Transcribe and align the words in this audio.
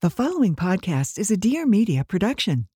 The 0.00 0.10
following 0.10 0.54
podcast 0.54 1.18
is 1.18 1.32
a 1.32 1.36
Dear 1.36 1.66
Media 1.66 2.04
production. 2.04 2.68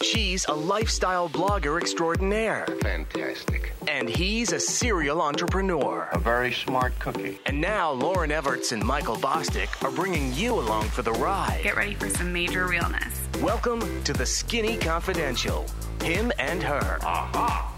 She's 0.00 0.46
a 0.46 0.54
lifestyle 0.54 1.28
blogger 1.28 1.78
extraordinaire, 1.78 2.64
Fantastic. 2.80 3.74
and 3.86 4.08
he's 4.08 4.52
a 4.52 4.58
serial 4.58 5.20
entrepreneur. 5.20 6.08
A 6.12 6.18
very 6.18 6.54
smart 6.54 6.98
cookie. 7.00 7.38
And 7.44 7.60
now 7.60 7.94
Lauryn 7.94 8.30
Evarts 8.30 8.72
and 8.72 8.82
Michael 8.82 9.16
Bosstick 9.16 9.68
are 9.84 9.90
bringing 9.90 10.32
you 10.32 10.54
along 10.54 10.84
for 10.84 11.02
the 11.02 11.12
ride. 11.12 11.60
Get 11.62 11.76
ready 11.76 11.92
for 11.92 12.08
some 12.08 12.32
major 12.32 12.66
realness. 12.66 13.20
Welcome 13.42 14.02
to 14.04 14.14
the 14.14 14.24
Skinny 14.24 14.78
Confidential. 14.78 15.66
Him 16.02 16.32
and 16.38 16.62
her. 16.62 16.98
Aha. 17.02 17.74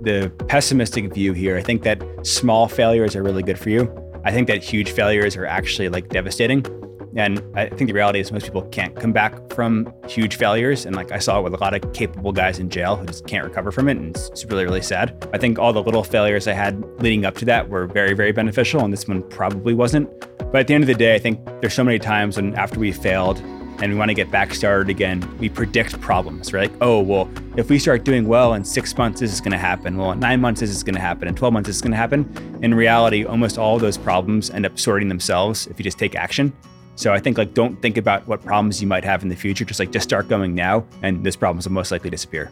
The 0.00 0.32
pessimistic 0.48 1.12
view 1.12 1.34
here. 1.34 1.58
I 1.58 1.62
think 1.62 1.82
that 1.82 2.02
small 2.26 2.66
failures 2.66 3.14
are 3.14 3.22
really 3.22 3.42
good 3.42 3.58
for 3.58 3.68
you. 3.68 4.09
I 4.24 4.32
think 4.32 4.48
that 4.48 4.62
huge 4.62 4.92
failures 4.92 5.36
are 5.36 5.46
actually 5.46 5.88
like 5.88 6.08
devastating. 6.08 6.64
And 7.16 7.42
I 7.56 7.68
think 7.68 7.88
the 7.88 7.94
reality 7.94 8.20
is 8.20 8.30
most 8.30 8.44
people 8.44 8.62
can't 8.68 8.94
come 8.94 9.12
back 9.12 9.52
from 9.52 9.92
huge 10.06 10.36
failures. 10.36 10.86
And 10.86 10.94
like 10.94 11.10
I 11.10 11.18
saw 11.18 11.40
with 11.40 11.54
a 11.54 11.56
lot 11.56 11.74
of 11.74 11.92
capable 11.92 12.30
guys 12.32 12.58
in 12.58 12.70
jail 12.70 12.96
who 12.96 13.06
just 13.06 13.26
can't 13.26 13.44
recover 13.44 13.72
from 13.72 13.88
it. 13.88 13.96
And 13.96 14.16
it's, 14.16 14.44
really, 14.44 14.64
really 14.64 14.82
sad. 14.82 15.28
I 15.32 15.38
think 15.38 15.58
all 15.58 15.72
the 15.72 15.82
little 15.82 16.04
failures 16.04 16.46
I 16.46 16.52
had 16.52 16.84
leading 17.02 17.24
up 17.24 17.34
to 17.36 17.44
that 17.46 17.68
were 17.68 17.86
very, 17.86 18.14
very 18.14 18.32
beneficial. 18.32 18.84
And 18.84 18.92
this 18.92 19.08
one 19.08 19.22
probably 19.28 19.74
wasn't. 19.74 20.08
But 20.38 20.56
at 20.56 20.66
the 20.68 20.74
end 20.74 20.84
of 20.84 20.88
the 20.88 20.94
day, 20.94 21.14
I 21.14 21.18
think 21.18 21.44
there's 21.60 21.74
so 21.74 21.84
many 21.84 21.98
times 21.98 22.36
when 22.36 22.54
after 22.54 22.78
we 22.78 22.92
failed, 22.92 23.42
and 23.80 23.92
we 23.92 23.98
want 23.98 24.10
to 24.10 24.14
get 24.14 24.30
back 24.30 24.54
started 24.54 24.90
again, 24.90 25.26
we 25.38 25.48
predict 25.48 26.00
problems. 26.00 26.52
We're 26.52 26.60
like, 26.60 26.72
oh, 26.80 27.00
well, 27.00 27.30
if 27.56 27.70
we 27.70 27.78
start 27.78 28.04
doing 28.04 28.28
well 28.28 28.54
in 28.54 28.64
six 28.64 28.96
months, 28.96 29.20
this 29.20 29.32
is 29.32 29.40
going 29.40 29.52
to 29.52 29.58
happen. 29.58 29.96
Well, 29.96 30.12
in 30.12 30.20
nine 30.20 30.40
months, 30.40 30.60
this 30.60 30.70
is 30.70 30.82
going 30.82 30.94
to 30.94 31.00
happen. 31.00 31.28
In 31.28 31.34
12 31.34 31.52
months, 31.52 31.66
this 31.66 31.76
is 31.76 31.82
going 31.82 31.92
to 31.92 31.96
happen. 31.96 32.58
In 32.62 32.74
reality, 32.74 33.24
almost 33.24 33.58
all 33.58 33.78
those 33.78 33.96
problems 33.96 34.50
end 34.50 34.66
up 34.66 34.78
sorting 34.78 35.08
themselves 35.08 35.66
if 35.68 35.78
you 35.78 35.82
just 35.82 35.98
take 35.98 36.14
action. 36.14 36.52
So 36.96 37.14
I 37.14 37.18
think 37.18 37.38
like 37.38 37.54
don't 37.54 37.80
think 37.80 37.96
about 37.96 38.26
what 38.28 38.44
problems 38.44 38.82
you 38.82 38.86
might 38.86 39.04
have 39.04 39.22
in 39.22 39.30
the 39.30 39.36
future. 39.36 39.64
Just 39.64 39.80
like 39.80 39.90
just 39.90 40.04
start 40.04 40.28
going 40.28 40.54
now, 40.54 40.84
and 41.02 41.24
those 41.24 41.36
problems 41.36 41.66
will 41.66 41.72
most 41.72 41.90
likely 41.90 42.10
disappear. 42.10 42.50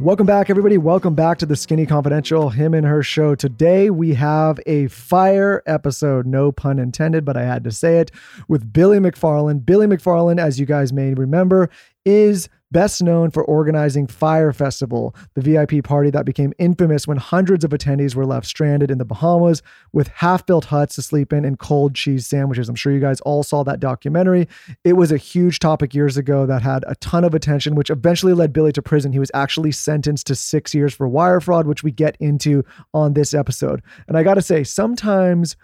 Welcome 0.00 0.26
back, 0.26 0.48
everybody. 0.48 0.78
Welcome 0.78 1.16
back 1.16 1.38
to 1.38 1.46
the 1.46 1.56
Skinny 1.56 1.84
Confidential, 1.84 2.50
him 2.50 2.72
and 2.72 2.86
her 2.86 3.02
show. 3.02 3.34
Today 3.34 3.90
we 3.90 4.14
have 4.14 4.60
a 4.64 4.86
fire 4.86 5.60
episode, 5.66 6.24
no 6.24 6.52
pun 6.52 6.78
intended, 6.78 7.24
but 7.24 7.36
I 7.36 7.42
had 7.42 7.64
to 7.64 7.72
say 7.72 7.98
it, 7.98 8.12
with 8.46 8.72
Billy 8.72 9.00
McFarland. 9.00 9.66
Billy 9.66 9.88
McFarland, 9.88 10.38
as 10.38 10.60
you 10.60 10.66
guys 10.66 10.92
may 10.92 11.14
remember, 11.14 11.68
is 12.04 12.48
best 12.70 13.02
known 13.02 13.30
for 13.30 13.44
organizing 13.44 14.06
Fyre 14.06 14.52
Festival, 14.52 15.14
the 15.34 15.40
VIP 15.40 15.84
party 15.84 16.10
that 16.10 16.24
became 16.24 16.52
infamous 16.58 17.06
when 17.06 17.16
hundreds 17.16 17.64
of 17.64 17.70
attendees 17.70 18.14
were 18.14 18.26
left 18.26 18.46
stranded 18.46 18.90
in 18.90 18.98
the 18.98 19.04
Bahamas 19.04 19.62
with 19.92 20.08
half 20.08 20.44
built 20.46 20.66
huts 20.66 20.94
to 20.96 21.02
sleep 21.02 21.32
in 21.32 21.44
and 21.44 21.58
cold 21.58 21.94
cheese 21.94 22.26
sandwiches. 22.26 22.68
I'm 22.68 22.74
sure 22.74 22.92
you 22.92 23.00
guys 23.00 23.20
all 23.22 23.42
saw 23.42 23.64
that 23.64 23.80
documentary. 23.80 24.48
It 24.84 24.94
was 24.94 25.12
a 25.12 25.16
huge 25.16 25.58
topic 25.58 25.94
years 25.94 26.16
ago 26.16 26.46
that 26.46 26.62
had 26.62 26.84
a 26.86 26.94
ton 26.96 27.24
of 27.24 27.34
attention, 27.34 27.74
which 27.74 27.90
eventually 27.90 28.32
led 28.32 28.52
Billy 28.52 28.72
to 28.72 28.82
prison. 28.82 29.12
He 29.12 29.18
was 29.18 29.30
actually 29.34 29.72
sentenced 29.72 30.26
to 30.26 30.34
six 30.34 30.74
years 30.74 30.94
for 30.94 31.08
wire 31.08 31.40
fraud, 31.40 31.66
which 31.66 31.82
we 31.82 31.90
get 31.90 32.16
into 32.20 32.64
on 32.92 33.14
this 33.14 33.34
episode. 33.34 33.82
And 34.06 34.16
I 34.16 34.22
got 34.22 34.34
to 34.34 34.42
say, 34.42 34.64
sometimes 34.64 35.56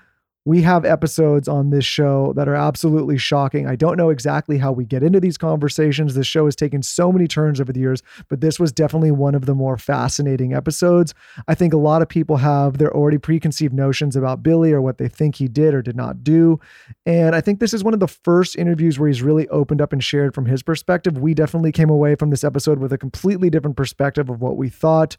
we 0.44 0.60
have 0.60 0.84
episodes 0.84 1.48
on 1.48 1.70
this 1.70 1.84
show 1.86 2.34
that 2.36 2.48
are 2.48 2.54
absolutely 2.54 3.16
shocking. 3.16 3.66
I 3.66 3.76
don't 3.76 3.96
know 3.96 4.10
exactly 4.10 4.58
how 4.58 4.72
we 4.72 4.84
get 4.84 5.02
into 5.02 5.18
these 5.18 5.38
conversations. 5.38 6.14
This 6.14 6.26
show 6.26 6.44
has 6.44 6.54
taken 6.54 6.82
so 6.82 7.10
many 7.10 7.26
turns 7.26 7.60
over 7.60 7.72
the 7.72 7.80
years, 7.80 8.02
but 8.28 8.42
this 8.42 8.60
was 8.60 8.70
definitely 8.70 9.10
one 9.10 9.34
of 9.34 9.46
the 9.46 9.54
more 9.54 9.78
fascinating 9.78 10.52
episodes. 10.52 11.14
I 11.48 11.54
think 11.54 11.72
a 11.72 11.78
lot 11.78 12.02
of 12.02 12.08
people 12.08 12.36
have 12.36 12.76
their 12.76 12.94
already 12.94 13.16
preconceived 13.16 13.72
notions 13.72 14.16
about 14.16 14.42
Billy 14.42 14.72
or 14.72 14.82
what 14.82 14.98
they 14.98 15.08
think 15.08 15.36
he 15.36 15.48
did 15.48 15.72
or 15.72 15.80
did 15.80 15.96
not 15.96 16.22
do. 16.22 16.60
And 17.06 17.34
I 17.34 17.40
think 17.40 17.60
this 17.60 17.72
is 17.72 17.82
one 17.82 17.94
of 17.94 18.00
the 18.00 18.08
first 18.08 18.56
interviews 18.56 18.98
where 18.98 19.08
he's 19.08 19.22
really 19.22 19.48
opened 19.48 19.80
up 19.80 19.94
and 19.94 20.04
shared 20.04 20.34
from 20.34 20.44
his 20.44 20.62
perspective. 20.62 21.16
We 21.16 21.32
definitely 21.32 21.72
came 21.72 21.90
away 21.90 22.16
from 22.16 22.28
this 22.28 22.44
episode 22.44 22.78
with 22.78 22.92
a 22.92 22.98
completely 22.98 23.48
different 23.48 23.78
perspective 23.78 24.28
of 24.28 24.42
what 24.42 24.58
we 24.58 24.68
thought. 24.68 25.16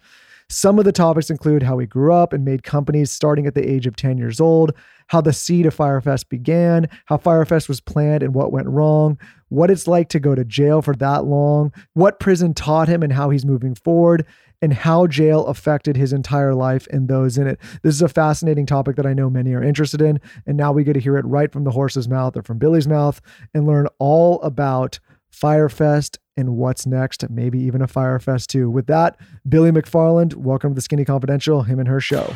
Some 0.49 0.77
of 0.77 0.85
the 0.85 0.91
topics 0.91 1.31
include 1.31 1.63
how 1.63 1.79
he 1.79 1.87
grew 1.87 2.13
up 2.13 2.31
and 2.31 2.45
made 2.45 2.63
companies 2.63 3.11
starting 3.11 3.47
at 3.47 3.55
the 3.55 3.67
age 3.67 3.87
of 3.87 3.95
10 3.95 4.17
years 4.17 4.39
old, 4.39 4.73
how 5.07 5.21
the 5.21 5.33
seed 5.33 5.65
of 5.65 5.73
Fyre 5.73 6.01
Fest 6.01 6.29
began, 6.29 6.87
how 7.05 7.17
Fyre 7.17 7.45
Fest 7.45 7.67
was 7.67 7.81
planned 7.81 8.21
and 8.21 8.33
what 8.33 8.51
went 8.51 8.67
wrong, 8.67 9.19
what 9.49 9.71
it's 9.71 9.87
like 9.87 10.09
to 10.09 10.19
go 10.19 10.35
to 10.35 10.45
jail 10.45 10.81
for 10.81 10.95
that 10.95 11.25
long, 11.25 11.71
what 11.93 12.19
prison 12.19 12.53
taught 12.53 12.87
him 12.87 13.01
and 13.01 13.13
how 13.13 13.31
he's 13.31 13.45
moving 13.45 13.73
forward, 13.73 14.25
and 14.61 14.73
how 14.73 15.07
jail 15.07 15.45
affected 15.47 15.97
his 15.97 16.13
entire 16.13 16.53
life 16.53 16.87
and 16.91 17.07
those 17.07 17.37
in 17.37 17.47
it. 17.47 17.59
This 17.81 17.95
is 17.95 18.01
a 18.01 18.09
fascinating 18.09 18.65
topic 18.65 18.95
that 18.95 19.05
I 19.05 19.13
know 19.13 19.29
many 19.29 19.53
are 19.53 19.63
interested 19.63 20.01
in. 20.01 20.19
And 20.45 20.57
now 20.57 20.71
we 20.71 20.83
get 20.83 20.93
to 20.93 20.99
hear 20.99 21.17
it 21.17 21.25
right 21.25 21.51
from 21.51 21.65
the 21.65 21.71
horse's 21.71 22.07
mouth 22.07 22.37
or 22.37 22.43
from 22.43 22.57
Billy's 22.57 22.87
mouth 22.87 23.19
and 23.53 23.67
learn 23.67 23.87
all 23.99 24.41
about 24.41 24.99
Fyre 25.35 25.67
Fest 25.67 26.17
and 26.37 26.55
what's 26.55 26.87
next, 26.87 27.29
maybe 27.29 27.59
even 27.59 27.81
a 27.81 27.87
Fyre 27.87 28.19
Fest 28.19 28.49
too. 28.49 28.69
With 28.69 28.87
that, 28.87 29.17
Billy 29.47 29.69
McFarland, 29.69 30.33
welcome 30.35 30.71
to 30.71 30.75
the 30.75 30.81
Skinny 30.81 31.03
Confidential, 31.03 31.63
him 31.63 31.77
and 31.77 31.89
her 31.89 31.99
show. 31.99 32.33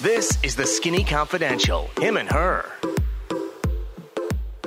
This 0.00 0.38
is 0.44 0.54
the 0.54 0.64
Skinny 0.64 1.02
Confidential. 1.02 1.90
Him 2.00 2.16
and 2.16 2.28
her. 2.28 2.64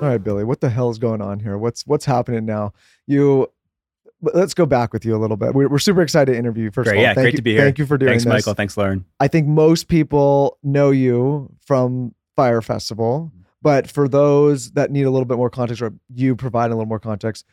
All 0.02 0.10
right, 0.10 0.22
Billy, 0.22 0.44
what 0.44 0.60
the 0.60 0.70
hell 0.70 0.90
is 0.90 1.00
going 1.00 1.22
on 1.22 1.40
here? 1.40 1.58
What's 1.58 1.88
what's 1.88 2.04
happening 2.04 2.46
now? 2.46 2.74
You 3.08 3.50
let's 4.22 4.54
go 4.54 4.66
back 4.66 4.92
with 4.92 5.06
you 5.06 5.16
a 5.16 5.20
little 5.20 5.38
bit. 5.38 5.56
We're, 5.56 5.70
we're 5.70 5.80
super 5.80 6.02
excited 6.02 6.34
to 6.34 6.38
interview 6.38 6.66
you. 6.66 6.72
First 6.72 6.90
Great, 6.90 6.98
of 6.98 7.00
all, 7.00 7.04
yeah, 7.04 7.14
thank 7.14 7.24
great 7.24 7.34
you, 7.36 7.38
to 7.38 7.44
be 7.44 7.54
here. 7.54 7.62
Thank 7.62 7.80
you 7.80 7.86
for 7.86 7.98
doing 7.98 8.12
Thanks, 8.12 8.26
this. 8.26 8.34
Michael. 8.34 8.54
Thanks, 8.54 8.76
Lauryn. 8.76 9.06
I 9.22 9.30
think 9.30 9.48
most 9.48 9.88
people 9.88 10.58
know 10.62 10.92
you 10.92 11.54
from 11.66 12.14
Fyre 12.36 12.62
Festival, 12.62 13.32
but 13.66 13.90
for 13.90 14.08
those 14.08 14.74
that 14.74 14.92
need 14.92 15.08
a 15.08 15.10
little 15.10 15.26
bit 15.26 15.38
more 15.38 15.50
context, 15.50 15.82
or 15.82 15.92
you 16.14 16.36
provide 16.36 16.68
a 16.68 16.76
little 16.76 16.86
more 16.86 17.00
context, 17.00 17.46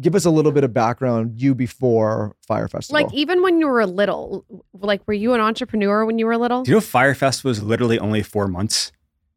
give 0.00 0.16
us 0.16 0.24
a 0.24 0.30
little 0.30 0.50
bit 0.50 0.64
of 0.64 0.74
background. 0.74 1.40
You 1.40 1.54
before 1.54 2.34
Fyre 2.44 2.66
Festival, 2.66 3.00
Like 3.00 3.14
even 3.14 3.42
when 3.42 3.60
you 3.60 3.68
were 3.68 3.86
little, 3.86 4.44
like 4.74 5.02
were 5.06 5.14
you 5.14 5.34
an 5.34 5.40
entrepreneur 5.40 6.04
when 6.04 6.18
you 6.18 6.26
were 6.26 6.36
little? 6.36 6.64
Do 6.64 6.72
you 6.72 6.78
know 6.78 6.80
Fyre 6.80 7.14
Fest 7.14 7.44
was 7.44 7.62
literally 7.62 7.96
only 8.00 8.24
four 8.24 8.48
months? 8.48 8.90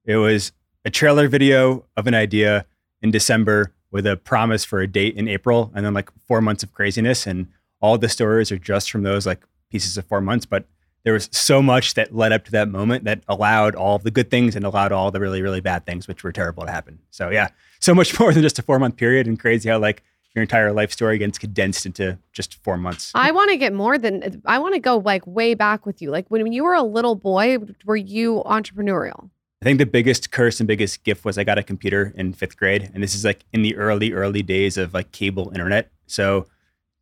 It 0.04 0.16
was 0.16 0.52
a 0.84 0.90
trailer 0.90 1.28
video 1.28 1.86
of 1.96 2.08
an 2.08 2.16
idea 2.16 2.66
in 3.04 3.12
December 3.12 3.76
with 3.92 4.08
a 4.08 4.18
promise 4.18 4.66
for 4.66 4.80
a 4.82 4.88
date 4.88 5.16
in 5.16 5.28
April, 5.28 5.72
and 5.76 5.86
then 5.86 5.94
like 5.94 6.10
four 6.28 6.42
months 6.42 6.64
of 6.64 6.74
craziness. 6.74 7.28
And 7.28 7.50
all 7.82 8.00
the 8.00 8.10
stories 8.10 8.52
are 8.52 8.58
just 8.58 8.90
from 8.90 9.04
those 9.04 9.28
like 9.28 9.44
pieces 9.70 9.96
of 9.96 10.06
four 10.06 10.22
months. 10.22 10.48
But 10.48 10.66
there 11.06 11.14
was 11.14 11.30
so 11.32 11.62
much 11.62 11.94
that 11.94 12.14
led 12.14 12.32
up 12.32 12.44
to 12.46 12.52
that 12.52 12.68
moment 12.68 13.04
that 13.06 13.22
allowed 13.28 13.76
all 13.76 14.00
the 14.00 14.10
good 14.10 14.32
things 14.32 14.56
and 14.56 14.66
allowed 14.66 14.92
all 14.92 15.12
the 15.12 15.20
really, 15.20 15.42
really 15.42 15.62
bad 15.62 15.86
things, 15.86 16.08
which 16.08 16.24
were 16.24 16.32
terrible 16.32 16.66
to 16.66 16.72
happen. 16.72 17.00
So 17.12 17.30
yeah, 17.30 17.50
so 17.80 17.94
much 17.94 18.20
more 18.20 18.34
than 18.34 18.42
just 18.42 18.60
a 18.60 18.64
four 18.64 18.80
month 18.80 18.98
period. 18.98 19.28
And 19.28 19.40
crazy 19.40 19.70
how 19.70 19.78
like 19.78 20.04
your 20.34 20.42
entire 20.42 20.74
life 20.74 20.92
story 20.92 21.20
gets 21.20 21.38
condensed 21.38 21.86
into 21.86 22.18
just 22.34 22.56
four 22.56 22.76
months. 22.76 23.12
I 23.14 23.32
want 23.32 23.52
to 23.52 23.58
get 23.58 23.72
more 23.72 23.98
than 24.00 24.42
I 24.46 24.58
want 24.58 24.74
to 24.74 24.80
go 24.80 24.98
like 24.98 25.26
way 25.28 25.54
back 25.54 25.86
with 25.86 26.02
you. 26.02 26.10
Like 26.10 26.26
when 26.30 26.52
you 26.52 26.64
were 26.64 26.74
a 26.74 26.84
little 26.84 27.16
boy, 27.16 27.60
were 27.86 27.96
you 27.96 28.42
entrepreneurial? 28.46 29.30
I 29.62 29.66
think 29.66 29.78
the 29.78 29.86
biggest 29.86 30.32
curse 30.32 30.60
and 30.60 30.68
biggest 30.68 31.04
gift 31.04 31.24
was 31.24 31.38
I 31.38 31.44
got 31.44 31.60
a 31.60 31.64
computer 31.64 32.14
in 32.16 32.34
fifth 32.34 32.58
grade. 32.58 32.90
And 32.94 33.02
this 33.02 33.14
is 33.14 33.24
like 33.24 33.46
in 33.54 33.62
the 33.62 33.76
early, 33.76 34.12
early 34.12 34.42
days 34.42 34.76
of 34.76 34.94
like 34.96 35.12
cable 35.12 35.52
internet. 35.52 35.92
So 36.08 36.48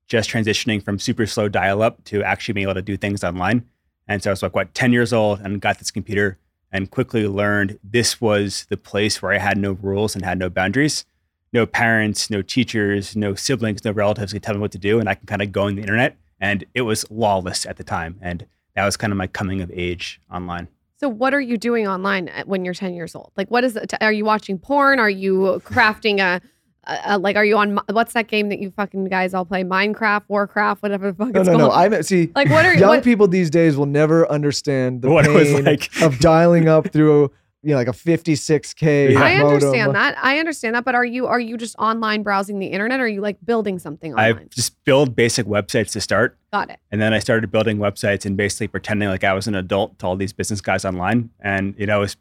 just 0.08 0.30
transitioning 0.30 0.84
from 0.84 1.00
super 1.00 1.25
slow 1.25 1.47
dial 1.47 1.81
up 1.81 2.03
to 2.06 2.22
actually 2.22 2.53
being 2.53 2.66
able 2.66 2.75
to 2.75 2.81
do 2.81 2.97
things 2.97 3.24
online. 3.24 3.66
And 4.08 4.22
so 4.22 4.30
I 4.30 4.34
was 4.34 4.44
like, 4.44 4.56
what, 4.56 4.74
10 4.74 4.94
years 4.94 5.14
old 5.14 5.40
and 5.40 5.62
got 5.62 5.80
this 5.80 5.91
computer 5.91 6.38
and 6.72 6.90
quickly 6.90 7.28
learned 7.28 7.80
this 7.84 8.19
was 8.19 8.66
the 8.69 8.78
place 8.78 9.22
where 9.22 9.31
I 9.31 9.38
had 9.38 9.58
no 9.58 9.74
rules 9.74 10.16
and 10.16 10.25
had 10.25 10.40
no 10.40 10.50
boundaries. 10.50 11.06
No 11.53 11.68
parents, 11.68 12.31
no 12.31 12.42
teachers, 12.42 13.16
no 13.16 13.36
siblings, 13.36 13.86
no 13.86 13.92
relatives 13.92 14.34
could 14.34 14.42
tell 14.42 14.56
me 14.56 14.59
what 14.59 14.72
to 14.72 14.80
do. 14.80 15.00
And 15.00 15.08
I 15.08 15.13
can 15.13 15.28
kind 15.28 15.42
of 15.42 15.52
go 15.52 15.63
on 15.63 15.75
the 15.75 15.81
internet. 15.81 16.18
And 16.40 16.66
it 16.74 16.81
was 16.81 17.09
lawless 17.12 17.66
at 17.66 17.78
the 17.78 17.84
time. 17.84 18.18
And 18.22 18.47
that 18.75 18.86
was 18.86 18.97
kind 18.97 19.13
of 19.13 19.18
my 19.18 19.28
coming 19.28 19.62
of 19.62 19.72
age 19.72 20.19
online. 20.31 20.68
So 20.97 21.09
what 21.09 21.34
are 21.34 21.42
you 21.42 21.58
doing 21.58 21.88
online 21.88 22.30
uh, 22.30 22.44
when 22.46 22.66
you're 22.66 22.74
10 22.74 22.96
years 22.96 23.13
old? 23.13 23.31
Like 23.38 23.52
what 23.52 23.63
is 23.63 23.75
it? 23.75 23.94
Are 24.02 24.12
you 24.12 24.25
watching 24.25 24.57
porn? 24.57 25.00
Are 25.00 25.10
you 25.10 25.62
crafting 25.66 26.19
a, 26.19 26.42
a, 26.85 27.00
a- 27.06 27.18
like 27.18 27.35
are 27.35 27.45
you 27.45 27.57
on 27.57 27.80
what's 27.91 28.13
that 28.13 28.27
game 28.27 28.50
that 28.50 28.59
you 28.59 28.71
fucking 28.71 29.06
guys 29.06 29.33
all 29.33 29.45
play? 29.45 29.63
Minecraft, 29.63 30.24
Warcraft, 30.27 30.81
whatever 30.83 31.12
the 31.12 31.18
fuck 31.18 31.33
no, 31.33 31.41
it's 31.41 31.50
no, 31.50 31.57
no. 31.57 31.71
I'm 31.71 32.03
see. 32.03 32.31
Like, 32.35 32.50
what 32.50 32.65
are- 32.65 32.75
young 32.75 32.89
what- 32.89 33.03
people 33.03 33.27
these 33.27 33.50
days 33.50 33.75
will 33.77 33.85
never 33.85 34.30
understand 34.31 35.01
the 35.01 35.09
What 35.09 35.25
it 35.25 35.31
was 35.31 35.47
pain 35.53 35.63
like. 35.65 35.89
of 36.01 36.19
dialing 36.19 36.68
up 36.68 36.91
through 36.91 37.31
you 37.65 37.69
know 37.69 37.77
like 37.77 37.88
a 37.88 37.91
56k. 37.91 39.12
Yeah. 39.13 39.21
I 39.24 39.35
understand 39.35 39.95
that. 39.95 40.18
I 40.21 40.39
understand 40.39 40.75
that. 40.75 40.83
But 40.83 40.95
are 40.95 41.06
you 41.06 41.27
are 41.27 41.39
you 41.39 41.56
just 41.57 41.75
online 41.80 42.21
browsing 42.24 42.59
the 42.59 42.68
internet? 42.68 43.00
Or 43.00 43.03
are 43.03 43.07
you 43.07 43.21
like 43.21 43.38
building 43.45 43.79
something 43.79 44.12
online? 44.13 44.38
I 44.38 44.44
just 44.50 44.83
build 44.83 45.15
basic 45.15 45.45
websites 45.45 45.91
to 45.94 46.01
start. 46.01 46.38
Got 46.51 46.69
it. 46.71 46.79
And 46.91 47.00
then 47.01 47.13
I 47.13 47.19
started 47.19 47.51
building 47.51 47.77
websites 47.77 48.25
and 48.25 48.36
basically 48.36 48.68
pretending 48.68 49.07
like 49.07 49.24
I 49.24 49.33
was 49.33 49.47
an 49.47 49.56
adult 49.56 49.97
to 50.00 50.07
all 50.07 50.15
these 50.18 50.33
business 50.33 50.59
guys 50.62 50.83
online. 50.83 51.29
And, 51.39 51.74
you 51.77 51.86
know, 51.86 51.95
I 51.95 52.00
was 52.00 52.18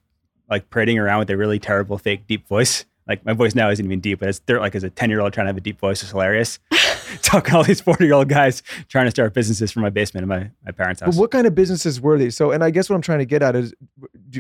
like 0.48 0.70
prating 0.70 0.98
around 0.98 1.18
with 1.20 1.30
a 1.30 1.36
really 1.36 1.58
terrible 1.58 1.98
fake 1.98 2.26
deep 2.28 2.46
voice 2.46 2.84
Like 3.06 3.24
my 3.24 3.32
voice 3.32 3.54
now 3.54 3.68
isn't 3.70 3.84
even 3.84 4.00
deep, 4.00 4.20
but 4.20 4.28
it's 4.28 4.38
they're 4.40 4.60
like 4.60 4.74
as 4.74 4.84
a 4.84 4.90
10 4.90 5.10
year 5.10 5.20
old 5.20 5.32
trying 5.32 5.46
to 5.46 5.48
have 5.48 5.56
a 5.56 5.60
deep 5.60 5.80
voice 5.80 6.02
is 6.02 6.10
hilarious. 6.10 6.60
Talking 7.22 7.50
to 7.50 7.56
all 7.58 7.64
these 7.64 7.80
40 7.80 8.04
year 8.04 8.14
old 8.14 8.28
guys 8.28 8.62
trying 8.88 9.06
to 9.06 9.10
start 9.10 9.34
businesses 9.34 9.72
from 9.72 9.82
my 9.82 9.90
basement 9.90 10.22
in 10.22 10.28
my, 10.28 10.50
my 10.64 10.72
parents' 10.72 11.02
But 11.04 11.14
what 11.16 11.30
kind 11.30 11.46
of 11.46 11.54
businesses 11.54 12.00
were 12.00 12.16
these? 12.16 12.36
So, 12.36 12.52
and 12.52 12.62
I 12.62 12.70
guess 12.70 12.88
what 12.88 12.96
I'm 12.96 13.02
trying 13.02 13.18
to 13.18 13.24
get 13.24 13.42
at 13.42 13.56
is, 13.56 13.74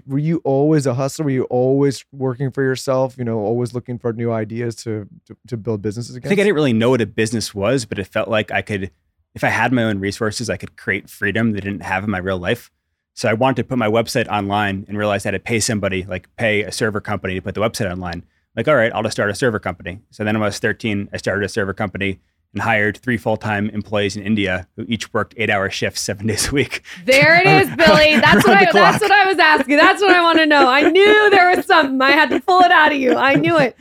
were 0.06 0.18
you 0.18 0.40
always 0.44 0.86
a 0.86 0.94
hustler? 0.94 1.24
Were 1.24 1.30
you 1.30 1.44
always 1.44 2.04
working 2.12 2.50
for 2.50 2.62
yourself? 2.62 3.18
You 3.18 3.24
know, 3.24 3.38
always 3.40 3.74
looking 3.74 3.98
for 3.98 4.12
new 4.12 4.30
ideas 4.32 4.76
to 4.76 5.08
to, 5.26 5.36
to 5.48 5.56
build 5.56 5.82
businesses 5.82 6.16
I 6.16 6.20
think 6.20 6.40
I 6.40 6.44
didn't 6.44 6.54
really 6.54 6.72
know 6.72 6.90
what 6.90 7.00
a 7.00 7.06
business 7.06 7.54
was, 7.54 7.84
but 7.84 7.98
it 7.98 8.06
felt 8.06 8.28
like 8.28 8.50
I 8.50 8.62
could, 8.62 8.90
if 9.34 9.44
I 9.44 9.48
had 9.48 9.72
my 9.72 9.84
own 9.84 9.98
resources, 9.98 10.48
I 10.48 10.56
could 10.56 10.76
create 10.76 11.10
freedom 11.10 11.52
that 11.52 11.64
I 11.64 11.68
didn't 11.68 11.82
have 11.82 12.04
in 12.04 12.10
my 12.10 12.18
real 12.18 12.38
life. 12.38 12.70
So 13.14 13.28
I 13.28 13.34
wanted 13.34 13.56
to 13.56 13.64
put 13.64 13.78
my 13.78 13.88
website 13.88 14.26
online 14.28 14.86
and 14.88 14.96
realized 14.96 15.26
I 15.26 15.28
had 15.28 15.32
to 15.32 15.40
pay 15.40 15.60
somebody, 15.60 16.04
like 16.04 16.34
pay 16.36 16.62
a 16.62 16.72
server 16.72 17.00
company 17.00 17.34
to 17.34 17.42
put 17.42 17.54
the 17.54 17.60
website 17.60 17.90
online. 17.90 18.24
Like, 18.56 18.68
all 18.68 18.76
right, 18.76 18.92
I'll 18.94 19.02
just 19.02 19.14
start 19.16 19.30
a 19.30 19.34
server 19.34 19.58
company. 19.58 20.00
So 20.10 20.24
then 20.24 20.34
when 20.34 20.42
I 20.42 20.46
was 20.46 20.58
13, 20.58 21.08
I 21.12 21.16
started 21.16 21.44
a 21.44 21.48
server 21.48 21.72
company 21.72 22.20
and 22.52 22.62
hired 22.62 22.98
three 22.98 23.16
full 23.16 23.38
time 23.38 23.70
employees 23.70 24.14
in 24.16 24.22
India 24.24 24.68
who 24.76 24.84
each 24.88 25.12
worked 25.14 25.32
eight 25.38 25.48
hour 25.48 25.70
shifts 25.70 26.02
seven 26.02 26.26
days 26.28 26.48
a 26.48 26.52
week. 26.52 26.82
There 27.06 27.40
it 27.40 27.46
is, 27.46 27.74
Billy. 27.76 28.16
That's 28.20 28.46
what 28.46 28.58
I. 28.58 28.66
the 28.66 28.72
That's 28.72 29.00
what 29.00 29.10
I 29.12 29.26
was 29.26 29.38
asking. 29.38 29.76
That's 29.76 30.02
what 30.02 30.10
I 30.10 30.20
want 30.22 30.38
to 30.38 30.46
know. 30.46 30.68
I 30.68 30.82
knew 30.90 31.30
there 31.30 31.56
was 31.56 31.64
something. 31.66 32.00
I 32.02 32.10
had 32.10 32.28
to 32.30 32.40
pull 32.40 32.60
it 32.60 32.70
out 32.70 32.92
of 32.92 32.98
you. 32.98 33.14
I 33.16 33.34
knew 33.36 33.58
it. 33.58 33.74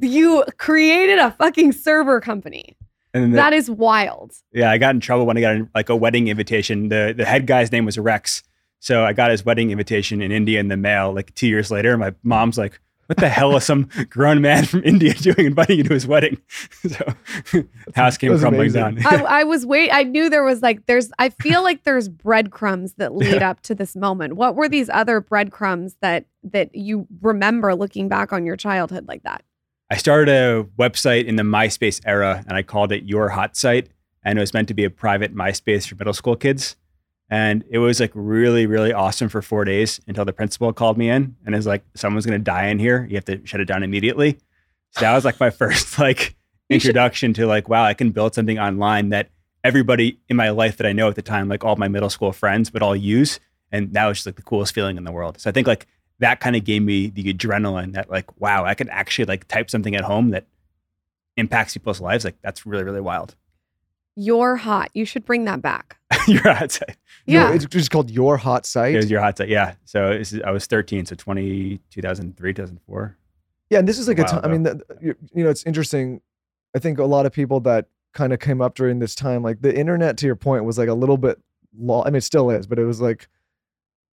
You 0.00 0.44
created 0.58 1.18
a 1.18 1.30
fucking 1.32 1.72
server 1.72 2.20
company. 2.20 2.76
And 3.14 3.32
the- 3.32 3.36
That 3.36 3.54
is 3.54 3.70
wild. 3.70 4.32
Yeah, 4.52 4.70
I 4.70 4.76
got 4.76 4.94
in 4.94 5.00
trouble 5.00 5.24
when 5.24 5.38
I 5.38 5.40
got 5.40 5.68
like 5.74 5.88
a 5.88 5.96
wedding 5.96 6.28
invitation. 6.28 6.90
The 6.90 7.14
the 7.16 7.24
head 7.24 7.46
guy's 7.46 7.72
name 7.72 7.86
was 7.86 7.98
Rex. 7.98 8.42
So 8.80 9.04
I 9.04 9.14
got 9.14 9.30
his 9.30 9.42
wedding 9.44 9.70
invitation 9.70 10.20
in 10.20 10.30
India 10.30 10.60
in 10.60 10.68
the 10.68 10.76
mail 10.76 11.12
like 11.14 11.34
two 11.34 11.46
years 11.48 11.70
later. 11.70 11.96
My 11.96 12.14
mom's 12.22 12.58
like, 12.58 12.78
what 13.08 13.16
the 13.16 13.28
hell 13.28 13.56
is 13.56 13.64
some 13.64 13.88
grown 14.10 14.42
man 14.42 14.66
from 14.66 14.82
India 14.84 15.14
doing 15.20 15.46
inviting 15.46 15.78
you 15.78 15.84
to 15.84 15.94
his 15.94 16.06
wedding? 16.06 16.36
so 16.88 17.14
house 17.94 18.18
came 18.18 18.38
crumbling 18.38 18.70
amazing. 18.70 18.96
down. 18.96 19.06
I, 19.06 19.22
I 19.40 19.44
was 19.44 19.64
wait. 19.64 19.90
I 19.90 20.02
knew 20.02 20.28
there 20.28 20.44
was 20.44 20.60
like 20.60 20.84
there's. 20.84 21.10
I 21.18 21.30
feel 21.30 21.62
like 21.62 21.84
there's 21.84 22.08
breadcrumbs 22.08 22.94
that 22.94 23.14
lead 23.14 23.42
up 23.42 23.62
to 23.62 23.74
this 23.74 23.96
moment. 23.96 24.34
What 24.34 24.56
were 24.56 24.68
these 24.68 24.90
other 24.90 25.22
breadcrumbs 25.22 25.96
that 26.02 26.26
that 26.44 26.74
you 26.74 27.06
remember 27.22 27.74
looking 27.74 28.08
back 28.08 28.32
on 28.32 28.44
your 28.44 28.56
childhood 28.56 29.08
like 29.08 29.22
that? 29.22 29.42
I 29.90 29.96
started 29.96 30.28
a 30.28 30.64
website 30.78 31.24
in 31.24 31.36
the 31.36 31.42
MySpace 31.42 32.02
era 32.04 32.44
and 32.46 32.58
I 32.58 32.62
called 32.62 32.92
it 32.92 33.04
Your 33.04 33.30
Hot 33.30 33.56
Site. 33.56 33.88
And 34.22 34.38
it 34.38 34.42
was 34.42 34.52
meant 34.52 34.68
to 34.68 34.74
be 34.74 34.84
a 34.84 34.90
private 34.90 35.34
MySpace 35.34 35.88
for 35.88 35.94
middle 35.94 36.12
school 36.12 36.36
kids. 36.36 36.76
And 37.30 37.64
it 37.68 37.78
was 37.78 38.00
like 38.00 38.12
really, 38.14 38.66
really 38.66 38.92
awesome 38.92 39.28
for 39.28 39.42
four 39.42 39.64
days 39.64 40.00
until 40.06 40.24
the 40.24 40.32
principal 40.32 40.72
called 40.72 40.96
me 40.96 41.10
in 41.10 41.36
and 41.44 41.54
is 41.54 41.66
like, 41.66 41.84
someone's 41.94 42.24
going 42.24 42.38
to 42.38 42.44
die 42.44 42.66
in 42.66 42.78
here. 42.78 43.06
You 43.08 43.16
have 43.16 43.24
to 43.26 43.44
shut 43.46 43.60
it 43.60 43.66
down 43.66 43.82
immediately. 43.82 44.38
So 44.92 45.02
that 45.02 45.14
was 45.14 45.24
like 45.24 45.38
my 45.38 45.50
first 45.50 45.98
like 45.98 46.36
introduction 46.70 47.34
to 47.34 47.46
like, 47.46 47.68
wow, 47.68 47.84
I 47.84 47.94
can 47.94 48.10
build 48.10 48.34
something 48.34 48.58
online 48.58 49.10
that 49.10 49.30
everybody 49.62 50.18
in 50.28 50.36
my 50.36 50.50
life 50.50 50.78
that 50.78 50.86
I 50.86 50.92
know 50.92 51.08
at 51.08 51.16
the 51.16 51.22
time, 51.22 51.48
like 51.48 51.64
all 51.64 51.76
my 51.76 51.88
middle 51.88 52.10
school 52.10 52.32
friends, 52.32 52.72
would 52.72 52.82
all 52.82 52.96
use. 52.96 53.40
And 53.70 53.92
that 53.92 54.06
was 54.06 54.18
just 54.18 54.26
like 54.26 54.36
the 54.36 54.42
coolest 54.42 54.74
feeling 54.74 54.96
in 54.96 55.04
the 55.04 55.12
world. 55.12 55.38
So 55.40 55.50
I 55.50 55.52
think 55.52 55.66
like 55.66 55.86
that 56.20 56.40
kind 56.40 56.56
of 56.56 56.64
gave 56.64 56.82
me 56.82 57.08
the 57.08 57.32
adrenaline 57.32 57.92
that 57.92 58.10
like, 58.10 58.40
wow, 58.40 58.64
I 58.64 58.74
could 58.74 58.88
actually 58.88 59.26
like 59.26 59.46
type 59.48 59.68
something 59.68 59.94
at 59.94 60.04
home 60.04 60.30
that 60.30 60.46
impacts 61.36 61.74
people's 61.74 62.00
lives. 62.00 62.24
Like 62.24 62.40
that's 62.42 62.64
really, 62.64 62.84
really 62.84 63.02
wild. 63.02 63.36
You're 64.20 64.56
hot. 64.56 64.90
You 64.94 65.04
should 65.04 65.24
bring 65.24 65.44
that 65.44 65.62
back. 65.62 65.96
your 66.26 66.42
hot 66.42 66.72
site. 66.72 66.96
Your- 67.24 67.42
Yeah. 67.42 67.52
it's 67.54 67.66
just 67.66 67.90
called 67.92 68.10
Your 68.10 68.36
Hot 68.36 68.66
Site. 68.66 68.94
It 68.94 68.96
was 68.98 69.10
your 69.10 69.20
hot 69.20 69.38
site. 69.38 69.48
Yeah. 69.48 69.74
So 69.84 70.08
this 70.18 70.32
is, 70.32 70.40
I 70.42 70.50
was 70.50 70.66
13. 70.66 71.06
So 71.06 71.14
20, 71.14 71.78
2003, 71.90 72.52
2004. 72.54 73.16
Yeah, 73.70 73.78
and 73.78 73.86
this 73.86 73.98
is 73.98 74.08
like 74.08 74.18
a 74.18 74.22
Wow, 74.22 74.28
time. 74.28 74.40
I 74.44 74.48
mean, 74.48 74.62
the, 74.64 74.80
you, 75.00 75.14
you 75.34 75.44
know, 75.44 75.50
it's 75.50 75.62
interesting. 75.64 76.20
I 76.74 76.80
think 76.80 76.98
a 76.98 77.04
lot 77.04 77.26
of 77.26 77.32
people 77.32 77.60
that 77.60 77.86
kind 78.12 78.32
of 78.32 78.40
came 78.40 78.60
up 78.60 78.74
during 78.74 78.98
this 78.98 79.14
time, 79.14 79.42
like 79.42 79.60
the 79.60 79.72
internet, 79.76 80.16
to 80.18 80.26
your 80.26 80.36
point, 80.36 80.64
was 80.64 80.78
like 80.78 80.88
a 80.88 80.94
little 80.94 81.16
bit. 81.18 81.38
Law. 81.78 82.02
I 82.02 82.06
mean, 82.06 82.16
it 82.16 82.22
still 82.22 82.50
is, 82.50 82.66
but 82.66 82.78
it 82.80 82.84
was 82.86 83.00
like 83.00 83.28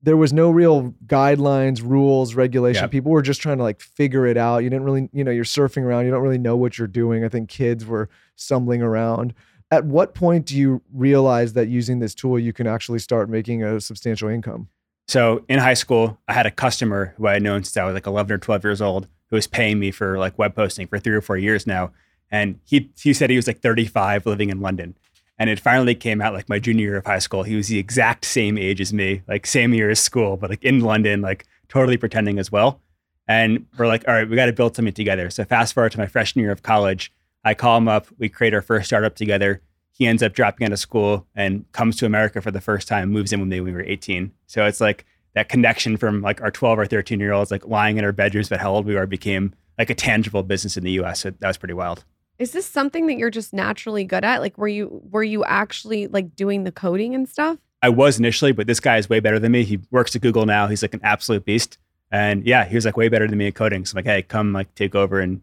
there 0.03 0.17
was 0.19 0.35
no 0.35 0.51
real 0.51 0.93
guidelines, 1.07 1.81
rules, 1.83 2.35
regulation. 2.35 2.83
Yep. 2.83 2.91
People 2.91 3.13
were 3.13 3.23
just 3.23 3.41
trying 3.41 3.57
to 3.57 3.63
like 3.63 3.81
figure 3.81 4.27
it 4.27 4.37
out. 4.37 4.59
You 4.59 4.69
didn't 4.69 4.85
really, 4.85 5.09
you 5.15 5.25
know, 5.25 5.31
you're 5.31 5.45
surfing 5.45 5.83
around. 5.85 6.05
You 6.05 6.11
don't 6.11 6.21
really 6.23 6.37
know 6.37 6.57
what 6.57 6.77
you're 6.77 6.89
doing. 6.89 7.25
I 7.25 7.29
think 7.31 7.49
kids 7.49 7.87
were 7.87 8.11
stumbling 8.37 8.83
around. 8.83 9.33
At 9.75 9.87
what 9.87 10.15
point 10.15 10.47
do 10.47 10.57
you 10.57 10.83
realize 10.93 11.55
that 11.55 11.67
using 11.67 11.99
this 11.99 12.15
tool, 12.15 12.39
you 12.39 12.53
can 12.53 12.69
actually 12.69 13.01
start 13.01 13.29
making 13.29 13.65
a 13.65 13.81
substantial 13.81 14.29
income? 14.29 14.69
So 15.09 15.45
in 15.49 15.59
high 15.59 15.75
school, 15.75 16.17
I 16.29 16.33
had 16.33 16.47
a 16.47 16.51
customer 16.53 17.13
who 17.17 17.27
I 17.27 17.33
had 17.33 17.43
known 17.43 17.65
since 17.65 17.77
I 17.77 17.83
was 17.83 17.93
like 17.93 18.07
11 18.07 18.33
or 18.33 18.39
12 18.39 18.63
years 18.63 18.81
old 18.81 19.09
who 19.31 19.37
was 19.37 19.49
paying 19.49 19.81
me 19.81 19.91
for 19.91 20.17
like 20.17 20.39
web 20.39 20.55
hosting 20.55 20.87
for 20.87 21.01
three 21.01 21.17
or 21.17 21.21
four 21.21 21.37
years 21.37 21.67
now. 21.67 21.91
And 22.31 22.61
he, 22.65 22.93
he 22.97 23.13
said 23.13 23.31
he 23.31 23.37
was 23.37 23.49
like 23.49 23.63
35 23.63 24.27
living 24.27 24.51
in 24.51 24.61
London. 24.61 24.97
And 25.41 25.51
it 25.51 25.59
finally 25.59 25.97
came 25.97 26.23
out 26.23 26.35
like 26.35 26.49
my 26.49 26.61
junior 26.61 26.85
year 26.85 26.97
of 26.99 27.07
high 27.07 27.19
school. 27.19 27.43
He 27.43 27.57
was 27.57 27.67
the 27.67 27.81
exact 27.81 28.27
same 28.27 28.57
age 28.57 28.81
as 28.81 28.93
me, 28.93 29.23
like 29.27 29.45
same 29.45 29.75
year 29.75 29.91
as 29.91 29.99
school, 29.99 30.37
but 30.37 30.51
like 30.51 30.63
in 30.63 30.79
London, 30.79 31.21
like 31.21 31.47
totally 31.69 31.97
pretending 31.97 32.39
as 32.39 32.53
well. 32.53 32.81
And 33.27 33.67
we're 33.77 33.89
like, 33.89 34.07
all 34.07 34.15
right, 34.15 34.31
we 34.31 34.37
got 34.37 34.47
to 34.47 34.53
build 34.53 34.77
something 34.77 34.95
together. 34.95 35.31
So 35.31 35.45
fast 35.45 35.75
forward 35.75 35.91
to 35.93 35.99
my 35.99 36.07
freshman 36.07 36.45
year 36.45 36.53
of 36.53 36.63
college, 36.63 37.13
I 37.45 37.55
call 37.55 37.79
him 37.79 37.89
up. 37.89 38.07
We 38.19 38.29
create 38.29 38.55
our 38.55 38.63
first 38.63 38.87
startup 38.87 39.15
together. 39.15 39.61
He 39.93 40.07
ends 40.07 40.23
up 40.23 40.33
dropping 40.33 40.67
out 40.67 40.73
of 40.73 40.79
school 40.79 41.27
and 41.35 41.71
comes 41.73 41.97
to 41.97 42.07
America 42.07 42.41
for 42.41 42.51
the 42.51 42.61
first 42.61 42.89
time, 42.89 43.11
moves 43.11 43.33
in 43.33 43.41
with 43.41 43.49
me 43.49 43.61
when 43.61 43.75
we 43.75 43.81
were 43.81 43.87
18. 43.87 44.33
So 44.47 44.65
it's 44.67 44.81
like 44.81 45.05
that 45.35 45.49
connection 45.49 45.97
from 45.97 46.21
like 46.21 46.41
our 46.41 46.51
12 46.51 46.79
or 46.79 46.87
13 46.87 47.21
year 47.21 47.33
olds, 47.33 47.51
like 47.51 47.67
lying 47.67 47.99
in 47.99 48.05
our 48.05 48.13
bedrooms, 48.13 48.49
but 48.49 48.61
how 48.61 48.73
old 48.73 48.87
we 48.87 48.97
are 48.97 49.07
became 49.07 49.55
like 49.79 49.91
a 49.91 49.95
tangible 49.95 50.43
business 50.43 50.77
in 50.77 50.85
the 50.85 50.93
US. 50.93 51.21
So 51.21 51.31
that 51.31 51.47
was 51.47 51.57
pretty 51.57 51.75
wild. 51.75 52.05
Is 52.39 52.53
this 52.53 52.67
something 52.67 53.07
that 53.07 53.15
you're 53.15 53.31
just 53.31 53.53
naturally 53.53 54.05
good 54.05 54.25
at? 54.25 54.41
Like, 54.41 54.59
were 54.59 54.69
you 54.69 55.03
were 55.11 55.23
you 55.23 55.45
actually 55.45 56.09
like 56.09 56.35
doing 56.35 56.65
the 56.65 56.73
coding 56.73 57.15
and 57.15 57.29
stuff? 57.29 57.59
I 57.81 57.91
was 57.91 58.19
initially, 58.19 58.53
but 58.53 58.67
this 58.67 58.81
guy 58.81 58.97
is 58.97 59.09
way 59.09 59.21
better 59.21 59.39
than 59.39 59.53
me. 59.53 59.63
He 59.63 59.79
works 59.91 60.17
at 60.17 60.23
Google 60.23 60.47
now. 60.47 60.67
He's 60.67 60.83
like 60.83 60.95
an 60.95 61.01
absolute 61.05 61.45
beast. 61.45 61.79
And 62.11 62.45
yeah, 62.47 62.65
he 62.65 62.75
was 62.77 62.85
like 62.85 62.97
way 62.97 63.09
better 63.09 63.29
than 63.29 63.39
me 63.39 63.49
at 63.49 63.55
coding. 63.55 63.85
So 63.85 63.93
I'm 63.93 63.99
like, 63.99 64.07
hey, 64.07 64.23
come 64.23 64.53
like 64.53 64.75
take 64.75 64.95
over 64.95 65.21
and 65.21 65.43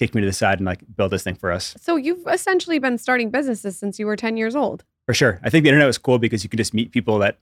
kick 0.00 0.14
me 0.14 0.22
to 0.22 0.26
the 0.26 0.32
side 0.32 0.58
and 0.58 0.64
like 0.66 0.80
build 0.96 1.12
this 1.12 1.22
thing 1.22 1.34
for 1.34 1.52
us. 1.52 1.76
So 1.78 1.94
you've 1.96 2.26
essentially 2.26 2.78
been 2.78 2.96
starting 2.96 3.30
businesses 3.30 3.78
since 3.78 3.98
you 3.98 4.06
were 4.06 4.16
10 4.16 4.38
years 4.38 4.56
old. 4.56 4.82
For 5.06 5.12
sure. 5.12 5.38
I 5.42 5.50
think 5.50 5.62
the 5.64 5.68
internet 5.68 5.86
was 5.86 5.98
cool 5.98 6.18
because 6.18 6.42
you 6.42 6.48
could 6.48 6.56
just 6.56 6.72
meet 6.72 6.90
people 6.90 7.18
that 7.18 7.38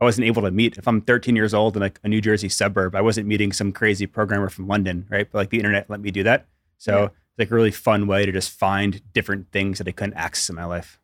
I 0.00 0.04
wasn't 0.04 0.26
able 0.26 0.40
to 0.42 0.50
meet. 0.50 0.78
If 0.78 0.88
I'm 0.88 1.02
13 1.02 1.36
years 1.36 1.52
old 1.52 1.76
in 1.76 1.82
like 1.82 2.00
a 2.02 2.08
New 2.08 2.22
Jersey 2.22 2.48
suburb, 2.48 2.94
I 2.94 3.02
wasn't 3.02 3.28
meeting 3.28 3.52
some 3.52 3.72
crazy 3.72 4.06
programmer 4.06 4.48
from 4.48 4.66
London, 4.66 5.06
right? 5.10 5.28
But 5.30 5.38
like 5.38 5.50
the 5.50 5.58
internet 5.58 5.90
let 5.90 6.00
me 6.00 6.10
do 6.10 6.22
that. 6.22 6.46
So 6.78 6.96
Yeah. 6.98 7.04
it's 7.04 7.38
like 7.38 7.50
a 7.50 7.54
really 7.54 7.70
fun 7.70 8.06
way 8.06 8.24
to 8.24 8.32
just 8.32 8.50
find 8.58 9.02
different 9.12 9.52
things 9.52 9.76
that 9.78 9.86
I 9.86 9.92
couldn't 9.92 10.14
access 10.14 10.48
in 10.48 10.56
my 10.56 10.64
life. 10.64 10.98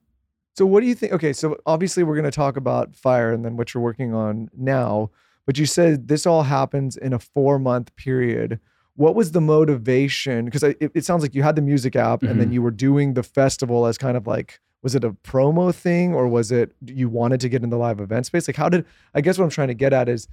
So 0.56 0.64
what 0.66 0.80
do 0.80 0.86
you 0.86 0.94
think? 0.94 1.12
Okay, 1.12 1.32
so 1.34 1.56
obviously 1.66 2.02
we're 2.02 2.16
going 2.16 2.24
to 2.24 2.30
talk 2.32 2.56
about 2.56 2.96
Fyre 2.96 3.30
and 3.32 3.44
then 3.44 3.56
what 3.58 3.74
you're 3.74 3.82
working 3.82 4.14
on 4.14 4.48
now. 4.56 5.10
But 5.46 5.58
you 5.58 5.66
said 5.66 6.08
this 6.08 6.26
all 6.26 6.44
happens 6.44 6.96
in 6.96 7.12
a 7.12 7.18
four 7.18 7.58
month 7.58 7.94
period. 7.94 8.58
What 8.98 9.14
was 9.14 9.30
the 9.30 9.40
motivation? 9.40 10.44
Because 10.44 10.64
it, 10.64 10.76
it 10.92 11.04
sounds 11.04 11.22
like 11.22 11.32
you 11.32 11.44
had 11.44 11.54
the 11.54 11.62
music 11.62 11.94
app 11.94 12.22
and 12.24 12.40
then 12.40 12.48
Mhm. 12.50 12.54
you 12.54 12.62
were 12.62 12.72
doing 12.72 13.14
the 13.14 13.22
festival 13.22 13.86
as 13.86 13.96
kind 13.96 14.16
of 14.16 14.26
like, 14.26 14.58
was 14.82 14.96
it 14.96 15.04
a 15.04 15.12
promo 15.12 15.72
thing 15.72 16.14
or 16.14 16.26
was 16.26 16.50
it 16.50 16.72
you 16.84 17.08
wanted 17.08 17.38
to 17.42 17.48
get 17.48 17.62
in 17.62 17.70
the 17.70 17.76
live 17.78 18.00
event 18.00 18.26
space? 18.26 18.48
Like, 18.48 18.56
how 18.56 18.68
did 18.68 18.84
I 19.14 19.20
guess 19.20 19.38
what 19.38 19.44
I'm 19.44 19.50
trying 19.50 19.68
to 19.68 19.74
get 19.74 19.92
at 19.92 20.08
is 20.08 20.26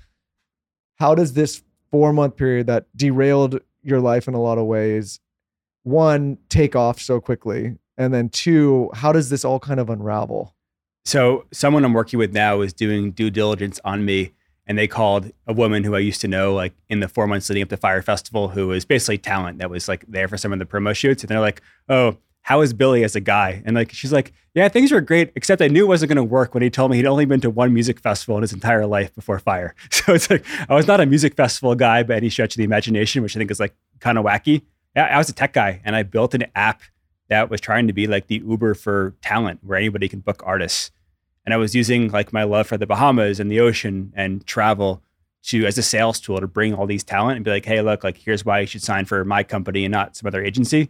how 0.96 1.14
does 1.14 1.34
this 1.34 1.62
four 1.92 2.12
month 2.12 2.38
period 2.38 2.66
that 2.66 2.88
derailed 2.96 3.60
your 3.84 4.00
life 4.00 4.28
in 4.28 4.34
a 4.34 4.42
lot 4.42 4.58
of 4.58 4.66
ways, 4.66 5.20
one, 5.84 6.38
take 6.50 6.76
off 6.76 7.00
so 7.00 7.22
quickly? 7.22 7.78
And 8.00 8.14
then 8.14 8.30
two, 8.30 8.90
how 8.96 9.12
does 9.12 9.30
this 9.30 9.46
all 9.46 9.60
kind 9.60 9.80
of 9.80 9.90
unravel? 9.92 10.56
So 11.06 11.46
someone 11.54 11.86
I'm 11.86 11.94
working 11.94 12.18
with 12.18 12.34
now 12.34 12.62
is 12.62 12.74
doing 12.74 13.12
due 13.12 13.30
diligence 13.30 13.80
on 13.86 14.06
me, 14.06 14.34
and 14.68 14.78
they 14.78 14.88
called 14.88 15.32
a 15.48 15.54
woman 15.54 15.84
who 15.84 15.96
I 15.96 16.00
used 16.00 16.22
to 16.22 16.28
know, 16.28 16.54
like 16.54 16.74
in 16.90 17.00
the 17.00 17.08
four 17.08 17.28
months 17.28 17.50
leading 17.50 17.64
up 17.64 17.70
to 17.70 17.78
Fyre 17.78 18.02
Festival, 18.02 18.50
who 18.50 18.68
was 18.68 18.86
basically 18.86 19.18
talent 19.18 19.60
that 19.60 19.70
was 19.70 19.88
like 19.88 20.06
there 20.08 20.28
for 20.28 20.38
some 20.38 20.54
of 20.54 20.60
the 20.60 20.66
promo 20.66 20.96
shoots, 20.96 21.24
and 21.24 21.30
they're 21.30 21.40
like, 21.40 21.62
"Oh, 21.88 22.18
how 22.44 22.62
is 22.62 22.74
Billy 22.74 23.04
as 23.04 23.16
a 23.16 23.20
guy?" 23.20 23.62
And 23.66 23.76
like 23.76 23.92
she's 23.92 24.12
like, 24.12 24.34
"Yeah, 24.54 24.68
things 24.70 24.92
were 24.92 25.02
great, 25.02 25.32
except 25.36 25.62
I 25.62 25.68
knew 25.68 25.86
it 25.86 25.88
wasn't 25.88 26.10
going 26.10 26.18
to 26.18 26.24
work 26.24 26.54
when 26.54 26.64
he 26.64 26.70
told 26.70 26.92
me 26.92 26.98
he'd 26.98 27.06
only 27.06 27.26
been 27.26 27.42
to 27.42 27.50
one 27.50 27.74
music 27.74 28.00
festival 28.00 28.38
in 28.38 28.42
his 28.42 28.54
entire 28.54 28.86
life 28.86 29.14
before 29.14 29.40
Fyre." 29.40 29.76
So 29.92 30.14
it's 30.14 30.30
like 30.30 30.46
I 30.70 30.76
was 30.76 30.88
not 30.88 31.00
a 31.00 31.06
music 31.06 31.36
festival 31.36 31.76
guy 31.76 32.04
by 32.04 32.16
any 32.16 32.30
stretch 32.30 32.56
of 32.56 32.58
the 32.58 32.64
imagination, 32.64 33.24
which 33.24 33.36
I 33.36 33.40
think 33.40 33.52
is 33.52 33.60
like 33.60 33.76
kind 34.00 34.18
of 34.18 34.26
wacky. 34.26 34.64
I 34.96 35.18
was 35.18 35.30
a 35.30 35.34
tech 35.34 35.54
guy, 35.54 35.82
and 35.84 35.96
I 35.96 36.04
built 36.04 36.34
an 36.34 36.46
app 36.56 36.82
that 37.28 37.50
was 37.50 37.60
trying 37.60 37.88
to 37.88 37.94
be 37.94 38.08
like 38.08 38.28
the 38.28 38.42
Uber 38.48 38.76
for 38.76 39.16
talent, 39.22 39.60
where 39.64 39.78
anybody 39.78 40.08
can 40.08 40.20
book 40.20 40.42
artists 40.46 40.92
and 41.46 41.54
I 41.54 41.58
was 41.58 41.76
using 41.76 42.10
like 42.10 42.34
my 42.34 42.44
love 42.44 42.68
for 42.68 42.78
the 42.78 42.88
Bahamas 42.88 43.40
and 43.40 43.52
the 43.52 43.60
ocean 43.60 44.12
and 44.16 44.46
travel 44.46 45.02
to 45.44 45.66
as 45.66 45.78
a 45.78 45.84
sales 45.84 46.20
tool 46.20 46.40
to 46.40 46.48
bring 46.48 46.74
all 46.74 46.88
these 46.88 47.04
talent 47.04 47.36
and 47.36 47.46
be 47.46 47.52
like, 47.52 47.66
hey, 47.66 47.82
look, 47.82 48.04
like 48.04 48.18
here's 48.18 48.44
why 48.44 48.62
you 48.62 48.68
should 48.68 48.82
sign 48.82 49.06
for 49.06 49.24
my 49.24 49.44
company 49.44 49.86
and 49.86 49.92
not 49.92 50.16
some 50.16 50.28
other 50.28 50.44
agency. 50.44 50.90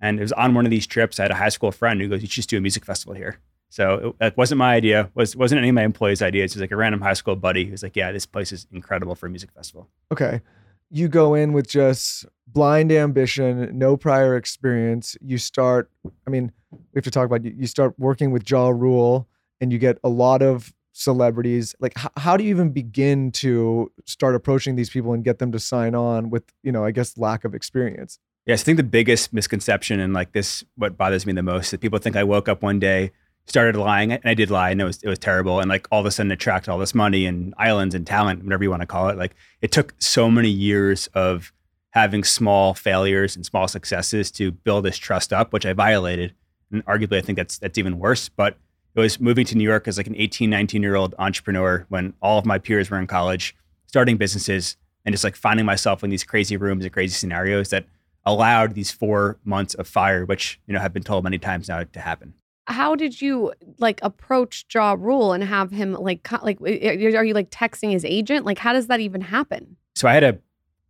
And 0.00 0.18
it 0.18 0.22
was 0.22 0.32
on 0.32 0.52
one 0.54 0.66
of 0.66 0.70
these 0.70 0.86
trips. 0.86 1.18
I 1.18 1.22
had 1.22 1.30
a 1.30 1.36
high 1.36 1.48
school 1.48 1.72
friend 1.72 2.00
who 2.00 2.08
goes, 2.08 2.20
"You 2.20 2.28
should 2.28 2.34
just 2.34 2.50
do 2.50 2.58
a 2.58 2.60
music 2.60 2.84
festival 2.84 3.14
here." 3.14 3.38
So 3.70 4.14
it, 4.20 4.36
wasn't 4.36 4.58
my 4.58 4.74
idea. 4.74 5.10
was 5.14 5.34
wasn't 5.34 5.60
any 5.60 5.70
of 5.70 5.74
my 5.74 5.84
employees' 5.84 6.20
ideas. 6.20 6.52
It 6.52 6.56
was 6.56 6.60
like 6.60 6.70
a 6.70 6.76
random 6.76 7.00
high 7.00 7.14
school 7.14 7.34
buddy 7.34 7.64
who's 7.64 7.82
like, 7.82 7.96
"Yeah, 7.96 8.12
this 8.12 8.26
place 8.26 8.52
is 8.52 8.66
incredible 8.70 9.14
for 9.14 9.26
a 9.26 9.30
music 9.30 9.50
festival." 9.52 9.88
Okay. 10.12 10.42
you 10.88 11.08
go 11.08 11.34
in 11.34 11.52
with 11.52 11.66
just 11.66 12.26
blind 12.46 12.92
ambition, 12.92 13.76
no 13.76 13.96
prior 13.96 14.36
experience. 14.36 15.16
You 15.20 15.36
start, 15.36 15.90
I 16.26 16.30
mean, 16.30 16.52
we 16.70 16.78
have 16.94 17.04
to 17.04 17.10
talk 17.10 17.26
about 17.26 17.44
you, 17.44 17.52
you 17.56 17.66
start 17.66 17.98
working 17.98 18.30
with 18.30 18.48
Ja 18.48 18.68
Rule 18.68 19.26
and 19.60 19.72
you 19.72 19.78
get 19.78 19.98
a 20.04 20.08
lot 20.08 20.42
of 20.42 20.72
celebrities. 20.92 21.74
Like, 21.78 21.92
h- 21.98 22.10
how 22.16 22.36
do 22.36 22.44
you 22.44 22.50
even 22.50 22.70
begin 22.70 23.30
to 23.32 23.92
start 24.06 24.34
approaching 24.34 24.76
these 24.76 24.90
people 24.90 25.12
and 25.12 25.22
get 25.22 25.38
them 25.38 25.52
to 25.52 25.58
sign 25.58 25.94
on 25.94 26.30
with, 26.30 26.44
you 26.62 26.72
know, 26.72 26.84
I 26.84 26.90
guess 26.90 27.18
lack 27.18 27.44
of 27.44 27.54
experience? 27.54 28.18
Yes, 28.46 28.62
I 28.62 28.64
think 28.64 28.76
the 28.76 28.84
biggest 28.84 29.32
misconception 29.32 30.00
and 30.00 30.14
like 30.14 30.32
this, 30.32 30.64
what 30.76 30.96
bothers 30.96 31.26
me 31.26 31.32
the 31.32 31.42
most, 31.42 31.72
is 31.72 31.78
people 31.78 31.98
think 31.98 32.16
I 32.16 32.24
woke 32.24 32.48
up 32.48 32.62
one 32.62 32.78
day, 32.78 33.10
started 33.46 33.76
lying, 33.76 34.12
and 34.12 34.22
I 34.24 34.34
did 34.34 34.50
lie, 34.50 34.70
and 34.70 34.80
it 34.80 34.84
was 34.84 35.02
it 35.02 35.08
was 35.08 35.18
terrible, 35.18 35.60
and 35.60 35.68
like 35.68 35.86
all 35.90 36.00
of 36.00 36.06
a 36.06 36.10
sudden 36.10 36.30
attract 36.30 36.68
all 36.68 36.78
this 36.78 36.94
money 36.94 37.26
and 37.26 37.54
islands 37.58 37.94
and 37.94 38.06
talent, 38.06 38.44
whatever 38.44 38.62
you 38.62 38.70
want 38.70 38.82
to 38.82 38.86
call 38.86 39.08
it. 39.08 39.18
Like 39.18 39.34
it 39.60 39.72
took 39.72 39.94
so 39.98 40.30
many 40.30 40.48
years 40.48 41.08
of 41.08 41.52
having 41.90 42.22
small 42.22 42.74
failures 42.74 43.36
and 43.36 43.44
small 43.44 43.66
successes 43.66 44.30
to 44.30 44.52
build 44.52 44.84
this 44.84 44.96
trust 44.96 45.32
up, 45.32 45.52
which 45.52 45.66
I 45.66 45.72
violated, 45.72 46.34
and 46.70 46.84
arguably 46.86 47.18
I 47.18 47.22
think 47.22 47.36
that's 47.36 47.58
that's 47.58 47.78
even 47.78 47.98
worse. 47.98 48.28
But 48.28 48.58
it 48.96 49.00
was 49.00 49.20
moving 49.20 49.44
to 49.44 49.56
New 49.56 49.64
York 49.64 49.86
as 49.86 49.98
like 49.98 50.06
an 50.06 50.16
18, 50.16 50.48
19 50.48 50.82
year 50.82 50.96
old 50.96 51.14
entrepreneur 51.18 51.84
when 51.90 52.14
all 52.22 52.38
of 52.38 52.46
my 52.46 52.58
peers 52.58 52.90
were 52.90 52.98
in 52.98 53.06
college, 53.06 53.54
starting 53.86 54.16
businesses, 54.16 54.76
and 55.04 55.12
just 55.12 55.22
like 55.22 55.36
finding 55.36 55.66
myself 55.66 56.02
in 56.02 56.10
these 56.10 56.24
crazy 56.24 56.56
rooms 56.56 56.84
and 56.84 56.92
crazy 56.92 57.12
scenarios 57.12 57.68
that 57.70 57.84
allowed 58.24 58.74
these 58.74 58.90
four 58.90 59.38
months 59.44 59.74
of 59.74 59.86
Fyre, 59.86 60.24
which 60.24 60.58
you 60.66 60.74
know 60.74 60.80
have 60.80 60.94
been 60.94 61.02
told 61.02 61.24
many 61.24 61.38
times 61.38 61.68
now 61.68 61.84
to 61.84 62.00
happen. 62.00 62.32
How 62.68 62.96
did 62.96 63.20
you 63.20 63.52
like 63.78 64.00
approach 64.02 64.64
Ja 64.74 64.96
Rule 64.98 65.32
and 65.32 65.44
have 65.44 65.70
him 65.70 65.92
like 65.92 66.28
like 66.42 66.60
are 66.60 67.24
you 67.24 67.34
like 67.34 67.50
texting 67.50 67.92
his 67.92 68.04
agent? 68.04 68.46
Like 68.46 68.58
how 68.58 68.72
does 68.72 68.86
that 68.86 69.00
even 69.00 69.20
happen? 69.20 69.76
So 69.94 70.08
I 70.08 70.14
had 70.14 70.24
a 70.24 70.38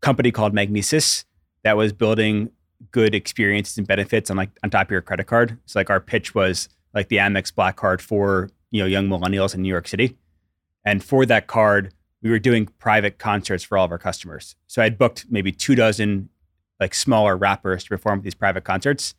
company 0.01 0.31
called 0.31 0.55
Magnises 0.55 1.25
that 1.65 1.77
was 1.77 1.93
building 1.93 2.51
good 2.93 3.15
experiences 3.15 3.77
and 3.77 3.87
benefits 3.87 4.31
on 4.31 4.37
like 4.37 4.51
on 4.63 4.71
top 4.71 4.87
of 4.87 4.91
your 4.93 5.03
credit 5.03 5.27
card. 5.27 5.59
So 5.67 5.81
like 5.81 5.91
our 5.91 6.01
pitch 6.01 6.35
was 6.35 6.69
like 6.95 7.09
the 7.09 7.17
Amex 7.17 7.55
Black 7.55 7.77
Card 7.77 8.01
for 8.01 8.51
you 8.71 8.81
know 8.81 8.87
young 8.87 9.09
millennials 9.09 9.55
in 9.55 9.63
New 9.63 9.69
York 9.69 9.89
City, 9.89 10.17
and 10.85 11.03
for 11.03 11.27
that 11.27 11.47
card 11.47 11.93
we 12.23 12.31
were 12.31 12.39
doing 12.39 12.67
private 12.79 13.19
concerts 13.19 13.63
for 13.63 13.79
all 13.79 13.85
of 13.85 13.93
our 13.93 13.99
customers. 13.99 14.57
So 14.67 14.83
I'd 14.83 14.99
booked 14.99 15.27
maybe 15.31 15.53
two 15.53 15.75
dozen 15.75 16.29
like 16.81 16.95
smaller 16.95 17.37
rappers 17.37 17.85
to 17.85 17.91
perform 17.91 18.19
at 18.19 18.25
these 18.25 18.35
private 18.35 18.65
concerts. 18.65 19.15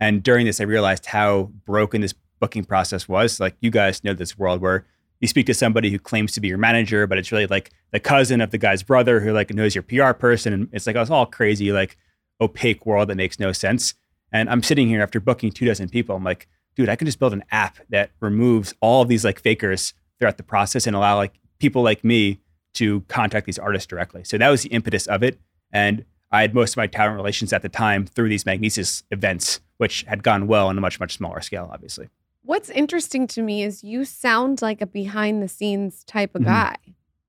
And 0.00 0.22
during 0.22 0.46
this, 0.46 0.60
I 0.60 0.64
realized 0.64 1.06
how 1.06 1.50
broken 1.64 2.00
this 2.00 2.14
booking 2.40 2.64
process 2.64 3.08
was. 3.08 3.40
Like 3.40 3.56
you 3.60 3.70
guys 3.70 4.04
know 4.04 4.12
this 4.12 4.38
world 4.38 4.60
where 4.60 4.84
you 5.20 5.28
speak 5.28 5.46
to 5.46 5.54
somebody 5.54 5.90
who 5.90 5.98
claims 5.98 6.32
to 6.32 6.40
be 6.40 6.48
your 6.48 6.58
manager, 6.58 7.06
but 7.06 7.18
it's 7.18 7.32
really 7.32 7.46
like 7.46 7.70
the 7.90 8.00
cousin 8.00 8.40
of 8.40 8.50
the 8.50 8.58
guy's 8.58 8.82
brother 8.82 9.20
who 9.20 9.32
like 9.32 9.52
knows 9.52 9.74
your 9.74 9.82
PR 9.82 10.12
person. 10.12 10.52
And 10.52 10.68
it's 10.72 10.86
like, 10.86 10.96
it's 10.96 11.10
all 11.10 11.26
crazy, 11.26 11.72
like 11.72 11.96
opaque 12.40 12.86
world 12.86 13.08
that 13.08 13.16
makes 13.16 13.40
no 13.40 13.52
sense. 13.52 13.94
And 14.30 14.48
I'm 14.48 14.62
sitting 14.62 14.88
here 14.88 15.02
after 15.02 15.20
booking 15.20 15.50
two 15.50 15.66
dozen 15.66 15.88
people. 15.88 16.14
I'm 16.14 16.24
like, 16.24 16.48
dude, 16.78 16.88
I 16.88 16.96
can 16.96 17.06
just 17.06 17.18
build 17.18 17.32
an 17.32 17.44
app 17.50 17.78
that 17.90 18.10
removes 18.20 18.72
all 18.80 19.02
of 19.02 19.08
these 19.08 19.24
like 19.24 19.40
fakers 19.40 19.92
throughout 20.18 20.36
the 20.36 20.42
process 20.44 20.86
and 20.86 20.94
allow 20.96 21.16
like 21.16 21.34
people 21.58 21.82
like 21.82 22.04
me 22.04 22.38
to 22.74 23.00
contact 23.08 23.46
these 23.46 23.58
artists 23.58 23.86
directly. 23.86 24.22
So 24.24 24.38
that 24.38 24.48
was 24.48 24.62
the 24.62 24.68
impetus 24.70 25.06
of 25.08 25.22
it. 25.24 25.38
And 25.72 26.04
I 26.30 26.42
had 26.42 26.54
most 26.54 26.74
of 26.74 26.76
my 26.76 26.86
talent 26.86 27.16
relations 27.16 27.52
at 27.52 27.62
the 27.62 27.68
time 27.68 28.06
through 28.06 28.28
these 28.28 28.44
Magnises 28.44 29.02
events, 29.10 29.60
which 29.78 30.04
had 30.04 30.22
gone 30.22 30.46
well 30.46 30.68
on 30.68 30.78
a 30.78 30.80
much, 30.80 31.00
much 31.00 31.14
smaller 31.16 31.40
scale, 31.40 31.68
obviously. 31.72 32.08
What's 32.42 32.70
interesting 32.70 33.26
to 33.28 33.42
me 33.42 33.64
is 33.64 33.82
you 33.82 34.04
sound 34.04 34.62
like 34.62 34.80
a 34.80 34.86
behind 34.86 35.42
the 35.42 35.48
scenes 35.48 36.04
type 36.04 36.34
of 36.36 36.42
Mhm. 36.42 36.46
guy. 36.46 36.76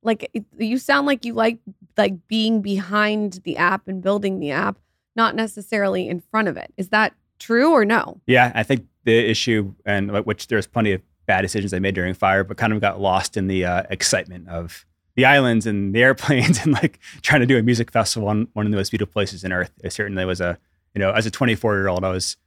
Like 0.04 0.30
you 0.58 0.78
sound 0.78 1.08
like 1.08 1.26
you 1.26 1.34
like 1.34 1.58
like 1.98 2.28
being 2.28 2.62
behind 2.62 3.42
the 3.44 3.58
app 3.58 3.88
and 3.88 4.02
building 4.02 4.40
the 4.40 4.52
app, 4.52 4.78
not 5.16 5.36
necessarily 5.36 6.08
in 6.08 6.20
front 6.22 6.48
of 6.48 6.56
it. 6.56 6.72
Is 6.78 6.90
that 6.90 7.14
true 7.40 7.72
or 7.72 7.84
no? 7.84 8.22
Yeah, 8.28 8.52
I 8.56 8.64
think 8.64 8.86
the 9.10 9.30
issue, 9.30 9.74
and 9.86 10.12
which 10.26 10.48
there's 10.48 10.68
plenty 10.68 10.94
of 10.94 11.02
bad 11.26 11.42
decisions 11.42 11.74
I 11.74 11.80
made 11.80 11.96
during 11.96 12.14
Fyre, 12.14 12.44
but 12.44 12.58
kind 12.58 12.74
of 12.74 12.82
got 12.82 13.00
lost 13.00 13.38
in 13.38 13.48
the 13.48 13.66
uh, 13.66 13.84
excitement 13.90 14.48
of 14.48 14.86
the 15.16 15.26
islands 15.26 15.66
and 15.66 15.94
the 15.94 16.02
airplanes 16.02 16.60
and 16.64 16.74
like 16.74 17.00
trying 17.22 17.42
to 17.42 17.48
do 17.48 17.58
a 17.58 17.64
music 17.64 17.92
festival 17.92 18.30
on 18.30 18.48
one 18.54 18.66
of 18.66 18.72
the 18.72 18.78
most 18.78 18.92
beautiful 18.92 19.12
places 19.12 19.44
on 19.44 19.52
earth. 19.52 19.72
It 19.84 19.94
certainly 19.94 20.26
was 20.26 20.42
a, 20.42 20.58
you 20.94 21.00
know, 21.00 21.12
as 21.12 21.26
a 21.26 21.32
24 21.32 21.76
year 21.76 21.88
old, 21.88 22.04
I 22.04 22.12
was 22.12 22.38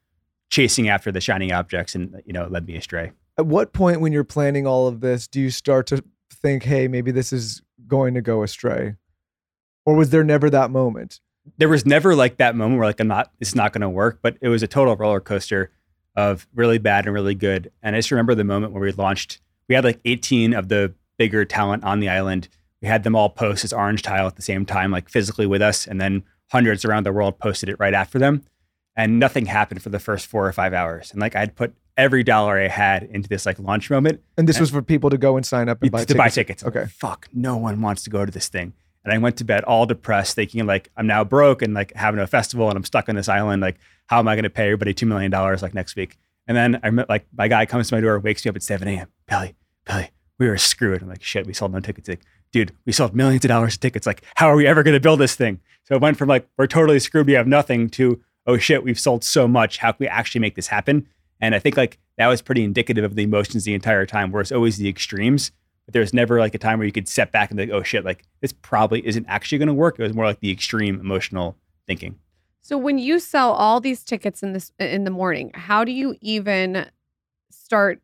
chasing 0.50 0.88
after 0.88 1.10
the 1.10 1.20
shining 1.20 1.52
objects 1.52 1.94
and, 1.94 2.22
you 2.24 2.32
know, 2.32 2.44
it 2.44 2.52
led 2.52 2.66
me 2.66 2.76
astray. 2.76 3.12
At 3.38 3.46
what 3.46 3.72
point 3.72 4.00
when 4.00 4.12
you're 4.12 4.24
planning 4.24 4.66
all 4.66 4.86
of 4.86 5.00
this 5.00 5.26
do 5.26 5.40
you 5.40 5.50
start 5.50 5.86
to 5.88 6.04
think, 6.32 6.64
hey, 6.64 6.88
maybe 6.88 7.10
this 7.10 7.32
is 7.32 7.62
going 7.86 8.14
to 8.14 8.20
go 8.20 8.42
astray? 8.42 8.96
Or 9.84 9.96
was 9.96 10.10
there 10.10 10.24
never 10.24 10.48
that 10.50 10.70
moment? 10.70 11.20
there 11.58 11.68
was 11.68 11.84
never 11.84 12.14
like 12.14 12.36
that 12.36 12.54
moment 12.54 12.78
where 12.78 12.88
like 12.88 13.00
I'm 13.00 13.08
not 13.08 13.30
it's 13.40 13.54
not 13.54 13.72
going 13.72 13.82
to 13.82 13.88
work, 13.88 14.20
but 14.22 14.36
it 14.40 14.48
was 14.48 14.62
a 14.62 14.68
total 14.68 14.96
roller 14.96 15.20
coaster 15.20 15.70
of 16.16 16.46
really 16.54 16.78
bad 16.78 17.06
and 17.06 17.14
really 17.14 17.34
good. 17.34 17.70
And 17.82 17.96
I 17.96 17.98
just 17.98 18.10
remember 18.10 18.34
the 18.34 18.44
moment 18.44 18.72
where 18.72 18.82
we 18.82 18.92
launched. 18.92 19.40
We 19.68 19.74
had 19.74 19.84
like 19.84 20.00
18 20.04 20.54
of 20.54 20.68
the 20.68 20.94
bigger 21.18 21.44
talent 21.44 21.84
on 21.84 22.00
the 22.00 22.08
island. 22.08 22.48
We 22.80 22.88
had 22.88 23.04
them 23.04 23.14
all 23.14 23.30
post 23.30 23.64
as 23.64 23.72
orange 23.72 24.02
tile 24.02 24.26
at 24.26 24.36
the 24.36 24.42
same 24.42 24.66
time, 24.66 24.90
like 24.90 25.08
physically 25.08 25.46
with 25.46 25.62
us, 25.62 25.86
and 25.86 26.00
then 26.00 26.24
hundreds 26.50 26.84
around 26.84 27.06
the 27.06 27.12
world 27.12 27.38
posted 27.38 27.68
it 27.68 27.76
right 27.78 27.94
after 27.94 28.18
them. 28.18 28.42
And 28.94 29.18
nothing 29.18 29.46
happened 29.46 29.82
for 29.82 29.88
the 29.88 29.98
first 29.98 30.26
four 30.26 30.46
or 30.46 30.52
five 30.52 30.74
hours. 30.74 31.12
And 31.12 31.20
like 31.20 31.34
I'd 31.34 31.56
put 31.56 31.74
every 31.96 32.22
dollar 32.22 32.58
I 32.58 32.68
had 32.68 33.04
into 33.04 33.28
this 33.28 33.46
like 33.46 33.58
launch 33.58 33.90
moment 33.90 34.20
And 34.36 34.48
this 34.48 34.58
was 34.58 34.70
for 34.70 34.82
people 34.82 35.10
to 35.10 35.18
go 35.18 35.36
and 35.36 35.44
sign 35.44 35.68
up 35.68 35.82
and 35.82 35.90
buy 35.90 36.00
to 36.00 36.06
tickets. 36.06 36.18
buy 36.18 36.28
tickets. 36.28 36.64
Okay. 36.64 36.80
like, 36.80 36.90
Fuck, 36.90 37.28
no 37.32 37.56
one 37.56 37.80
wants 37.80 38.02
to 38.04 38.10
go 38.10 38.24
to 38.24 38.32
this 38.32 38.48
thing. 38.48 38.72
And 39.04 39.12
I 39.12 39.18
went 39.18 39.36
to 39.38 39.44
bed 39.44 39.64
all 39.64 39.84
depressed, 39.86 40.34
thinking 40.34 40.64
like 40.66 40.90
I'm 40.96 41.06
now 41.06 41.24
broke 41.24 41.62
and 41.62 41.74
like 41.74 41.92
having 41.94 42.20
a 42.20 42.26
festival 42.26 42.68
and 42.68 42.76
I'm 42.76 42.84
stuck 42.84 43.08
on 43.08 43.16
this 43.16 43.28
island. 43.28 43.60
Like, 43.60 43.78
how 44.12 44.18
am 44.18 44.28
I 44.28 44.34
going 44.34 44.42
to 44.42 44.50
pay 44.50 44.64
everybody 44.64 44.92
two 44.92 45.06
million 45.06 45.30
dollars 45.30 45.62
like 45.62 45.72
next 45.72 45.96
week? 45.96 46.18
And 46.46 46.54
then 46.54 46.78
I 46.82 46.90
like 47.08 47.26
my 47.34 47.48
guy 47.48 47.64
comes 47.64 47.88
to 47.88 47.94
my 47.94 48.02
door, 48.02 48.18
wakes 48.18 48.44
me 48.44 48.50
up 48.50 48.56
at 48.56 48.62
7 48.62 48.86
a.m. 48.86 49.08
Billy, 49.26 49.54
Billy, 49.86 50.10
we 50.38 50.48
were 50.48 50.58
screwed. 50.58 51.00
I'm 51.00 51.08
like, 51.08 51.22
shit, 51.22 51.46
we 51.46 51.54
sold 51.54 51.72
no 51.72 51.80
tickets. 51.80 52.10
Like, 52.10 52.20
dude, 52.52 52.76
we 52.84 52.92
sold 52.92 53.16
millions 53.16 53.42
of 53.42 53.48
dollars 53.48 53.72
of 53.72 53.80
tickets. 53.80 54.06
Like, 54.06 54.22
how 54.36 54.48
are 54.48 54.54
we 54.54 54.66
ever 54.66 54.82
going 54.82 54.92
to 54.92 55.00
build 55.00 55.18
this 55.18 55.34
thing? 55.34 55.60
So 55.84 55.94
it 55.94 56.02
went 56.02 56.18
from 56.18 56.28
like 56.28 56.46
we're 56.58 56.66
totally 56.66 56.98
screwed, 56.98 57.26
we 57.26 57.32
have 57.32 57.46
nothing, 57.46 57.88
to 57.90 58.20
oh 58.46 58.58
shit, 58.58 58.84
we've 58.84 59.00
sold 59.00 59.24
so 59.24 59.48
much. 59.48 59.78
How 59.78 59.92
can 59.92 59.96
we 60.00 60.08
actually 60.08 60.42
make 60.42 60.56
this 60.56 60.66
happen? 60.66 61.08
And 61.40 61.54
I 61.54 61.58
think 61.58 61.78
like 61.78 61.98
that 62.18 62.26
was 62.26 62.42
pretty 62.42 62.64
indicative 62.64 63.04
of 63.04 63.14
the 63.14 63.22
emotions 63.22 63.64
the 63.64 63.72
entire 63.72 64.04
time, 64.04 64.30
where 64.30 64.42
it's 64.42 64.52
always 64.52 64.76
the 64.76 64.90
extremes. 64.90 65.52
But 65.86 65.94
there's 65.94 66.12
never 66.12 66.38
like 66.38 66.54
a 66.54 66.58
time 66.58 66.80
where 66.80 66.86
you 66.86 66.92
could 66.92 67.08
step 67.08 67.32
back 67.32 67.50
and 67.50 67.56
be 67.56 67.64
like, 67.64 67.72
oh 67.72 67.82
shit, 67.82 68.04
like 68.04 68.24
this 68.42 68.52
probably 68.52 69.06
isn't 69.06 69.24
actually 69.26 69.56
going 69.56 69.68
to 69.68 69.74
work. 69.74 69.98
It 69.98 70.02
was 70.02 70.12
more 70.12 70.26
like 70.26 70.40
the 70.40 70.50
extreme 70.50 71.00
emotional 71.00 71.56
thinking. 71.86 72.18
So 72.62 72.78
when 72.78 72.98
you 72.98 73.18
sell 73.18 73.52
all 73.52 73.80
these 73.80 74.02
tickets 74.04 74.42
in 74.42 74.52
this 74.52 74.72
in 74.78 75.04
the 75.04 75.10
morning, 75.10 75.50
how 75.54 75.84
do 75.84 75.92
you 75.92 76.16
even 76.20 76.86
start 77.50 78.00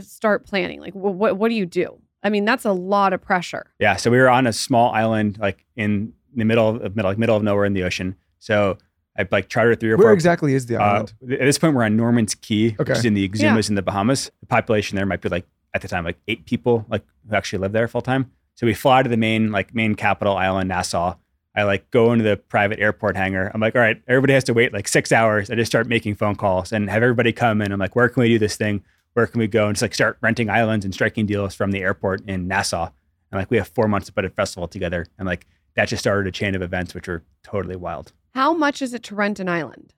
start 0.00 0.46
planning? 0.46 0.80
Like 0.80 0.94
what 0.94 1.36
what 1.36 1.48
do 1.48 1.54
you 1.54 1.66
do? 1.66 1.98
I 2.22 2.30
mean, 2.30 2.44
that's 2.44 2.64
a 2.64 2.72
lot 2.72 3.12
of 3.12 3.20
pressure. 3.20 3.66
Yeah. 3.80 3.96
So 3.96 4.10
we 4.10 4.18
were 4.18 4.28
on 4.30 4.46
a 4.46 4.52
small 4.52 4.92
island, 4.92 5.38
like 5.40 5.64
in 5.76 6.12
the 6.34 6.44
middle 6.44 6.68
of 6.68 6.94
middle, 6.96 7.10
like 7.10 7.18
middle 7.18 7.36
of 7.36 7.42
nowhere 7.42 7.64
in 7.64 7.72
the 7.74 7.82
ocean. 7.82 8.14
So 8.38 8.78
I 9.18 9.26
like 9.30 9.48
chartered 9.48 9.80
three 9.80 9.90
or 9.90 9.96
Where 9.96 10.06
four. 10.06 10.12
exactly 10.12 10.54
is 10.54 10.66
the 10.66 10.76
uh, 10.80 10.84
island? 10.84 11.12
at 11.22 11.40
this 11.40 11.58
point, 11.58 11.74
we're 11.74 11.82
on 11.82 11.96
Norman's 11.96 12.34
Cay, 12.36 12.76
Okay. 12.78 12.92
which 12.92 12.98
is 12.98 13.04
in 13.04 13.14
the 13.14 13.28
Exumas 13.28 13.68
in 13.68 13.74
the 13.74 13.82
Bahamas. 13.82 14.30
The 14.40 14.46
population 14.46 14.96
there 14.96 15.04
might 15.06 15.20
be 15.20 15.28
like 15.28 15.46
at 15.74 15.82
the 15.82 15.88
time 15.88 16.04
like 16.04 16.18
eight 16.28 16.46
people, 16.46 16.86
like 16.88 17.02
who 17.28 17.34
actually 17.34 17.58
live 17.58 17.72
there 17.72 17.88
full 17.88 18.00
time. 18.02 18.30
So 18.54 18.66
we 18.66 18.74
fly 18.74 19.02
to 19.02 19.08
the 19.08 19.16
main 19.16 19.50
like 19.50 19.74
main 19.74 19.96
capital 19.96 20.36
island, 20.36 20.68
Nassau. 20.68 21.16
I 21.54 21.64
like 21.64 21.90
go 21.90 22.12
into 22.12 22.24
the 22.24 22.36
private 22.36 22.78
airport 22.78 23.16
hangar. 23.16 23.50
I'm 23.52 23.60
like, 23.60 23.74
all 23.74 23.82
right, 23.82 24.00
everybody 24.08 24.32
has 24.32 24.44
to 24.44 24.54
wait 24.54 24.72
like 24.72 24.88
six 24.88 25.12
hours. 25.12 25.50
I 25.50 25.54
just 25.54 25.70
start 25.70 25.86
making 25.86 26.14
phone 26.14 26.34
calls 26.34 26.72
and 26.72 26.88
have 26.88 27.02
everybody 27.02 27.32
come 27.32 27.60
in. 27.60 27.72
I'm 27.72 27.78
like, 27.78 27.94
where 27.94 28.08
can 28.08 28.22
we 28.22 28.28
do 28.28 28.38
this 28.38 28.56
thing? 28.56 28.82
Where 29.12 29.26
can 29.26 29.38
we 29.38 29.46
go? 29.46 29.66
And 29.66 29.74
just 29.74 29.82
like 29.82 29.94
start 29.94 30.16
renting 30.22 30.48
islands 30.48 30.84
and 30.84 30.94
striking 30.94 31.26
deals 31.26 31.54
from 31.54 31.72
the 31.72 31.82
airport 31.82 32.26
in 32.26 32.48
Nassau. 32.48 32.88
And 33.30 33.38
like 33.38 33.50
we 33.50 33.58
have 33.58 33.68
four 33.68 33.86
months 33.86 34.06
to 34.06 34.12
put 34.12 34.24
a 34.24 34.30
festival 34.30 34.66
together. 34.66 35.06
And 35.18 35.26
like 35.26 35.46
that 35.76 35.88
just 35.88 36.02
started 36.02 36.26
a 36.26 36.32
chain 36.32 36.54
of 36.54 36.62
events 36.62 36.94
which 36.94 37.08
were 37.08 37.22
totally 37.42 37.76
wild. 37.76 38.12
How 38.34 38.54
much 38.54 38.80
is 38.80 38.94
it 38.94 39.02
to 39.04 39.14
rent 39.14 39.38
an 39.38 39.48
island? 39.48 39.92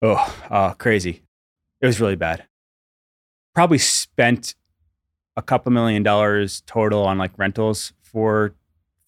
Oh, 0.00 0.44
oh, 0.50 0.74
crazy. 0.78 1.22
It 1.80 1.86
was 1.86 2.00
really 2.00 2.16
bad. 2.16 2.44
Probably 3.54 3.78
spent 3.78 4.54
a 5.36 5.42
couple 5.42 5.72
million 5.72 6.02
dollars 6.02 6.62
total 6.66 7.04
on 7.04 7.18
like 7.18 7.36
rentals 7.36 7.92
for 8.00 8.54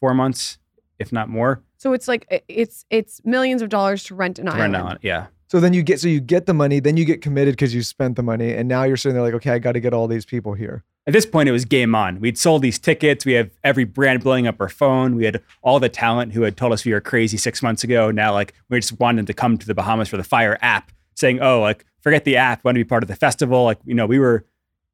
four 0.01 0.15
months, 0.15 0.59
if 1.05 1.13
not 1.13 1.29
more. 1.29 1.63
So 1.77 1.93
it's 1.93 2.09
like 2.09 2.45
it's 2.49 2.85
it's 2.91 3.21
millions 3.25 3.63
of 3.63 3.69
dollars 3.69 4.05
to 4.05 4.15
rent 4.15 4.39
an 4.39 4.47
to 4.47 4.53
island. 4.53 4.75
rent 4.75 4.87
out. 4.87 4.99
Yeah. 5.03 5.27
So 5.49 5.61
then 5.61 5.73
you 5.73 5.83
get 5.83 6.01
so 6.01 6.09
you 6.09 6.21
get 6.21 6.47
the 6.47 6.55
money, 6.55 6.81
then 6.81 6.97
you 6.97 7.05
get 7.05 7.21
committed 7.21 7.53
because 7.53 7.75
you 7.75 7.83
spent 7.83 8.17
the 8.17 8.23
money, 8.23 8.53
and 8.53 8.69
now 8.69 8.83
you're 8.83 8.97
sitting 8.97 9.15
there 9.15 9.23
like, 9.23 9.35
okay, 9.35 9.51
I 9.51 9.59
got 9.59 9.73
to 9.73 9.81
get 9.81 9.95
all 9.95 10.09
these 10.09 10.25
people 10.25 10.55
here. 10.55 10.83
At 11.07 11.13
this 11.13 11.27
point, 11.27 11.51
it 11.51 11.53
was 11.53 11.67
game 11.67 11.95
on. 11.95 12.19
We'd 12.19 12.39
sold 12.39 12.63
these 12.63 12.79
tickets. 12.79 13.27
We 13.27 13.35
have 13.35 13.51
every 13.63 13.85
brand 13.85 14.25
blowing 14.25 14.47
up 14.47 14.59
our 14.59 14.71
phone. 14.71 15.17
We 15.17 15.27
had 15.27 15.43
all 15.63 15.79
the 15.79 15.91
talent 15.91 16.33
who 16.33 16.43
had 16.43 16.57
told 16.57 16.73
us 16.73 16.85
we 16.87 16.95
were 16.95 17.01
crazy 17.03 17.37
six 17.37 17.63
months 17.63 17.85
ago. 17.85 18.11
Now, 18.11 18.33
like, 18.33 18.55
we 18.71 18.81
just 18.81 18.99
wanted 18.99 19.27
to 19.27 19.35
come 19.35 19.59
to 19.59 19.67
the 19.67 19.75
Bahamas 19.75 20.09
for 20.09 20.17
the 20.17 20.25
Fyre 20.25 20.59
app, 20.63 20.91
saying, 21.15 21.43
oh, 21.43 21.61
like, 21.61 21.85
forget 22.01 22.25
the 22.25 22.39
app. 22.39 22.65
want 22.65 22.77
to 22.77 22.81
be 22.81 22.89
part 22.89 23.03
of 23.03 23.09
the 23.09 23.17
festival. 23.17 23.65
Like, 23.65 23.79
you 23.85 23.93
know, 23.93 24.07
we 24.07 24.19
were 24.19 24.47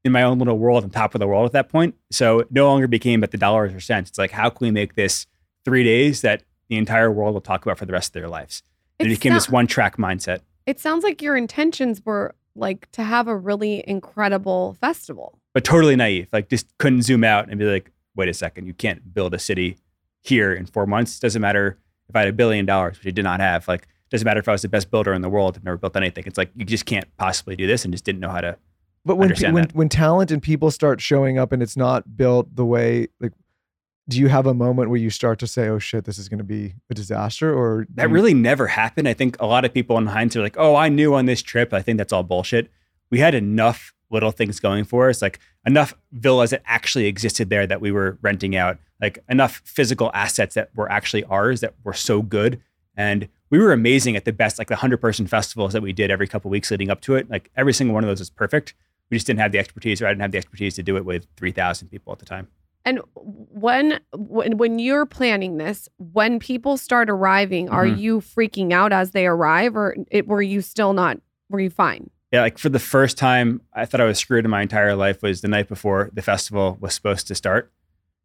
in 0.04 0.10
my 0.10 0.22
own 0.22 0.38
little 0.40 0.58
world 0.58 0.82
on 0.82 0.90
top 0.90 1.14
of 1.14 1.20
the 1.20 1.28
world 1.28 1.46
at 1.46 1.52
that 1.52 1.68
point. 1.68 1.94
So 2.10 2.40
it 2.40 2.48
no 2.50 2.66
longer 2.66 2.88
became 2.88 3.20
about 3.20 3.30
the 3.30 3.38
dollars 3.38 3.72
or 3.72 3.80
cents. 3.80 4.10
It's 4.10 4.18
like, 4.18 4.32
how 4.32 4.50
can 4.50 4.66
we 4.66 4.72
make 4.72 4.96
this 4.96 5.26
three 5.64 5.84
days 5.84 6.22
that 6.22 6.42
the 6.68 6.76
entire 6.76 7.10
world 7.10 7.34
will 7.34 7.40
talk 7.40 7.64
about 7.64 7.78
for 7.78 7.86
the 7.86 7.92
rest 7.92 8.10
of 8.14 8.20
their 8.22 8.28
lives. 8.28 8.62
And 8.98 9.08
it 9.08 9.12
It's 9.12 9.18
became 9.18 9.34
this 9.34 9.48
one 9.48 9.66
track 9.66 9.96
mindset. 9.96 10.40
It 10.66 10.78
sounds 10.78 11.02
like 11.04 11.20
your 11.22 11.36
intentions 11.36 12.04
were 12.04 12.34
like 12.54 12.90
to 12.92 13.02
have 13.02 13.28
a 13.28 13.36
really 13.36 13.82
incredible 13.88 14.76
festival. 14.80 15.38
but 15.54 15.64
totally 15.64 15.96
naive. 15.96 16.28
Like 16.32 16.48
just 16.48 16.66
couldn't 16.78 17.02
zoom 17.02 17.24
out 17.24 17.48
and 17.48 17.58
be 17.58 17.64
like, 17.64 17.90
wait 18.14 18.28
a 18.28 18.34
second, 18.34 18.66
you 18.66 18.74
can't 18.74 19.12
build 19.14 19.34
a 19.34 19.38
city 19.38 19.78
here 20.22 20.52
in 20.52 20.66
four 20.66 20.86
months. 20.86 21.18
Doesn't 21.18 21.40
matter 21.40 21.78
if 22.08 22.14
I 22.16 22.20
had 22.20 22.28
a 22.28 22.32
billion 22.32 22.66
dollars, 22.66 22.98
which 22.98 23.06
I 23.06 23.10
did 23.10 23.24
not 23.24 23.40
have. 23.40 23.66
Like 23.68 23.88
doesn't 24.10 24.24
matter 24.24 24.40
if 24.40 24.48
I 24.48 24.52
was 24.52 24.62
the 24.62 24.68
best 24.68 24.90
builder 24.90 25.12
in 25.14 25.22
the 25.22 25.28
world. 25.28 25.56
I've 25.56 25.64
never 25.64 25.76
built 25.76 25.96
anything. 25.96 26.24
It's 26.26 26.36
like 26.38 26.50
you 26.56 26.64
just 26.64 26.84
can't 26.86 27.06
possibly 27.16 27.56
do 27.56 27.66
this 27.66 27.84
and 27.84 27.94
just 27.94 28.04
didn't 28.04 28.20
know 28.20 28.30
how 28.30 28.40
to. 28.40 28.56
But 29.04 29.16
when 29.16 29.32
pe- 29.34 29.50
when 29.50 29.64
when 29.70 29.88
talent 29.88 30.30
and 30.30 30.42
people 30.42 30.70
start 30.70 31.00
showing 31.00 31.38
up 31.38 31.52
and 31.52 31.62
it's 31.62 31.76
not 31.76 32.16
built 32.16 32.54
the 32.54 32.66
way 32.66 33.08
like 33.20 33.32
do 34.10 34.18
you 34.18 34.28
have 34.28 34.46
a 34.46 34.54
moment 34.54 34.90
where 34.90 34.98
you 34.98 35.08
start 35.10 35.38
to 35.38 35.46
say, 35.46 35.68
"Oh 35.68 35.78
shit, 35.78 36.04
this 36.04 36.18
is 36.18 36.28
going 36.28 36.38
to 36.38 36.44
be 36.44 36.74
a 36.90 36.94
disaster," 36.94 37.52
or 37.54 37.86
That 37.94 38.08
you- 38.08 38.14
really 38.14 38.34
never 38.34 38.66
happened. 38.66 39.06
I 39.08 39.14
think 39.14 39.36
a 39.40 39.46
lot 39.46 39.64
of 39.64 39.72
people 39.72 39.96
in 39.98 40.06
hindsight 40.06 40.40
are 40.40 40.44
like, 40.44 40.56
oh, 40.58 40.74
I 40.76 40.88
knew 40.88 41.14
on 41.14 41.26
this 41.26 41.42
trip. 41.42 41.72
I 41.72 41.80
think 41.82 41.96
that's 41.98 42.12
all 42.12 42.22
bullshit. 42.22 42.70
We 43.10 43.20
had 43.20 43.34
enough 43.34 43.92
little 44.10 44.32
things 44.32 44.58
going 44.60 44.84
for 44.84 45.08
us, 45.08 45.22
like 45.22 45.38
enough 45.64 45.94
villas 46.12 46.50
that 46.50 46.62
actually 46.66 47.06
existed 47.06 47.48
there 47.48 47.66
that 47.66 47.80
we 47.80 47.92
were 47.92 48.18
renting 48.22 48.56
out, 48.56 48.78
like 49.00 49.20
enough 49.28 49.62
physical 49.64 50.10
assets 50.12 50.54
that 50.56 50.70
were 50.74 50.90
actually 50.90 51.22
ours 51.24 51.60
that 51.60 51.74
were 51.84 51.92
so 51.92 52.20
good. 52.22 52.60
And 52.96 53.28
we 53.50 53.58
were 53.58 53.72
amazing 53.72 54.16
at 54.16 54.24
the 54.24 54.32
best, 54.32 54.58
like 54.58 54.68
the 54.68 54.74
100 54.74 54.96
person 55.00 55.26
festivals 55.28 55.72
that 55.72 55.82
we 55.82 55.92
did 55.92 56.10
every 56.10 56.26
couple 56.26 56.50
weeks 56.50 56.70
leading 56.72 56.90
up 56.90 57.00
to 57.02 57.14
it. 57.14 57.30
Like 57.30 57.50
every 57.56 57.72
single 57.72 57.94
one 57.94 58.02
of 58.04 58.08
those 58.08 58.18
was 58.20 58.30
perfect. 58.30 58.74
We 59.10 59.16
just 59.16 59.26
didn't 59.26 59.40
have 59.40 59.52
the 59.52 59.58
expertise, 59.58 60.02
or 60.02 60.06
I 60.06 60.10
didn't 60.10 60.22
have 60.22 60.32
the 60.32 60.38
expertise 60.38 60.74
to 60.76 60.82
do 60.82 60.96
it 60.96 61.04
with 61.04 61.26
3,000 61.36 61.88
people 61.88 62.12
at 62.12 62.18
the 62.20 62.26
time. 62.26 62.48
And 62.84 63.00
when 63.14 64.00
when 64.14 64.56
when 64.56 64.78
you're 64.78 65.06
planning 65.06 65.58
this, 65.58 65.88
when 65.98 66.38
people 66.38 66.76
start 66.76 67.10
arriving, 67.10 67.68
are 67.68 67.86
Mhm. 67.86 67.98
you 67.98 68.20
freaking 68.20 68.72
out 68.72 68.92
as 68.92 69.10
they 69.10 69.26
arrive, 69.26 69.76
or 69.76 69.96
it, 70.10 70.26
were 70.26 70.40
you 70.42 70.60
still 70.62 70.92
not? 70.92 71.18
Were 71.50 71.60
you 71.60 71.70
fine? 71.70 72.10
Yeah, 72.32 72.40
like 72.42 72.58
for 72.58 72.68
the 72.68 72.78
first 72.78 73.18
time, 73.18 73.60
I 73.74 73.84
thought 73.84 74.00
I 74.00 74.04
was 74.04 74.18
screwed 74.18 74.44
in 74.44 74.50
my 74.50 74.62
entire 74.62 74.94
life 74.94 75.20
was 75.22 75.40
the 75.40 75.48
night 75.48 75.68
before 75.68 76.10
the 76.14 76.22
festival 76.22 76.78
was 76.80 76.94
supposed 76.94 77.26
to 77.28 77.34
start. 77.34 77.70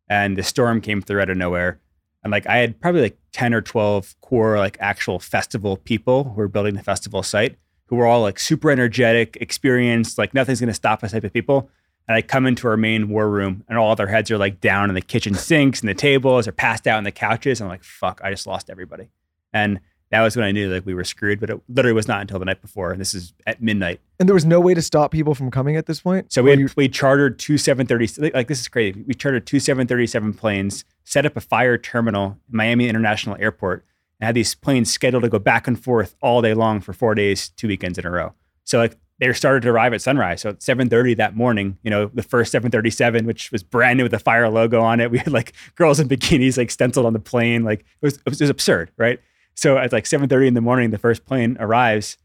And 0.07 0.37
the 0.37 0.43
storm 0.43 0.79
came 0.81 1.01
through 1.01 1.21
out 1.21 1.29
of 1.31 1.37
nowhere. 1.37 1.79
And 2.23 2.31
like 2.31 2.47
I 2.47 2.57
had 2.57 2.79
probably 2.79 3.01
like 3.01 3.17
10 3.33 3.53
or 3.53 3.61
12 3.61 4.15
core 4.21 4.57
like 4.57 4.77
actual 4.79 5.19
festival 5.19 5.77
people 5.77 6.23
who 6.23 6.31
were 6.35 6.47
building 6.47 6.75
the 6.75 6.83
festival 6.83 7.23
site 7.23 7.57
who 7.87 7.95
were 7.97 8.05
all 8.07 8.21
like 8.21 8.39
super 8.39 8.71
energetic, 8.71 9.37
experienced, 9.41 10.17
like 10.17 10.33
nothing's 10.33 10.59
gonna 10.59 10.73
stop 10.73 11.03
us 11.03 11.11
type 11.11 11.23
of 11.23 11.33
people. 11.33 11.69
And 12.07 12.15
I 12.15 12.21
come 12.21 12.45
into 12.45 12.67
our 12.67 12.77
main 12.77 13.09
war 13.09 13.29
room 13.29 13.63
and 13.67 13.77
all 13.77 13.95
their 13.95 14.07
heads 14.07 14.29
are 14.31 14.37
like 14.37 14.61
down 14.61 14.89
in 14.89 14.95
the 14.95 15.01
kitchen 15.01 15.33
sinks 15.33 15.79
and 15.79 15.89
the 15.89 15.93
tables 15.95 16.47
are 16.47 16.51
passed 16.51 16.85
out 16.87 16.97
on 16.97 17.03
the 17.03 17.11
couches. 17.11 17.59
And 17.59 17.65
I'm 17.67 17.71
like, 17.73 17.83
fuck, 17.83 18.21
I 18.23 18.29
just 18.29 18.45
lost 18.45 18.69
everybody. 18.69 19.09
And 19.53 19.79
that 20.11 20.21
was 20.21 20.35
when 20.35 20.45
I 20.45 20.51
knew 20.51 20.71
like 20.71 20.85
we 20.85 20.93
were 20.93 21.03
screwed, 21.03 21.39
but 21.39 21.49
it 21.49 21.59
literally 21.67 21.93
was 21.95 22.07
not 22.07 22.21
until 22.21 22.37
the 22.37 22.45
night 22.45 22.61
before. 22.61 22.91
And 22.91 23.01
this 23.01 23.15
is 23.15 23.33
at 23.47 23.59
midnight. 23.61 24.01
and 24.19 24.29
there 24.29 24.35
was 24.35 24.45
no 24.45 24.59
way 24.59 24.75
to 24.75 24.81
stop 24.83 25.11
people 25.11 25.33
from 25.33 25.49
coming 25.49 25.75
at 25.77 25.87
this 25.87 26.01
point. 26.01 26.31
So 26.31 26.43
we 26.43 26.51
had, 26.51 26.59
you- 26.59 26.69
we 26.77 26.87
chartered 26.87 27.39
two 27.39 27.57
730 27.57 28.21
like, 28.21 28.33
like 28.35 28.47
this 28.47 28.59
is 28.59 28.67
crazy. 28.67 29.03
We 29.07 29.15
chartered 29.15 29.47
two 29.47 29.59
737 29.59 30.33
planes, 30.35 30.85
set 31.03 31.25
up 31.25 31.35
a 31.35 31.41
Fyre 31.41 31.77
terminal 31.79 32.37
in 32.51 32.55
Miami 32.57 32.87
International 32.87 33.35
Airport, 33.39 33.83
and 34.19 34.27
had 34.27 34.35
these 34.35 34.53
planes 34.53 34.91
scheduled 34.93 35.23
to 35.23 35.29
go 35.29 35.39
back 35.39 35.67
and 35.67 35.77
forth 35.83 36.15
all 36.21 36.41
day 36.43 36.53
long 36.53 36.81
for 36.81 36.93
four 36.93 37.15
days, 37.15 37.49
two 37.49 37.67
weekends 37.67 37.97
in 37.97 38.05
a 38.05 38.11
row. 38.11 38.33
So 38.63 38.77
like 38.77 38.97
they 39.19 39.31
started 39.33 39.61
to 39.63 39.69
arrive 39.69 39.93
at 39.93 40.01
sunrise. 40.01 40.41
So 40.41 40.49
at 40.49 40.59
7:30 40.59 41.15
that 41.17 41.35
morning, 41.35 41.77
you 41.83 41.89
know, 41.89 42.07
the 42.13 42.23
first 42.23 42.51
737, 42.51 43.25
which 43.25 43.51
was 43.51 43.63
brand 43.63 43.97
new 43.97 44.03
with 44.03 44.11
the 44.11 44.19
Fyre 44.19 44.49
logo 44.49 44.81
on 44.81 44.99
it. 44.99 45.11
We 45.15 45.19
had 45.19 45.31
like 45.31 45.53
girls 45.75 45.99
in 45.99 46.09
bikinis 46.09 46.57
like 46.57 46.71
stenciled 46.71 47.05
on 47.05 47.13
the 47.13 47.19
plane. 47.19 47.63
Like 47.63 47.81
it 47.81 47.85
was 48.01 48.15
it 48.15 48.29
was, 48.29 48.41
it 48.41 48.43
was 48.43 48.49
absurd, 48.49 48.91
right? 48.97 49.19
So 49.55 49.77
at 49.77 49.93
like 49.93 50.05
7:30 50.05 50.47
in 50.47 50.53
the 50.53 50.61
morning, 50.61 50.89
the 50.89 50.97
first 50.97 51.25
plane 51.25 51.57
arrives, 51.59 52.17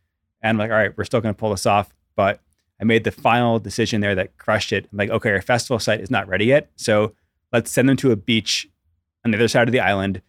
and 0.43 0.51
I'm 0.51 0.59
like, 0.59 0.71
all 0.71 0.77
right, 0.77 0.97
we're 0.97 1.05
still 1.05 1.21
gonna 1.21 1.35
pull 1.35 1.51
this 1.51 1.67
off, 1.67 1.95
but 2.17 2.41
I 2.81 2.85
made 2.85 3.05
the 3.05 3.13
final 3.13 3.59
decision 3.59 4.01
there 4.01 4.15
that 4.15 4.39
crushed 4.39 4.73
it. 4.73 4.89
I'm 4.91 4.99
like, 4.99 5.11
okay, 5.11 5.31
our 5.31 5.43
festival 5.43 5.79
site 5.79 6.01
is 6.01 6.11
not 6.11 6.27
ready 6.29 6.47
yet. 6.47 6.71
So 6.77 7.15
let's 7.53 7.71
send 7.71 7.89
them 7.89 7.97
to 7.99 8.11
a 8.11 8.17
beach 8.17 8.69
on 9.25 9.31
the 9.31 9.37
other 9.37 9.49
side 9.49 9.69
of 9.69 9.73
the 9.73 9.81
island, 9.81 10.23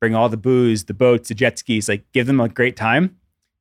bring 0.00 0.14
all 0.14 0.28
the 0.28 0.36
booze, 0.36 0.84
the 0.84 0.94
boats, 0.94 1.28
the 1.28 1.34
jet 1.34 1.58
skis, 1.58 1.88
like 1.88 2.04
give 2.12 2.26
them 2.26 2.40
a 2.40 2.48
great 2.48 2.76
time 2.76 3.16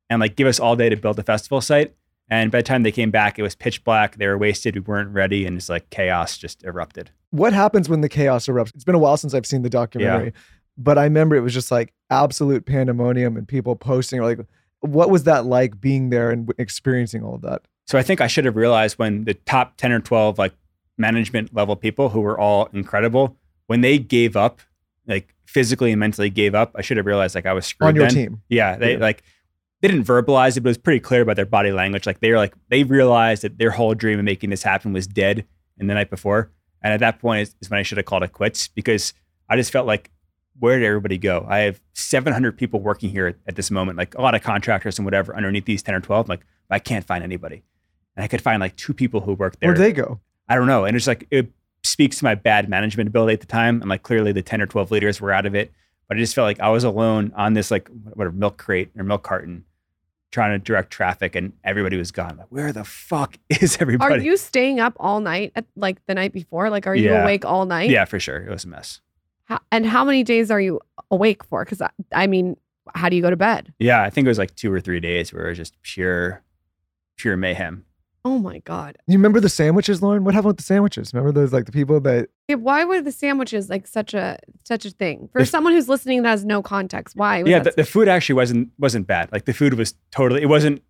and 0.10 0.20
like 0.20 0.36
give 0.36 0.48
us 0.48 0.60
all 0.60 0.76
day 0.76 0.90
to 0.90 0.96
build 0.96 1.16
the 1.16 1.24
festival 1.24 1.60
site. 1.60 1.96
And 2.30 2.52
by 2.52 2.60
the 2.60 2.64
time 2.64 2.84
they 2.84 2.92
came 2.92 3.12
back, 3.12 3.38
it 3.38 3.44
was 3.44 3.54
pitch 3.56 3.84
black. 3.84 4.18
They 4.18 4.28
were 4.28 4.38
wasted. 4.38 4.76
We 4.76 4.82
weren't 4.82 5.12
ready. 5.14 5.46
And 5.46 5.58
it's 5.58 5.70
like 5.70 5.90
chaos 5.92 6.38
just 6.38 6.64
erupted. 6.64 7.12
what 7.32 7.54
happens 7.54 7.88
when 7.90 8.02
the 8.02 8.10
chaos 8.10 8.48
erupts? 8.48 8.74
It's 8.74 8.84
been 8.84 8.96
a 8.96 9.00
while 9.00 9.18
since 9.18 9.34
I've 9.34 9.46
seen 9.46 9.62
the 9.62 9.70
documentary, 9.70 10.34
but 10.78 10.98
I 10.98 11.04
remember 11.04 11.36
it 11.36 11.42
was 11.42 11.54
just 11.54 11.70
like 11.72 11.94
absolute 12.10 12.66
pandemonium 12.66 13.36
and 13.38 13.48
people 13.48 13.76
posting 13.76 14.22
like, 14.22 14.40
what 14.80 15.10
was 15.10 15.24
that 15.26 15.46
like 15.46 15.80
being 15.82 16.10
there 16.10 16.32
and 16.32 16.52
experiencing 16.58 17.24
all 17.24 17.36
of 17.36 17.42
that? 17.42 17.62
So 17.88 17.98
I 18.00 18.04
think 18.04 18.22
I 18.22 18.28
should 18.28 18.46
have 18.46 18.56
realized 18.56 18.98
when 18.98 19.26
the 19.26 19.34
top 19.36 19.78
10 19.78 19.92
or 19.92 20.00
12 20.00 20.40
like 20.40 20.54
management 20.98 21.54
level 21.54 21.76
people 21.76 22.10
who 22.10 22.22
were 22.22 22.40
all 22.40 22.70
incredible, 22.74 23.38
when 23.68 23.82
they 23.82 23.98
gave 24.00 24.36
up, 24.36 24.62
like 25.08 25.34
physically 25.46 25.92
and 25.92 26.00
mentally 26.00 26.30
gave 26.30 26.56
up, 26.56 26.72
I 26.76 26.82
should 26.82 26.98
have 26.98 27.06
realized 27.06 27.36
like 27.36 27.46
I 27.46 27.54
was 27.54 27.66
screwed 27.66 27.90
on 27.90 27.96
your 27.96 28.06
then. 28.08 28.14
team. 28.16 28.42
Yeah, 28.50 28.78
they 28.78 28.94
Yeah. 28.94 29.00
like 29.00 29.24
they 29.82 29.88
didn't 29.88 30.06
verbalize 30.06 30.58
it, 30.58 30.62
but 30.62 30.70
it 30.70 30.72
was 30.72 30.78
pretty 30.78 31.00
clear 31.00 31.22
about 31.22 31.36
their 31.36 31.46
body 31.46 31.72
language. 31.72 32.06
Like 32.06 32.20
they 32.20 32.32
were 32.32 32.38
like 32.38 32.54
they 32.70 32.84
realized 32.84 33.44
that 33.44 33.58
their 33.58 33.72
whole 33.72 33.94
dream 33.94 34.20
of 34.20 34.26
making 34.26 34.50
this 34.50 34.64
happen 34.64 34.94
was 34.94 35.08
dead 35.08 35.46
in 35.78 35.88
the 35.88 35.94
night 35.94 36.10
before. 36.10 36.52
And 36.82 36.94
at 36.94 37.00
that 37.00 37.20
point 37.20 37.42
is, 37.42 37.56
is 37.62 37.70
when 37.70 37.80
I 37.80 37.84
should 37.84 37.98
have 37.98 38.06
called 38.06 38.24
it 38.24 38.32
quits 38.32 38.68
because 38.68 39.14
I 39.50 39.56
just 39.56 39.72
felt 39.72 39.88
like 39.88 40.12
where 40.60 40.80
did 40.80 40.86
everybody 40.86 41.18
go? 41.18 41.46
I 41.50 41.60
have 41.60 41.82
700 41.94 42.58
people 42.58 42.80
working 42.80 43.10
here 43.10 43.28
at, 43.28 43.36
at 43.48 43.56
this 43.56 43.70
moment, 43.70 43.98
like 43.98 44.16
a 44.16 44.22
lot 44.22 44.36
of 44.36 44.42
contractors 44.42 44.98
and 44.98 45.06
whatever 45.06 45.36
underneath 45.36 45.66
these 45.66 45.84
10 45.84 45.96
or 45.96 46.00
12. 46.00 46.26
I'm 46.26 46.30
like 46.30 46.46
I 46.70 46.80
can't 46.80 47.06
find 47.06 47.24
anybody, 47.24 47.64
and 48.16 48.24
I 48.24 48.28
could 48.28 48.42
find 48.42 48.60
like 48.60 48.76
two 48.76 48.94
people 48.94 49.22
who 49.22 49.34
worked 49.34 49.60
there. 49.60 49.70
Where'd 49.70 49.80
they 49.80 49.94
go? 49.94 50.20
I 50.48 50.56
don't 50.56 50.68
know. 50.68 50.86
And 50.86 50.96
it's 50.96 51.08
like 51.08 51.28
it 51.32 51.52
speaks 51.84 52.18
to 52.18 52.24
my 52.24 52.36
bad 52.36 52.68
management 52.68 53.08
ability 53.08 53.34
at 53.34 53.40
the 53.40 53.46
time. 53.46 53.82
And 53.82 53.90
like 53.90 54.04
clearly 54.04 54.32
the 54.32 54.42
10 54.42 54.62
or 54.62 54.66
12 54.66 54.92
leaders 54.92 55.22
were 55.22 55.32
out 55.32 55.46
of 55.46 55.56
it. 55.56 55.72
But 56.08 56.18
I 56.18 56.20
just 56.20 56.36
felt 56.36 56.46
like 56.46 56.60
I 56.60 56.70
was 56.70 56.84
alone 56.84 57.32
on 57.36 57.54
this 57.54 57.72
like 57.72 57.90
whatever 58.14 58.36
milk 58.36 58.58
crate 58.58 58.92
or 58.98 59.04
milk 59.04 59.24
carton 59.24 59.66
trying 60.32 60.52
to 60.52 60.60
direct 60.64 60.92
traffic 60.92 61.34
and 61.36 61.54
everybody 61.64 61.96
was 61.98 62.12
gone. 62.12 62.36
Like, 62.38 62.48
where 62.50 62.74
the 62.74 62.84
fuck 62.84 63.38
is 63.50 63.78
everybody? 63.80 64.14
Are 64.16 64.18
you 64.18 64.36
staying 64.38 64.80
up 64.80 64.94
all 65.00 65.20
night, 65.22 65.54
at, 65.56 65.66
like 65.76 66.06
the 66.08 66.14
night 66.14 66.34
before? 66.34 66.70
Like, 66.70 66.88
are 66.88 66.96
you 66.96 67.10
Yeah. 67.12 67.24
awake 67.24 67.46
all 67.46 67.66
night? 67.66 67.90
yeah, 67.90 68.06
for 68.06 68.20
sure. 68.20 68.38
It 68.38 68.50
was 68.50 68.66
a 68.66 68.68
mess. 68.68 69.02
How, 69.46 69.60
and 69.72 69.86
how 69.86 70.04
many 70.04 70.24
days 70.24 70.52
are 70.52 70.60
you 70.60 70.82
awake 71.12 71.44
for? 71.46 71.64
Because 71.64 71.82
I, 71.82 71.90
I 72.12 72.28
mean, 72.28 72.58
how 72.94 73.10
do 73.10 73.16
you 73.16 73.22
go 73.22 73.30
to 73.30 73.36
bed? 73.38 73.74
Yeah, 73.80 74.02
I 74.04 74.10
think 74.10 74.26
it 74.26 74.28
was 74.30 74.38
like 74.38 74.56
two 74.56 74.72
or 74.74 74.82
three 74.82 75.00
days 75.00 75.32
where 75.32 75.46
it 75.46 75.50
was 75.50 75.58
just 75.58 75.82
pure, 75.84 76.42
pure 77.18 77.38
mayhem. 77.38 77.86
Oh 78.28 78.40
my 78.40 78.58
god! 78.60 78.98
You 79.08 79.18
remember 79.20 79.40
the 79.40 79.50
sandwiches, 79.50 80.02
Lauryn? 80.02 80.22
What 80.24 80.34
happened 80.34 80.48
with 80.50 80.58
the 80.58 80.64
sandwiches? 80.64 81.14
Remember 81.14 81.32
those 81.32 81.54
like 81.54 81.66
the 81.66 81.72
people 81.72 82.00
that 82.02 82.28
Yeah, 82.48 82.56
why 82.56 82.84
were 82.84 83.00
the 83.00 83.12
sandwiches 83.12 83.70
like 83.70 83.86
such 83.86 84.16
a 84.16 84.40
such 84.64 84.84
a 84.84 84.90
thing 84.90 85.30
for 85.32 85.42
The- 85.42 85.46
someone 85.46 85.74
who's 85.74 85.88
listening 85.88 86.24
that 86.24 86.30
has 86.30 86.44
no 86.44 86.64
context? 86.64 87.16
Why? 87.16 87.44
was 87.44 87.50
yeah, 87.52 87.60
that 87.60 87.76
the, 87.76 87.84
the 87.84 87.88
food 87.88 88.08
actually 88.08 88.36
wasn't 88.36 88.70
wasn't 88.80 89.06
bad. 89.06 89.32
Like 89.32 89.46
the 89.46 89.54
food 89.54 89.76
was 89.76 89.94
totally 90.12 90.42
it 90.42 90.48
wasn't 90.50 90.82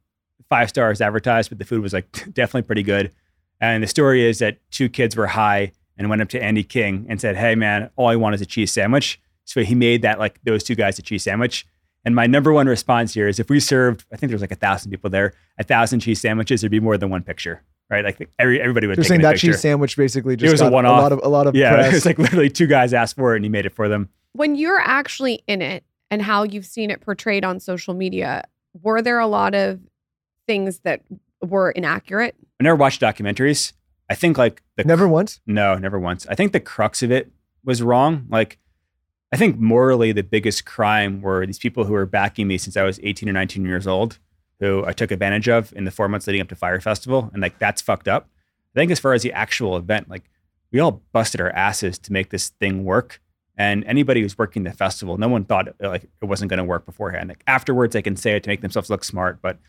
five 0.50 0.70
stars 0.70 1.02
advertised, 1.02 1.50
but 1.50 1.60
the 1.60 1.66
food 1.66 1.82
was 1.82 1.92
like 1.92 2.10
definitely 2.34 2.62
pretty 2.64 2.84
good. 2.84 3.12
And 3.60 3.84
the 3.84 3.88
story 3.88 4.26
is 4.26 4.40
that 4.40 4.60
two 4.72 4.88
kids 4.88 5.16
were 5.18 5.28
high 5.28 5.74
and 5.98 6.10
went 6.10 6.22
up 6.22 6.30
to 6.30 6.42
Andy 6.42 6.64
King 6.64 7.06
and 7.10 7.20
said, 7.20 7.36
"Hey 7.36 7.56
man, 7.56 7.90
all 7.98 8.08
I 8.08 8.16
want 8.16 8.36
is 8.36 8.42
a 8.42 8.46
cheese 8.46 8.72
sandwich." 8.72 9.20
So 9.44 9.62
he 9.64 9.76
made 9.76 10.02
that 10.04 10.20
like 10.20 10.40
those 10.44 10.64
two 10.64 10.76
guys 10.76 10.98
a 11.00 11.02
cheese 11.02 11.24
sandwich. 11.24 11.66
And 12.06 12.14
my 12.16 12.28
number 12.28 12.54
one 12.54 12.68
response 12.68 13.14
here 13.14 13.28
is 13.28 13.40
if 13.40 13.50
we 13.50 13.60
served, 13.60 14.06
I 14.14 14.16
think 14.18 14.30
there 14.30 14.36
was 14.36 14.42
like 14.42 14.52
a 14.52 14.56
thousand 14.56 14.92
people 14.92 15.10
there, 15.10 15.34
a 15.58 15.64
thousand 15.64 16.02
cheese 16.02 16.22
sandwiches, 16.22 16.62
there'd 16.62 16.72
be 16.72 16.80
more 16.80 16.98
than 16.98 17.10
one 17.10 17.24
picture, 17.24 17.64
right? 17.90 18.06
Like 18.06 18.30
every 18.38 18.62
everybody 18.62 18.86
would 18.88 18.98
they're 18.98 19.04
saying 19.04 19.22
a 19.22 19.24
that 19.24 19.32
picture. 19.34 19.48
cheese 19.48 19.62
sandwich 19.62 19.98
basically 19.98 20.36
just 20.36 20.48
it 20.50 20.52
was 20.52 20.62
a 20.62 20.70
one-off. 20.70 21.02
lot 21.02 21.12
of 21.12 21.20
a 21.24 21.28
lot 21.28 21.48
of 21.48 21.56
yeah, 21.56 21.74
press. 21.74 21.88
it 21.92 21.94
was 21.96 22.06
like 22.06 22.20
literally 22.20 22.50
two 22.50 22.68
guys 22.68 22.94
asked 22.94 23.16
for 23.16 23.34
it 23.34 23.38
and 23.38 23.46
he 23.46 23.50
made 23.50 23.66
it 23.66 23.74
for 23.74 23.88
them. 23.90 24.10
when 24.34 24.56
you're 24.56 24.80
actually 24.80 25.44
in 25.48 25.62
it 25.62 25.84
and 26.12 26.22
how 26.22 26.44
you've 26.44 26.66
seen 26.66 26.92
it 26.92 27.02
portrayed 27.02 27.44
on 27.44 27.60
social 27.60 27.94
media, 27.96 28.44
were 28.84 29.02
there 29.02 29.18
a 29.20 29.28
lot 29.28 29.56
of 29.56 29.80
things 30.48 30.80
that 30.80 31.02
were 31.42 31.72
inaccurate? 31.72 32.36
I 32.60 32.64
never 32.64 32.76
watched 32.76 33.02
documentaries. 33.02 33.74
I 34.10 34.14
think 34.16 34.38
like 34.38 34.62
the 34.78 34.84
Never 34.84 35.08
once. 35.08 35.42
No, 35.48 35.76
never 35.80 36.00
once. 36.00 36.28
I 36.28 36.36
think 36.36 36.52
the 36.54 36.60
crux 36.60 37.02
of 37.02 37.12
it 37.12 37.32
was 37.64 37.82
wrong. 37.82 38.28
Like, 38.30 38.60
I 39.36 39.38
think 39.38 39.60
morally, 39.60 40.14
the 40.14 40.24
biggest 40.24 40.64
crime 40.64 41.22
were 41.22 41.46
these 41.46 41.60
people 41.60 41.84
who 41.84 41.92
were 41.92 42.06
backing 42.06 42.48
me 42.48 42.58
since 42.58 42.78
I 42.78 42.84
was 42.84 43.02
18 43.04 43.28
or 43.28 43.34
19 43.34 43.66
years 43.66 43.86
old, 43.86 44.18
who 44.62 44.86
I 44.86 44.94
took 44.94 45.12
advantage 45.12 45.50
of 45.50 45.74
in 45.76 45.84
the 45.84 45.92
four 45.92 46.08
months 46.08 46.26
leading 46.26 46.42
up 46.42 46.48
to 46.48 46.56
Fyre 46.56 46.80
Festival. 46.80 47.30
And 47.34 47.42
like, 47.42 47.60
that's 47.60 47.82
fucked 47.82 48.08
up. 48.08 48.30
I 48.74 48.80
think 48.80 48.92
as 48.92 49.00
far 49.02 49.12
as 49.12 49.24
the 49.24 49.34
actual 49.34 49.76
event, 49.76 50.10
like, 50.10 50.30
we 50.72 50.80
all 50.80 51.02
busted 51.12 51.42
our 51.42 51.50
asses 51.50 52.00
to 52.00 52.14
make 52.14 52.30
this 52.30 52.48
thing 52.48 52.86
work. 52.86 53.20
And 53.58 53.84
anybody 53.84 54.22
who's 54.22 54.38
working 54.38 54.64
the 54.64 54.72
festival, 54.72 55.18
no 55.18 55.28
one 55.28 55.44
thought 55.44 55.68
uh, 55.84 55.90
like 55.90 56.04
it 56.04 56.26
wasn't 56.26 56.50
going 56.50 56.60
to 56.60 56.64
work 56.64 56.86
beforehand. 56.86 57.28
Like 57.28 57.44
afterwards, 57.46 57.92
they 57.92 58.02
can 58.02 58.16
say 58.16 58.38
it 58.38 58.44
to 58.44 58.50
make 58.50 58.62
themselves 58.62 58.90
look 58.90 59.04
smart, 59.04 59.42
but 59.42 59.60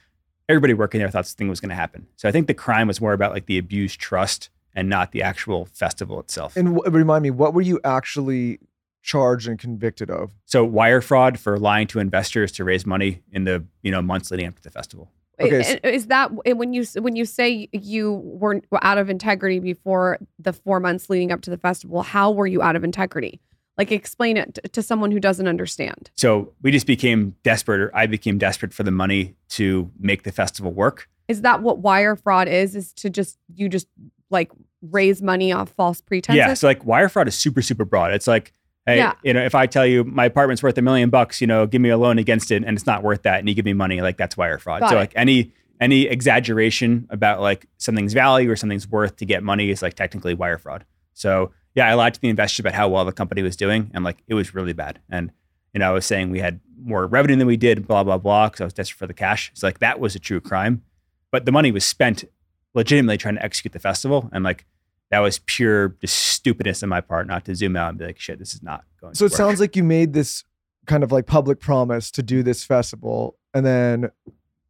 everybody 0.49 0.75
working 0.75 1.01
there 1.01 1.11
thought 1.11 1.25
this 1.25 1.35
thing 1.35 1.49
was 1.49 1.59
going 1.59 1.71
to 1.71 1.75
happen. 1.75 2.07
So 2.15 2.29
I 2.29 2.33
think 2.33 2.47
the 2.47 2.55
crime 2.55 2.87
was 2.87 3.01
more 3.01 3.15
about 3.15 3.33
like 3.33 3.47
the 3.47 3.59
abused 3.59 3.99
trust 3.99 4.49
and 4.77 4.89
not 4.89 5.11
the 5.11 5.23
actual 5.23 5.65
festival 5.65 6.21
itself. 6.21 6.57
And 6.57 6.77
w- 6.77 6.97
remind 6.97 7.25
me, 7.25 7.31
what 7.31 7.53
were 7.53 7.63
you 7.63 7.81
actually 7.83 8.61
charged 9.07 9.47
and 9.49 9.59
convicted 9.59 10.11
of? 10.11 10.31
So 10.45 10.65
wire 10.65 11.01
fraud 11.01 11.39
for 11.39 11.59
lying 11.59 11.87
to 11.89 12.01
investors 12.01 12.51
to 12.53 12.65
raise 12.65 12.85
money 12.85 13.23
in 13.33 13.45
the 13.45 13.65
you 13.83 13.91
know 13.91 14.03
months 14.03 14.31
leading 14.31 14.47
up 14.49 14.57
to 14.57 14.63
the 14.63 14.71
festival. 14.71 15.11
Okay, 15.41 15.63
so- 15.63 15.89
Is 15.89 16.07
that 16.09 16.33
when 16.57 16.73
you 16.73 16.85
when 16.99 17.15
you 17.17 17.25
say 17.25 17.69
you 17.73 18.21
were 18.25 18.61
out 18.83 18.99
of 18.99 19.09
integrity 19.09 19.61
before 19.61 20.19
the 20.39 20.53
four 20.53 20.81
months 20.81 21.09
leading 21.09 21.31
up 21.33 21.41
to 21.43 21.51
the 21.51 21.59
festival? 21.59 22.03
How 22.03 22.31
were 22.33 22.47
you 22.47 22.61
out 22.63 22.75
of 22.77 22.85
integrity? 22.85 23.41
Like 23.79 23.93
explain 23.93 24.39
it 24.39 24.59
to 24.73 24.83
someone 24.83 25.11
who 25.11 25.21
doesn't 25.21 25.47
understand. 25.47 26.11
So 26.17 26.53
we 26.63 26.71
just 26.73 26.87
became 26.87 27.37
desperate, 27.45 27.81
or 27.81 27.95
I 27.95 28.07
became 28.07 28.39
desperate 28.39 28.73
for 28.75 28.83
the 28.83 28.91
money 28.91 29.37
to 29.51 29.91
make 30.01 30.23
the 30.25 30.33
festival 30.33 30.73
work. 30.73 31.09
Is 31.29 31.43
that 31.43 31.63
what 31.63 31.79
wire 31.79 32.17
fraud 32.17 32.49
is? 32.49 32.75
Is 32.75 32.93
to 32.95 33.11
just 33.11 33.39
you 33.55 33.69
just 33.69 33.87
like 34.31 34.51
raise 34.81 35.21
money 35.23 35.53
off 35.53 35.69
false 35.69 36.01
pretenses? 36.01 36.39
Yeah. 36.39 36.55
So 36.55 36.67
like 36.67 36.85
wire 36.87 37.11
fraud 37.11 37.29
is 37.29 37.35
super, 37.35 37.61
super 37.61 37.85
broad. 37.85 38.13
It's 38.15 38.27
like, 38.27 38.53
hey, 38.87 38.99
Yeah. 38.99 39.15
you 39.23 39.33
know, 39.35 39.43
if 39.45 39.55
I 39.55 39.67
tell 39.67 39.85
you 39.87 40.05
my 40.05 40.27
apartment's 40.27 40.63
worth 40.63 40.79
a 40.79 40.83
million 40.83 41.11
bucks, 41.11 41.41
you 41.41 41.47
know, 41.47 41.67
give 41.67 41.81
me 41.81 41.89
a 41.91 41.99
loan 41.99 42.19
against 42.19 42.51
it 42.51 42.65
and 42.65 42.77
it's 42.77 42.87
not 42.87 43.03
worth 43.03 43.23
that 43.23 43.41
and 43.41 43.49
you 43.49 43.55
give 43.55 43.65
me 43.65 43.73
money, 43.75 44.01
like 44.01 44.17
that's 44.17 44.37
wire 44.37 44.59
fraud. 44.59 44.81
Got 44.81 44.91
so 44.91 44.97
it. 44.97 45.01
like 45.01 45.13
any 45.17 45.53
any 45.81 46.03
exaggeration 46.07 47.07
about 47.11 47.41
like 47.41 47.67
something's 47.77 48.15
value 48.15 48.51
or 48.51 48.57
something's 48.57 48.89
worth 48.89 49.17
to 49.17 49.27
get 49.27 49.43
money 49.43 49.71
is 49.71 49.83
like 49.83 49.95
technically 49.95 50.33
wire 50.35 50.57
fraud. 50.59 50.85
So 51.13 51.53
yeah, 51.75 51.89
I 51.89 51.95
lied 51.95 52.15
to 52.15 52.21
the 52.21 52.29
investors 52.31 52.61
about 52.61 52.73
how 52.75 52.89
well 52.89 53.05
the 53.05 53.13
company 53.13 53.43
was 53.43 53.57
doing 53.57 53.91
and 53.93 54.03
like 54.05 54.19
it 54.27 54.35
was 54.35 54.55
really 54.55 54.73
bad. 54.73 55.01
And 55.11 55.31
you 55.75 55.81
know, 55.81 55.91
I 55.91 55.93
was 55.93 56.07
saying 56.07 56.31
we 56.31 56.41
had 56.41 56.61
more 56.83 57.07
revenue 57.07 57.37
than 57.37 57.47
we 57.47 57.59
did, 57.59 57.87
blah, 57.87 58.03
blah, 58.03 58.17
blah, 58.17 58.49
because 58.49 58.63
I 58.63 58.65
was 58.65 58.73
desperate 58.73 58.99
for 58.99 59.07
the 59.07 59.13
cash. 59.15 59.51
It's 59.53 59.63
like 59.63 59.81
that 59.81 60.01
was 60.01 60.15
a 60.15 60.19
true 60.19 60.41
crime. 60.41 60.83
But 61.31 61.45
the 61.45 61.53
money 61.53 61.71
was 61.71 61.85
spent 61.85 62.25
legitimately 62.73 63.19
trying 63.19 63.35
to 63.35 63.45
execute 63.45 63.73
the 63.75 63.79
festival. 63.79 64.31
And 64.33 64.43
like 64.43 64.65
that 65.11 65.21
was 65.21 65.39
pure 65.47 65.91
just 66.01 66.17
stupidness 66.17 66.83
on 66.83 66.89
my 66.89 67.01
part 67.01 67.27
not 67.27 67.45
to 67.45 67.55
zoom 67.55 67.77
out 67.77 67.91
and 67.91 67.99
be 67.99 68.07
like, 68.07 68.19
shit, 68.19 68.39
this 68.39 68.55
is 68.55 68.63
not 68.63 68.85
going 69.01 69.15
So 69.15 69.25
it 69.27 69.31
work. 69.31 69.37
sounds 69.37 69.61
like 69.61 69.77
you 69.77 69.85
made 69.85 70.13
this 70.13 70.43
kind 70.87 71.03
of 71.05 71.13
like 71.13 71.27
public 71.27 71.61
promise 71.61 72.11
to 72.13 72.23
do 72.23 72.43
this 72.43 72.65
festival, 72.65 73.37
and 73.55 73.65
then 73.67 74.11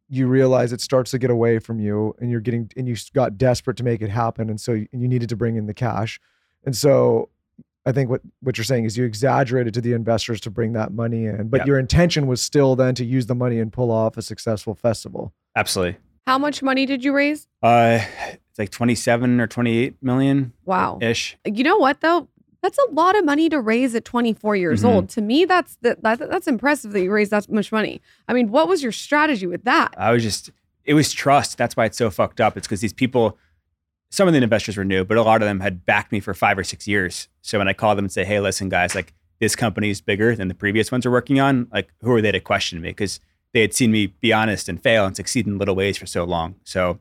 you 0.09 0.27
realize 0.27 0.71
it 0.71 0.79
starts 0.81 1.11
to 1.11 1.19
get 1.19 1.29
away 1.29 1.59
from 1.59 1.79
you, 1.79 2.15
and 2.19 2.31
you're 2.31 2.39
getting 2.39 2.71
and 2.77 2.87
you 2.87 2.95
got 3.13 3.37
desperate 3.37 3.77
to 3.77 3.83
make 3.83 4.01
it 4.01 4.09
happen, 4.09 4.49
and 4.49 4.59
so 4.61 4.73
you, 4.73 4.87
and 4.93 5.01
you 5.01 5.07
needed 5.07 5.29
to 5.29 5.35
bring 5.35 5.55
in 5.57 5.65
the 5.65 5.73
cash, 5.73 6.19
and 6.65 6.75
so. 6.75 7.29
I 7.85 7.93
think 7.93 8.09
what, 8.09 8.19
what 8.41 8.57
you're 8.57 8.65
saying 8.65 8.83
is 8.83 8.97
you 8.97 9.05
exaggerated 9.05 9.73
to 9.75 9.79
the 9.79 9.93
investors 9.93 10.41
to 10.41 10.49
bring 10.51 10.73
that 10.73 10.91
money 10.91 11.25
in, 11.25 11.47
but 11.47 11.61
Yeah. 11.61 11.67
your 11.67 11.79
intention 11.79 12.27
was 12.27 12.41
still 12.41 12.75
then 12.75 12.95
to 12.95 13.05
use 13.05 13.27
the 13.27 13.33
money 13.33 13.59
and 13.59 13.71
pull 13.71 13.91
off 13.91 14.17
a 14.17 14.21
successful 14.21 14.75
festival. 14.75 15.31
Absolutely. 15.55 15.97
How 16.27 16.37
much 16.37 16.61
money 16.61 16.85
did 16.85 17.05
you 17.05 17.13
raise? 17.15 17.47
Uh, 17.63 17.99
it's 18.33 18.59
like 18.59 18.69
27 18.69 19.39
or 19.39 19.47
28 19.47 19.95
million 20.03 20.51
Wow. 20.65 20.99
ish. 21.01 21.37
You 21.45 21.63
know 21.63 21.77
what 21.77 22.01
though? 22.01 22.27
That's 22.61 22.77
a 22.77 22.91
lot 22.91 23.17
of 23.17 23.23
money 23.23 23.47
to 23.47 23.61
raise 23.61 23.95
at 23.95 24.03
24 24.03 24.57
years 24.57 24.83
Mhm. 24.83 24.85
old. 24.89 25.09
To 25.11 25.21
me, 25.21 25.45
that's 25.45 25.77
that, 25.83 26.03
that 26.03 26.19
that's 26.19 26.45
impressive 26.47 26.91
that 26.91 27.01
you 27.01 27.11
raised 27.11 27.31
that 27.31 27.49
much 27.49 27.71
money. 27.71 28.01
I 28.27 28.33
mean, 28.33 28.49
what 28.51 28.67
was 28.67 28.83
your 28.83 28.91
strategy 28.91 29.47
with 29.47 29.63
that? 29.63 29.93
I 29.97 30.11
was 30.11 30.21
just, 30.21 30.49
it 30.83 30.95
was 30.95 31.13
trust. 31.13 31.57
That's 31.57 31.77
why 31.77 31.85
it's 31.85 31.97
so 31.97 32.09
fucked 32.09 32.41
up. 32.41 32.57
It's 32.57 32.67
because 32.67 32.81
these 32.81 32.91
people, 32.91 33.37
some 34.11 34.27
of 34.27 34.33
the 34.33 34.43
investors 34.43 34.75
were 34.75 34.83
new, 34.83 35.05
but 35.05 35.15
a 35.15 35.21
lot 35.23 35.41
of 35.41 35.47
them 35.47 35.61
had 35.61 35.85
backed 35.85 36.11
me 36.11 36.19
for 36.19 36.33
five 36.33 36.57
or 36.57 36.63
six 36.65 36.89
years. 36.89 37.29
So 37.41 37.57
when 37.57 37.69
I 37.69 37.73
call 37.73 37.95
them 37.95 38.03
and 38.03 38.11
say, 38.11 38.25
hey, 38.25 38.41
listen, 38.41 38.67
guys, 38.67 38.95
like 38.95 39.13
this 39.39 39.55
company 39.55 39.91
is 39.91 40.01
bigger 40.01 40.35
than 40.35 40.49
the 40.49 40.55
previous 40.55 40.91
ones 40.91 41.05
we're 41.05 41.11
working 41.13 41.39
on, 41.39 41.67
like 41.71 41.87
who 42.01 42.11
are 42.11 42.21
they 42.21 42.33
to 42.33 42.41
question 42.41 42.81
me? 42.81 42.89
Because 42.89 43.21
they 43.57 43.61
had 43.61 43.73
seen 43.73 43.89
me 43.89 44.05
be 44.05 44.31
honest 44.31 44.69
and 44.69 44.79
fail 44.79 45.03
and 45.07 45.15
succeed 45.15 45.47
in 45.47 45.57
little 45.57 45.75
ways 45.75 45.97
for 45.97 46.05
so 46.05 46.23
long. 46.23 46.53
So 46.63 46.99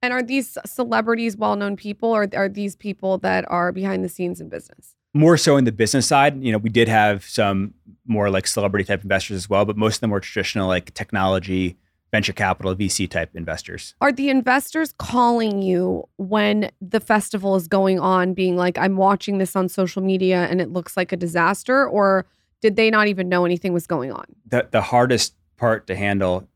And 0.00 0.14
are 0.14 0.22
these 0.22 0.56
celebrities 0.64 1.36
well-known 1.36 1.76
people, 1.76 2.08
or 2.08 2.26
are 2.34 2.48
these 2.48 2.74
people 2.74 3.18
that 3.18 3.44
are 3.50 3.70
behind 3.70 4.02
the 4.02 4.08
scenes 4.08 4.40
in 4.40 4.48
business? 4.48 4.94
more 5.12 5.36
so 5.36 5.56
in 5.56 5.64
the 5.64 5.72
business 5.72 6.06
side, 6.06 6.40
you 6.42 6.52
know, 6.52 6.58
we 6.58 6.70
did 6.70 6.86
have 6.86 7.24
some 7.24 7.74
more 8.06 8.30
like 8.30 8.46
celebrity 8.46 8.84
type 8.84 9.02
investors 9.02 9.36
as 9.36 9.50
well, 9.50 9.64
but 9.64 9.76
most 9.76 9.96
of 9.96 10.00
them 10.02 10.10
were 10.10 10.20
traditional 10.20 10.68
like 10.68 10.94
technology, 10.94 11.76
venture 12.12 12.32
capital, 12.32 12.74
VC 12.76 13.10
type 13.10 13.30
investors. 13.34 13.96
Are 14.00 14.12
the 14.12 14.30
investors 14.30 14.94
calling 14.98 15.62
you 15.62 16.08
when 16.16 16.70
the 16.80 17.00
festival 17.00 17.56
is 17.56 17.66
going 17.66 17.98
on, 17.98 18.34
being 18.34 18.56
like, 18.56 18.78
"I'm 18.78 18.96
watching 18.96 19.38
this 19.38 19.56
on 19.56 19.68
social 19.68 20.00
media 20.00 20.46
and 20.48 20.60
it 20.60 20.70
looks 20.70 20.96
like 20.96 21.10
a 21.12 21.16
disaster," 21.16 21.86
or 21.88 22.24
did 22.62 22.76
they 22.76 22.88
not 22.88 23.08
even 23.08 23.28
know 23.28 23.44
anything 23.44 23.72
was 23.72 23.86
going 23.88 24.12
on? 24.12 24.24
the 24.46 24.68
the 24.70 24.80
hardest 24.80 25.34
part 25.60 25.86
to 25.86 25.94
handle 25.94 26.48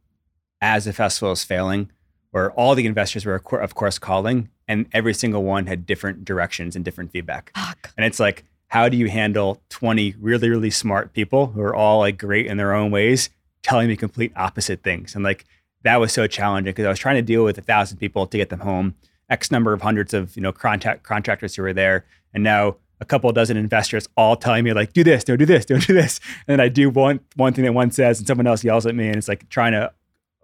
as 0.61 0.87
the 0.87 0.93
festival 0.93 1.29
was 1.31 1.45
failing, 1.45 1.91
where 2.31 2.51
all 2.53 2.75
the 2.75 2.87
investors 2.87 3.27
were 3.27 3.37
of 3.37 3.75
course 3.75 3.99
calling, 3.99 4.49
and 4.67 4.87
every 4.93 5.13
single 5.13 5.45
one 5.45 5.67
had 5.67 5.87
different 5.87 6.25
directions 6.25 6.75
and 6.75 6.85
different 6.85 7.13
feedback. 7.13 7.53
Fuck. 7.55 7.93
And 7.97 8.07
it's 8.07 8.19
like, 8.19 8.45
how 8.69 8.89
do 8.89 8.97
you 8.97 9.09
handle 9.11 9.63
20 9.69 10.17
really, 10.19 10.49
really 10.49 10.71
smart 10.71 11.13
people 11.13 11.49
who 11.49 11.61
are 11.61 11.75
all 11.75 11.99
like 12.01 12.19
great 12.19 12.47
in 12.47 12.57
their 12.57 12.73
own 12.73 12.91
ways, 12.91 13.29
telling 13.63 13.89
me 13.89 13.97
complete 13.97 14.33
opposite 14.35 14.83
things? 14.83 15.15
And 15.15 15.23
like 15.23 15.45
that 15.83 16.01
was 16.01 16.13
so 16.13 16.27
challenging 16.27 16.73
because 16.73 16.87
I 16.87 16.89
was 16.89 16.99
trying 16.99 17.17
to 17.17 17.23
deal 17.23 17.45
with 17.45 17.59
a 17.59 17.63
thousand 17.63 17.99
people 17.99 18.27
to 18.27 18.37
get 18.39 18.49
them 18.49 18.61
home, 18.61 18.95
X 19.29 19.51
number 19.51 19.75
of 19.75 19.83
hundreds 19.83 20.15
of 20.15 20.35
you 20.35 20.43
know 20.43 20.51
contact 20.53 21.03
contractors 21.03 21.55
who 21.55 21.63
were 21.63 21.75
there, 21.75 22.07
and 22.33 22.43
now 22.43 22.77
a 23.05 23.07
couple 23.07 23.31
dozen 23.33 23.59
investors 23.59 24.09
all 24.17 24.35
telling 24.35 24.65
me 24.65 24.73
like, 24.73 24.95
do 24.95 25.05
this, 25.05 25.25
don't 25.25 25.37
do 25.37 25.45
this, 25.45 25.67
don't 25.67 25.87
do 25.87 25.93
this. 25.93 26.21
And 26.49 26.59
then 26.59 26.61
I 26.61 26.69
do 26.69 26.89
one 26.89 27.21
one 27.37 27.53
thing 27.53 27.65
that 27.65 27.75
one 27.75 27.91
says, 27.91 28.19
and 28.19 28.27
someone 28.27 28.47
else 28.47 28.65
yells 28.65 28.87
at 28.87 28.95
me, 28.95 29.07
and 29.09 29.17
it's 29.17 29.29
like 29.29 29.49
trying 29.51 29.73
to 29.73 29.93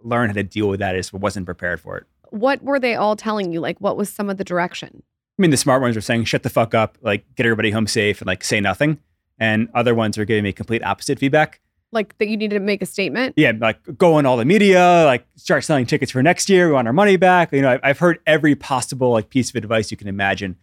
learn 0.03 0.29
how 0.29 0.35
to 0.35 0.43
deal 0.43 0.69
with 0.69 0.81
that. 0.81 0.95
I 0.95 1.03
wasn't 1.17 1.47
prepared 1.47 1.81
for 1.81 1.97
it. 1.97 2.05
What 2.29 2.63
were 2.63 2.79
they 2.79 2.95
all 2.95 3.17
telling 3.17 3.51
you? 3.51 3.61
Like, 3.61 3.81
what 3.81 3.97
was 3.97 4.11
some 4.11 4.29
of 4.29 4.37
the 4.37 4.45
direction? 4.45 5.03
I 5.39 5.43
mean, 5.43 5.51
the 5.51 5.57
smart 5.57 5.81
ones 5.81 5.97
were 5.97 6.03
saying, 6.03 6.25
shut 6.25 6.43
the 6.43 6.51
fuck 6.51 6.75
up, 6.75 6.99
like 7.01 7.25
get 7.35 7.47
everybody 7.47 7.71
home 7.71 7.87
safe 7.87 8.21
and 8.21 8.27
like 8.27 8.45
say 8.45 8.61
nothing. 8.61 8.99
And 9.39 9.71
other 9.75 9.95
ones 9.95 10.19
were 10.19 10.27
giving 10.27 10.45
me 10.45 10.53
complete 10.53 10.85
opposite 10.85 11.19
feedback. 11.19 11.61
Like 11.93 12.17
that 12.19 12.29
you 12.29 12.37
needed 12.37 12.59
to 12.59 12.61
make 12.61 12.83
a 12.83 12.87
statement? 12.87 13.35
Yeah, 13.37 13.53
like 13.59 13.79
go 13.97 14.15
on 14.15 14.27
all 14.27 14.37
the 14.37 14.45
media, 14.45 15.03
like 15.07 15.27
start 15.37 15.65
selling 15.65 15.87
tickets 15.87 16.13
for 16.13 16.23
next 16.23 16.49
year. 16.51 16.69
We 16.69 16.75
want 16.75 16.87
our 16.87 16.93
money 16.93 17.17
back. 17.17 17.53
You 17.53 17.63
know, 17.63 17.81
I've 17.83 17.99
heard 17.99 18.21
every 18.27 18.55
possible 18.55 19.11
like 19.11 19.31
piece 19.31 19.49
of 19.49 19.57
advice 19.57 19.91
you 19.91 19.97
can 19.97 20.07
imagine. 20.07 20.57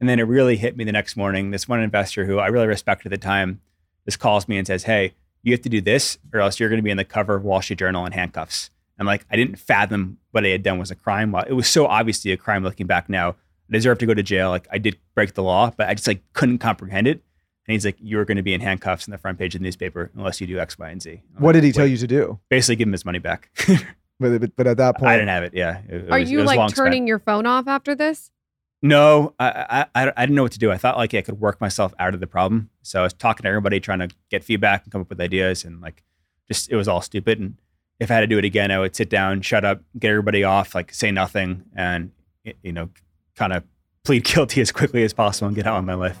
And 0.00 0.08
then 0.08 0.18
it 0.18 0.22
really 0.24 0.56
hit 0.56 0.76
me 0.76 0.84
the 0.84 0.92
next 0.92 1.16
morning. 1.16 1.50
This 1.50 1.68
one 1.68 1.80
investor 1.80 2.24
who 2.24 2.38
I 2.38 2.46
really 2.48 2.66
respected 2.66 3.12
at 3.12 3.20
the 3.20 3.24
time 3.24 3.60
just 4.06 4.18
calls 4.18 4.48
me 4.48 4.56
and 4.56 4.66
says, 4.66 4.84
Hey, 4.84 5.12
you 5.42 5.52
have 5.52 5.60
to 5.62 5.68
do 5.68 5.80
this 5.80 6.18
or 6.32 6.40
else 6.40 6.58
you're 6.58 6.68
going 6.70 6.78
to 6.78 6.82
be 6.82 6.90
in 6.90 6.96
the 6.96 7.04
cover 7.04 7.34
of 7.34 7.44
Wall 7.44 7.60
Street 7.62 7.78
Journal 7.78 8.06
in 8.06 8.12
handcuffs. 8.12 8.70
And 8.98 9.06
like, 9.06 9.24
I 9.30 9.36
didn't 9.36 9.58
fathom 9.58 10.18
what 10.30 10.44
I 10.44 10.48
had 10.48 10.62
done 10.62 10.78
was 10.78 10.90
a 10.90 10.94
crime. 10.94 11.32
Well, 11.32 11.44
it 11.46 11.52
was 11.52 11.66
so 11.68 11.86
obviously 11.86 12.32
a 12.32 12.36
crime 12.36 12.62
looking 12.64 12.86
back 12.86 13.08
now. 13.08 13.30
I 13.68 13.72
deserved 13.72 14.00
to 14.00 14.06
go 14.06 14.14
to 14.14 14.22
jail. 14.22 14.50
Like 14.50 14.66
I 14.72 14.78
did 14.78 14.98
break 15.14 15.34
the 15.34 15.42
law, 15.42 15.70
but 15.76 15.88
I 15.88 15.94
just 15.94 16.06
like 16.06 16.22
couldn't 16.32 16.58
comprehend 16.58 17.06
it. 17.06 17.22
And 17.66 17.72
he's 17.74 17.84
like, 17.84 17.96
"You're 18.00 18.24
going 18.24 18.36
to 18.36 18.42
be 18.42 18.52
in 18.52 18.60
handcuffs 18.60 19.06
in 19.06 19.12
the 19.12 19.18
front 19.18 19.38
page 19.38 19.54
of 19.54 19.60
the 19.60 19.64
newspaper 19.64 20.10
unless 20.16 20.40
you 20.40 20.46
do 20.46 20.58
X, 20.58 20.76
Y, 20.78 20.88
and 20.90 21.00
Z." 21.00 21.22
I'm 21.36 21.42
What 21.42 21.54
like, 21.54 21.62
did 21.62 21.66
he 21.66 21.72
tell 21.72 21.86
you 21.86 21.96
to 21.98 22.06
do? 22.06 22.40
Basically, 22.48 22.74
give 22.76 22.88
him 22.88 22.92
his 22.92 23.04
money 23.04 23.18
back. 23.20 23.50
But, 24.22 24.38
but, 24.38 24.54
but 24.54 24.66
at 24.66 24.76
that 24.76 24.98
point, 24.98 25.08
I 25.08 25.14
didn't 25.16 25.28
have 25.30 25.44
it. 25.44 25.54
Yeah. 25.54 25.78
It- 25.88 25.94
it 26.04 26.10
Are 26.10 26.18
was- 26.18 26.28
it 26.28 26.32
you 26.32 26.38
was 26.40 26.46
like 26.46 26.58
long 26.58 26.68
spent. 26.68 26.76
turning 26.88 27.06
your 27.06 27.18
phone 27.20 27.46
off 27.46 27.66
after 27.66 27.94
this? 27.94 28.30
No, 28.82 29.34
I, 29.38 29.86
I 29.94 30.12
I 30.16 30.26
didn't 30.26 30.36
know 30.36 30.42
what 30.42 30.52
to 30.52 30.58
do. 30.58 30.72
I 30.72 30.78
thought 30.78 30.96
like 30.96 31.12
I 31.12 31.20
could 31.20 31.38
work 31.38 31.60
myself 31.60 31.92
out 31.98 32.14
of 32.14 32.20
the 32.20 32.26
problem. 32.26 32.70
So 32.82 33.00
I 33.00 33.02
was 33.02 33.12
talking 33.12 33.42
to 33.42 33.48
everybody, 33.48 33.78
trying 33.78 33.98
to 33.98 34.08
get 34.30 34.42
feedback 34.42 34.84
and 34.84 34.92
come 34.92 35.02
up 35.02 35.10
with 35.10 35.20
ideas, 35.20 35.64
and 35.64 35.80
like 35.80 36.02
just 36.48 36.70
it 36.70 36.76
was 36.76 36.88
all 36.88 37.02
stupid. 37.02 37.38
And 37.38 37.56
if 37.98 38.10
I 38.10 38.14
had 38.14 38.20
to 38.20 38.26
do 38.26 38.38
it 38.38 38.44
again, 38.44 38.70
I 38.70 38.78
would 38.78 38.96
sit 38.96 39.10
down, 39.10 39.42
shut 39.42 39.64
up, 39.64 39.82
get 39.98 40.10
everybody 40.10 40.44
off, 40.44 40.74
like 40.74 40.94
say 40.94 41.10
nothing, 41.10 41.64
and 41.76 42.10
you 42.62 42.72
know, 42.72 42.88
kind 43.36 43.52
of 43.52 43.64
plead 44.04 44.24
guilty 44.32 44.62
as 44.62 44.72
quickly 44.72 45.04
as 45.04 45.12
possible 45.12 45.48
and 45.48 45.56
get 45.56 45.66
out 45.66 45.78
of 45.78 45.84
my 45.84 45.94
life. 45.94 46.18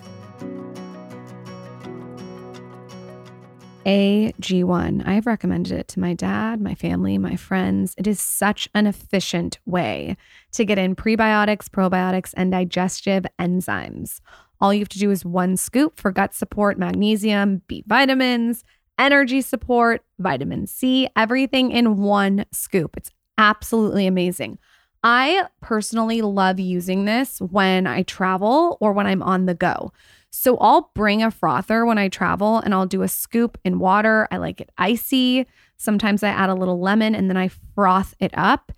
AG1. 3.86 5.06
I've 5.06 5.26
recommended 5.26 5.72
it 5.72 5.88
to 5.88 6.00
my 6.00 6.12
dad, 6.14 6.60
my 6.60 6.74
family, 6.74 7.16
my 7.18 7.36
friends. 7.36 7.94
It 7.96 8.06
is 8.06 8.20
such 8.20 8.68
an 8.74 8.86
efficient 8.86 9.58
way 9.64 10.16
to 10.52 10.64
get 10.64 10.78
in 10.78 10.94
prebiotics, 10.94 11.68
probiotics, 11.68 12.34
and 12.36 12.52
digestive 12.52 13.24
enzymes. 13.38 14.20
All 14.60 14.74
you 14.74 14.80
have 14.80 14.88
to 14.90 14.98
do 14.98 15.10
is 15.10 15.24
one 15.24 15.56
scoop 15.56 15.98
for 15.98 16.10
gut 16.12 16.34
support, 16.34 16.78
magnesium, 16.78 17.62
B 17.66 17.82
vitamins, 17.86 18.64
energy 18.98 19.40
support, 19.40 20.02
vitamin 20.18 20.66
C, 20.66 21.08
everything 21.16 21.70
in 21.70 21.96
one 21.96 22.44
scoop. 22.52 22.96
It's 22.98 23.10
absolutely 23.38 24.06
amazing. 24.06 24.58
I 25.02 25.46
personally 25.62 26.20
love 26.20 26.60
using 26.60 27.06
this 27.06 27.40
when 27.40 27.86
I 27.86 28.02
travel 28.02 28.76
or 28.80 28.92
when 28.92 29.06
I'm 29.06 29.22
on 29.22 29.46
the 29.46 29.54
go. 29.54 29.92
So 30.30 30.56
I'll 30.58 30.90
bring 30.94 31.22
a 31.22 31.30
frother 31.30 31.84
when 31.84 31.98
I 31.98 32.08
travel 32.08 32.58
and 32.58 32.72
I'll 32.72 32.86
do 32.86 33.02
a 33.02 33.08
scoop 33.08 33.58
in 33.64 33.78
water. 33.78 34.28
I 34.30 34.38
like 34.38 34.60
it 34.60 34.70
icy. 34.78 35.46
Sometimes 35.76 36.22
I 36.22 36.28
add 36.28 36.50
a 36.50 36.54
little 36.54 36.80
lemon 36.80 37.14
and 37.14 37.28
then 37.28 37.36
I 37.36 37.48
froth 37.74 38.14
it 38.20 38.30
up. 38.34 38.72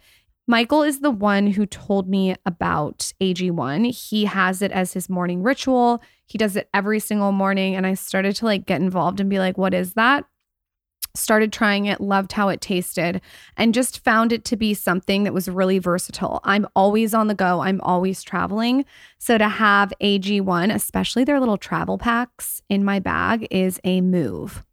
Michael 0.48 0.82
is 0.82 1.00
the 1.00 1.10
one 1.10 1.46
who 1.46 1.66
told 1.66 2.08
me 2.08 2.34
about 2.44 3.12
AG1. 3.20 3.94
He 3.94 4.24
has 4.24 4.60
it 4.60 4.72
as 4.72 4.92
his 4.92 5.08
morning 5.08 5.42
ritual. 5.42 6.02
He 6.26 6.36
does 6.36 6.56
it 6.56 6.68
every 6.74 6.98
single 6.98 7.32
morning 7.32 7.76
and 7.76 7.86
I 7.86 7.94
started 7.94 8.34
to 8.36 8.46
like 8.46 8.66
get 8.66 8.80
involved 8.80 9.20
and 9.20 9.30
be 9.30 9.38
like, 9.38 9.56
"What 9.56 9.74
is 9.74 9.94
that?" 9.94 10.24
Started 11.14 11.52
trying 11.52 11.86
it, 11.86 12.00
loved 12.00 12.32
how 12.32 12.48
it 12.48 12.60
tasted, 12.60 13.20
and 13.56 13.74
just 13.74 14.02
found 14.04 14.32
it 14.32 14.44
to 14.46 14.56
be 14.56 14.74
something 14.74 15.24
that 15.24 15.34
was 15.34 15.48
really 15.48 15.78
versatile. 15.78 16.40
I'm 16.44 16.66
always 16.74 17.14
on 17.14 17.26
the 17.26 17.34
go, 17.34 17.60
I'm 17.60 17.80
always 17.82 18.22
traveling. 18.22 18.84
So 19.18 19.38
to 19.38 19.48
have 19.48 19.92
AG1, 20.00 20.74
especially 20.74 21.24
their 21.24 21.40
little 21.40 21.58
travel 21.58 21.98
packs 21.98 22.62
in 22.68 22.84
my 22.84 22.98
bag, 22.98 23.46
is 23.50 23.80
a 23.84 24.00
move. 24.00 24.64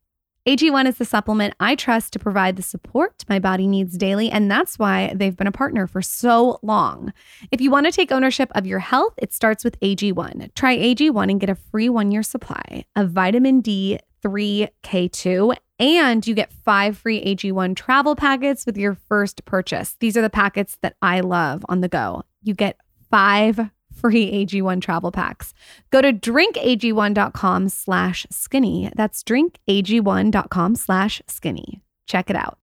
AG1 0.47 0.87
is 0.87 0.97
the 0.97 1.05
supplement 1.05 1.53
I 1.59 1.75
trust 1.75 2.13
to 2.13 2.19
provide 2.19 2.55
the 2.55 2.63
support 2.63 3.23
my 3.29 3.37
body 3.37 3.67
needs 3.67 3.97
daily, 3.97 4.31
and 4.31 4.49
that's 4.49 4.79
why 4.79 5.13
they've 5.13 5.35
been 5.35 5.45
a 5.45 5.51
partner 5.51 5.85
for 5.85 6.01
so 6.01 6.59
long. 6.63 7.13
If 7.51 7.61
you 7.61 7.69
want 7.69 7.85
to 7.85 7.91
take 7.91 8.11
ownership 8.11 8.49
of 8.55 8.65
your 8.65 8.79
health, 8.79 9.13
it 9.17 9.31
starts 9.33 9.63
with 9.63 9.79
AG1. 9.81 10.55
Try 10.55 10.77
AG1 10.77 11.29
and 11.29 11.39
get 11.39 11.49
a 11.49 11.55
free 11.55 11.89
one 11.89 12.11
year 12.11 12.23
supply 12.23 12.85
of 12.95 13.11
vitamin 13.11 13.61
D3K2 13.61 15.55
and 15.79 16.25
you 16.27 16.35
get 16.35 16.51
five 16.51 16.97
free 16.97 17.23
AG1 17.23 17.75
travel 17.75 18.15
packets 18.15 18.65
with 18.65 18.77
your 18.77 18.95
first 18.95 19.45
purchase. 19.45 19.95
These 19.99 20.17
are 20.17 20.21
the 20.21 20.29
packets 20.29 20.77
that 20.81 20.95
I 21.01 21.21
love 21.21 21.65
on 21.69 21.81
the 21.81 21.87
go. 21.87 22.23
You 22.43 22.53
get 22.53 22.77
five 23.09 23.69
free 23.93 24.45
AG1 24.45 24.81
travel 24.81 25.11
packs. 25.11 25.53
Go 25.91 26.01
to 26.01 26.13
drinkag1.com 26.13 27.69
slash 27.69 28.25
skinny. 28.29 28.91
That's 28.95 29.23
drinkag1.com 29.23 30.75
slash 30.75 31.21
skinny. 31.27 31.81
Check 32.05 32.29
it 32.29 32.35
out. 32.35 32.57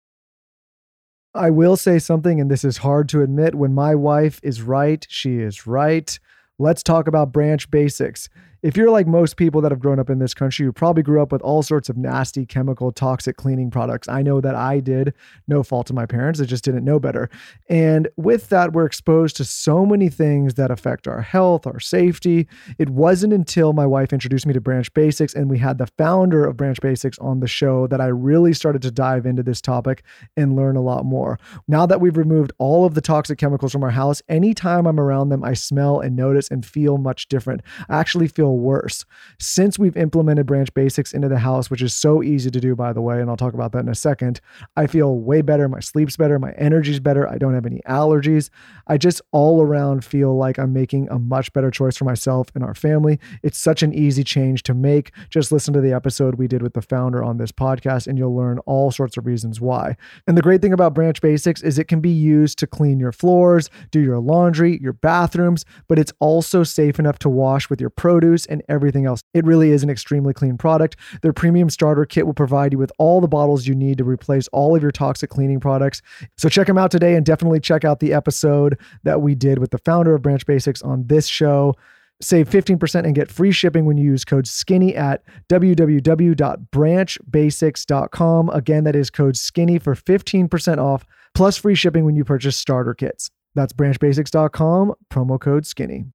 I 1.35 1.51
will 1.51 1.77
say 1.77 1.99
something, 1.99 2.41
and 2.41 2.51
this 2.51 2.65
is 2.65 2.79
hard 2.79 3.11
to 3.11 3.21
admit. 3.21 3.55
When 3.55 3.75
my 3.75 3.95
wife 3.95 4.41
is 4.43 4.63
right, 4.63 5.07
she 5.11 5.39
is 5.39 5.67
right. 5.67 6.19
Let's 6.59 6.83
talk 6.83 7.07
about 7.07 7.33
branch 7.33 7.71
basics 7.71 8.31
if 8.63 8.77
you're 8.77 8.91
like 8.91 9.07
most 9.07 9.37
people 9.37 9.61
that 9.61 9.73
have 9.73 9.81
grown 9.81 9.99
up 9.99 10.11
in 10.11 10.19
this 10.19 10.35
country, 10.35 10.65
you 10.65 10.73
probably 10.73 11.03
grew 11.03 11.23
up 11.23 11.33
with 11.33 11.43
all 11.43 11.63
sorts 11.63 11.89
of 11.89 11.97
nasty, 11.97 12.47
chemical, 12.47 12.93
toxic 12.93 13.37
cleaning 13.37 13.71
products. 13.71 14.09
I 14.09 14.23
know 14.23 14.41
that 14.41 14.55
I 14.55 14.81
did, 14.81 15.15
no 15.47 15.63
fault 15.63 15.91
of 15.91 15.97
my 15.97 16.07
parents. 16.07 16.41
I 16.41 16.45
just 16.45 16.65
didn't 16.65 16.85
know 16.85 16.99
better. 16.99 17.29
And 17.69 18.09
with 18.17 18.49
that, 18.49 18.73
we're 18.73 18.87
exposed 18.87 19.37
to 19.37 19.45
so 19.45 19.85
many 19.85 20.09
things 20.09 20.55
that 20.55 20.71
affect 20.71 21.07
our 21.07 21.21
health, 21.21 21.67
our 21.67 21.81
safety. 21.81 22.49
It 22.79 22.91
wasn't 22.91 23.33
until 23.33 23.73
my 23.73 23.87
wife 23.87 24.13
introduced 24.13 24.47
me 24.47 24.55
to 24.55 24.61
Branch 24.61 24.93
Basics 24.95 25.35
and 25.35 25.51
we 25.51 25.59
had 25.59 25.79
the 25.79 25.87
founder 25.99 26.45
of 26.45 26.57
Branch 26.57 26.81
Basics 26.81 27.19
on 27.19 27.41
the 27.41 27.49
show 27.49 27.87
that 27.89 28.01
I 28.01 28.07
really 28.07 28.53
started 28.53 28.83
to 28.83 28.91
dive 28.91 29.27
into 29.27 29.43
this 29.43 29.61
topic 29.61 30.03
and 30.37 30.57
learn 30.57 30.77
a 30.77 30.83
lot 30.83 31.05
more. 31.05 31.39
Now 31.69 31.87
that 31.87 32.01
we've 32.01 32.17
removed 32.17 32.53
all 32.59 32.87
of 32.87 32.95
the 32.95 33.01
toxic 33.01 33.39
chemicals 33.39 33.73
from 33.73 33.83
our 33.83 33.91
house, 33.91 34.23
anytime 34.29 34.87
I'm 34.87 35.01
around 35.01 35.29
them, 35.29 35.45
I 35.45 35.55
smell 35.55 36.01
and 36.01 36.17
notice 36.17 36.49
and 36.49 36.65
feel 36.65 36.99
much 36.99 37.29
different. 37.29 37.63
I 37.89 37.99
actually 37.99 38.29
feel 38.29 38.46
worse. 38.53 39.05
Since 39.39 39.79
we've 39.79 39.97
implemented 39.97 40.47
branch 40.47 40.73
basics 40.75 41.13
into 41.13 41.29
the 41.29 41.39
house, 41.39 41.71
which 41.71 41.83
is 41.83 41.95
so 41.95 42.23
easy 42.23 42.51
to 42.51 42.61
do, 42.61 42.75
by 42.75 42.93
the 42.93 43.01
way, 43.01 43.21
and 43.21 43.31
I'll 43.31 43.37
talk 43.37 43.55
about 43.55 43.73
that 43.73 43.81
in 43.81 43.89
a 43.89 43.95
second, 43.95 44.41
I 44.77 44.87
feel 44.87 45.19
way 45.19 45.43
better. 45.43 45.69
My 45.69 45.81
sleep's 45.81 46.17
better. 46.17 46.39
My 46.39 46.53
energy's 46.53 47.01
better. 47.01 47.29
I 47.29 47.39
don't 47.39 47.55
have 47.55 47.67
any 47.67 47.81
allergies. 47.89 48.51
I 48.87 48.99
just 48.99 49.23
all 49.33 49.63
around 49.63 50.05
feel 50.05 50.37
like 50.37 50.59
I'm 50.59 50.73
making 50.73 51.09
a 51.11 51.19
much 51.19 51.53
better 51.53 51.71
choice 51.71 51.97
for 51.97 52.05
myself 52.05 52.49
and 52.55 52.63
our 52.63 52.75
family. 52.75 53.19
It's 53.43 53.59
such 53.59 53.83
an 53.83 53.93
easy 53.95 54.25
change 54.25 54.63
to 54.65 54.75
make. 54.75 55.13
Just 55.31 55.51
listen 55.53 55.73
to 55.75 55.81
the 55.81 55.93
episode 55.93 56.35
we 56.35 56.49
did 56.49 56.63
with 56.63 56.75
the 56.75 56.83
founder 56.83 57.23
on 57.23 57.39
this 57.39 57.53
podcast, 57.53 58.07
and 58.07 58.19
you'll 58.19 58.37
learn 58.37 58.59
all 58.61 58.91
sorts 58.91 59.17
of 59.17 59.27
reasons 59.27 59.61
why. 59.61 59.97
And 60.27 60.37
the 60.37 60.43
great 60.43 60.61
thing 60.61 60.73
about 60.73 60.95
branch 60.95 61.21
basics 61.21 61.63
is 61.63 61.79
it 61.79 61.89
can 61.89 62.01
be 62.01 62.11
used 62.11 62.59
to 62.59 62.67
clean 62.67 63.01
your 63.01 63.13
floors, 63.13 63.71
do 63.91 64.01
your 64.01 64.19
laundry, 64.19 64.79
your 64.81 64.93
bathrooms, 64.93 65.65
but 65.89 65.99
it's 65.99 66.13
also 66.21 66.63
safe 66.63 66.99
enough 66.99 67.19
to 67.21 67.29
wash 67.29 67.71
with 67.71 67.81
your 67.81 67.91
produce 67.91 68.36
and 68.45 68.63
everything 68.69 69.07
else. 69.07 69.23
It 69.33 69.47
really 69.47 69.71
is 69.71 69.83
an 69.83 69.89
extremely 69.89 70.35
clean 70.35 70.59
product. 70.59 70.97
Their 71.23 71.33
premium 71.33 71.71
starter 71.71 72.05
kit 72.05 72.27
will 72.27 72.35
provide 72.35 72.73
you 72.73 72.79
with 72.79 72.93
all 72.99 73.23
the 73.23 73.29
bottles 73.29 73.67
you 73.67 73.75
need 73.75 73.97
to 73.97 74.05
replace 74.05 74.49
all 74.49 74.77
of 74.77 74.83
your 74.83 74.91
toxic 74.91 75.31
cleaning 75.31 75.61
products. 75.61 76.03
So 76.37 76.51
check 76.51 76.67
them 76.67 76.77
out 76.77 76.91
today 76.91 77.15
and 77.15 77.25
definitely 77.25 77.61
check 77.61 77.85
out 77.85 78.01
the 78.01 78.13
episode 78.13 78.79
that 79.05 79.23
we 79.23 79.35
did 79.35 79.59
with 79.59 79.71
the 79.71 79.79
founder 79.79 80.15
of 80.15 80.21
Branch 80.21 80.45
Basics 80.45 80.83
on 80.83 81.07
this 81.07 81.27
show. 81.27 81.75
Save 82.21 82.49
15% 82.49 83.05
and 83.05 83.15
get 83.15 83.31
free 83.31 83.53
shipping 83.53 83.85
when 83.85 83.99
you 83.99 84.05
use 84.05 84.25
code 84.25 84.47
SKINNY 84.47 84.97
at 84.97 85.23
www.branchbasics.com. 85.51 88.51
Again, 88.51 88.85
that 88.85 88.97
is 88.97 89.11
code 89.11 89.37
SKINNY 89.37 89.79
for 89.79 89.95
15% 89.95 90.79
off 90.79 91.05
plus 91.35 91.59
free 91.59 91.75
shipping 91.75 92.07
when 92.07 92.17
you 92.17 92.25
purchase 92.25 92.57
starter 92.57 92.95
kits. 92.95 93.31
That's 93.55 93.75
branchbasics.com, 93.75 94.95
promo 95.13 95.39
code 95.39 95.67
SKINNY. 95.67 96.07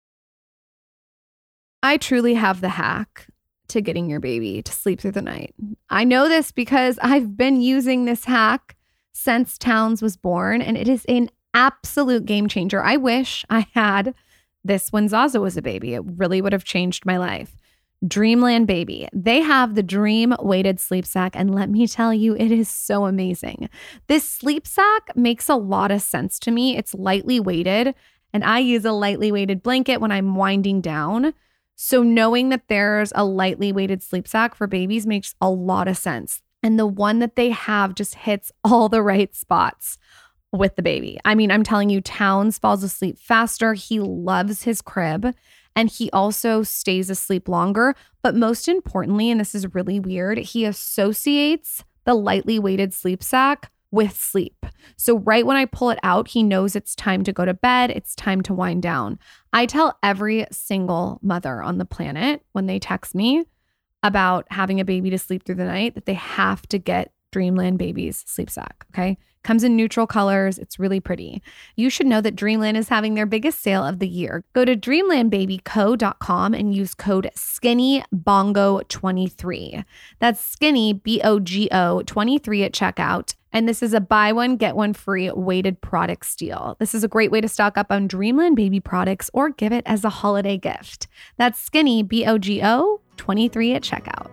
I 1.84 1.98
truly 1.98 2.36
have 2.36 2.62
the 2.62 2.70
hack 2.70 3.28
to 3.70 3.82
getting 3.82 4.10
your 4.10 4.20
baby 4.20 4.62
to 4.62 4.72
sleep 4.72 5.00
through 5.00 5.13
the 5.13 5.22
night. 5.22 5.56
I 5.89 6.04
know 6.04 6.28
this 6.28 6.52
because 6.52 7.00
I've 7.02 7.38
been 7.38 7.62
using 7.62 8.06
this 8.06 8.26
hack 8.26 8.76
since 9.13 9.58
Towns 9.58 10.02
was 10.02 10.17
born, 10.17 10.62
and 10.62 10.78
it 10.78 10.88
is 10.88 11.06
an 11.06 11.30
absolute 11.54 12.26
game 12.26 12.48
changer. 12.48 12.84
I 12.84 12.98
wish 12.98 13.46
I 13.50 13.67
had 13.74 14.13
this 14.63 14.91
when 14.91 15.08
Zaza 15.08 15.39
was 15.39 15.58
a 15.58 15.62
baby. 15.62 15.94
It 15.94 16.04
really 16.06 16.41
would 16.41 16.54
have 16.54 16.63
changed 16.63 17.06
my 17.06 17.17
life. 17.17 17.56
Dreamland 18.08 18.65
Baby. 18.65 19.08
They 19.13 19.41
have 19.41 19.76
the 19.76 19.84
dream 19.84 20.36
weighted 20.39 20.80
sleep 20.80 21.06
sack, 21.06 21.34
and 21.36 21.54
let 21.54 21.70
me 21.70 21.88
tell 21.88 22.13
you, 22.13 22.36
it 22.36 22.52
is 22.52 22.67
so 22.67 23.06
amazing. 23.06 23.70
This 24.08 24.28
sleep 24.28 24.65
sack 24.65 25.15
makes 25.15 25.50
a 25.50 25.56
lot 25.56 25.91
of 25.91 26.02
sense 26.02 26.39
to 26.39 26.52
me. 26.52 26.78
It's 26.78 26.96
lightly 26.96 27.39
weighted, 27.39 27.94
and 28.34 28.44
I 28.44 28.60
use 28.60 28.86
a 28.86 28.91
lightly 28.91 29.32
weighted 29.32 29.62
blanket 29.62 30.02
when 30.02 30.12
I'm 30.12 30.36
winding 30.36 30.82
down. 30.82 31.34
So, 31.84 32.04
knowing 32.04 32.50
that 32.50 32.67
there's 32.67 33.12
a 33.15 33.26
lightly 33.26 33.72
weighted 33.74 34.04
sleep 34.04 34.28
sack 34.28 34.54
for 34.54 34.67
babies 34.67 35.08
makes 35.08 35.34
a 35.41 35.50
lot 35.50 35.88
of 35.88 35.98
sense. 35.98 36.44
And 36.62 36.78
the 36.78 36.86
one 36.86 37.17
that 37.17 37.36
they 37.36 37.50
have 37.50 37.96
just 37.96 38.13
hits 38.13 38.52
all 38.63 38.88
the 38.88 39.02
right 39.02 39.34
spots 39.34 39.98
with 40.52 40.76
the 40.76 40.84
baby. 40.84 41.17
I 41.26 41.34
mean, 41.34 41.50
I'm 41.50 41.63
telling 41.63 41.89
you, 41.89 42.00
Towns 42.00 42.60
falls 42.60 42.84
asleep 42.84 43.17
faster. 43.17 43.74
He 43.74 44.00
loves 44.00 44.62
his 44.62 44.80
crib 44.80 45.34
and 45.76 45.89
he 45.89 46.12
also 46.12 46.62
stays 46.62 47.10
asleep 47.10 47.48
longer. 47.48 47.96
But 48.22 48.36
most 48.36 48.67
importantly, 48.67 49.32
and 49.32 49.41
this 49.41 49.56
is 49.56 49.74
really 49.74 50.00
weird, 50.00 50.38
he 50.38 50.65
associates 50.65 51.84
the 52.06 52.13
lightly 52.13 52.60
weighted 52.60 52.94
sleep 52.94 53.24
sack 53.24 53.72
with 53.91 54.15
sleep. 54.15 54.65
So, 54.97 55.19
right 55.19 55.45
when 55.45 55.58
I 55.58 55.65
pull 55.65 55.89
it 55.89 55.99
out, 56.01 56.30
he 56.30 56.43
knows 56.43 56.75
it's 56.75 56.95
time 56.95 57.23
to 57.23 57.34
go 57.34 57.45
to 57.45 57.54
bed, 57.54 57.91
it's 57.91 58.15
time 58.15 58.41
to 58.43 58.54
wind 58.54 58.82
down. 58.82 59.19
I 59.54 59.65
tell 59.65 59.99
every 60.01 60.47
single 60.51 61.19
mother 61.21 61.62
on 61.62 61.77
the 61.77 61.86
planet 61.86 62.43
when 62.54 62.65
they 62.65 62.80
text 62.80 63.13
me 63.13 63.45
about 64.04 64.47
having 64.49 64.80
a 64.80 64.86
baby 64.86 65.10
to 65.10 65.17
sleep 65.17 65.43
through 65.43 65.56
the 65.56 65.65
night 65.65 65.95
that 65.95 66.06
they 66.06 66.13
have 66.13 66.62
to 66.69 66.80
get 66.80 67.12
Dreamland 67.32 67.77
Babies 67.77 68.23
sleep 68.27 68.49
sack. 68.49 68.86
Okay. 68.93 69.17
Comes 69.43 69.63
in 69.63 69.75
neutral 69.75 70.06
colors. 70.06 70.60
It's 70.60 70.77
really 70.77 70.99
pretty. 70.99 71.41
You 71.75 71.89
should 71.89 72.06
know 72.06 72.21
that 72.21 72.36
Dreamland 72.36 72.77
is 72.77 72.89
having 72.89 73.15
their 73.15 73.25
biggest 73.25 73.62
sale 73.62 73.84
of 73.84 73.97
the 73.97 74.08
year. 74.08 74.43
Go 74.54 74.65
to 74.65 74.75
dreamlandbabyco.com 74.75 76.54
and 76.54 76.75
use 76.75 76.93
code 76.93 77.32
SkinnyBOGO23. 77.36 79.84
That's 80.19 80.45
skinny, 80.45 80.93
B 80.93 81.21
O 81.23 81.39
G 81.39 81.69
O 81.71 82.04
23 82.04 82.63
at 82.63 82.73
checkout. 82.73 83.34
And 83.54 83.68
this 83.68 83.84
is 83.84 83.94
a 83.94 84.00
buy 84.00 84.32
one, 84.32 84.56
get 84.58 84.76
one 84.76 84.94
free 84.94 85.30
weighted 85.32 85.82
product 85.82 86.26
steal. 86.26 86.78
This 86.80 86.96
is 86.96 87.04
a 87.04 87.08
great 87.08 87.32
way 87.32 87.42
to 87.42 87.48
stock 87.48 87.78
up 87.78 87.88
on 87.92 88.08
Dreamland 88.08 88.56
baby 88.56 88.80
products 88.80 89.30
or 89.34 89.50
give 89.50 89.74
it 89.74 89.84
as 89.86 90.04
a 90.04 90.10
holiday 90.10 90.58
gift. 90.58 91.08
That's 91.38 91.60
skinny, 91.60 92.04
B 92.04 92.26
O 92.26 92.38
G 92.38 92.62
O 92.64 93.02
23 93.18 93.74
at 93.74 93.84
checkout. 93.84 94.32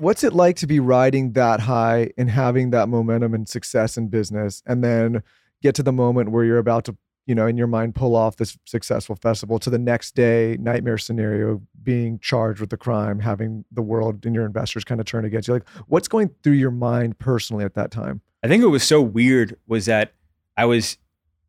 what's 0.00 0.24
it 0.24 0.32
like 0.32 0.56
to 0.56 0.66
be 0.66 0.80
riding 0.80 1.32
that 1.32 1.60
high 1.60 2.10
and 2.16 2.30
having 2.30 2.70
that 2.70 2.88
momentum 2.88 3.34
and 3.34 3.46
success 3.46 3.98
in 3.98 4.08
business 4.08 4.62
and 4.66 4.82
then 4.82 5.22
get 5.62 5.74
to 5.74 5.82
the 5.82 5.92
moment 5.92 6.30
where 6.30 6.42
you're 6.42 6.58
about 6.58 6.86
to 6.86 6.96
you 7.30 7.34
know 7.34 7.46
in 7.46 7.56
your 7.56 7.66
mind 7.66 7.94
pull 7.94 8.14
off 8.14 8.36
this 8.36 8.58
successful 8.66 9.16
festival 9.16 9.58
to 9.58 9.70
the 9.70 9.78
next 9.78 10.14
day 10.14 10.56
nightmare 10.60 10.98
scenario 10.98 11.62
being 11.82 12.18
charged 12.18 12.60
with 12.60 12.70
the 12.70 12.76
crime 12.76 13.20
having 13.20 13.64
the 13.72 13.82
world 13.82 14.26
and 14.26 14.34
your 14.34 14.44
investors 14.44 14.84
kind 14.84 15.00
of 15.00 15.06
turn 15.06 15.24
against 15.24 15.48
you 15.48 15.54
like 15.54 15.68
what's 15.86 16.08
going 16.08 16.30
through 16.42 16.52
your 16.52 16.70
mind 16.70 17.18
personally 17.18 17.64
at 17.64 17.74
that 17.74 17.90
time 17.90 18.20
i 18.42 18.48
think 18.48 18.62
what 18.62 18.70
was 18.70 18.84
so 18.84 19.00
weird 19.00 19.56
was 19.66 19.86
that 19.86 20.12
i 20.56 20.64
was 20.64 20.98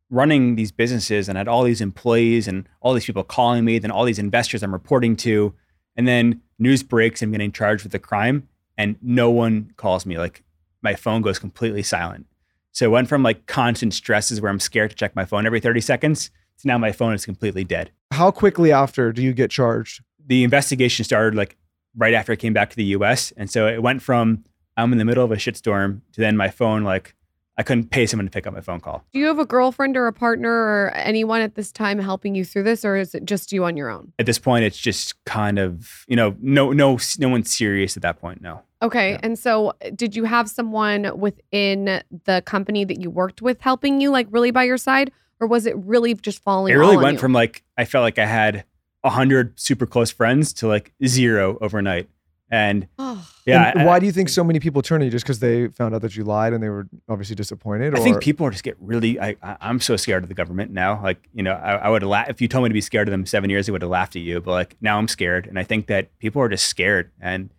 running 0.10 0.56
these 0.56 0.72
businesses 0.72 1.28
and 1.28 1.38
had 1.38 1.48
all 1.48 1.64
these 1.64 1.82
employees 1.82 2.48
and 2.48 2.68
all 2.82 2.94
these 2.94 3.06
people 3.06 3.24
calling 3.24 3.66
me 3.66 3.80
then 3.80 3.92
all 3.92 4.06
these 4.06 4.20
investors 4.20 4.64
i'm 4.64 4.74
reporting 4.74 5.16
to 5.16 5.54
and 5.96 6.08
then 6.08 6.42
news 6.58 6.84
breaks, 6.84 7.22
I'm 7.22 7.32
getting 7.32 7.52
charged 7.52 7.84
with 7.84 7.92
the 7.92 8.00
crime, 8.00 8.48
and 8.78 8.96
no 9.02 9.30
one 9.30 9.72
calls 9.78 10.06
me. 10.06 10.18
Like 10.18 10.44
my 10.82 10.96
phone 10.96 11.22
goes 11.22 11.40
completely 11.40 11.84
silent. 11.84 12.28
So 12.72 12.86
it 12.86 12.92
went 12.92 13.10
from 13.10 13.24
like 13.24 13.46
constant 13.46 13.94
stresses 13.94 14.42
where 14.42 14.50
I'm 14.50 14.60
scared 14.60 14.92
to 14.92 14.96
check 14.96 15.16
my 15.16 15.26
phone 15.26 15.46
every 15.46 15.60
30 15.60 15.82
seconds 15.82 16.32
to 16.60 16.68
now 16.68 16.78
my 16.78 16.92
phone 16.92 17.14
is 17.14 17.26
completely 17.26 17.64
dead. 17.64 17.92
How 18.12 18.32
quickly 18.32 18.72
after 18.72 19.12
do 19.12 19.22
you 19.22 19.34
get 19.34 19.52
charged? 19.52 20.02
The 20.26 20.44
investigation 20.44 21.04
started 21.04 21.36
like 21.36 21.58
right 21.96 22.14
after 22.14 22.32
I 22.32 22.36
came 22.36 22.54
back 22.54 22.70
to 22.70 22.76
the 22.76 22.86
US. 22.86 23.32
And 23.36 23.50
so 23.50 23.68
it 23.68 23.82
went 23.82 24.02
from 24.02 24.46
I'm 24.78 24.92
in 24.92 24.98
the 24.98 25.06
middle 25.06 25.26
of 25.26 25.32
a 25.32 25.36
shitstorm 25.36 26.02
to 26.14 26.22
then 26.22 26.38
my 26.38 26.50
phone 26.50 26.84
like 26.84 27.16
I 27.62 27.64
couldn't 27.64 27.92
pay 27.92 28.08
someone 28.08 28.26
to 28.26 28.32
pick 28.32 28.48
up 28.48 28.56
my 28.56 28.62
phone 28.62 28.80
call. 28.80 29.06
Do 29.14 29.20
you 29.20 29.28
have 29.28 29.38
a 29.38 29.46
girlfriend 29.46 29.96
or 29.96 30.08
a 30.08 30.14
partner 30.14 30.52
or 30.52 30.92
anyone 30.96 31.42
at 31.42 31.54
this 31.54 31.72
time 31.72 32.00
helping 32.00 32.34
you 32.34 32.44
through 32.44 32.64
this, 32.64 32.84
or 32.84 32.96
is 32.96 33.14
it 33.14 33.24
just 33.24 33.52
you 33.52 33.66
on 33.66 33.78
your 33.78 33.88
own? 33.88 34.14
At 34.18 34.26
this 34.26 34.40
point, 34.40 34.66
it's 34.66 34.80
just 34.80 35.24
kind 35.26 35.60
of 35.60 36.04
you 36.08 36.16
know 36.16 36.36
no 36.42 36.72
no 36.72 36.98
no 37.20 37.30
one's 37.30 37.56
serious 37.56 37.96
at 37.96 38.02
that 38.02 38.20
point. 38.20 38.42
No. 38.42 38.64
Okay. 38.82 39.12
Yeah. 39.12 39.20
And 39.22 39.38
so, 39.38 39.70
uh, 39.70 39.92
did 39.94 40.16
you 40.16 40.24
have 40.24 40.50
someone 40.50 41.20
within 41.20 42.02
the 42.26 42.42
company 42.48 42.84
that 42.84 43.00
you 43.00 43.12
worked 43.12 43.44
with 43.44 43.62
helping 43.62 44.02
you, 44.02 44.10
like 44.10 44.26
really 44.32 44.50
by 44.50 44.64
your 44.64 44.80
side, 44.80 45.12
or 45.40 45.46
was 45.46 45.68
it 45.68 45.76
really 45.78 46.16
just 46.16 46.42
falling? 46.42 46.74
it 46.74 46.78
really 46.78 46.98
went 46.98 47.20
from 47.20 47.32
like 47.32 47.62
I 47.78 47.86
felt 47.86 48.02
like 48.02 48.18
I 48.18 48.26
had 48.26 48.64
a 49.04 49.12
hundred 49.12 49.60
super 49.60 49.86
close 49.86 50.10
friends 50.10 50.52
to 50.54 50.68
like 50.68 50.94
zero 51.06 51.60
overnight. 51.62 52.10
And 52.52 52.88
Oh. 53.00 53.26
yeah, 53.46 53.72
And 53.74 53.86
why 53.86 54.00
do 54.00 54.06
you 54.06 54.12
think 54.12 54.28
so 54.28 54.44
many 54.44 54.60
people 54.60 54.82
turn 54.82 55.00
to 55.00 55.06
you 55.06 55.12
just 55.12 55.24
because 55.24 55.40
they 55.40 55.70
found 55.70 55.96
out 55.96 56.02
that 56.02 56.18
you 56.18 56.26
lied 56.26 56.52
and 56.52 56.62
they 56.62 56.68
were 56.68 56.86
obviously 57.08 57.34
disappointed? 57.36 57.96
I 57.98 58.00
think 58.04 58.22
people 58.22 58.46
are 58.46 58.52
just 58.52 58.66
get 58.66 58.76
really. 58.80 59.18
I, 59.20 59.38
I 59.42 59.56
I'm 59.62 59.80
so 59.80 59.96
scared 59.96 60.24
of 60.24 60.30
the 60.30 60.36
government 60.36 60.72
now. 60.72 61.02
Like 61.02 61.30
you 61.34 61.44
know, 61.44 61.54
I, 61.54 61.76
I 61.76 61.90
would 61.90 62.04
laugh 62.04 62.30
if 62.30 62.42
you 62.42 62.50
told 62.50 62.64
me 62.64 62.70
to 62.70 62.74
be 62.74 62.82
scared 62.82 63.08
of 63.08 63.12
them 63.12 63.26
seven 63.26 63.50
years. 63.50 63.70
I 63.70 63.72
would 63.72 63.82
have 63.82 63.90
laughed 63.90 64.18
at 64.18 64.22
you. 64.22 64.42
But 64.42 64.52
like 64.52 64.76
now, 64.82 64.98
I'm 64.98 65.08
scared, 65.08 65.48
and 65.48 65.58
I 65.58 65.64
think 65.64 65.88
that 65.88 66.16
people 66.20 66.42
are 66.42 66.50
just 66.50 66.68
scared. 66.68 67.10
And 67.22 67.52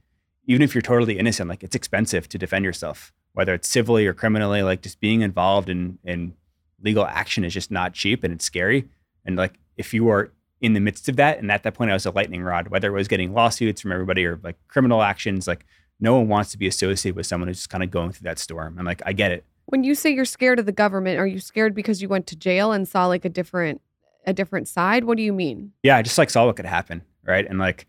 even 0.46 0.60
if 0.60 0.74
you're 0.74 0.82
totally 0.82 1.18
innocent, 1.18 1.48
like 1.48 1.62
it's 1.64 1.74
expensive 1.74 2.28
to 2.28 2.36
defend 2.36 2.64
yourself, 2.66 3.12
whether 3.32 3.54
it's 3.54 3.68
civilly 3.68 4.06
or 4.06 4.12
criminally. 4.12 4.62
Like 4.62 4.82
just 4.82 5.00
being 5.00 5.22
involved 5.22 5.70
in 5.70 5.98
in 6.04 6.34
legal 6.82 7.06
action 7.06 7.44
is 7.44 7.54
just 7.54 7.70
not 7.70 7.94
cheap, 7.94 8.22
and 8.24 8.32
it's 8.34 8.44
scary. 8.44 8.88
And 9.24 9.36
like 9.36 9.54
if 9.78 9.94
you 9.94 10.10
are 10.10 10.32
in 10.62 10.74
the 10.74 10.80
midst 10.80 11.08
of 11.08 11.16
that, 11.16 11.38
and 11.38 11.50
at 11.50 11.64
that 11.64 11.74
point, 11.74 11.90
I 11.90 11.94
was 11.94 12.06
a 12.06 12.12
lightning 12.12 12.42
rod. 12.42 12.68
Whether 12.68 12.88
it 12.88 12.92
was 12.92 13.08
getting 13.08 13.34
lawsuits 13.34 13.80
from 13.80 13.92
everybody 13.92 14.24
or 14.24 14.38
like 14.42 14.56
criminal 14.68 15.02
actions, 15.02 15.48
like 15.48 15.66
no 16.00 16.16
one 16.16 16.28
wants 16.28 16.52
to 16.52 16.58
be 16.58 16.68
associated 16.68 17.16
with 17.16 17.26
someone 17.26 17.48
who's 17.48 17.58
just 17.58 17.70
kind 17.70 17.82
of 17.82 17.90
going 17.90 18.12
through 18.12 18.24
that 18.24 18.38
storm. 18.38 18.78
And 18.78 18.86
like 18.86 19.02
I 19.04 19.12
get 19.12 19.32
it. 19.32 19.44
When 19.66 19.84
you 19.84 19.94
say 19.94 20.10
you're 20.10 20.24
scared 20.24 20.58
of 20.60 20.66
the 20.66 20.72
government, 20.72 21.18
are 21.18 21.26
you 21.26 21.40
scared 21.40 21.74
because 21.74 22.00
you 22.00 22.08
went 22.08 22.26
to 22.28 22.36
jail 22.36 22.72
and 22.72 22.86
saw 22.86 23.06
like 23.06 23.24
a 23.24 23.28
different 23.28 23.80
a 24.24 24.32
different 24.32 24.68
side? 24.68 25.04
What 25.04 25.16
do 25.16 25.22
you 25.22 25.32
mean? 25.32 25.72
yeah, 25.82 25.96
I 25.96 26.02
just 26.02 26.16
like 26.16 26.30
saw 26.30 26.46
what 26.46 26.56
could 26.56 26.64
happen, 26.64 27.02
right? 27.24 27.46
And 27.46 27.58
like, 27.58 27.86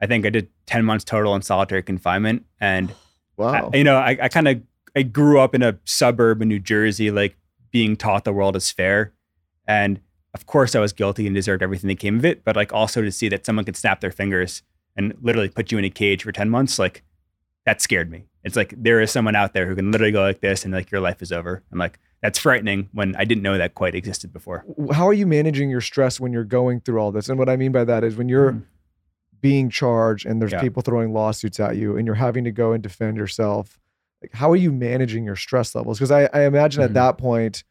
I 0.00 0.06
think 0.06 0.24
I 0.24 0.30
did 0.30 0.48
ten 0.66 0.84
months 0.84 1.04
total 1.04 1.34
in 1.34 1.42
solitary 1.42 1.82
confinement, 1.82 2.46
and 2.58 2.94
wow. 3.36 3.70
I, 3.72 3.76
you 3.76 3.84
know, 3.84 3.96
I, 3.96 4.16
I 4.22 4.28
kind 4.28 4.48
of 4.48 4.62
I 4.96 5.02
grew 5.02 5.40
up 5.40 5.54
in 5.54 5.62
a 5.62 5.78
suburb 5.84 6.40
in 6.40 6.48
New 6.48 6.58
Jersey, 6.58 7.10
like 7.10 7.36
being 7.70 7.96
taught 7.96 8.24
the 8.24 8.32
world 8.32 8.56
is 8.56 8.70
fair, 8.70 9.12
and 9.66 10.00
of 10.34 10.46
course 10.46 10.74
I 10.74 10.80
was 10.80 10.92
guilty 10.92 11.26
and 11.26 11.34
deserved 11.34 11.62
everything 11.62 11.88
that 11.88 11.98
came 11.98 12.18
of 12.18 12.24
it. 12.24 12.44
But 12.44 12.56
like 12.56 12.72
also 12.72 13.02
to 13.02 13.10
see 13.12 13.28
that 13.28 13.46
someone 13.46 13.64
could 13.64 13.76
snap 13.76 14.00
their 14.00 14.10
fingers 14.10 14.62
and 14.96 15.14
literally 15.22 15.48
put 15.48 15.72
you 15.72 15.78
in 15.78 15.84
a 15.84 15.90
cage 15.90 16.22
for 16.24 16.32
ten 16.32 16.50
months, 16.50 16.78
like 16.78 17.02
that 17.66 17.80
scared 17.80 18.10
me. 18.10 18.26
It's 18.42 18.56
like 18.56 18.74
there 18.76 19.00
is 19.00 19.10
someone 19.10 19.34
out 19.36 19.54
there 19.54 19.66
who 19.66 19.74
can 19.74 19.90
literally 19.90 20.12
go 20.12 20.20
like 20.22 20.40
this, 20.40 20.64
and 20.64 20.74
like 20.74 20.90
your 20.90 21.00
life 21.00 21.22
is 21.22 21.32
over, 21.32 21.62
and 21.70 21.80
like 21.80 21.98
that's 22.22 22.38
frightening 22.38 22.88
when 22.92 23.16
I 23.16 23.24
didn't 23.24 23.42
know 23.42 23.56
that 23.58 23.74
quite 23.74 23.94
existed 23.94 24.32
before. 24.32 24.64
how 24.92 25.06
are 25.08 25.12
you 25.12 25.26
managing 25.26 25.68
your 25.70 25.80
stress 25.82 26.18
when 26.20 26.32
you're 26.32 26.44
going 26.44 26.80
through 26.80 26.98
all 26.98 27.12
this? 27.12 27.28
And 27.28 27.38
what 27.38 27.48
I 27.48 27.56
mean 27.56 27.72
by 27.72 27.84
that 27.84 28.02
is 28.04 28.16
when 28.16 28.28
you're 28.30 28.52
Mhm. 28.52 28.62
being 29.40 29.68
charged 29.68 30.24
and 30.26 30.40
there's 30.40 30.52
Yeah. 30.52 30.60
people 30.62 30.82
throwing 30.82 31.12
lawsuits 31.12 31.60
at 31.60 31.76
you 31.76 31.96
and 31.98 32.06
you're 32.06 32.14
having 32.14 32.44
to 32.44 32.50
go 32.50 32.72
and 32.72 32.82
defend 32.82 33.18
yourself, 33.18 33.78
like 34.22 34.32
how 34.32 34.50
are 34.50 34.56
you 34.56 34.72
managing 34.72 35.24
your 35.24 35.36
stress 35.36 35.74
levels? 35.74 35.98
Because 35.98 36.10
I, 36.10 36.30
I 36.32 36.44
imagine 36.46 36.80
Mhm. 36.82 36.86
at 36.86 36.94
that 36.94 37.18
point, 37.18 37.62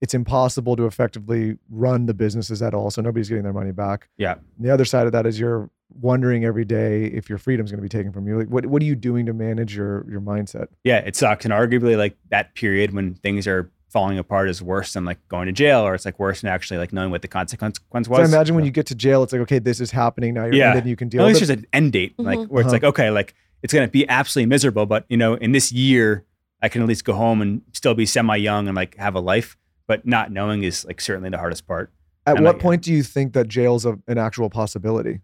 it's 0.00 0.14
impossible 0.14 0.76
to 0.76 0.86
effectively 0.86 1.56
run 1.70 2.06
the 2.06 2.14
businesses 2.14 2.60
at 2.62 2.74
all. 2.74 2.90
So 2.90 3.00
nobody's 3.02 3.28
getting 3.28 3.44
their 3.44 3.52
money 3.52 3.72
back. 3.72 4.08
Yeah. 4.18 4.32
And 4.56 4.66
the 4.66 4.70
other 4.70 4.84
side 4.84 5.06
of 5.06 5.12
that 5.12 5.26
is 5.26 5.40
you're 5.40 5.70
wondering 6.00 6.44
every 6.44 6.64
day 6.64 7.04
if 7.06 7.28
your 7.28 7.38
freedom's 7.38 7.70
going 7.70 7.78
to 7.78 7.82
be 7.82 7.88
taken 7.88 8.12
from 8.12 8.26
you. 8.28 8.38
Like 8.38 8.48
what, 8.48 8.66
what 8.66 8.82
are 8.82 8.84
you 8.84 8.94
doing 8.96 9.24
to 9.26 9.32
manage 9.32 9.74
your, 9.76 10.04
your 10.10 10.20
mindset? 10.20 10.66
yeah, 10.84 10.98
it 10.98 11.16
sucks. 11.16 11.44
And 11.46 11.54
arguably, 11.54 11.96
like 11.96 12.16
that 12.30 12.54
period 12.54 12.92
when 12.92 13.14
things 13.14 13.46
are 13.46 13.70
falling 13.88 14.18
apart 14.18 14.50
is 14.50 14.60
worse 14.60 14.92
than 14.92 15.04
like 15.06 15.16
going 15.28 15.46
to 15.46 15.52
jail, 15.52 15.80
or 15.80 15.94
it's 15.94 16.04
like 16.04 16.18
worse 16.18 16.42
than 16.42 16.50
actually 16.50 16.76
like 16.76 16.92
knowing 16.92 17.10
what 17.10 17.22
the 17.22 17.28
consequence 17.28 17.80
was. 17.90 18.04
So 18.18 18.22
I 18.22 18.24
imagine 18.26 18.54
when 18.54 18.64
you 18.66 18.70
get 18.70 18.84
to 18.86 18.94
jail, 18.94 19.22
it's 19.22 19.32
like, 19.32 19.40
okay, 19.42 19.58
this 19.60 19.80
is 19.80 19.90
happening 19.92 20.34
now. 20.34 20.44
You're 20.44 20.54
Yeah. 20.56 20.70
ended, 20.70 20.86
you 20.86 20.96
can 20.96 21.08
deal 21.08 21.22
at 21.22 21.26
with 21.26 21.34
least 21.34 21.44
it. 21.44 21.46
there's 21.46 21.58
an 21.60 21.66
end 21.72 21.92
date, 21.92 22.14
like 22.18 22.38
Mhm. 22.40 22.48
where 22.48 22.60
it's 22.60 22.66
Uh-huh. 22.66 22.72
like 22.74 22.84
okay, 22.84 23.10
like 23.10 23.34
it's 23.62 23.72
gonna 23.72 23.88
be 23.88 24.06
absolutely 24.08 24.50
miserable, 24.50 24.84
but 24.84 25.06
you 25.08 25.16
know, 25.16 25.34
in 25.34 25.52
this 25.52 25.72
year, 25.72 26.24
I 26.60 26.68
can 26.68 26.82
at 26.82 26.88
least 26.88 27.04
go 27.04 27.14
home 27.14 27.40
and 27.40 27.62
still 27.72 27.94
be 27.94 28.04
semi 28.04 28.36
young 28.36 28.66
and 28.68 28.76
like 28.76 28.96
have 28.96 29.14
a 29.14 29.20
life. 29.20 29.56
But 29.86 30.06
not 30.06 30.32
knowing 30.32 30.62
is 30.62 30.84
like 30.84 31.00
certainly 31.00 31.30
the 31.30 31.38
hardest 31.38 31.66
part. 31.66 31.92
At 32.26 32.36
And, 32.36 32.44
what 32.44 32.56
like, 32.56 32.62
point 32.62 32.82
do 32.82 32.92
you 32.92 33.02
think 33.02 33.34
that 33.34 33.48
jail's 33.48 33.86
a, 33.86 33.98
an 34.08 34.18
actual 34.18 34.50
possibility? 34.50 35.20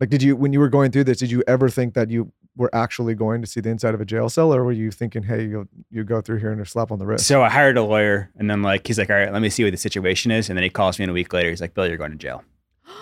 Like, 0.00 0.08
did 0.08 0.22
you, 0.22 0.34
when 0.34 0.52
you 0.52 0.58
were 0.58 0.70
going 0.70 0.90
through 0.90 1.04
this, 1.04 1.18
did 1.18 1.30
you 1.30 1.44
ever 1.46 1.68
think 1.68 1.94
that 1.94 2.10
you 2.10 2.32
were 2.56 2.74
actually 2.74 3.14
going 3.14 3.40
to 3.40 3.46
see 3.46 3.60
the 3.60 3.70
inside 3.70 3.94
of 3.94 4.00
a 4.00 4.04
jail 4.04 4.28
cell, 4.28 4.52
or 4.52 4.64
were 4.64 4.72
you 4.72 4.90
thinking, 4.90 5.22
hey, 5.22 5.44
you'll 5.44 5.66
you 5.90 6.04
go 6.04 6.20
through 6.20 6.38
here 6.38 6.52
and 6.52 6.60
a 6.60 6.66
slap 6.66 6.90
on 6.90 6.98
the 6.98 7.06
wrist? 7.06 7.26
So 7.26 7.42
I 7.42 7.48
hired 7.48 7.76
a 7.76 7.82
lawyer, 7.82 8.30
and 8.36 8.50
then 8.50 8.62
like 8.62 8.86
he's 8.86 8.98
like, 8.98 9.10
all 9.10 9.16
right, 9.16 9.32
let 9.32 9.42
me 9.42 9.48
see 9.48 9.64
what 9.64 9.70
the 9.70 9.76
situation 9.76 10.30
is, 10.30 10.48
and 10.48 10.56
then 10.56 10.62
he 10.62 10.70
calls 10.70 10.98
me 10.98 11.04
in 11.04 11.10
a 11.10 11.12
week 11.12 11.32
later. 11.32 11.50
He's 11.50 11.60
like, 11.60 11.74
Bill, 11.74 11.86
you're 11.86 11.96
going 11.96 12.12
to 12.12 12.16
jail. 12.16 12.42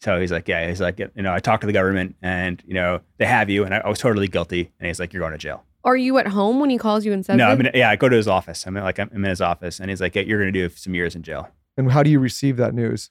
So 0.00 0.20
he's 0.20 0.30
like, 0.30 0.46
yeah, 0.48 0.68
he's 0.68 0.82
like, 0.82 0.98
you 0.98 1.22
know, 1.22 1.32
I 1.32 1.38
talked 1.38 1.62
to 1.62 1.66
the 1.66 1.72
government, 1.72 2.14
and 2.20 2.62
you 2.66 2.74
know, 2.74 3.00
they 3.16 3.24
have 3.24 3.48
you, 3.48 3.64
and 3.64 3.74
I, 3.74 3.78
I 3.78 3.88
was 3.88 3.98
totally 3.98 4.28
guilty, 4.28 4.70
and 4.78 4.86
he's 4.86 5.00
like, 5.00 5.14
you're 5.14 5.20
going 5.20 5.32
to 5.32 5.38
jail. 5.38 5.64
Are 5.84 5.96
you 5.96 6.18
at 6.18 6.26
home 6.28 6.60
when 6.60 6.70
he 6.70 6.78
calls 6.78 7.04
you 7.04 7.12
and 7.12 7.24
says 7.24 7.36
No. 7.36 7.48
I 7.48 7.54
mean, 7.56 7.70
yeah, 7.74 7.90
I 7.90 7.96
go 7.96 8.08
to 8.08 8.16
his 8.16 8.26
office. 8.28 8.66
I'm 8.66 8.76
in, 8.76 8.82
like, 8.82 8.98
I'm 8.98 9.10
in 9.12 9.22
his 9.24 9.40
office, 9.40 9.80
and 9.80 9.90
he's 9.90 10.00
like, 10.00 10.14
yeah, 10.14 10.22
you're 10.22 10.40
going 10.40 10.52
to 10.52 10.68
do 10.68 10.74
some 10.74 10.94
years 10.94 11.14
in 11.14 11.22
jail. 11.22 11.48
and 11.76 11.90
how 11.92 12.02
do 12.02 12.10
you 12.10 12.18
receive 12.20 12.56
that 12.56 12.72
news? 12.74 13.10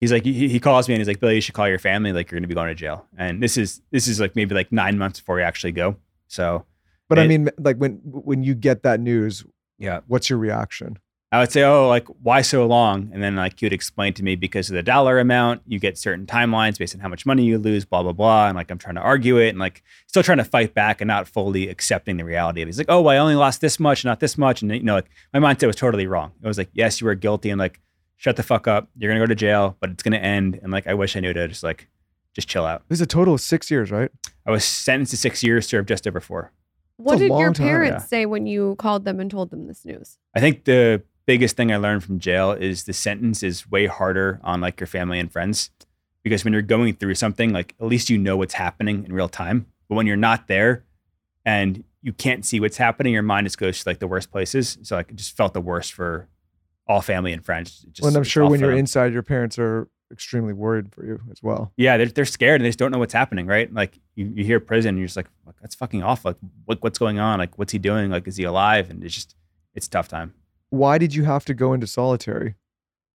He's 0.00 0.12
like, 0.12 0.24
he, 0.24 0.48
he 0.48 0.60
calls 0.60 0.86
me 0.88 0.94
and 0.94 1.00
he's 1.00 1.08
like, 1.08 1.18
Billy, 1.20 1.36
you 1.36 1.40
should 1.40 1.54
call 1.54 1.68
your 1.68 1.78
family. 1.78 2.12
Like, 2.12 2.30
you're 2.30 2.36
going 2.36 2.42
to 2.42 2.48
be 2.48 2.54
going 2.54 2.68
to 2.68 2.74
jail. 2.74 3.06
And 3.16 3.42
this 3.42 3.56
is 3.56 3.80
this 3.90 4.06
is 4.06 4.20
like 4.20 4.36
maybe 4.36 4.54
like 4.54 4.70
nine 4.70 4.98
months 4.98 5.18
before 5.20 5.38
you 5.38 5.44
actually 5.44 5.72
go. 5.72 5.96
So 6.28 6.66
But 7.08 7.18
I 7.18 7.22
It- 7.22 7.28
mean, 7.28 7.48
like 7.58 7.76
when 7.78 8.00
when 8.04 8.42
you 8.42 8.54
get 8.54 8.82
that 8.82 9.00
news, 9.00 9.44
yeah, 9.78 10.00
what's 10.06 10.28
your 10.28 10.38
reaction? 10.38 10.98
I 11.34 11.40
would 11.40 11.50
say, 11.50 11.64
oh, 11.64 11.88
like 11.88 12.06
why 12.22 12.42
so 12.42 12.64
long? 12.64 13.10
And 13.12 13.20
then 13.20 13.34
like 13.34 13.58
he 13.58 13.66
would 13.66 13.72
explain 13.72 14.14
to 14.14 14.22
me 14.22 14.36
because 14.36 14.70
of 14.70 14.76
the 14.76 14.84
dollar 14.84 15.18
amount, 15.18 15.62
you 15.66 15.80
get 15.80 15.98
certain 15.98 16.26
timelines 16.26 16.78
based 16.78 16.94
on 16.94 17.00
how 17.00 17.08
much 17.08 17.26
money 17.26 17.42
you 17.42 17.58
lose, 17.58 17.84
blah 17.84 18.04
blah 18.04 18.12
blah. 18.12 18.46
And 18.46 18.56
like 18.56 18.70
I'm 18.70 18.78
trying 18.78 18.94
to 18.94 19.00
argue 19.00 19.38
it 19.38 19.48
and 19.48 19.58
like 19.58 19.82
still 20.06 20.22
trying 20.22 20.38
to 20.38 20.44
fight 20.44 20.74
back 20.74 21.00
and 21.00 21.08
not 21.08 21.26
fully 21.26 21.68
accepting 21.68 22.18
the 22.18 22.24
reality 22.24 22.62
of 22.62 22.66
it. 22.66 22.68
He's 22.68 22.78
like, 22.78 22.86
oh, 22.88 23.00
well, 23.00 23.16
I 23.16 23.18
only 23.18 23.34
lost 23.34 23.60
this 23.60 23.80
much, 23.80 24.04
not 24.04 24.20
this 24.20 24.38
much, 24.38 24.62
and 24.62 24.70
you 24.70 24.84
know, 24.84 24.94
like 24.94 25.10
my 25.32 25.40
mindset 25.40 25.66
was 25.66 25.74
totally 25.74 26.06
wrong. 26.06 26.30
It 26.40 26.46
was 26.46 26.56
like, 26.56 26.70
yes, 26.72 27.00
you 27.00 27.08
were 27.08 27.16
guilty, 27.16 27.50
and 27.50 27.58
like 27.58 27.80
shut 28.16 28.36
the 28.36 28.44
fuck 28.44 28.68
up. 28.68 28.88
You're 28.96 29.10
gonna 29.10 29.20
go 29.24 29.26
to 29.26 29.34
jail, 29.34 29.76
but 29.80 29.90
it's 29.90 30.04
gonna 30.04 30.18
end. 30.18 30.60
And 30.62 30.70
like 30.70 30.86
I 30.86 30.94
wish 30.94 31.16
I 31.16 31.20
knew 31.20 31.32
to 31.32 31.48
just 31.48 31.64
like 31.64 31.88
just 32.32 32.46
chill 32.46 32.64
out. 32.64 32.84
This 32.88 32.98
is 32.98 33.02
a 33.02 33.06
total 33.06 33.34
of 33.34 33.40
six 33.40 33.72
years, 33.72 33.90
right? 33.90 34.12
I 34.46 34.52
was 34.52 34.64
sentenced 34.64 35.10
to 35.10 35.16
six 35.16 35.42
years, 35.42 35.66
served 35.66 35.88
just 35.88 36.06
over 36.06 36.20
four. 36.20 36.52
what 36.96 37.18
did 37.18 37.26
your 37.26 37.46
long 37.46 37.54
time, 37.54 37.66
parents 37.66 38.04
yeah. 38.04 38.06
say 38.06 38.26
when 38.26 38.46
you 38.46 38.76
called 38.76 39.04
them 39.04 39.18
and 39.18 39.28
told 39.28 39.50
them 39.50 39.66
this 39.66 39.84
news? 39.84 40.16
I 40.36 40.38
think 40.38 40.62
the 40.62 41.02
biggest 41.26 41.56
thing 41.56 41.72
I 41.72 41.76
learned 41.76 42.04
from 42.04 42.18
jail 42.18 42.52
is 42.52 42.84
the 42.84 42.92
sentence 42.92 43.42
is 43.42 43.70
way 43.70 43.86
harder 43.86 44.40
on 44.42 44.60
like 44.60 44.80
your 44.80 44.86
family 44.86 45.18
and 45.18 45.30
friends 45.30 45.70
because 46.22 46.44
when 46.44 46.52
you're 46.52 46.62
going 46.62 46.94
through 46.94 47.14
something, 47.14 47.52
like 47.52 47.74
at 47.80 47.86
least 47.86 48.10
you 48.10 48.18
know 48.18 48.36
what's 48.36 48.54
happening 48.54 49.04
in 49.04 49.12
real 49.12 49.28
time. 49.28 49.66
But 49.88 49.96
when 49.96 50.06
you're 50.06 50.16
not 50.16 50.48
there 50.48 50.84
and 51.44 51.84
you 52.02 52.12
can't 52.12 52.44
see 52.44 52.60
what's 52.60 52.76
happening, 52.76 53.12
your 53.12 53.22
mind 53.22 53.46
just 53.46 53.58
goes 53.58 53.82
to 53.82 53.88
like 53.88 53.98
the 53.98 54.06
worst 54.06 54.30
places. 54.30 54.78
So 54.82 54.96
like 54.96 55.10
it 55.10 55.16
just 55.16 55.36
felt 55.36 55.54
the 55.54 55.60
worst 55.60 55.92
for 55.92 56.28
all 56.86 57.00
family 57.00 57.32
and 57.32 57.44
friends. 57.44 57.84
Just, 57.90 58.00
Well, 58.02 58.08
and 58.08 58.16
I'm 58.16 58.24
sure 58.24 58.48
when 58.48 58.60
you're 58.60 58.70
them. 58.70 58.78
inside, 58.78 59.12
your 59.12 59.22
parents 59.22 59.58
are 59.58 59.88
extremely 60.12 60.52
worried 60.52 60.92
for 60.92 61.04
you 61.04 61.20
as 61.30 61.42
well. 61.42 61.72
yeah, 61.76 61.96
they're, 61.96 62.06
they're 62.06 62.24
scared 62.24 62.60
and 62.60 62.66
they 62.66 62.68
just 62.68 62.78
don't 62.78 62.90
know 62.92 62.98
what's 62.98 63.14
happening, 63.14 63.46
right? 63.46 63.72
Like 63.72 63.98
you, 64.14 64.30
you 64.34 64.44
hear 64.44 64.60
prison, 64.60 64.90
and 64.90 64.98
you're 64.98 65.06
just 65.06 65.16
like, 65.16 65.28
that's 65.60 65.74
fucking 65.74 66.02
awful. 66.02 66.30
Like 66.30 66.36
what, 66.66 66.82
what's 66.82 66.98
going 66.98 67.18
on? 67.18 67.38
Like 67.38 67.58
what's 67.58 67.72
he 67.72 67.78
doing? 67.78 68.10
Like 68.10 68.28
is 68.28 68.36
he 68.36 68.44
alive? 68.44 68.90
And 68.90 69.02
it's 69.02 69.14
just 69.14 69.34
it's 69.74 69.86
a 69.86 69.90
tough 69.90 70.08
time. 70.08 70.34
Why 70.74 70.98
did 70.98 71.14
you 71.14 71.24
have 71.24 71.44
to 71.46 71.54
go 71.54 71.72
into 71.72 71.86
solitary? 71.86 72.54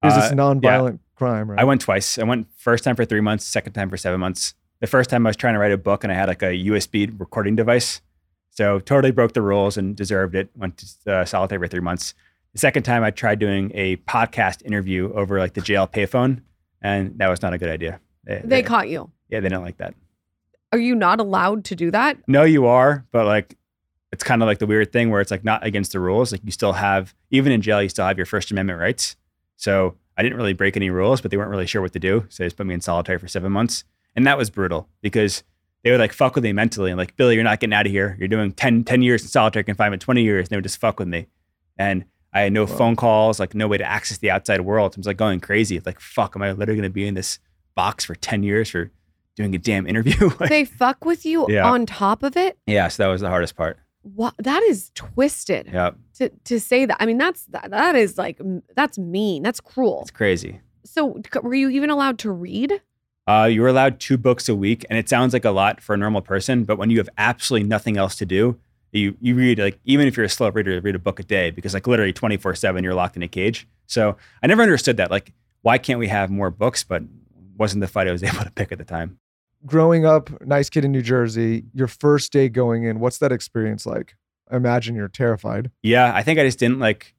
Because 0.02 0.18
Uh, 0.18 0.22
it's 0.26 0.34
nonviolent 0.34 1.00
crime, 1.16 1.50
right? 1.52 1.60
I 1.60 1.64
went 1.66 1.82
twice. 1.82 2.18
I 2.18 2.24
went 2.24 2.48
first 2.56 2.84
time 2.84 2.96
for 2.96 3.06
three 3.06 3.22
months, 3.22 3.46
second 3.46 3.74
time 3.74 3.90
for 3.90 3.98
seven 3.98 4.20
months. 4.20 4.54
The 4.80 4.88
first 4.88 5.10
time 5.10 5.26
I 5.28 5.30
was 5.30 5.36
trying 5.36 5.56
to 5.56 5.60
write 5.60 5.74
a 5.74 5.78
book 5.78 6.04
and 6.04 6.12
I 6.12 6.16
had 6.16 6.30
like 6.30 6.42
a 6.42 6.54
USB 6.70 7.08
recording 7.20 7.56
device. 7.56 8.02
So 8.50 8.80
totally 8.80 9.12
broke 9.12 9.34
the 9.34 9.42
rules 9.42 9.78
and 9.78 9.96
deserved 9.96 10.36
it. 10.36 10.50
Went 10.56 10.78
to 11.06 11.14
uh, 11.14 11.26
solitary 11.26 11.60
for 11.60 11.68
three 11.68 11.82
months. 11.82 12.14
The 12.54 12.60
second 12.60 12.84
time 12.84 13.04
I 13.04 13.12
tried 13.12 13.40
doing 13.40 13.72
a 13.76 13.98
podcast 13.98 14.66
interview 14.66 15.14
over 15.14 15.38
like 15.40 15.54
the 15.54 15.62
jail 15.62 15.86
payphone, 15.88 16.42
and 16.82 17.18
that 17.20 17.28
was 17.30 17.42
not 17.42 17.54
a 17.54 17.58
good 17.58 17.70
idea. 17.70 18.00
They 18.26 18.64
caught 18.64 18.90
you. 18.90 19.12
Yeah, 19.30 19.40
they 19.42 19.50
didn't 19.50 19.64
like 19.64 19.78
that. 19.78 19.94
Are 20.72 20.80
you 20.80 20.96
not 20.96 21.20
allowed 21.20 21.66
to 21.66 21.76
do 21.76 21.92
that? 21.92 22.18
No, 22.28 22.44
you 22.44 22.66
are, 22.68 23.06
but 23.12 23.26
like 23.26 23.58
it's 24.12 24.24
kind 24.24 24.42
of 24.42 24.48
like 24.48 24.60
the 24.60 24.66
weird 24.68 24.92
thing 24.92 25.10
where 25.12 25.22
it's 25.22 25.32
like 25.32 25.44
not 25.44 25.64
against 25.66 25.92
the 25.92 26.00
rules. 26.00 26.32
Like 26.32 26.42
you 26.44 26.52
still 26.52 26.74
have, 26.74 27.14
even 27.32 27.52
in 27.52 27.62
jail, 27.62 27.82
you 27.82 27.90
still 27.90 28.06
have 28.06 28.18
your 28.18 28.26
First 28.26 28.50
Amendment 28.52 28.80
rights. 28.80 29.16
So 29.58 29.96
I 30.18 30.24
didn't 30.24 30.38
really 30.38 30.54
break 30.54 30.76
any 30.76 30.90
rules, 30.90 31.22
but 31.22 31.32
they 31.32 31.38
weren't 31.38 31.52
really 31.52 31.68
sure 31.68 31.82
what 31.82 31.94
to 31.94 32.00
do. 32.00 32.26
So 32.30 32.44
they 32.44 32.48
just 32.48 32.58
put 32.58 32.66
me 32.66 32.74
in 32.74 32.82
solitary 32.82 33.20
for 33.20 33.28
seven 33.28 33.52
months. 33.52 33.84
And 34.16 34.26
that 34.26 34.38
was 34.38 34.50
brutal 34.50 34.90
because 35.02 35.44
they 35.84 35.92
would 35.92 36.00
like 36.00 36.12
fuck 36.14 36.36
with 36.36 36.44
me 36.44 36.52
mentally 36.54 36.92
and 36.92 36.98
like, 36.98 37.16
Billy, 37.16 37.36
you're 37.36 37.44
not 37.44 37.60
getting 37.60 37.74
out 37.74 37.86
of 37.86 37.92
here. 37.92 38.16
You're 38.20 38.28
doing 38.28 38.52
10, 38.52 38.84
10 38.84 39.02
years 39.02 39.22
in 39.22 39.28
solitary 39.28 39.64
confinement, 39.64 40.02
20 40.02 40.24
years. 40.24 40.46
And 40.46 40.50
they 40.50 40.58
would 40.58 40.64
just 40.66 40.80
fuck 40.80 41.00
with 41.00 41.08
me. 41.08 41.28
And 41.78 42.06
I 42.34 42.42
had 42.42 42.54
no 42.54 42.66
Wow. 42.66 42.76
phone 42.78 42.96
calls, 42.96 43.40
like 43.40 43.54
no 43.56 43.68
way 43.68 43.78
to 43.78 43.86
access 43.86 44.18
the 44.18 44.32
outside 44.32 44.62
world. 44.62 44.94
So 44.94 44.98
I 44.98 45.02
was 45.02 45.08
like 45.08 45.18
going 45.18 45.40
crazy. 45.40 45.80
Like, 45.86 46.00
fuck, 46.00 46.36
am 46.36 46.42
I 46.42 46.52
literally 46.52 46.80
going 46.82 46.90
to 46.90 46.94
be 46.94 47.08
in 47.08 47.14
this 47.14 47.40
box 47.76 48.04
for 48.06 48.16
10 48.16 48.44
years 48.44 48.70
for 48.72 48.92
doing 49.36 49.54
a 49.56 49.58
damn 49.60 49.88
interview? 49.88 50.30
Like- 50.40 50.50
They 50.50 50.66
fuck 50.66 51.06
with 51.06 51.26
you 51.26 51.46
Yeah. 51.50 51.70
on 51.70 51.86
top 51.86 52.24
of 52.24 52.36
it? 52.36 52.58
yeah. 52.68 52.88
So 52.90 53.04
that 53.04 53.10
was 53.10 53.22
the 53.22 53.30
hardest 53.30 53.56
part. 53.56 53.78
What 54.02 54.34
that 54.38 54.64
is 54.64 54.92
twisted 54.96 55.70
Yeah, 55.72 55.92
to 56.16 56.30
to 56.30 56.60
say 56.60 56.86
that. 56.86 56.98
I 57.00 57.06
mean, 57.06 57.18
that's 57.18 57.46
that, 57.48 57.70
that 57.72 57.96
is 57.96 58.18
like 58.18 58.40
that's 58.76 58.98
mean. 58.98 59.44
That's 59.44 59.60
cruel. 59.60 60.02
it's 60.02 60.12
crazy. 60.12 60.62
So, 60.86 61.22
were 61.44 61.54
you 61.54 61.70
even 61.70 61.90
allowed 61.90 62.18
to 62.20 62.32
read? 62.32 62.82
Uh, 63.28 63.46
you 63.46 63.62
were 63.62 63.68
allowed 63.68 64.00
two 64.00 64.18
books 64.18 64.50
a 64.50 64.56
week, 64.56 64.86
and 64.90 64.98
it 64.98 65.08
sounds 65.08 65.34
like 65.34 65.46
a 65.46 65.52
lot 65.52 65.82
for 65.82 65.94
a 65.94 65.98
normal 65.98 66.22
person. 66.22 66.64
But 66.64 66.78
when 66.78 66.90
you 66.90 66.98
have 66.98 67.10
absolutely 67.18 67.68
nothing 67.68 67.98
else 67.98 68.16
to 68.16 68.26
do, 68.26 68.58
you 68.92 69.16
you 69.20 69.36
read 69.36 69.60
like 69.60 69.80
even 69.86 70.08
if 70.08 70.18
you're 70.18 70.26
a 70.26 70.30
slow 70.30 70.50
reader, 70.50 70.72
you 70.72 70.80
read 70.80 70.96
a 70.96 71.00
book 71.00 71.20
a 71.20 71.24
day 71.24 71.52
because 71.52 71.74
like 71.74 71.86
literally 71.86 72.14
twenty 72.14 72.38
four 72.38 72.56
seven 72.56 72.84
you're 72.84 72.96
locked 72.96 73.16
in 73.16 73.24
a 73.24 73.28
cage. 73.28 73.68
So 73.86 74.18
I 74.42 74.48
never 74.48 74.64
understood 74.64 74.98
that. 74.98 75.12
Like, 75.12 75.34
why 75.62 75.78
can't 75.78 76.00
we 76.00 76.08
have 76.08 76.30
more 76.30 76.50
books? 76.50 76.84
But 76.84 77.04
wasn't 77.58 77.82
the 77.82 77.88
fight 77.88 78.08
I 78.08 78.12
was 78.12 78.24
able 78.30 78.44
to 78.44 78.52
pick 78.52 78.72
at 78.72 78.78
the 78.78 78.86
time. 78.86 79.20
Growing 79.66 80.06
up, 80.06 80.30
nice 80.42 80.70
kid 80.70 80.86
in 80.86 80.92
New 80.92 81.02
Jersey, 81.02 81.66
your 81.74 81.88
first 81.88 82.32
day 82.32 82.48
going 82.48 82.84
in, 82.84 83.00
what's 83.00 83.18
that 83.18 83.32
experience 83.32 83.86
like? 83.86 84.16
I 84.50 84.56
imagine 84.56 84.96
you're 84.96 85.08
terrified. 85.08 85.70
Yeah, 85.84 86.14
I 86.16 86.24
think 86.24 86.40
I 86.40 86.44
just 86.44 86.60
didn't 86.60 86.80
like. 86.80 87.14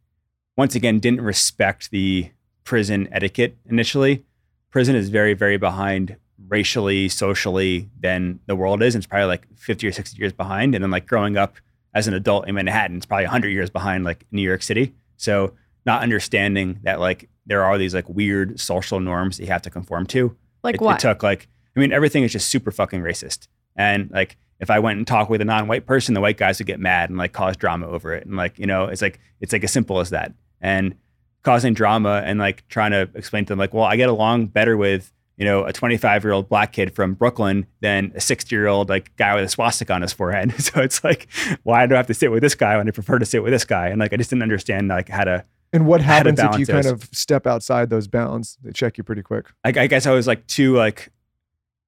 Once 0.57 0.75
again, 0.75 0.99
didn't 0.99 1.21
respect 1.21 1.91
the 1.91 2.31
prison 2.65 3.09
etiquette 3.13 3.57
initially. 3.67 4.25
Prison 4.71 4.95
is 4.95 5.09
very, 5.09 5.33
very 5.33 5.57
behind 5.57 6.17
racially, 6.49 7.09
socially 7.09 7.89
than 7.99 8.41
the 8.47 8.57
world 8.57 8.83
is. 8.83 8.95
And 8.95 9.03
it's 9.03 9.09
probably 9.09 9.27
like 9.27 9.47
50 9.57 9.87
or 9.87 9.93
60 9.93 10.19
years 10.19 10.33
behind. 10.33 10.75
And 10.75 10.83
then 10.83 10.91
like 10.91 11.07
growing 11.07 11.37
up 11.37 11.57
as 11.95 12.09
an 12.09 12.15
adult 12.15 12.49
in 12.49 12.55
Manhattan, 12.55 12.97
it's 12.97 13.07
probably 13.07 13.25
100 13.25 13.49
years 13.49 13.71
behind 13.71 14.05
like 14.05 14.27
New 14.31 14.43
York 14.43 14.63
City. 14.63 14.95
So 15.17 15.55
not 15.87 16.03
understanding 16.03 16.81
that 16.83 17.01
like 17.01 17.29
there 17.47 17.65
are 17.65 17.79
these 17.79 17.95
like 17.95 18.09
weird 18.09 18.61
social 18.61 19.01
norms 19.01 19.37
that 19.37 19.45
you 19.45 19.51
have 19.51 19.63
to 19.63 19.71
conform 19.71 20.07
to. 20.07 20.37
Like 20.63 20.77
it, 20.77 20.81
what? 20.81 20.97
It 20.97 21.01
took 21.01 21.23
like, 21.23 21.49
I 21.77 21.81
mean, 21.81 21.93
everything 21.93 22.25
is 22.25 22.33
just 22.33 22.49
super 22.49 22.71
fucking 22.71 23.01
racist. 23.01 23.49
And 23.77 24.11
like, 24.11 24.37
if 24.59 24.71
I 24.71 24.79
went 24.79 24.99
and 24.99 25.07
talked 25.07 25.31
with 25.31 25.41
a 25.41 25.45
non-white 25.45 25.87
person, 25.87 26.15
the 26.15 26.21
white 26.21 26.37
guys 26.37 26.59
would 26.59 26.67
get 26.67 26.81
mad 26.81 27.09
and 27.09 27.19
like 27.19 27.33
cause 27.33 27.57
drama 27.57 27.89
over 27.89 28.13
it. 28.15 28.27
And 28.27 28.37
like, 28.37 28.59
you 28.59 28.67
know, 28.67 28.85
it's 28.85 29.03
like 29.03 29.19
it's 29.41 29.53
like 29.53 29.65
as 29.65 29.73
simple 29.73 30.01
as 30.01 30.11
that. 30.11 30.33
And 30.61 30.95
causing 31.43 31.73
drama 31.73 32.23
and 32.25 32.39
like 32.39 32.67
trying 32.69 32.91
to 32.91 33.09
explain 33.15 33.45
to 33.47 33.53
them 33.53 33.59
like, 33.59 33.73
well, 33.73 33.85
I 33.85 33.97
get 33.97 34.09
along 34.09 34.47
better 34.47 34.77
with 34.77 35.13
you 35.37 35.47
know 35.47 35.65
a 35.65 35.73
25 35.73 36.23
year 36.23 36.35
old 36.35 36.51
black 36.51 36.73
kid 36.73 36.95
from 36.95 37.15
Brooklyn 37.15 37.67
than 37.81 38.13
a 38.15 38.21
60 38.21 38.55
year 38.55 38.67
old 38.67 38.91
like 38.91 39.17
guy 39.17 39.35
with 39.35 39.45
a 39.45 39.49
swastika 39.49 39.95
on 39.95 40.03
his 40.03 40.13
forehead. 40.13 40.53
so 40.63 40.81
it's 40.81 41.03
like, 41.03 41.29
why 41.63 41.87
do 41.87 41.95
I 41.95 41.97
have 41.97 42.07
to 42.09 42.15
sit 42.15 42.31
with 42.31 42.43
this 42.43 42.55
guy 42.55 42.77
when 42.77 42.87
I 42.87 42.91
prefer 42.91 43.19
to 43.19 43.27
sit 43.27 43.43
with 43.43 43.53
this 43.53 43.65
guy? 43.65 43.89
And 43.89 43.99
like, 43.99 44.13
I 44.13 44.17
just 44.17 44.31
didn't 44.31 44.43
understand 44.43 44.89
like 44.89 45.09
how 45.09 45.25
to. 45.25 45.45
And 45.73 45.87
what 45.87 46.01
happens 46.01 46.41
if 46.41 46.59
you 46.59 46.67
balance 46.67 46.87
kind 46.87 46.87
of 46.87 47.09
step 47.13 47.47
outside 47.47 47.91
those 47.91 48.09
bounds? 48.09 48.59
They 48.63 48.73
check 48.73 48.99
you 48.99 49.05
pretty 49.05 49.23
quick. 49.23 49.47
Like, 49.65 49.77
I 49.77 49.87
guess 49.87 50.05
I 50.05 50.11
was 50.11 50.27
like 50.27 50.47
too 50.49 50.75
like, 50.75 51.11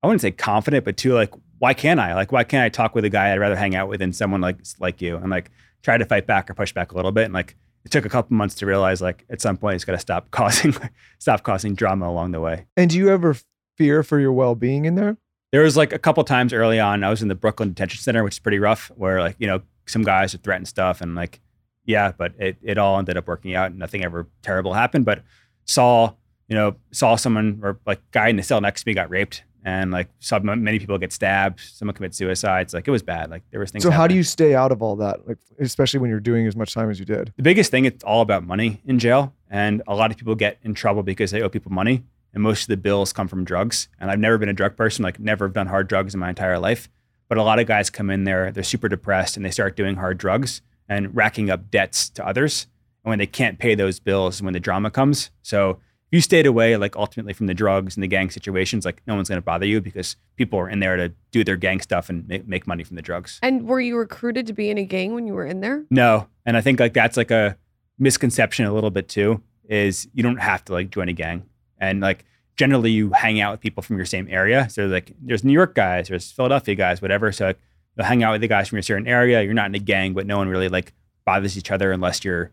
I 0.02 0.06
wouldn't 0.06 0.20
say 0.20 0.32
confident, 0.32 0.84
but 0.84 0.96
too 0.96 1.14
like, 1.14 1.32
why 1.58 1.74
can't 1.74 2.00
I? 2.00 2.14
Like, 2.14 2.32
why 2.32 2.42
can't 2.44 2.64
I 2.64 2.68
talk 2.68 2.94
with 2.94 3.04
a 3.04 3.08
guy 3.08 3.32
I'd 3.32 3.38
rather 3.38 3.56
hang 3.56 3.76
out 3.76 3.88
with 3.88 4.00
than 4.00 4.12
someone 4.12 4.40
like 4.40 4.58
like 4.80 5.00
you? 5.00 5.16
And 5.16 5.30
like, 5.30 5.50
try 5.82 5.96
to 5.96 6.04
fight 6.04 6.26
back 6.26 6.50
or 6.50 6.54
push 6.54 6.72
back 6.72 6.92
a 6.92 6.96
little 6.96 7.12
bit. 7.12 7.24
And 7.24 7.34
like, 7.34 7.56
it 7.84 7.90
took 7.90 8.04
a 8.04 8.08
couple 8.08 8.36
months 8.36 8.54
to 8.56 8.66
realize 8.66 9.00
like 9.00 9.24
at 9.30 9.40
some 9.40 9.56
point 9.56 9.76
it's 9.76 9.84
got 9.84 9.92
to 9.92 9.98
stop 9.98 10.30
causing 10.32 10.74
stop 11.18 11.42
causing 11.42 11.74
drama 11.74 12.08
along 12.08 12.32
the 12.32 12.40
way. 12.40 12.66
And 12.76 12.90
do 12.90 12.98
you 12.98 13.10
ever 13.10 13.36
fear 13.76 14.02
for 14.02 14.18
your 14.18 14.32
well 14.32 14.54
being 14.54 14.84
in 14.84 14.94
there? 14.96 15.16
There 15.52 15.62
was 15.62 15.76
like 15.76 15.92
a 15.92 15.98
couple 15.98 16.24
times 16.24 16.52
early 16.52 16.80
on, 16.80 17.04
I 17.04 17.10
was 17.10 17.22
in 17.22 17.28
the 17.28 17.34
Brooklyn 17.34 17.68
Detention 17.70 18.00
Center, 18.00 18.24
which 18.24 18.34
is 18.34 18.38
pretty 18.38 18.58
rough, 18.58 18.90
where 18.96 19.20
like, 19.20 19.36
you 19.38 19.46
know, 19.46 19.60
some 19.86 20.02
guys 20.02 20.32
would 20.32 20.42
threaten 20.42 20.64
stuff 20.64 21.00
and 21.00 21.14
like, 21.14 21.40
yeah, 21.84 22.12
but 22.16 22.32
it, 22.38 22.56
it 22.62 22.78
all 22.78 22.98
ended 22.98 23.16
up 23.16 23.28
working 23.28 23.54
out. 23.54 23.74
Nothing 23.74 24.04
ever 24.04 24.28
terrible 24.42 24.72
happened. 24.72 25.04
But 25.04 25.22
saw, 25.66 26.14
you 26.48 26.56
know, 26.56 26.76
saw 26.90 27.16
someone 27.16 27.60
or 27.62 27.78
like 27.86 28.00
guy 28.12 28.28
in 28.28 28.36
the 28.36 28.42
cell 28.42 28.60
next 28.60 28.82
to 28.82 28.88
me 28.88 28.94
got 28.94 29.10
raped 29.10 29.44
and 29.64 29.90
like 29.90 30.08
saw 30.18 30.38
many 30.40 30.78
people 30.78 30.98
get 30.98 31.12
stabbed, 31.12 31.60
someone 31.60 31.94
commit 31.94 32.14
suicides. 32.14 32.74
Like 32.74 32.88
it 32.88 32.90
was 32.90 33.02
bad. 33.02 33.30
Like 33.30 33.42
there 33.50 33.60
was 33.60 33.70
things. 33.70 33.84
So 33.84 33.90
how 33.90 34.06
do 34.06 34.14
you 34.14 34.22
stay 34.22 34.54
out 34.54 34.72
of 34.72 34.82
all 34.82 34.96
that? 34.96 35.26
Like 35.26 35.38
especially 35.60 36.00
when 36.00 36.10
you're 36.10 36.20
doing 36.20 36.46
as 36.46 36.56
much 36.56 36.74
time 36.74 36.90
as 36.90 36.98
you 36.98 37.04
did. 37.04 37.32
The 37.36 37.42
biggest 37.42 37.70
thing, 37.70 37.84
it's 37.84 38.02
all 38.02 38.22
about 38.22 38.44
money 38.44 38.80
in 38.84 38.98
jail. 38.98 39.34
And 39.48 39.82
a 39.86 39.94
lot 39.94 40.10
of 40.10 40.16
people 40.16 40.34
get 40.34 40.58
in 40.62 40.74
trouble 40.74 41.02
because 41.02 41.30
they 41.30 41.42
owe 41.42 41.48
people 41.48 41.72
money. 41.72 42.02
And 42.34 42.42
most 42.42 42.62
of 42.62 42.68
the 42.68 42.76
bills 42.76 43.12
come 43.12 43.28
from 43.28 43.44
drugs. 43.44 43.88
And 44.00 44.10
I've 44.10 44.18
never 44.18 44.38
been 44.38 44.48
a 44.48 44.54
drug 44.54 44.76
person, 44.76 45.02
like 45.02 45.20
never 45.20 45.48
done 45.48 45.66
hard 45.66 45.86
drugs 45.86 46.14
in 46.14 46.20
my 46.20 46.30
entire 46.30 46.58
life. 46.58 46.88
But 47.28 47.38
a 47.38 47.42
lot 47.42 47.58
of 47.58 47.66
guys 47.66 47.90
come 47.90 48.10
in 48.10 48.24
there, 48.24 48.50
they're 48.50 48.62
super 48.62 48.88
depressed 48.88 49.36
and 49.36 49.46
they 49.46 49.50
start 49.50 49.76
doing 49.76 49.96
hard 49.96 50.18
drugs 50.18 50.60
and 50.88 51.14
racking 51.14 51.50
up 51.50 51.70
debts 51.70 52.08
to 52.10 52.26
others. 52.26 52.66
And 53.04 53.10
when 53.10 53.18
they 53.18 53.26
can't 53.26 53.58
pay 53.58 53.74
those 53.74 54.00
bills, 54.00 54.42
when 54.42 54.54
the 54.54 54.60
drama 54.60 54.90
comes. 54.90 55.30
So 55.42 55.78
you 56.12 56.20
stayed 56.20 56.46
away, 56.46 56.76
like 56.76 56.94
ultimately 56.94 57.32
from 57.32 57.46
the 57.46 57.54
drugs 57.54 57.96
and 57.96 58.02
the 58.02 58.06
gang 58.06 58.30
situations, 58.30 58.84
like 58.84 59.02
no 59.06 59.14
one's 59.14 59.30
going 59.30 59.38
to 59.38 59.44
bother 59.44 59.66
you 59.66 59.80
because 59.80 60.14
people 60.36 60.58
are 60.58 60.68
in 60.68 60.78
there 60.78 60.96
to 60.96 61.12
do 61.30 61.42
their 61.42 61.56
gang 61.56 61.80
stuff 61.80 62.10
and 62.10 62.28
make, 62.28 62.46
make 62.46 62.66
money 62.66 62.84
from 62.84 62.96
the 62.96 63.02
drugs. 63.02 63.40
And 63.42 63.66
were 63.66 63.80
you 63.80 63.96
recruited 63.96 64.46
to 64.46 64.52
be 64.52 64.68
in 64.70 64.76
a 64.76 64.84
gang 64.84 65.14
when 65.14 65.26
you 65.26 65.32
were 65.32 65.46
in 65.46 65.60
there? 65.60 65.84
No. 65.90 66.28
And 66.44 66.56
I 66.56 66.60
think 66.60 66.78
like 66.78 66.92
that's 66.92 67.16
like 67.16 67.30
a 67.30 67.56
misconception 67.98 68.66
a 68.66 68.74
little 68.74 68.90
bit 68.90 69.08
too, 69.08 69.42
is 69.68 70.06
you 70.12 70.22
don't 70.22 70.36
have 70.36 70.62
to 70.66 70.74
like 70.74 70.90
join 70.90 71.08
a 71.08 71.14
gang. 71.14 71.44
And 71.78 72.00
like 72.00 72.26
generally 72.56 72.90
you 72.90 73.12
hang 73.12 73.40
out 73.40 73.52
with 73.52 73.60
people 73.60 73.82
from 73.82 73.96
your 73.96 74.04
same 74.04 74.28
area. 74.28 74.68
So 74.68 74.86
like 74.86 75.12
there's 75.22 75.44
New 75.44 75.52
York 75.52 75.74
guys, 75.74 76.08
there's 76.08 76.30
Philadelphia 76.30 76.74
guys, 76.74 77.00
whatever. 77.00 77.32
So 77.32 77.46
like, 77.46 77.58
you'll 77.96 78.06
hang 78.06 78.22
out 78.22 78.32
with 78.32 78.42
the 78.42 78.48
guys 78.48 78.68
from 78.68 78.76
your 78.76 78.82
certain 78.82 79.06
area. 79.06 79.42
You're 79.42 79.54
not 79.54 79.66
in 79.66 79.74
a 79.74 79.78
gang, 79.78 80.12
but 80.12 80.26
no 80.26 80.36
one 80.36 80.48
really 80.48 80.68
like 80.68 80.92
bothers 81.24 81.56
each 81.56 81.70
other 81.70 81.90
unless 81.90 82.22
you're 82.22 82.50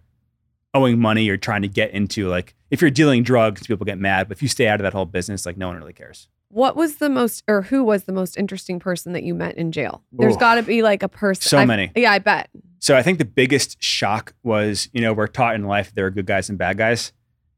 owing 0.73 0.99
money 0.99 1.27
or 1.29 1.37
trying 1.37 1.61
to 1.63 1.67
get 1.67 1.91
into 1.91 2.27
like 2.27 2.55
if 2.69 2.81
you're 2.81 2.91
dealing 2.91 3.23
drugs, 3.23 3.65
people 3.65 3.85
get 3.85 3.97
mad. 3.97 4.27
But 4.27 4.37
if 4.37 4.41
you 4.41 4.47
stay 4.47 4.67
out 4.67 4.79
of 4.79 4.83
that 4.83 4.93
whole 4.93 5.05
business, 5.05 5.45
like 5.45 5.57
no 5.57 5.67
one 5.67 5.77
really 5.77 5.93
cares. 5.93 6.27
What 6.51 6.75
was 6.75 6.95
the 6.95 7.09
most, 7.09 7.43
or 7.47 7.61
who 7.63 7.83
was 7.83 8.05
the 8.05 8.11
most 8.11 8.35
interesting 8.37 8.79
person 8.79 9.13
that 9.13 9.21
you 9.23 9.35
met 9.35 9.55
in 9.55 9.71
jail? 9.71 10.03
There's 10.11 10.37
got 10.37 10.55
to 10.55 10.63
be 10.63 10.81
like 10.81 11.03
a 11.03 11.07
person. 11.09 11.43
So 11.47 11.57
I've- 11.59 11.67
many. 11.67 11.91
Yeah, 11.95 12.11
I 12.11 12.19
bet. 12.19 12.49
So 12.79 12.95
I 12.95 13.03
think 13.03 13.17
the 13.19 13.25
biggest 13.25 13.81
shock 13.83 14.33
was, 14.41 14.89
you 14.93 15.01
know, 15.01 15.13
we're 15.13 15.27
taught 15.27 15.53
in 15.55 15.65
life 15.65 15.91
there 15.93 16.05
are 16.05 16.09
good 16.09 16.25
guys 16.25 16.49
and 16.49 16.57
bad 16.57 16.77
guys. 16.77 17.11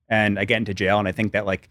And 0.09 0.37
I 0.39 0.45
get 0.45 0.57
into 0.57 0.73
jail 0.73 0.99
and 0.99 1.07
I 1.07 1.11
think 1.13 1.31
that 1.33 1.45
like 1.45 1.69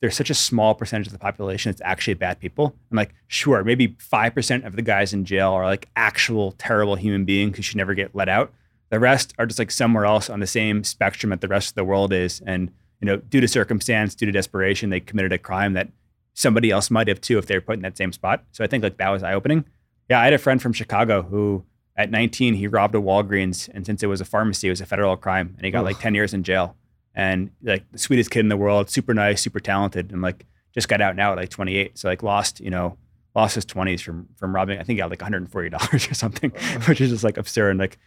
there's 0.00 0.16
such 0.16 0.30
a 0.30 0.34
small 0.34 0.74
percentage 0.74 1.06
of 1.06 1.12
the 1.12 1.18
population 1.18 1.70
that's 1.70 1.82
actually 1.84 2.14
bad 2.14 2.40
people. 2.40 2.74
I'm 2.90 2.96
like, 2.96 3.14
sure, 3.26 3.62
maybe 3.62 3.88
5% 3.88 4.64
of 4.66 4.74
the 4.74 4.82
guys 4.82 5.12
in 5.12 5.24
jail 5.24 5.50
are 5.52 5.64
like 5.64 5.88
actual 5.96 6.52
terrible 6.52 6.94
human 6.96 7.24
beings 7.24 7.56
who 7.56 7.62
should 7.62 7.76
never 7.76 7.94
get 7.94 8.14
let 8.14 8.28
out. 8.28 8.52
The 8.90 9.00
rest 9.00 9.34
are 9.38 9.46
just 9.46 9.58
like 9.58 9.70
somewhere 9.70 10.04
else 10.04 10.30
on 10.30 10.40
the 10.40 10.46
same 10.46 10.84
spectrum 10.84 11.30
that 11.30 11.40
the 11.40 11.48
rest 11.48 11.70
of 11.70 11.74
the 11.74 11.84
world 11.84 12.12
is. 12.12 12.40
And, 12.46 12.70
you 13.00 13.06
know, 13.06 13.16
due 13.16 13.40
to 13.40 13.48
circumstance, 13.48 14.14
due 14.14 14.26
to 14.26 14.32
desperation, 14.32 14.90
they 14.90 15.00
committed 15.00 15.32
a 15.32 15.38
crime 15.38 15.74
that 15.74 15.88
somebody 16.34 16.70
else 16.70 16.90
might 16.90 17.08
have 17.08 17.20
too 17.20 17.36
if 17.36 17.46
they 17.46 17.56
were 17.56 17.60
put 17.60 17.76
in 17.76 17.82
that 17.82 17.96
same 17.96 18.12
spot. 18.12 18.44
So 18.52 18.64
I 18.64 18.66
think 18.66 18.82
like 18.82 18.96
that 18.98 19.10
was 19.10 19.22
eye 19.22 19.34
opening. 19.34 19.64
Yeah, 20.08 20.20
I 20.20 20.24
had 20.24 20.32
a 20.32 20.38
friend 20.38 20.62
from 20.62 20.72
Chicago 20.72 21.22
who 21.22 21.64
at 21.96 22.10
19 22.10 22.54
he 22.54 22.66
robbed 22.68 22.94
a 22.94 22.98
Walgreens, 22.98 23.68
and 23.74 23.84
since 23.84 24.02
it 24.02 24.06
was 24.06 24.20
a 24.20 24.24
pharmacy, 24.24 24.68
it 24.68 24.70
was 24.70 24.80
a 24.80 24.86
federal 24.86 25.16
crime, 25.16 25.54
and 25.56 25.64
he 25.64 25.70
got 25.70 25.84
like 25.84 25.98
10 25.98 26.14
years 26.14 26.32
in 26.32 26.44
jail. 26.44 26.76
And 27.14 27.50
like 27.62 27.90
the 27.90 27.98
sweetest 27.98 28.30
kid 28.30 28.40
in 28.40 28.48
the 28.48 28.56
world, 28.56 28.88
super 28.88 29.12
nice, 29.12 29.42
super 29.42 29.58
talented, 29.58 30.12
and 30.12 30.22
like 30.22 30.46
just 30.72 30.88
got 30.88 31.00
out 31.00 31.16
now 31.16 31.32
at 31.32 31.38
like 31.38 31.50
28. 31.50 31.98
So 31.98 32.08
like 32.08 32.22
lost, 32.22 32.60
you 32.60 32.70
know, 32.70 32.96
lost 33.34 33.56
his 33.56 33.66
20s 33.66 34.00
from 34.00 34.28
from 34.36 34.54
robbing. 34.54 34.78
I 34.78 34.84
think 34.84 34.96
he 34.96 34.98
got 34.98 35.10
like 35.10 35.20
140 35.20 35.70
dollars 35.70 36.08
or 36.10 36.14
something, 36.14 36.52
which 36.86 37.00
is 37.00 37.10
just 37.10 37.24
like 37.24 37.36
absurd. 37.36 37.70
And 37.70 37.80
like 37.80 37.98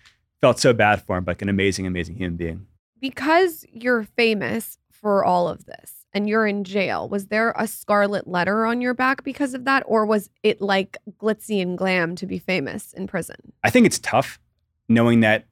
felt 0.42 0.60
so 0.60 0.74
bad 0.74 1.04
for 1.04 1.18
him, 1.18 1.24
but 1.24 1.32
like 1.32 1.42
an 1.42 1.50
amazing, 1.50 1.88
amazing 1.88 2.16
human 2.16 2.36
being. 2.36 2.66
Because 3.00 3.66
you're 3.72 4.04
famous 4.04 4.78
for 4.90 5.24
all 5.24 5.48
of 5.48 5.66
this 5.66 6.06
and 6.14 6.28
you're 6.28 6.46
in 6.46 6.64
jail, 6.64 7.08
was 7.08 7.28
there 7.28 7.54
a 7.58 7.68
scarlet 7.68 8.28
letter 8.28 8.66
on 8.66 8.82
your 8.82 8.94
back 8.94 9.24
because 9.24 9.54
of 9.54 9.66
that? 9.66 9.84
Or 9.86 10.06
was 10.06 10.30
it 10.44 10.62
like 10.62 10.98
glitzy 11.20 11.62
and 11.62 11.78
glam 11.78 12.16
to 12.18 12.26
be 12.26 12.40
famous 12.40 12.94
in 12.94 13.08
prison? 13.08 13.54
I 13.64 13.70
think 13.70 13.86
it's 13.86 14.00
tough 14.00 14.40
knowing 14.90 15.22
that 15.22 15.46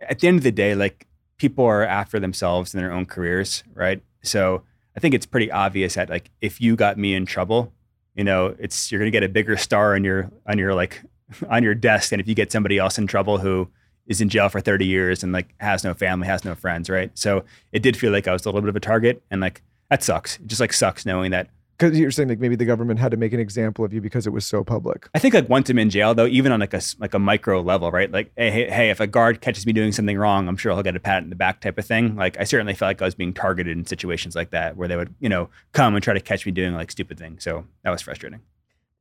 at 0.00 0.18
the 0.18 0.28
end 0.28 0.38
of 0.38 0.44
the 0.44 0.52
day, 0.52 0.74
like 0.74 1.06
people 1.36 1.64
are 1.64 1.84
after 1.84 2.20
themselves 2.20 2.74
and 2.74 2.82
their 2.82 2.92
own 2.92 3.06
careers, 3.06 3.64
right? 3.74 4.02
So 4.22 4.62
I 4.96 5.00
think 5.00 5.14
it's 5.14 5.26
pretty 5.26 5.50
obvious 5.50 5.94
that 5.94 6.10
like 6.10 6.30
if 6.40 6.60
you 6.60 6.76
got 6.76 6.98
me 6.98 7.14
in 7.14 7.26
trouble, 7.26 7.72
you 8.14 8.24
know, 8.24 8.54
it's 8.58 8.90
you're 8.90 9.00
gonna 9.00 9.10
get 9.10 9.22
a 9.22 9.28
bigger 9.28 9.56
star 9.56 9.94
on 9.94 10.04
your 10.04 10.30
on 10.46 10.58
your 10.58 10.74
like 10.74 11.02
on 11.48 11.62
your 11.62 11.74
desk 11.74 12.10
than 12.10 12.20
if 12.20 12.28
you 12.28 12.34
get 12.34 12.52
somebody 12.52 12.78
else 12.78 12.98
in 12.98 13.06
trouble 13.06 13.38
who 13.38 13.68
is 14.10 14.20
in 14.20 14.28
jail 14.28 14.50
for 14.50 14.60
30 14.60 14.84
years 14.84 15.22
and 15.22 15.32
like 15.32 15.54
has 15.60 15.84
no 15.84 15.94
family, 15.94 16.26
has 16.26 16.44
no 16.44 16.54
friends, 16.54 16.90
right? 16.90 17.10
So 17.16 17.44
it 17.72 17.82
did 17.82 17.96
feel 17.96 18.12
like 18.12 18.28
I 18.28 18.32
was 18.32 18.44
a 18.44 18.48
little 18.48 18.60
bit 18.60 18.68
of 18.68 18.76
a 18.76 18.80
target 18.80 19.22
and 19.30 19.40
like 19.40 19.62
that 19.88 20.02
sucks. 20.02 20.36
It 20.36 20.48
just 20.48 20.60
like 20.60 20.72
sucks 20.72 21.06
knowing 21.06 21.30
that 21.30 21.48
Because 21.78 21.98
you're 21.98 22.10
saying 22.10 22.28
like 22.28 22.40
maybe 22.40 22.56
the 22.56 22.64
government 22.64 22.98
had 22.98 23.12
to 23.12 23.16
make 23.16 23.32
an 23.32 23.38
example 23.38 23.84
of 23.84 23.94
you 23.94 24.00
because 24.00 24.26
it 24.26 24.30
was 24.30 24.44
so 24.44 24.64
public. 24.64 25.08
I 25.14 25.20
think 25.20 25.32
like 25.32 25.48
once 25.48 25.70
I'm 25.70 25.78
in 25.78 25.90
jail 25.90 26.12
though, 26.12 26.26
even 26.26 26.50
on 26.50 26.58
like 26.58 26.74
a 26.74 26.80
like 26.98 27.14
a 27.14 27.20
micro 27.20 27.60
level, 27.60 27.92
right? 27.92 28.10
Like, 28.10 28.32
hey, 28.36 28.50
hey, 28.50 28.68
hey, 28.68 28.90
if 28.90 28.98
a 28.98 29.06
guard 29.06 29.40
catches 29.40 29.64
me 29.64 29.72
doing 29.72 29.92
something 29.92 30.18
wrong, 30.18 30.48
I'm 30.48 30.56
sure 30.56 30.72
he'll 30.72 30.82
get 30.82 30.96
a 30.96 31.00
pat 31.00 31.22
in 31.22 31.30
the 31.30 31.36
back 31.36 31.60
type 31.60 31.78
of 31.78 31.86
thing. 31.86 32.16
Like, 32.16 32.36
I 32.38 32.44
certainly 32.44 32.74
felt 32.74 32.88
like 32.88 33.00
I 33.00 33.04
was 33.04 33.14
being 33.14 33.32
targeted 33.32 33.78
in 33.78 33.86
situations 33.86 34.34
like 34.34 34.50
that 34.50 34.76
where 34.76 34.88
they 34.88 34.96
would, 34.96 35.14
you 35.20 35.28
know, 35.28 35.48
come 35.72 35.94
and 35.94 36.02
try 36.02 36.14
to 36.14 36.20
catch 36.20 36.44
me 36.44 36.52
doing 36.52 36.74
like 36.74 36.90
stupid 36.90 37.16
things. 37.16 37.44
So 37.44 37.64
that 37.84 37.90
was 37.90 38.02
frustrating. 38.02 38.40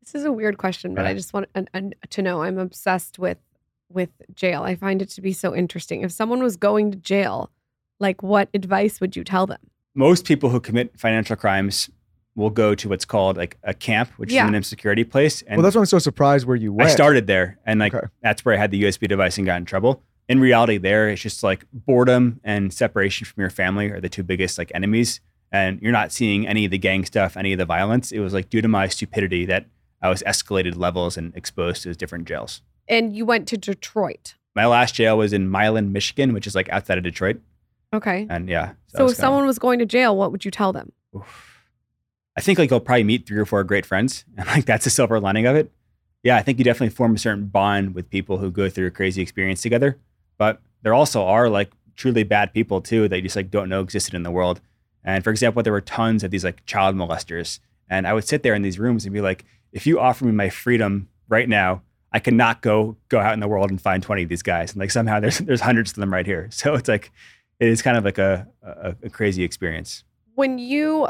This 0.01 0.13
is 0.15 0.25
a 0.25 0.31
weird 0.31 0.57
question, 0.57 0.95
but 0.95 1.05
I 1.05 1.13
just 1.13 1.33
want 1.33 1.49
an, 1.55 1.67
an, 1.73 1.93
to 2.11 2.21
know. 2.21 2.41
I'm 2.41 2.57
obsessed 2.57 3.19
with 3.19 3.37
with 3.91 4.09
jail. 4.35 4.63
I 4.63 4.75
find 4.75 5.01
it 5.01 5.09
to 5.09 5.21
be 5.21 5.33
so 5.33 5.55
interesting. 5.55 6.01
If 6.01 6.11
someone 6.11 6.41
was 6.41 6.55
going 6.57 6.91
to 6.91 6.97
jail, 6.97 7.49
like 7.99 8.21
what 8.23 8.49
advice 8.53 9.01
would 9.01 9.15
you 9.15 9.23
tell 9.23 9.47
them? 9.47 9.59
Most 9.95 10.25
people 10.25 10.49
who 10.49 10.59
commit 10.59 10.97
financial 10.99 11.35
crimes 11.35 11.89
will 12.35 12.51
go 12.51 12.75
to 12.75 12.87
what's 12.87 13.05
called 13.05 13.35
like 13.35 13.57
a 13.63 13.73
camp, 13.73 14.11
which 14.17 14.31
Yeah. 14.31 14.43
is 14.45 14.49
an 14.49 14.55
insecurity 14.55 15.03
place. 15.03 15.41
And 15.41 15.57
well, 15.57 15.63
that's 15.63 15.75
why 15.75 15.81
I'm 15.81 15.85
so 15.87 15.99
surprised 15.99 16.45
where 16.45 16.55
you 16.55 16.71
went. 16.71 16.89
I 16.89 16.93
started 16.93 17.27
there, 17.27 17.57
and 17.65 17.79
like 17.79 17.93
Okay. 17.93 18.07
that's 18.21 18.45
where 18.45 18.53
I 18.55 18.57
had 18.57 18.71
the 18.71 18.83
USB 18.83 19.07
device 19.07 19.37
and 19.37 19.45
got 19.45 19.57
in 19.57 19.65
trouble. 19.65 20.03
In 20.29 20.39
reality, 20.39 20.77
there 20.77 21.09
it's 21.09 21.21
just 21.21 21.41
like 21.43 21.65
boredom 21.73 22.39
and 22.43 22.71
separation 22.71 23.25
from 23.25 23.41
your 23.41 23.49
family 23.49 23.89
are 23.89 23.99
the 23.99 24.07
two 24.09 24.23
biggest 24.23 24.57
like 24.59 24.71
enemies, 24.75 25.19
and 25.51 25.81
you're 25.81 25.91
not 25.91 26.11
seeing 26.11 26.47
any 26.47 26.63
of 26.65 26.71
the 26.71 26.77
gang 26.77 27.03
stuff, 27.03 27.35
any 27.35 27.51
of 27.51 27.57
the 27.57 27.65
violence. 27.65 28.11
It 28.11 28.19
was 28.19 28.33
like 28.33 28.49
due 28.49 28.61
to 28.61 28.67
my 28.67 28.87
stupidity 28.87 29.45
that 29.45 29.65
I 30.01 30.07
was 30.09 30.21
escalated 30.25 30.77
levels 30.77 31.17
and 31.17 31.35
exposed 31.35 31.83
to 31.83 31.93
different 31.95 32.25
jails. 32.27 32.61
And 32.89 33.15
you 33.15 33.25
went 33.25 33.47
to 33.49 33.57
Detroit. 33.57 34.35
My 34.55 34.65
last 34.65 34.95
jail 34.95 35.17
was 35.17 35.31
in 35.31 35.49
Milan, 35.49 35.93
Michigan, 35.93 36.33
which 36.33 36.47
is 36.47 36.55
like 36.55 36.67
outside 36.69 36.97
of 36.97 37.03
Detroit, 37.03 37.39
Okay. 37.93 38.25
and 38.29 38.49
yeah. 38.49 38.65
that 38.67 38.97
So 38.97 39.03
if 39.05 39.09
kinda- 39.11 39.15
someone 39.15 39.45
was 39.45 39.59
going 39.59 39.79
to 39.79 39.85
jail, 39.85 40.17
what 40.17 40.31
would 40.31 40.43
you 40.43 40.51
tell 40.51 40.73
them? 40.73 40.91
Oof. 41.15 41.45
I 42.35 42.41
think 42.41 42.57
like 42.59 42.69
you'll 42.69 42.79
probably 42.79 43.03
meet 43.03 43.25
three 43.27 43.37
or 43.39 43.45
four 43.45 43.63
great 43.63 43.85
friends, 43.85 44.25
and 44.37 44.47
like 44.47 44.65
that's 44.65 44.83
the 44.85 44.89
silver 44.89 45.19
lining 45.19 45.45
of 45.45 45.55
it. 45.55 45.71
Yeah, 46.23 46.35
I 46.35 46.41
think 46.41 46.57
you 46.57 46.65
definitely 46.65 46.89
form 46.93 47.15
a 47.15 47.17
certain 47.19 47.45
bond 47.45 47.95
with 47.95 48.09
people 48.09 48.39
who 48.39 48.51
go 48.51 48.69
through 48.69 48.87
a 48.87 48.91
crazy 48.91 49.21
experience 49.21 49.61
together. 49.61 49.97
But 50.37 50.61
there 50.81 50.93
also 50.93 51.23
are 51.23 51.47
like 51.49 51.71
truly 51.95 52.23
bad 52.23 52.53
people 52.53 52.81
too 52.81 53.07
that 53.07 53.15
you 53.17 53.21
just 53.23 53.35
like 53.35 53.51
don't 53.51 53.69
know 53.69 53.81
existed 53.81 54.15
in 54.15 54.23
the 54.23 54.31
world. 54.31 54.59
And 55.03 55.23
for 55.23 55.29
example, 55.29 55.63
there 55.63 55.71
were 55.73 55.79
tons 55.81 56.23
of 56.23 56.31
these 56.31 56.43
like 56.43 56.65
child 56.65 56.95
molesters, 56.95 57.59
and 57.89 58.07
I 58.07 58.13
would 58.13 58.27
sit 58.27 58.43
there 58.43 58.55
in 58.55 58.61
these 58.63 58.79
rooms 58.79 59.05
and 59.05 59.13
be 59.13 59.21
like, 59.21 59.45
if 59.71 59.85
you 59.87 59.99
offer 59.99 60.25
me 60.25 60.31
my 60.31 60.49
freedom 60.49 61.07
right 61.29 61.47
now, 61.47 61.81
I 62.11 62.19
cannot 62.19 62.61
go 62.61 62.97
go 63.09 63.19
out 63.19 63.33
in 63.33 63.39
the 63.39 63.47
world 63.47 63.69
and 63.69 63.81
find 63.81 64.01
twenty 64.01 64.23
of 64.23 64.29
these 64.29 64.41
guys. 64.41 64.71
And 64.71 64.79
like 64.79 64.91
somehow 64.91 65.19
there's 65.19 65.39
there's 65.39 65.61
hundreds 65.61 65.91
of 65.91 65.97
them 65.97 66.11
right 66.13 66.25
here. 66.25 66.49
So 66.59 66.75
it's 66.75 66.89
like 66.89 67.11
it 67.59 67.67
is 67.67 67.81
kind 67.81 67.97
of 67.97 68.05
like 68.05 68.17
a, 68.17 68.47
a, 68.63 68.95
a 69.03 69.09
crazy 69.09 69.43
experience. 69.43 70.03
When 70.35 70.57
you 70.59 71.09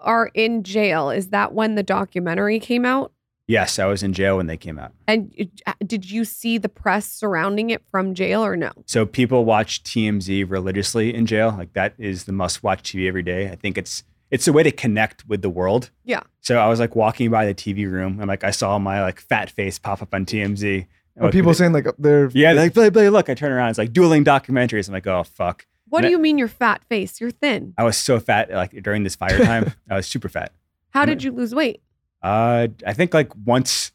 are 0.00 0.30
in 0.34 0.62
jail, 0.62 1.10
is 1.10 1.28
that 1.28 1.52
when 1.54 1.74
the 1.76 1.82
documentary 1.82 2.60
came 2.60 2.84
out? 2.84 3.12
Yes, 3.46 3.78
I 3.78 3.84
was 3.84 4.02
in 4.02 4.14
jail 4.14 4.38
when 4.38 4.46
they 4.46 4.56
came 4.56 4.78
out. 4.78 4.92
And 5.06 5.50
uh, 5.66 5.74
did 5.86 6.10
you 6.10 6.24
see 6.24 6.56
the 6.56 6.68
press 6.68 7.06
surrounding 7.06 7.70
it 7.70 7.82
from 7.90 8.14
jail 8.14 8.44
or 8.44 8.56
no? 8.56 8.72
So 8.86 9.04
people 9.04 9.44
watch 9.44 9.82
TMZ 9.82 10.48
religiously 10.48 11.14
in 11.14 11.26
jail. 11.26 11.54
Like 11.56 11.74
that 11.74 11.94
is 11.98 12.24
the 12.24 12.32
must-watch 12.32 12.82
TV 12.82 13.06
every 13.06 13.22
day. 13.22 13.50
I 13.50 13.56
think 13.56 13.76
it's 13.76 14.02
it's 14.30 14.48
a 14.48 14.52
way 14.52 14.62
to 14.62 14.70
connect 14.72 15.26
with 15.28 15.42
the 15.42 15.50
world. 15.50 15.90
Yeah. 16.04 16.20
So 16.40 16.58
I 16.58 16.68
was 16.68 16.80
like 16.80 16.96
walking 16.96 17.30
by 17.30 17.46
the 17.46 17.54
TV 17.54 17.90
room 17.90 18.18
and 18.20 18.28
like 18.28 18.44
I 18.44 18.50
saw 18.50 18.78
my 18.78 19.02
like 19.02 19.20
fat 19.20 19.50
face 19.50 19.78
pop 19.78 20.02
up 20.02 20.14
on 20.14 20.24
TMZ. 20.26 20.86
Are 21.20 21.30
people 21.30 21.54
saying 21.54 21.72
like 21.72 21.86
they're 21.98 22.28
Yeah, 22.34 22.54
they're 22.54 22.64
like, 22.64 22.74
"Billy, 22.74 22.90
Billy, 22.90 23.08
look. 23.08 23.28
I 23.30 23.34
turn 23.34 23.52
around. 23.52 23.70
It's 23.70 23.78
like 23.78 23.92
dueling 23.92 24.24
documentaries. 24.24 24.88
I'm 24.88 24.94
like, 24.94 25.06
oh 25.06 25.22
fuck. 25.22 25.66
What 25.88 25.98
And 25.98 26.04
do 26.04 26.08
I- 26.08 26.10
you 26.12 26.18
mean 26.18 26.38
you're 26.38 26.48
fat 26.48 26.82
face? 26.88 27.20
You're 27.20 27.30
thin. 27.30 27.72
I 27.78 27.84
was 27.84 27.96
so 27.96 28.18
fat 28.18 28.50
like 28.50 28.82
during 28.82 29.04
this 29.04 29.14
Fyre 29.14 29.38
time. 29.44 29.72
I 29.88 29.94
was 29.96 30.06
super 30.06 30.28
fat. 30.28 30.52
How 30.90 31.02
And 31.02 31.10
did 31.10 31.22
you 31.22 31.30
lose 31.30 31.54
weight? 31.54 31.82
Uh, 32.22 32.68
I 32.86 32.92
think 32.94 33.12
like 33.14 33.30
once 33.44 33.92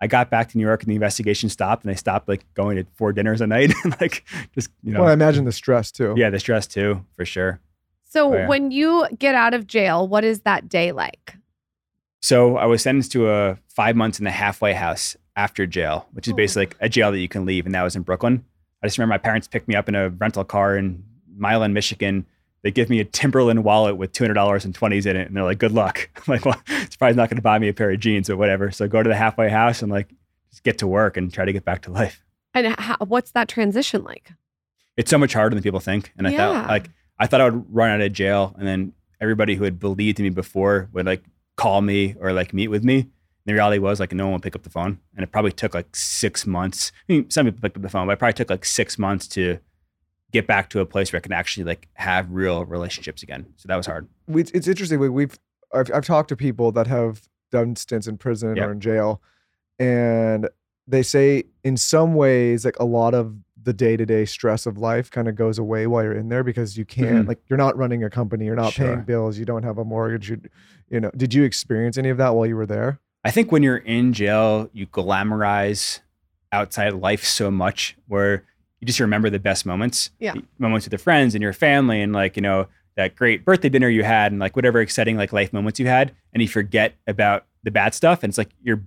I 0.00 0.06
got 0.06 0.30
back 0.30 0.48
to 0.50 0.58
New 0.58 0.64
York 0.64 0.82
and 0.82 0.90
the 0.90 0.94
investigation 0.94 1.48
stopped 1.48 1.84
and 1.84 1.92
they 1.92 1.96
stopped 1.96 2.28
like 2.28 2.44
going 2.54 2.76
to 2.76 2.86
four 2.94 3.12
dinners 3.12 3.40
a 3.40 3.46
night 3.46 3.72
and 3.84 3.94
like 4.00 4.24
just 4.54 4.70
you 4.82 4.92
know 4.92 5.00
well, 5.00 5.08
I 5.10 5.12
imagine 5.12 5.44
the 5.44 5.52
stress 5.52 5.90
too. 5.90 6.14
yeah 6.16 6.30
the 6.30 6.38
stress 6.38 6.66
too 6.66 7.04
for 7.16 7.24
sure. 7.24 7.60
So 8.10 8.34
Oh, 8.34 8.36
yeah. 8.36 8.48
when 8.48 8.72
you 8.72 9.06
get 9.18 9.34
out 9.36 9.54
of 9.54 9.66
jail, 9.68 10.06
what 10.06 10.24
is 10.24 10.40
that 10.40 10.68
day 10.68 10.90
like? 10.92 11.36
So 12.20 12.56
I 12.56 12.66
was 12.66 12.82
sentenced 12.82 13.12
to 13.12 13.30
a 13.30 13.56
five 13.68 13.94
months 13.96 14.18
in 14.18 14.24
the 14.24 14.30
halfway 14.32 14.72
house 14.74 15.16
after 15.36 15.64
jail, 15.66 16.06
which 16.12 16.26
is 16.26 16.32
Oh. 16.32 16.36
basically 16.36 16.62
like 16.66 16.76
a 16.80 16.88
jail 16.88 17.12
that 17.12 17.18
you 17.20 17.28
can 17.28 17.46
leave, 17.46 17.66
and 17.66 17.74
that 17.74 17.82
was 17.82 17.94
in 17.96 18.02
Brooklyn. 18.02 18.44
I 18.82 18.86
just 18.88 18.98
remember 18.98 19.12
my 19.14 19.18
parents 19.18 19.46
picked 19.46 19.68
me 19.68 19.74
up 19.76 19.88
in 19.88 19.94
a 19.94 20.08
rental 20.10 20.44
car 20.44 20.76
in 20.76 21.04
Milan, 21.36 21.72
Michigan. 21.72 22.26
They 22.62 22.70
give 22.72 22.90
me 22.90 22.98
a 23.00 23.04
Timberland 23.04 23.62
wallet 23.64 23.96
with 23.96 24.12
two 24.12 24.24
hundred 24.24 24.34
dollars 24.34 24.64
and 24.64 24.74
twenties 24.74 25.06
in 25.06 25.16
it, 25.16 25.28
and 25.28 25.36
they're 25.36 25.44
like, 25.44 25.58
"Good 25.58 25.72
luck." 25.72 26.10
I'm 26.16 26.22
like, 26.34 26.44
"Well, 26.44 26.60
it's 26.66 26.96
probably 26.96 27.16
not 27.16 27.30
going 27.30 27.36
to 27.36 27.42
buy 27.42 27.58
me 27.58 27.68
a 27.68 27.72
pair 27.72 27.90
of 27.90 28.00
jeans, 28.00 28.28
or 28.28 28.36
whatever." 28.36 28.70
So 28.72 28.88
go 28.88 29.02
to 29.02 29.08
the 29.08 29.16
halfway 29.16 29.48
house 29.48 29.80
and 29.82 29.90
like 29.90 30.08
just 30.50 30.62
get 30.64 30.78
to 30.78 30.86
work 30.88 31.16
and 31.16 31.32
try 31.32 31.44
to 31.44 31.52
get 31.52 31.64
back 31.64 31.82
to 31.82 31.90
life. 32.00 32.24
And 32.54 32.74
how, 32.78 32.96
what's 33.06 33.30
that 33.30 33.48
transition 33.48 34.02
like? 34.02 34.32
It's 34.96 35.10
so 35.10 35.16
much 35.16 35.32
harder 35.32 35.54
than 35.54 35.62
people 35.62 35.80
think, 35.80 36.12
and 36.18 36.26
I 36.26 36.30
Yeah. 36.32 36.36
thought 36.38 36.68
like 36.68 36.90
I 37.20 37.26
thought 37.26 37.40
I 37.40 37.44
would 37.48 37.64
run 37.72 37.90
out 37.90 38.00
of 38.00 38.12
jail, 38.12 38.54
and 38.58 38.66
then 38.66 38.92
everybody 39.20 39.54
who 39.54 39.64
had 39.64 39.78
believed 39.78 40.18
in 40.18 40.24
me 40.24 40.30
before 40.30 40.88
would 40.92 41.06
like 41.06 41.22
call 41.56 41.80
me 41.82 42.16
or 42.18 42.32
like 42.32 42.52
meet 42.54 42.68
with 42.68 42.82
me. 42.82 43.00
And 43.00 43.08
the 43.46 43.52
reality 43.52 43.78
was 43.78 44.00
like 44.00 44.12
no 44.12 44.24
one 44.24 44.32
would 44.34 44.42
pick 44.42 44.56
up 44.56 44.62
the 44.62 44.70
phone, 44.70 44.98
and 45.14 45.22
it 45.22 45.30
probably 45.30 45.52
took 45.52 45.74
like 45.74 45.94
six 45.94 46.46
months. 46.46 46.90
I 47.08 47.12
mean, 47.12 47.30
some 47.30 47.46
people 47.46 47.60
picked 47.60 47.76
up 47.76 47.82
the 47.82 47.88
phone, 47.88 48.06
but 48.06 48.14
it 48.14 48.18
probably 48.18 48.32
took 48.32 48.50
like 48.50 48.64
six 48.64 48.98
months 48.98 49.28
to 49.28 49.58
get 50.32 50.46
back 50.46 50.70
to 50.70 50.80
a 50.80 50.86
place 50.86 51.12
where 51.12 51.18
I 51.18 51.20
can 51.20 51.32
actually 51.32 51.64
like 51.64 51.88
have 51.94 52.30
real 52.30 52.64
relationships 52.64 53.22
again. 53.22 53.46
So 53.56 53.66
that 53.68 53.76
was 53.76 53.86
hard. 53.86 54.08
we, 54.26 54.42
it's 54.42 54.68
interesting. 54.68 54.98
We, 55.00 55.08
we've 55.08 55.38
I've, 55.74 55.90
I've 55.94 56.04
talked 56.06 56.28
to 56.30 56.36
people 56.36 56.72
that 56.72 56.86
have 56.86 57.22
done 57.52 57.76
stints 57.76 58.06
in 58.06 58.16
prison 58.16 58.56
Yeah. 58.56 58.64
or 58.64 58.72
in 58.72 58.80
jail, 58.80 59.20
and 59.78 60.48
they 60.86 61.02
say 61.02 61.44
in 61.64 61.76
some 61.76 62.14
ways 62.14 62.64
like 62.64 62.78
a 62.78 62.84
lot 62.84 63.14
of 63.14 63.34
the 63.62 63.72
day 63.72 63.96
to 63.96 64.06
day 64.06 64.24
stress 64.24 64.64
of 64.66 64.78
life 64.78 65.10
kind 65.10 65.28
of 65.28 65.34
goes 65.34 65.58
away 65.58 65.86
while 65.86 66.02
you're 66.02 66.14
in 66.16 66.28
there 66.30 66.42
because 66.42 66.76
you 66.78 66.84
can't 66.84 67.24
Mhm. 67.26 67.28
like 67.28 67.38
you're 67.48 67.58
not 67.58 67.76
running 67.76 68.02
a 68.02 68.08
company, 68.10 68.46
you're 68.46 68.56
not 68.56 68.72
Sure. 68.72 68.86
paying 68.86 69.02
bills, 69.02 69.38
you 69.38 69.44
don't 69.44 69.62
have 69.64 69.76
a 69.78 69.84
mortgage. 69.84 70.30
You, 70.30 70.40
you 70.88 71.00
know, 71.00 71.10
did 71.16 71.34
you 71.34 71.42
experience 71.44 71.98
any 71.98 72.08
of 72.08 72.16
that 72.18 72.34
while 72.34 72.46
you 72.46 72.56
were 72.56 72.66
there? 72.66 72.98
I 73.24 73.30
think 73.30 73.52
when 73.52 73.62
you're 73.62 73.76
in 73.76 74.12
jail, 74.14 74.70
you 74.72 74.86
glamorize 74.86 76.00
outside 76.52 76.94
life 76.94 77.24
so 77.24 77.50
much 77.50 77.96
where 78.08 78.44
you 78.80 78.86
just 78.86 78.98
remember 79.00 79.28
the 79.30 79.38
best 79.38 79.66
moments. 79.66 80.10
Yeah. 80.18 80.34
Moments 80.58 80.86
with 80.86 80.92
your 80.92 80.98
friends 80.98 81.34
and 81.34 81.42
your 81.42 81.52
family 81.52 82.00
and 82.00 82.12
like, 82.12 82.36
you 82.36 82.42
know, 82.42 82.66
that 82.96 83.14
great 83.14 83.44
birthday 83.44 83.68
dinner 83.68 83.88
you 83.88 84.02
had 84.02 84.32
and 84.32 84.40
like 84.40 84.56
whatever 84.56 84.80
exciting 84.80 85.16
like 85.16 85.32
life 85.32 85.52
moments 85.52 85.78
you 85.78 85.86
had. 85.86 86.12
And 86.32 86.42
you 86.42 86.48
forget 86.48 86.94
about 87.06 87.44
the 87.62 87.70
bad 87.70 87.94
stuff. 87.94 88.22
And 88.22 88.30
it's 88.30 88.38
like 88.38 88.50
your 88.62 88.82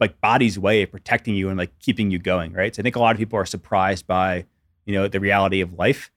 like 0.00 0.20
body's 0.20 0.58
way 0.58 0.82
of 0.82 0.90
protecting 0.90 1.34
you 1.34 1.48
and 1.48 1.58
like 1.58 1.76
keeping 1.78 2.10
you 2.10 2.18
going. 2.18 2.52
Right. 2.52 2.74
So 2.74 2.80
I 2.80 2.82
think 2.82 2.96
a 2.96 3.00
lot 3.00 3.14
of 3.14 3.18
people 3.18 3.38
are 3.38 3.46
surprised 3.46 4.06
by, 4.06 4.44
you 4.84 4.94
know, 4.94 5.08
the 5.08 5.20
reality 5.20 5.60
of 5.60 5.74
life. 5.74 6.10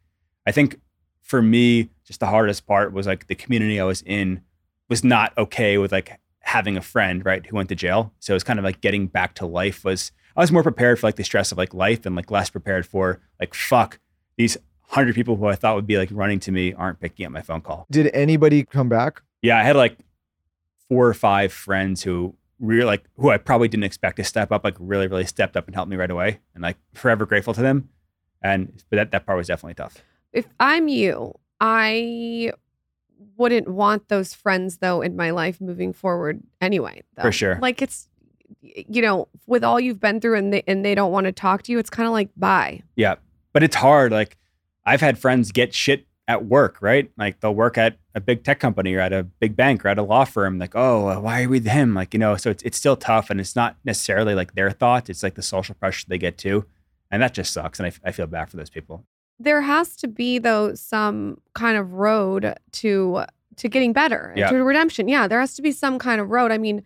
I 0.45 0.51
think 0.51 0.79
for 1.21 1.41
me, 1.41 1.89
just 2.05 2.19
the 2.19 2.27
hardest 2.27 2.65
part 2.65 2.93
was 2.93 3.07
like 3.07 3.27
the 3.27 3.35
community 3.35 3.79
I 3.79 3.85
was 3.85 4.01
in 4.01 4.41
was 4.89 5.03
not 5.03 5.37
okay 5.37 5.77
with 5.77 5.91
like 5.91 6.19
having 6.41 6.75
a 6.75 6.81
friend, 6.81 7.23
right, 7.25 7.45
who 7.45 7.55
went 7.55 7.69
to 7.69 7.75
jail. 7.75 8.13
So 8.19 8.35
it's 8.35 8.43
kind 8.43 8.59
of 8.59 8.65
like 8.65 8.81
getting 8.81 9.07
back 9.07 9.35
to 9.35 9.45
life 9.45 9.85
was 9.85 10.11
I 10.35 10.41
was 10.41 10.51
more 10.51 10.63
prepared 10.63 10.99
for 10.99 11.07
like 11.07 11.15
the 11.15 11.23
stress 11.23 11.51
of 11.51 11.57
like 11.57 11.73
life 11.73 12.05
and 12.05 12.15
like 12.15 12.31
less 12.31 12.49
prepared 12.49 12.85
for 12.85 13.19
like 13.39 13.53
fuck 13.53 13.99
these 14.37 14.57
hundred 14.81 15.15
people 15.15 15.37
who 15.37 15.45
I 15.45 15.55
thought 15.55 15.75
would 15.75 15.87
be 15.87 15.97
like 15.97 16.09
running 16.11 16.39
to 16.41 16.51
me 16.51 16.73
aren't 16.73 16.99
picking 16.99 17.25
up 17.25 17.31
my 17.31 17.41
phone 17.41 17.61
call. 17.61 17.85
Did 17.89 18.09
anybody 18.13 18.63
come 18.63 18.89
back? 18.89 19.21
Yeah, 19.41 19.57
I 19.57 19.63
had 19.63 19.75
like 19.75 19.97
four 20.91 21.07
or 21.07 21.13
five 21.13 21.53
friends 21.53 22.03
who 22.03 22.35
really 22.59 22.83
like 22.83 23.05
who 23.15 23.29
I 23.29 23.37
probably 23.37 23.69
didn't 23.69 23.85
expect 23.85 24.17
to 24.17 24.25
step 24.25 24.51
up, 24.51 24.65
like 24.65 24.75
really, 24.77 25.07
really 25.07 25.25
stepped 25.25 25.55
up 25.55 25.65
and 25.65 25.73
helped 25.73 25.89
me 25.89 25.95
right 25.95 26.11
away. 26.11 26.41
And 26.53 26.61
like 26.61 26.75
forever 26.93 27.25
grateful 27.25 27.53
to 27.53 27.61
them. 27.61 27.87
And 28.43 28.83
but 28.89 28.97
that, 28.97 29.11
that 29.11 29.25
part 29.25 29.37
was 29.37 29.47
definitely 29.47 29.75
tough. 29.75 30.03
If 30.33 30.47
I'm 30.59 30.89
you, 30.89 31.33
I 31.61 32.51
wouldn't 33.37 33.69
want 33.69 34.09
those 34.09 34.33
friends 34.33 34.79
though 34.79 35.01
in 35.01 35.15
my 35.15 35.29
life 35.29 35.61
moving 35.61 35.93
forward 35.93 36.43
anyway. 36.59 37.03
Though. 37.15 37.21
For 37.21 37.31
sure. 37.31 37.57
Like 37.61 37.81
it's 37.81 38.09
you 38.61 39.01
know, 39.01 39.29
with 39.47 39.63
all 39.63 39.79
you've 39.79 40.01
been 40.01 40.19
through 40.19 40.35
and 40.35 40.51
they 40.51 40.63
and 40.67 40.83
they 40.83 40.93
don't 40.93 41.13
want 41.13 41.23
to 41.23 41.31
talk 41.31 41.63
to 41.63 41.71
you, 41.71 41.79
it's 41.79 41.89
kind 41.89 42.05
of 42.05 42.11
like 42.11 42.31
bye. 42.35 42.81
Yeah. 42.97 43.15
But 43.53 43.63
it's 43.63 43.77
hard. 43.77 44.11
Like 44.11 44.37
I've 44.85 44.99
had 44.99 45.17
friends 45.17 45.53
get 45.53 45.73
shit 45.73 46.05
at 46.31 46.45
work, 46.45 46.77
right? 46.81 47.11
Like 47.17 47.39
they'll 47.39 47.53
work 47.55 47.77
at 47.77 47.97
a 48.15 48.21
big 48.21 48.43
tech 48.43 48.59
company 48.59 48.93
or 48.95 48.99
at 49.01 49.13
a 49.13 49.23
big 49.23 49.55
bank 49.55 49.83
or 49.85 49.89
at 49.89 49.97
a 49.97 50.03
law 50.03 50.25
firm. 50.25 50.57
Like, 50.59 50.75
oh, 50.75 51.19
why 51.19 51.43
are 51.43 51.49
we 51.49 51.59
him? 51.59 51.93
Like, 51.93 52.13
you 52.13 52.19
know, 52.19 52.35
so 52.37 52.49
it's, 52.49 52.63
it's 52.63 52.77
still 52.77 52.95
tough 52.95 53.29
and 53.29 53.39
it's 53.39 53.55
not 53.55 53.75
necessarily 53.83 54.33
like 54.35 54.53
their 54.55 54.71
thoughts. 54.71 55.09
It's 55.09 55.23
like 55.23 55.35
the 55.35 55.41
social 55.41 55.75
pressure 55.75 56.05
they 56.07 56.17
get 56.17 56.37
to. 56.39 56.65
And 57.11 57.21
that 57.21 57.33
just 57.33 57.51
sucks. 57.53 57.79
And 57.79 57.87
I, 57.87 58.09
I 58.09 58.11
feel 58.11 58.27
bad 58.27 58.49
for 58.49 58.57
those 58.57 58.69
people. 58.69 59.05
There 59.39 59.61
has 59.61 59.95
to 59.97 60.07
be 60.07 60.39
though 60.39 60.73
some 60.75 61.41
kind 61.53 61.77
of 61.77 61.93
road 61.93 62.55
to 62.73 63.23
to 63.57 63.67
getting 63.67 63.91
better 63.93 64.33
Yeah. 64.35 64.49
to 64.49 64.63
redemption. 64.63 65.07
Yeah, 65.09 65.27
there 65.27 65.39
has 65.39 65.55
to 65.55 65.61
be 65.61 65.71
some 65.73 65.99
kind 65.99 66.21
of 66.21 66.29
road. 66.29 66.51
I 66.51 66.57
mean, 66.57 66.83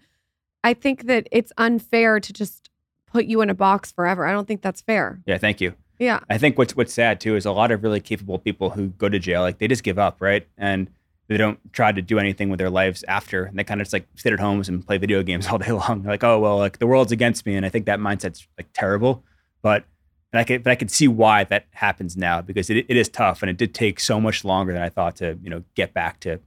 I 0.63 0.73
think 0.73 1.03
that 1.05 1.27
it's 1.31 1.51
unfair 1.57 2.19
to 2.19 2.33
just 2.33 2.69
put 3.05 3.25
you 3.25 3.41
in 3.41 3.49
a 3.49 3.53
box 3.53 3.91
forever. 3.91 4.25
I 4.25 4.31
don't 4.31 4.47
think 4.47 4.61
that's 4.63 4.81
fair. 4.81 5.21
Yeah. 5.27 5.37
Thank 5.37 5.61
you. 5.61 5.75
Yeah. 5.99 6.19
I 6.29 6.37
think 6.37 6.57
what's 6.57 6.75
what's 6.75 6.93
sad 6.93 7.19
too 7.19 7.35
is 7.35 7.45
a 7.45 7.51
lot 7.51 7.71
of 7.71 7.83
really 7.83 7.99
capable 7.99 8.39
people 8.39 8.71
who 8.71 8.89
go 8.89 9.09
to 9.09 9.19
jail, 9.19 9.41
like 9.41 9.59
they 9.59 9.67
just 9.67 9.83
give 9.83 9.99
up, 9.99 10.17
right? 10.19 10.47
And 10.57 10.89
they 11.27 11.37
don't 11.37 11.59
try 11.73 11.91
to 11.91 12.01
do 12.01 12.19
anything 12.19 12.49
with 12.49 12.59
their 12.59 12.69
lives 12.69 13.03
after. 13.07 13.45
And 13.45 13.57
they 13.57 13.63
kind 13.63 13.81
of 13.81 13.85
just 13.85 13.93
like 13.93 14.07
sit 14.15 14.33
at 14.33 14.39
homes 14.39 14.69
and 14.69 14.85
play 14.85 14.97
video 14.97 15.23
games 15.23 15.47
all 15.51 15.57
day 15.57 15.71
long. 15.71 16.01
They're 16.01 16.11
like, 16.11 16.23
oh 16.23 16.39
well, 16.39 16.57
like 16.57 16.79
the 16.79 16.87
world's 16.87 17.11
against 17.11 17.45
me. 17.45 17.55
And 17.55 17.65
I 17.65 17.69
think 17.69 17.85
that 17.85 17.99
mindset's 17.99 18.47
like 18.57 18.67
terrible. 18.73 19.23
But 19.61 19.85
and 20.31 20.39
I 20.39 20.43
can 20.43 20.61
but 20.61 20.71
I 20.71 20.75
can 20.75 20.89
see 20.89 21.07
why 21.07 21.45
that 21.45 21.67
happens 21.71 22.17
now 22.17 22.41
because 22.41 22.69
it, 22.69 22.85
it 22.89 22.97
is 22.97 23.09
tough 23.09 23.41
and 23.41 23.49
it 23.49 23.57
did 23.57 23.73
take 23.73 23.99
so 23.99 24.19
much 24.19 24.43
longer 24.43 24.73
than 24.73 24.81
I 24.81 24.89
thought 24.89 25.15
to, 25.17 25.37
you 25.41 25.49
know, 25.49 25.63
get 25.75 25.93
back 25.93 26.19
to 26.21 26.39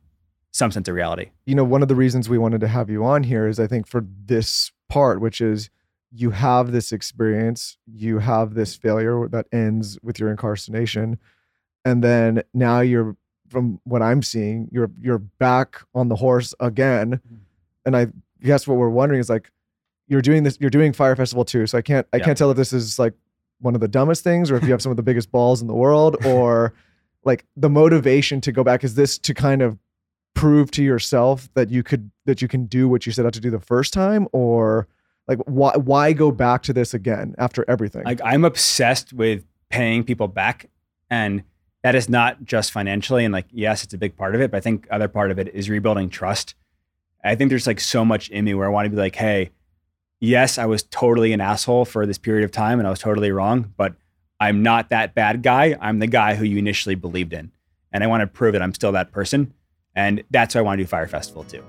some 0.52 0.70
sense 0.70 0.88
of 0.88 0.94
reality. 0.94 1.30
you 1.46 1.54
know, 1.54 1.64
one 1.64 1.82
of 1.82 1.88
the 1.88 1.94
reasons 1.94 2.28
we 2.28 2.38
wanted 2.38 2.60
to 2.60 2.68
have 2.68 2.90
you 2.90 3.04
on 3.04 3.22
here 3.22 3.46
is 3.46 3.60
I 3.60 3.66
think 3.66 3.86
for 3.86 4.04
this 4.24 4.72
part, 4.88 5.20
which 5.20 5.40
is 5.40 5.70
you 6.10 6.30
have 6.30 6.72
this 6.72 6.92
experience, 6.92 7.76
you 7.86 8.18
have 8.20 8.54
this 8.54 8.74
failure 8.76 9.28
that 9.28 9.46
ends 9.52 9.98
with 10.02 10.18
your 10.18 10.30
incarceration, 10.30 11.18
and 11.84 12.02
then 12.02 12.42
now 12.54 12.80
you're 12.80 13.16
from 13.48 13.80
what 13.84 14.02
I'm 14.02 14.22
seeing, 14.22 14.68
you're 14.70 14.90
you're 15.00 15.18
back 15.18 15.82
on 15.94 16.08
the 16.08 16.16
horse 16.16 16.54
again. 16.60 17.20
Mm. 17.32 17.38
And 17.86 17.96
I 17.96 18.06
guess 18.42 18.66
what 18.66 18.76
we're 18.76 18.90
wondering 18.90 19.20
is 19.20 19.30
like 19.30 19.50
you're 20.06 20.20
doing 20.22 20.42
this 20.42 20.58
you're 20.60 20.70
doing 20.70 20.92
Fyre 20.92 21.16
Festival 21.16 21.44
too. 21.44 21.66
So 21.66 21.78
I 21.78 21.82
can't 21.82 22.06
I 22.12 22.18
Yeah. 22.18 22.24
can't 22.24 22.38
tell 22.38 22.50
if 22.50 22.56
this 22.56 22.72
is 22.72 22.98
like 22.98 23.14
one 23.60 23.74
of 23.74 23.80
the 23.80 23.88
dumbest 23.88 24.22
things 24.22 24.50
or 24.50 24.56
if 24.56 24.64
you 24.64 24.70
have 24.70 24.82
some 24.82 24.90
of 24.90 24.96
the 24.96 25.02
biggest 25.02 25.32
balls 25.32 25.60
in 25.62 25.66
the 25.66 25.74
world 25.74 26.16
or 26.26 26.74
like 27.24 27.44
the 27.56 27.70
motivation 27.70 28.40
to 28.42 28.52
go 28.52 28.62
back 28.62 28.84
is 28.84 28.94
this 28.94 29.18
to 29.18 29.34
kind 29.34 29.62
of 29.62 29.78
prove 30.34 30.70
to 30.72 30.82
yourself 30.84 31.48
that 31.54 31.70
you 31.70 31.82
could 31.82 32.10
that 32.26 32.40
you 32.42 32.48
can 32.48 32.66
do 32.66 32.88
what 32.88 33.06
you 33.06 33.12
set 33.12 33.24
out 33.26 33.32
to 33.32 33.40
do 33.40 33.50
the 33.50 33.58
first 33.58 33.92
time 33.94 34.28
or 34.32 34.86
like 35.28 35.38
why 35.44 35.76
why 35.76 36.12
go 36.12 36.30
back 36.32 36.62
to 36.64 36.72
this 36.72 36.94
again 36.94 37.34
after 37.38 37.64
everything 37.68 38.02
Like 38.04 38.20
I'm 38.24 38.44
obsessed 38.44 39.12
with 39.12 39.44
paying 39.68 40.02
people 40.02 40.26
back, 40.26 40.70
and 41.10 41.44
that 41.82 41.94
is 41.94 42.08
not 42.08 42.44
just 42.44 42.72
financially. 42.72 43.24
And 43.24 43.32
like, 43.32 43.46
yes, 43.52 43.84
it's 43.84 43.94
a 43.94 43.98
big 43.98 44.16
part 44.16 44.34
of 44.34 44.40
it, 44.40 44.50
but 44.50 44.56
I 44.56 44.60
think 44.60 44.88
other 44.90 45.08
part 45.08 45.30
of 45.30 45.38
it 45.38 45.54
is 45.54 45.70
rebuilding 45.70 46.08
trust. 46.08 46.54
I 47.22 47.34
think 47.34 47.50
there's 47.50 47.66
like 47.66 47.80
so 47.80 48.04
much 48.04 48.28
in 48.30 48.44
me 48.44 48.54
where 48.54 48.66
I 48.66 48.70
want 48.70 48.86
to 48.86 48.90
be 48.90 48.96
like, 48.96 49.16
hey, 49.16 49.50
yes, 50.18 50.56
I 50.56 50.66
was 50.66 50.82
totally 50.84 51.32
an 51.32 51.40
asshole 51.40 51.84
for 51.84 52.06
this 52.06 52.18
period 52.18 52.44
of 52.44 52.50
time, 52.50 52.78
and 52.78 52.86
I 52.86 52.90
was 52.90 52.98
totally 52.98 53.30
wrong, 53.30 53.72
but 53.76 53.94
I'm 54.40 54.62
not 54.62 54.90
that 54.90 55.14
bad 55.14 55.42
guy. 55.42 55.76
I'm 55.80 55.98
the 55.98 56.06
guy 56.06 56.36
who 56.36 56.44
you 56.44 56.58
initially 56.58 56.94
believed 56.94 57.32
in, 57.32 57.52
and 57.92 58.02
I 58.02 58.06
want 58.06 58.22
to 58.22 58.26
prove 58.26 58.52
that 58.54 58.62
I'm 58.62 58.74
still 58.74 58.92
that 58.92 59.12
person. 59.12 59.52
And 59.94 60.22
that's 60.30 60.54
why 60.54 60.60
I 60.60 60.62
want 60.62 60.78
to 60.78 60.84
do 60.84 60.86
Fyre 60.86 61.08
Festival 61.08 61.42
too. 61.42 61.64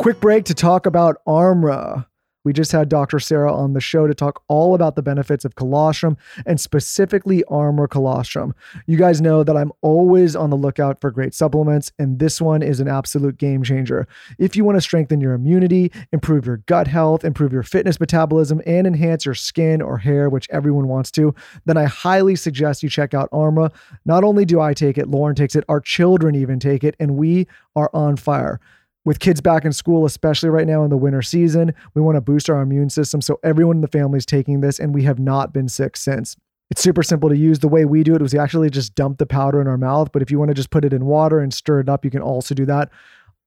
Quick 0.00 0.18
break 0.18 0.46
to 0.46 0.54
talk 0.54 0.86
about 0.86 1.22
Armra. 1.28 2.06
We 2.42 2.54
just 2.54 2.72
had 2.72 2.88
Dr. 2.88 3.20
Sarah 3.20 3.54
on 3.54 3.74
the 3.74 3.82
show 3.82 4.06
to 4.06 4.14
talk 4.14 4.42
all 4.48 4.74
about 4.74 4.96
the 4.96 5.02
benefits 5.02 5.44
of 5.44 5.56
colostrum 5.56 6.16
and 6.46 6.58
specifically 6.58 7.44
Armra 7.50 7.86
colostrum. 7.90 8.54
You 8.86 8.96
guys 8.96 9.20
know 9.20 9.44
that 9.44 9.58
I'm 9.58 9.72
always 9.82 10.34
on 10.34 10.48
the 10.48 10.56
lookout 10.56 11.02
for 11.02 11.10
great 11.10 11.34
supplements, 11.34 11.92
and 11.98 12.18
this 12.18 12.40
one 12.40 12.62
is 12.62 12.80
an 12.80 12.88
absolute 12.88 13.36
game 13.36 13.62
changer. 13.62 14.08
If 14.38 14.56
you 14.56 14.64
want 14.64 14.78
to 14.78 14.80
strengthen 14.80 15.20
your 15.20 15.34
immunity, 15.34 15.92
improve 16.14 16.46
your 16.46 16.62
gut 16.64 16.86
health, 16.86 17.22
improve 17.22 17.52
your 17.52 17.62
fitness 17.62 18.00
metabolism, 18.00 18.62
and 18.64 18.86
enhance 18.86 19.26
your 19.26 19.34
skin 19.34 19.82
or 19.82 19.98
hair, 19.98 20.30
which 20.30 20.48
everyone 20.48 20.88
wants 20.88 21.10
to, 21.10 21.34
then 21.66 21.76
I 21.76 21.84
highly 21.84 22.36
suggest 22.36 22.82
you 22.82 22.88
check 22.88 23.12
out 23.12 23.30
Armra. 23.32 23.70
Not 24.06 24.24
only 24.24 24.46
do 24.46 24.62
I 24.62 24.72
take 24.72 24.96
it, 24.96 25.10
Lauryn 25.10 25.36
takes 25.36 25.56
it, 25.56 25.64
our 25.68 25.78
children 25.78 26.34
even 26.36 26.58
take 26.58 26.84
it, 26.84 26.96
and 26.98 27.18
we 27.18 27.46
are 27.76 27.90
on 27.92 28.16
fire 28.16 28.60
with 29.04 29.18
kids 29.18 29.40
back 29.40 29.64
in 29.64 29.72
school, 29.72 30.04
especially 30.04 30.50
right 30.50 30.66
now 30.66 30.84
in 30.84 30.90
the 30.90 30.96
winter 30.96 31.22
season, 31.22 31.74
we 31.94 32.02
want 32.02 32.16
to 32.16 32.20
boost 32.20 32.50
our 32.50 32.60
immune 32.60 32.90
system. 32.90 33.20
So 33.20 33.40
everyone 33.42 33.76
in 33.76 33.82
the 33.82 33.88
family 33.88 34.18
is 34.18 34.26
taking 34.26 34.60
this, 34.60 34.78
and 34.78 34.94
we 34.94 35.04
have 35.04 35.18
not 35.18 35.52
been 35.52 35.68
sick 35.68 35.96
since. 35.96 36.36
It's 36.70 36.82
super 36.82 37.02
simple 37.02 37.28
to 37.28 37.36
use. 37.36 37.58
The 37.58 37.68
way 37.68 37.84
we 37.84 38.04
do 38.04 38.14
it 38.14 38.22
was 38.22 38.32
we 38.32 38.38
actually 38.38 38.70
just 38.70 38.94
dump 38.94 39.18
the 39.18 39.26
powder 39.26 39.60
in 39.60 39.66
our 39.66 39.78
mouth. 39.78 40.12
But 40.12 40.22
if 40.22 40.30
you 40.30 40.38
want 40.38 40.50
to 40.50 40.54
just 40.54 40.70
put 40.70 40.84
it 40.84 40.92
in 40.92 41.04
water 41.04 41.40
and 41.40 41.52
stir 41.52 41.80
it 41.80 41.88
up, 41.88 42.04
you 42.04 42.12
can 42.12 42.22
also 42.22 42.54
do 42.54 42.64
that. 42.66 42.90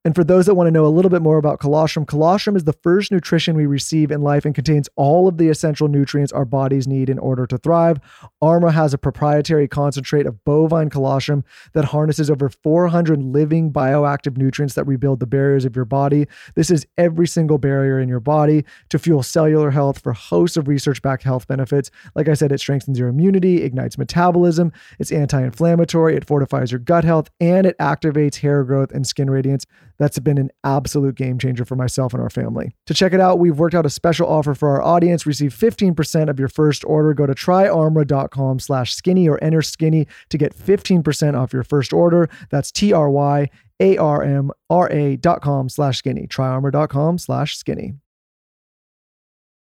And 0.05 0.13
for 0.13 0.23
those 0.25 0.47
that 0.47 0.55
want 0.55 0.67
to 0.67 0.71
know 0.71 0.85
a 0.85 0.87
little 0.87 1.09
bit 1.09 1.21
more 1.21 1.37
about 1.37 1.61
colostrum, 1.61 2.05
colostrum 2.05 2.57
is 2.57 2.65
the 2.65 2.73
first 2.73 3.09
nutrition 3.09 3.55
we 3.55 3.65
receive 3.65 4.11
in 4.11 4.21
life 4.21 4.43
and 4.43 4.53
contains 4.53 4.89
all 4.97 5.29
of 5.29 5.37
the 5.37 5.47
essential 5.47 5.87
nutrients 5.87 6.33
our 6.33 6.43
bodies 6.43 6.87
need 6.87 7.09
in 7.09 7.17
order 7.17 7.47
to 7.47 7.57
thrive. 7.57 7.99
Armra 8.43 8.73
has 8.73 8.93
a 8.93 8.97
proprietary 8.97 9.65
concentrate 9.65 10.25
of 10.25 10.43
bovine 10.43 10.89
colostrum 10.89 11.45
that 11.71 11.85
harnesses 11.85 12.29
over 12.29 12.49
400 12.49 13.23
living 13.23 13.71
bioactive 13.71 14.35
nutrients 14.35 14.75
that 14.75 14.83
rebuild 14.83 15.21
the 15.21 15.25
barriers 15.25 15.63
of 15.63 15.73
your 15.73 15.85
body. 15.85 16.27
This 16.55 16.69
is 16.69 16.85
every 16.97 17.27
single 17.27 17.57
barrier 17.57 17.97
in 17.97 18.09
your 18.09 18.19
body 18.19 18.65
to 18.89 18.99
fuel 18.99 19.23
cellular 19.23 19.71
health 19.71 19.99
for 19.99 20.11
hosts 20.11 20.57
of 20.57 20.67
research 20.67 21.01
backed 21.01 21.23
health 21.23 21.47
benefits. 21.47 21.89
Like 22.13 22.27
I 22.27 22.33
said, 22.33 22.51
it 22.51 22.59
strengthens 22.59 22.99
your 22.99 23.07
immunity, 23.07 23.63
ignites 23.63 23.97
metabolism, 23.97 24.73
it's 24.99 25.13
anti 25.13 25.41
inflammatory, 25.41 26.17
it 26.17 26.27
fortifies 26.27 26.73
your 26.73 26.79
gut 26.79 27.05
health, 27.05 27.29
and 27.39 27.65
it 27.65 27.77
activates 27.77 28.41
hair 28.41 28.65
growth 28.65 28.91
and 28.91 29.07
skin 29.07 29.29
radiance. 29.29 29.65
That's 29.97 30.19
been 30.19 30.37
an 30.37 30.49
absolute 30.63 31.15
game 31.15 31.37
changer 31.39 31.65
for 31.65 31.75
myself 31.75 32.13
and 32.13 32.21
our 32.21 32.29
family. 32.29 32.75
To 32.87 32.93
check 32.93 33.13
it 33.13 33.19
out, 33.19 33.39
we've 33.39 33.59
worked 33.59 33.75
out 33.75 33.85
a 33.85 33.89
special 33.89 34.27
offer 34.27 34.55
for 34.55 34.69
our 34.69 34.81
audience. 34.81 35.25
Receive 35.25 35.53
15% 35.53 36.29
of 36.29 36.39
your 36.39 36.47
first 36.47 36.83
order. 36.85 37.13
Go 37.13 37.25
to 37.25 37.33
tryarmra.com 37.33 38.59
slash 38.59 38.93
skinny 38.93 39.27
or 39.27 39.43
enter 39.43 39.61
skinny 39.61 40.07
to 40.29 40.37
get 40.37 40.55
15% 40.55 41.39
off 41.39 41.53
your 41.53 41.63
first 41.63 41.93
order. 41.93 42.29
That's 42.49 42.71
T-R-Y 42.71 43.49
A-R-M-R-A 43.79 45.17
dot 45.17 45.41
com 45.41 45.69
slash 45.69 45.97
skinny. 45.97 46.27
Tryarmra.com 46.27 47.17
slash 47.17 47.57
skinny. 47.57 47.95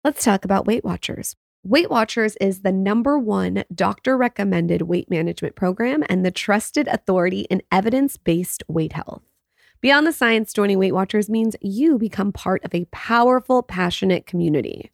Let's 0.02 0.24
talk 0.24 0.44
about 0.44 0.66
Weight 0.66 0.84
Watchers. 0.84 1.36
Weight 1.62 1.90
Watchers 1.90 2.36
is 2.40 2.62
the 2.62 2.72
number 2.72 3.18
one 3.18 3.64
doctor 3.74 4.16
recommended 4.16 4.82
weight 4.82 5.10
management 5.10 5.56
program 5.56 6.02
and 6.08 6.24
the 6.24 6.30
trusted 6.30 6.88
authority 6.88 7.40
in 7.50 7.60
evidence 7.70 8.16
based 8.16 8.62
weight 8.66 8.94
health. 8.94 9.22
Beyond 9.81 10.07
the 10.07 10.12
science, 10.12 10.53
joining 10.53 10.78
Weight 10.78 10.93
Watchers 10.93 11.31
means 11.31 11.57
you 11.62 11.97
become 11.97 12.33
part 12.33 12.62
of 12.66 12.74
a 12.74 12.85
powerful, 12.91 13.62
passionate 13.62 14.26
community. 14.26 14.91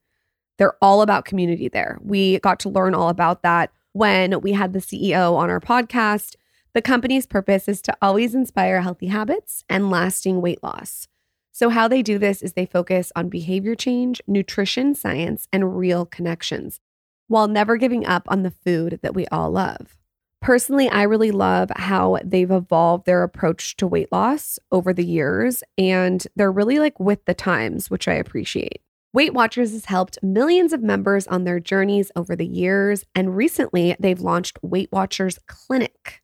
They're 0.58 0.76
all 0.80 1.02
about 1.02 1.24
community 1.24 1.68
there. 1.68 1.98
We 2.02 2.38
got 2.38 2.60
to 2.60 2.68
learn 2.68 2.94
all 2.94 3.08
about 3.08 3.42
that 3.42 3.72
when 3.94 4.40
we 4.42 4.52
had 4.52 4.72
the 4.72 4.78
CEO 4.78 5.34
on 5.34 5.50
our 5.50 5.58
podcast. 5.58 6.36
The 6.72 6.82
company's 6.82 7.26
purpose 7.26 7.66
is 7.66 7.82
to 7.82 7.96
always 8.00 8.32
inspire 8.32 8.80
healthy 8.80 9.08
habits 9.08 9.64
and 9.68 9.90
lasting 9.90 10.40
weight 10.40 10.62
loss. 10.62 11.08
So, 11.50 11.68
how 11.70 11.88
they 11.88 12.02
do 12.02 12.16
this 12.16 12.40
is 12.40 12.52
they 12.52 12.66
focus 12.66 13.10
on 13.16 13.28
behavior 13.28 13.74
change, 13.74 14.22
nutrition 14.28 14.94
science, 14.94 15.48
and 15.52 15.76
real 15.76 16.06
connections 16.06 16.80
while 17.26 17.48
never 17.48 17.76
giving 17.76 18.06
up 18.06 18.22
on 18.28 18.44
the 18.44 18.52
food 18.52 19.00
that 19.02 19.14
we 19.14 19.26
all 19.28 19.50
love. 19.50 19.96
Personally, 20.40 20.88
I 20.88 21.02
really 21.02 21.30
love 21.30 21.70
how 21.76 22.18
they've 22.24 22.50
evolved 22.50 23.06
their 23.06 23.22
approach 23.22 23.76
to 23.76 23.86
weight 23.86 24.12
loss 24.12 24.58
over 24.70 24.92
the 24.92 25.04
years, 25.04 25.62
and 25.76 26.24
they're 26.36 26.52
really 26.52 26.78
like 26.78 27.00
with 27.00 27.24
the 27.24 27.34
times, 27.34 27.90
which 27.90 28.06
I 28.06 28.14
appreciate. 28.14 28.80
Weight 29.12 29.32
Watchers 29.32 29.72
has 29.72 29.86
helped 29.86 30.22
millions 30.22 30.74
of 30.74 30.82
members 30.82 31.26
on 31.26 31.44
their 31.44 31.58
journeys 31.58 32.12
over 32.14 32.36
the 32.36 32.46
years, 32.46 33.04
and 33.14 33.34
recently 33.34 33.96
they've 33.98 34.20
launched 34.20 34.58
Weight 34.62 34.90
Watchers 34.92 35.38
Clinic. 35.46 36.22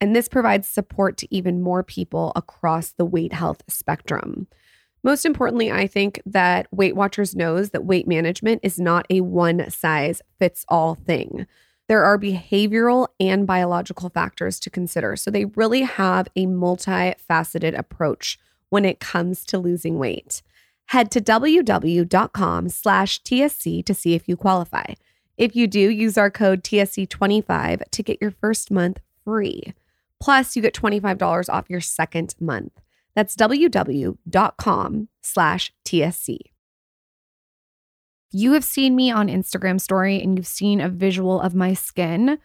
And 0.00 0.16
this 0.16 0.26
provides 0.26 0.66
support 0.66 1.16
to 1.18 1.32
even 1.32 1.62
more 1.62 1.84
people 1.84 2.32
across 2.34 2.90
the 2.90 3.04
weight 3.04 3.32
health 3.32 3.62
spectrum. 3.68 4.48
Most 5.04 5.24
importantly, 5.24 5.70
I 5.70 5.86
think 5.86 6.20
that 6.26 6.66
Weight 6.72 6.96
Watchers 6.96 7.36
knows 7.36 7.70
that 7.70 7.84
weight 7.84 8.08
management 8.08 8.60
is 8.64 8.78
not 8.80 9.06
a 9.08 9.20
one 9.20 9.70
size 9.70 10.20
fits 10.40 10.64
all 10.68 10.96
thing. 10.96 11.46
There 11.88 12.04
are 12.04 12.18
behavioral 12.18 13.08
and 13.18 13.46
biological 13.46 14.08
factors 14.08 14.58
to 14.60 14.70
consider. 14.70 15.16
So 15.16 15.30
they 15.30 15.46
really 15.46 15.82
have 15.82 16.28
a 16.36 16.46
multifaceted 16.46 17.76
approach 17.76 18.38
when 18.70 18.84
it 18.84 19.00
comes 19.00 19.44
to 19.46 19.58
losing 19.58 19.98
weight. 19.98 20.42
Head 20.86 21.10
to 21.12 21.20
www.com 21.20 22.68
slash 22.68 23.22
TSC 23.22 23.84
to 23.84 23.94
see 23.94 24.14
if 24.14 24.28
you 24.28 24.36
qualify. 24.36 24.94
If 25.36 25.56
you 25.56 25.66
do, 25.66 25.80
use 25.80 26.18
our 26.18 26.30
code 26.30 26.62
TSC25 26.62 27.90
to 27.90 28.02
get 28.02 28.18
your 28.20 28.30
first 28.30 28.70
month 28.70 29.00
free. 29.24 29.74
Plus, 30.20 30.54
you 30.54 30.62
get 30.62 30.74
$25 30.74 31.48
off 31.48 31.68
your 31.68 31.80
second 31.80 32.34
month. 32.38 32.72
That's 33.14 33.34
www.com 33.36 35.08
slash 35.20 35.72
TSC. 35.84 36.51
You 38.34 38.54
have 38.54 38.64
seen 38.64 38.96
me 38.96 39.10
on 39.10 39.28
Instagram 39.28 39.78
story 39.78 40.20
and 40.22 40.38
you've 40.38 40.46
seen 40.46 40.80
a 40.80 40.88
visual 40.88 41.38
of 41.40 41.54
my 41.54 41.74
skin. 41.74 42.38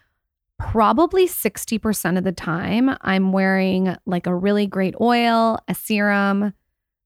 Probably 0.59 1.27
60% 1.27 2.17
of 2.17 2.25
the 2.25 2.33
time, 2.33 2.97
I'm 3.01 3.31
wearing 3.31 3.95
like 4.05 4.27
a 4.27 4.35
really 4.35 4.67
great 4.67 4.95
oil, 4.99 5.59
a 5.67 5.73
serum, 5.73 6.53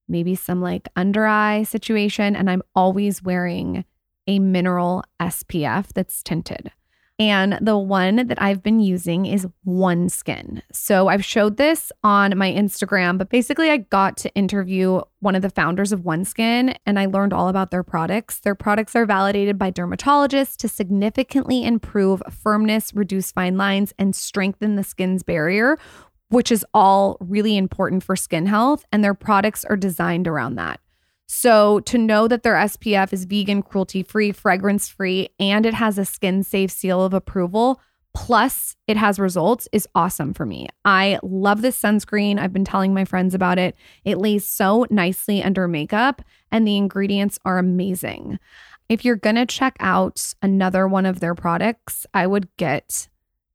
maybe 0.08 0.34
some 0.34 0.62
like 0.62 0.90
under 0.96 1.28
eye 1.28 1.64
situation, 1.64 2.36
and 2.36 2.50
I'm 2.50 2.64
always 2.74 3.22
wearing 3.22 3.86
a 4.26 4.40
mineral 4.40 5.04
SPF 5.20 5.94
that's 5.94 6.24
tinted. 6.24 6.72
And 7.22 7.60
the 7.62 7.78
one 7.78 8.16
that 8.26 8.42
I've 8.42 8.64
been 8.64 8.80
using 8.80 9.28
is 9.28 9.46
OneSkin. 9.64 10.64
So 10.72 11.08
I've 11.08 11.24
showed 11.24 11.58
this 11.58 11.92
on 12.04 12.36
my 12.36 12.52
Instagram, 12.52 13.20
but 13.20 13.30
basically, 13.30 13.70
I 13.70 13.78
got 13.78 14.18
to 14.18 14.34
interview 14.34 15.02
one 15.20 15.36
of 15.36 15.44
the 15.44 15.52
founders 15.52 15.92
of 15.92 16.00
OneSkin 16.00 16.76
and 16.88 16.98
I 16.98 17.06
learned 17.06 17.32
all 17.32 17.48
about 17.48 17.70
their 17.70 17.84
products. 17.84 18.40
Their 18.40 18.56
products 18.56 18.96
are 18.96 19.06
validated 19.06 19.60
by 19.60 19.70
dermatologists 19.70 20.58
to 20.58 20.68
significantly 20.68 21.64
improve 21.64 22.24
firmness, 22.28 22.92
reduce 22.96 23.32
fine 23.32 23.56
lines, 23.56 23.94
and 24.00 24.16
strengthen 24.16 24.76
the 24.76 24.84
skin's 24.84 25.22
barrier, 25.22 25.78
which 26.30 26.52
is 26.52 26.66
all 26.74 27.18
really 27.20 27.56
important 27.56 28.02
for 28.02 28.16
skin 28.16 28.48
health. 28.48 28.84
And 28.92 29.04
their 29.04 29.14
products 29.14 29.64
are 29.66 29.78
designed 29.78 30.28
around 30.28 30.56
that. 30.56 30.80
So, 31.34 31.80
to 31.82 31.98
know 31.98 32.28
that 32.28 32.44
their 32.44 32.56
SPF 32.56 33.14
is 33.14 33.24
vegan, 33.24 33.64
cruelty 33.64 34.04
free, 34.04 34.34
fragrance 34.34 34.90
free, 34.90 35.30
and 35.40 35.66
it 35.66 35.74
has 35.74 35.98
a 35.98 36.04
skin 36.04 36.44
safe 36.44 36.72
seal 36.72 37.02
of 37.02 37.14
approval, 37.14 37.80
plus 38.14 38.76
it 38.86 38.98
has 38.98 39.18
results, 39.18 39.66
is 39.72 39.88
awesome 39.96 40.34
for 40.34 40.46
me. 40.46 40.68
I 40.84 41.20
love 41.24 41.62
this 41.62 41.82
sunscreen. 41.82 42.38
I've 42.38 42.52
been 42.52 42.66
telling 42.66 42.94
my 42.94 43.06
friends 43.06 43.34
about 43.34 43.58
it. 43.58 43.78
It 44.04 44.18
lays 44.18 44.46
so 44.46 44.86
nicely 44.90 45.42
under 45.42 45.70
makeup, 45.70 46.22
and 46.52 46.68
the 46.68 46.76
ingredients 46.76 47.40
are 47.46 47.60
amazing. 47.60 48.38
If 48.90 49.06
you're 49.06 49.16
going 49.16 49.38
to 49.38 49.46
check 49.46 49.78
out 49.80 50.34
another 50.42 50.86
one 50.86 51.06
of 51.06 51.22
their 51.22 51.34
products, 51.34 52.06
I 52.14 52.28
would 52.28 52.50
get 52.58 53.08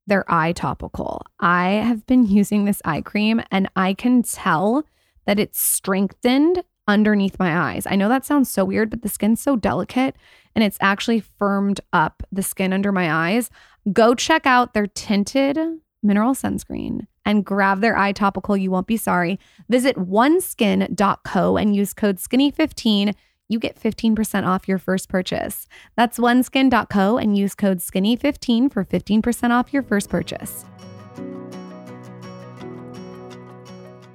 their 0.07 0.25
eye 0.33 0.53
topical. 0.53 1.27
I 1.41 1.73
have 1.73 2.07
been 2.07 2.27
using 2.27 2.65
this 2.65 2.81
eye 2.87 3.03
cream 3.03 3.43
and 3.51 3.69
I 3.77 3.93
can 3.93 4.23
tell 4.23 4.85
that 5.27 5.39
it's 5.39 5.61
strengthened 5.61 6.65
underneath 6.89 7.39
my 7.39 7.73
eyes. 7.73 7.87
I 7.87 7.97
know 7.97 8.09
that 8.09 8.25
sounds 8.25 8.51
so 8.51 8.65
weird, 8.65 8.91
but 8.91 9.03
the 9.03 9.09
skin's 9.09 9.41
so 9.41 9.57
delicate 9.57 10.17
and 10.55 10.65
it's 10.65 10.79
actually 10.81 11.21
firmed 11.21 11.81
up 11.93 12.23
the 12.33 12.43
skin 12.43 12.73
under 12.73 12.93
my 12.93 13.13
eyes. 13.13 13.51
Go 13.93 14.15
check 14.15 14.47
out 14.47 14.73
their 14.73 14.87
tinted 14.87 15.59
mineral 16.03 16.35
sunscreen 16.35 17.07
and 17.25 17.45
grab 17.45 17.81
their 17.81 17.97
eye 17.97 18.13
topical. 18.13 18.57
You 18.57 18.71
won't 18.71 18.87
be 18.87 18.97
sorry. 18.97 19.39
Visit 19.69 19.97
oneskin.co 19.97 21.57
and 21.57 21.77
use 21.77 21.93
code 21.93 22.17
skinny15. 22.17 23.15
You 23.49 23.59
get 23.59 23.81
15% 23.81 24.47
off 24.47 24.67
your 24.67 24.79
first 24.79 25.09
purchase. 25.09 25.69
That's 25.97 26.19
oneskin.co 26.19 27.19
and 27.19 27.37
use 27.37 27.55
code 27.55 27.79
skinny15 27.79 28.73
for 28.73 28.85
15% 28.85 29.51
off 29.51 29.73
your 29.73 29.83
first 29.83 30.09
purchase. 30.09 30.65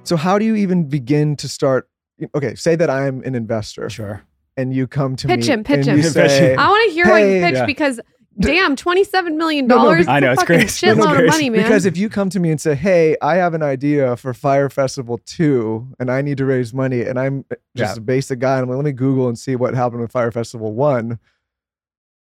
So 0.04 0.16
how 0.16 0.38
do 0.38 0.44
you 0.44 0.56
even 0.56 0.88
begin 0.88 1.36
to 1.36 1.48
start? 1.48 1.88
Okay, 2.34 2.54
say 2.54 2.76
that 2.76 2.90
I'm 2.90 3.22
an 3.24 3.34
investor 3.34 3.88
Sure. 3.90 4.22
and 4.56 4.74
you 4.74 4.86
come 4.86 5.16
to 5.16 5.26
Pitch 5.28 5.40
me 5.46 5.52
him, 5.54 5.64
pitch 5.64 5.86
and 5.86 5.98
him. 5.98 6.02
Pitch 6.02 6.12
say, 6.12 6.52
him. 6.52 6.58
I 6.58 6.68
want 6.68 6.88
to 6.88 6.94
hear 6.94 7.06
what 7.08 7.18
you 7.22 7.40
pitch 7.42 7.54
yeah. 7.54 7.66
because 7.66 8.00
damn, 8.38 8.76
twenty-seven 8.76 9.36
million 9.36 9.66
No, 9.66 9.76
no, 9.76 9.82
dollars. 9.84 10.08
I 10.08 10.20
know, 10.20 10.32
it's 10.32 10.42
crazy. 10.44 10.64
shitload 10.86 10.96
It's 10.96 11.04
of 11.06 11.12
crazy. 11.12 11.26
money, 11.28 11.50
man. 11.50 11.62
Because 11.62 11.84
if 11.86 11.96
you 11.98 12.08
come 12.08 12.30
to 12.30 12.40
me 12.40 12.50
and 12.50 12.60
say, 12.60 12.74
"Hey, 12.74 13.16
I 13.20 13.34
have 13.36 13.52
an 13.54 13.62
idea 13.62 14.16
for 14.16 14.32
Fyre 14.32 14.70
Festival 14.70 15.18
2 15.26 15.94
and 16.00 16.10
I 16.10 16.22
need 16.22 16.38
to 16.38 16.46
raise 16.46 16.72
money," 16.72 17.02
and 17.02 17.18
I'm 17.18 17.44
uh, 17.50 17.56
just 17.76 17.96
Yeah. 17.96 18.00
a 18.00 18.04
basic 18.04 18.38
guy, 18.38 18.54
and 18.54 18.62
I'm 18.62 18.68
like, 18.70 18.76
"Let 18.76 18.84
me 18.86 18.92
Google 18.92 19.28
and 19.28 19.38
see 19.38 19.54
what 19.56 19.74
happened 19.74 20.00
with 20.00 20.12
Fyre 20.12 20.30
Festival 20.32 20.72
1," 20.72 21.18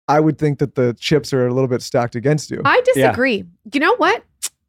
I 0.07 0.21
would 0.21 0.37
think 0.39 0.59
that 0.59 0.75
the 0.75 0.95
chips 0.99 1.33
are 1.33 1.47
a 1.47 1.55
little 1.55 1.69
bit 1.69 1.81
stacked 1.81 2.15
against 2.15 2.51
you. 2.51 2.61
I 2.65 2.83
disagree. 2.85 3.45
You 3.73 3.81
know 3.81 3.97
what, 3.97 4.17
No, 4.19 4.19
but 4.19 4.25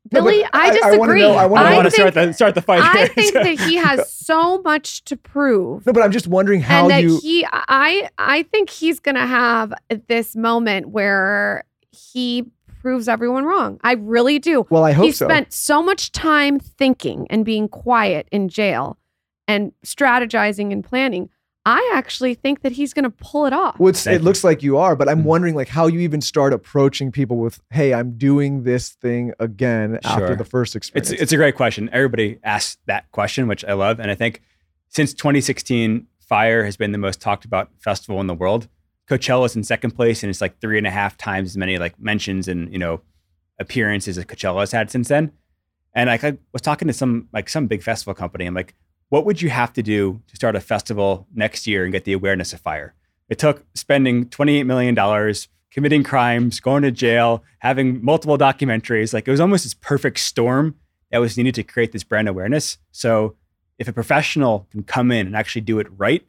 Billy? 0.09 0.43
I 0.45 0.49
I- 0.53 0.59
I 0.67 0.71
disagree. 0.71 1.23
I 1.23 1.45
wanna 1.45 1.65
I, 1.69 1.71
I 1.71 1.75
want 1.75 1.85
to 1.85 1.91
think, 1.91 2.11
start 2.11 2.13
the 2.13 2.33
start 2.33 2.55
the 2.55 2.61
fight 2.61 2.81
I 2.83 3.07
think 3.07 3.33
that 3.33 3.45
he 3.67 3.75
has 3.75 4.11
so 4.11 4.61
much 4.61 5.03
to 5.05 5.17
prove. 5.17 5.85
no, 5.85 5.93
but 5.93 6.03
I'm 6.03 6.11
just 6.11 6.27
wondering 6.27 6.61
how 6.61 6.83
and 6.83 6.91
that 6.91 7.03
you. 7.03 7.19
he 7.21 7.45
I 7.51 8.09
I 8.17 8.43
think 8.43 8.69
he's 8.69 8.99
gonna 8.99 9.25
have 9.27 9.73
this 10.07 10.35
moment 10.35 10.89
where 10.89 11.63
he 11.91 12.45
proves 12.81 13.07
everyone 13.07 13.45
wrong. 13.45 13.79
I 13.83 13.93
really 13.93 14.37
do. 14.37 14.67
well, 14.69 14.83
I 14.83 14.91
hope 14.91 15.05
he 15.05 15.11
so. 15.11 15.25
spent 15.25 15.51
so 15.53 15.81
much 15.81 16.11
time 16.11 16.59
thinking 16.59 17.25
and 17.31 17.43
being 17.43 17.67
quiet 17.67 18.27
in 18.31 18.47
jail 18.47 18.97
and 19.47 19.71
strategizing 19.83 20.71
and 20.71 20.83
planning. 20.83 21.29
I 21.67 21.91
actually 21.95 22.35
think 22.35 22.61
that 22.61 22.73
he's 22.73 22.93
gonna 22.93 23.09
pull 23.09 23.45
it 23.47 23.53
off. 23.53 23.79
Well, 23.79 23.89
it's, 23.89 24.05
it 24.05 24.21
looks 24.21 24.43
like 24.43 24.61
you 24.61 24.77
are, 24.77 24.95
but 24.95 25.09
I'm 25.09 25.21
Mhm. 25.21 25.25
wondering 25.25 25.55
like 25.55 25.67
how 25.67 25.87
you 25.87 25.99
even 26.01 26.21
start 26.21 26.53
approaching 26.53 27.11
people 27.11 27.37
with, 27.37 27.59
"Hey, 27.71 27.93
I'm 27.93 28.17
doing 28.17 28.63
this 28.63 28.89
thing 28.89 29.33
again 29.39 29.99
after 30.03 30.35
the 30.35 30.45
first 30.45 30.75
experience." 30.75 31.09
it's 31.11 31.31
a 31.31 31.37
great 31.37 31.55
question. 31.55 31.89
Everybody 31.91 32.37
asks 32.43 32.77
that 32.85 33.11
question, 33.11 33.47
which 33.47 33.65
I 33.65 33.73
love, 33.73 33.99
and 33.99 34.11
I 34.11 34.15
think 34.15 34.41
since 34.89 35.13
2016, 35.13 36.05
Fyre 36.19 36.63
has 36.65 36.77
been 36.77 36.91
the 36.91 36.97
most 36.99 37.19
talked 37.19 37.45
about 37.45 37.69
festival 37.79 38.21
in 38.21 38.27
the 38.27 38.33
world. 38.35 38.67
Coachella 39.09 39.45
is 39.45 39.55
in 39.55 39.63
second 39.63 39.91
place, 39.91 40.23
and 40.23 40.29
it's 40.29 40.41
like 40.41 40.59
three 40.59 40.77
and 40.77 40.87
a 40.87 40.91
half 40.91 41.17
times 41.17 41.49
as 41.49 41.57
many 41.57 41.77
like 41.77 41.99
mentions 41.99 42.47
and 42.47 42.71
you 42.71 42.79
know 42.79 43.01
appearances 43.59 44.17
as 44.17 44.25
has 44.29 44.71
had 44.71 44.91
since 44.91 45.07
then. 45.07 45.31
And 45.93 46.09
like 46.09 46.23
I 46.23 46.37
was 46.53 46.61
talking 46.61 46.87
to 46.87 46.93
some 46.93 47.27
like 47.33 47.49
some 47.49 47.67
big 47.67 47.81
festival 47.81 48.13
company, 48.13 48.45
I'm 48.45 48.53
like, 48.53 48.75
what 49.09 49.25
would 49.25 49.41
you 49.41 49.49
have 49.49 49.73
to 49.73 49.83
do 49.83 50.21
to 50.27 50.35
start 50.35 50.55
a 50.55 50.59
festival 50.59 51.27
next 51.33 51.67
year 51.67 51.83
and 51.83 51.91
get 51.91 52.05
the 52.05 52.13
awareness 52.13 52.53
of 52.53 52.61
Fyre? 52.61 52.93
It 53.29 53.39
took 53.39 53.65
spending 53.73 54.29
28 54.29 54.63
million 54.63 54.95
dollars, 54.95 55.47
committing 55.71 56.03
crimes, 56.03 56.59
going 56.59 56.83
to 56.83 56.91
jail, 56.91 57.43
having 57.59 58.03
multiple 58.03 58.37
documentaries. 58.37 59.13
Like 59.13 59.27
it 59.27 59.31
was 59.31 59.39
almost 59.39 59.63
this 59.63 59.73
perfect 59.73 60.19
storm 60.19 60.75
that 61.11 61.19
was 61.19 61.37
needed 61.37 61.55
to 61.55 61.63
create 61.63 61.91
this 61.91 62.03
brand 62.03 62.27
awareness. 62.27 62.77
So 62.91 63.35
if 63.77 63.87
a 63.87 63.93
professional 63.93 64.67
can 64.71 64.83
come 64.83 65.11
in 65.11 65.27
and 65.27 65.35
actually 65.35 65.61
do 65.61 65.79
it 65.79 65.87
right, 65.97 66.25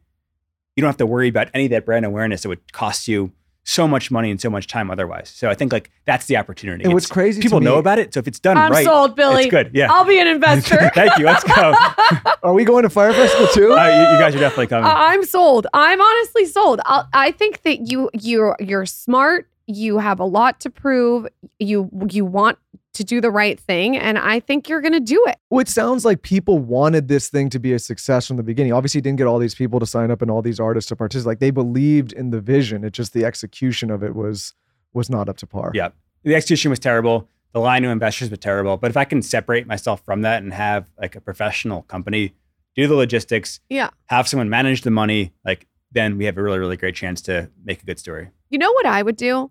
you 0.74 0.81
don't 0.81 0.89
have 0.89 0.97
to 0.99 1.07
worry 1.07 1.29
about 1.29 1.49
any 1.55 1.64
of 1.66 1.70
that 1.70 1.87
brand 1.87 2.05
awareness 2.05 2.43
that 2.43 2.49
would 2.49 2.72
cost 2.72 3.09
you 3.09 3.33
so 3.69 3.89
much 3.89 4.12
money 4.12 4.31
and 4.31 4.41
so 4.41 4.49
much 4.49 4.69
time 4.69 4.93
otherwise. 4.93 5.29
So 5.29 5.51
I 5.51 5.55
think 5.55 5.73
like 5.73 5.91
that's 6.05 6.27
the 6.27 6.37
opportunity. 6.37 6.85
and 6.85 6.93
what's 6.95 7.07
It's- 7.07 7.12
crazy, 7.12 7.41
to 7.41 7.45
people 7.45 7.61
know 7.61 7.79
about 7.79 7.99
it. 7.99 8.14
So 8.14 8.21
if 8.21 8.29
it's 8.29 8.39
done 8.39 8.57
I'm 8.57 8.71
right, 8.71 8.85
sold, 8.85 9.17
Billy. 9.17 9.43
it's 9.43 9.51
good. 9.51 9.73
Yeah. 9.75 9.93
I'll 9.93 10.05
be 10.05 10.21
an 10.21 10.29
investor. 10.29 10.89
Thank 10.95 11.19
you. 11.19 11.25
Let's 11.27 11.43
go. 11.43 11.75
Are 12.45 12.55
we 12.55 12.64
going 12.64 12.85
to 12.85 12.91
Fyre 12.91 13.12
Festival 13.12 13.49
too? 13.49 13.73
Uh, 13.73 13.85
you, 13.87 14.01
you 14.14 14.21
guys 14.21 14.37
are 14.37 14.39
definitely 14.39 14.69
coming. 14.69 14.87
I- 14.89 15.12
I'm 15.14 15.25
sold. 15.25 15.67
I'm 15.75 16.01
honestly 16.01 16.47
sold. 16.47 16.81
I'll, 16.85 17.09
I 17.12 17.33
think 17.33 17.62
that 17.62 17.91
you 17.91 18.09
you're 18.14 18.57
you're 18.61 18.87
smart. 18.87 19.49
You 19.67 19.99
have 19.99 20.21
a 20.21 20.25
lot 20.25 20.61
to 20.61 20.71
prove. 20.71 21.27
You 21.59 21.91
you 22.09 22.25
want 22.25 22.59
to 22.97 23.05
do 23.05 23.20
the 23.20 23.30
right 23.30 23.59
thing, 23.59 23.97
and 23.97 24.18
I 24.18 24.40
think 24.40 24.68
you're 24.68 24.80
going 24.80 24.92
to 24.92 25.01
do 25.01 25.22
it. 25.28 25.36
Well, 25.51 25.61
it 25.61 25.68
sounds 25.68 26.05
like 26.05 26.22
people 26.22 26.59
wanted 26.59 27.09
this 27.09 27.28
thing 27.28 27.49
to 27.51 27.59
be 27.59 27.72
a 27.72 27.78
success 27.78 28.26
from 28.26 28.36
the 28.36 28.42
beginning. 28.42 28.72
Obviously, 28.72 29.01
didn't 29.01 29.18
get 29.18 29.26
all 29.26 29.38
these 29.38 29.55
people 29.55 29.80
to 29.80 29.86
sign 29.86 30.11
up 30.11 30.20
and 30.22 30.30
all 30.30 30.42
these 30.42 30.61
artists 30.61 30.88
to 30.88 30.97
participate. 30.97 31.26
Like 31.26 31.38
they 31.40 31.51
believed 31.51 32.12
in 32.12 32.30
the 32.30 32.40
vision. 32.40 32.84
It 32.84 32.92
just 32.92 33.12
the 33.12 33.24
execution 33.24 33.90
of 33.90 34.03
it 34.03 34.14
was 34.14 34.55
was 34.92 35.09
not 35.09 35.28
up 35.28 35.36
to 35.38 35.47
par. 35.47 35.70
Yeah. 35.74 35.90
the 36.24 36.34
execution 36.34 36.70
was 36.70 36.78
terrible. 36.78 37.28
The 37.53 37.61
line 37.61 37.82
to 37.82 37.88
investors 37.88 38.28
was 38.30 38.38
terrible. 38.38 38.76
But 38.76 38.90
if 38.90 38.97
I 38.97 39.05
can 39.05 39.22
separate 39.22 39.66
myself 39.66 40.03
from 40.05 40.22
that 40.22 40.42
and 40.42 40.53
have 40.53 40.90
like 41.01 41.16
a 41.16 41.20
professional 41.20 41.82
company 41.82 42.34
do 42.74 42.86
the 42.86 42.94
logistics, 42.94 43.61
Yeah. 43.70 43.88
have 44.07 44.28
someone 44.28 44.51
manage 44.51 44.82
the 44.82 44.90
money, 44.90 45.32
like 45.44 45.66
then 45.92 46.18
we 46.18 46.24
have 46.26 46.36
a 46.36 46.42
really, 46.42 46.59
really 46.59 46.76
great 46.76 46.94
chance 46.94 47.22
to 47.22 47.51
make 47.64 47.82
a 47.82 47.86
good 47.86 47.99
story. 47.99 48.28
You 48.51 48.59
know 48.59 48.70
what 48.72 48.84
I 48.86 49.03
would 49.03 49.16
do? 49.16 49.51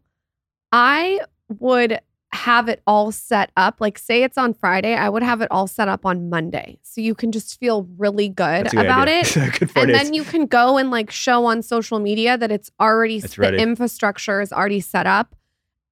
I 0.72 1.22
would 1.60 2.00
have 2.36 2.70
it 2.70 2.82
all 2.86 3.12
set 3.12 3.52
up. 3.58 3.82
Like, 3.82 3.98
say 3.98 4.22
it's 4.24 4.38
on 4.38 4.54
Friday, 4.54 4.94
I 4.96 5.10
would 5.10 5.24
have 5.24 5.42
it 5.42 5.48
all 5.50 5.66
set 5.68 5.88
up 5.88 6.06
on 6.06 6.30
Monday, 6.30 6.78
so 6.84 7.02
you 7.02 7.16
can 7.16 7.32
just 7.32 7.60
feel 7.60 7.88
really 7.98 8.30
good 8.30 8.70
good 8.70 8.80
about 8.86 9.08
idea. 9.08 9.22
it. 9.46 9.54
good 9.60 9.72
and 9.76 9.88
days. 9.88 10.02
then 10.04 10.14
you 10.14 10.24
can 10.24 10.46
go 10.46 10.78
and 10.78 10.92
like 10.92 11.10
show 11.12 11.46
on 11.46 11.62
social 11.62 12.00
media 12.00 12.38
that 12.38 12.52
it's 12.52 12.70
already 12.80 13.18
It's 13.18 13.36
the 13.36 13.42
ready. 13.42 13.58
infrastructure 13.60 14.42
is 14.42 14.54
already 14.54 14.82
set 14.82 15.08
up 15.08 15.36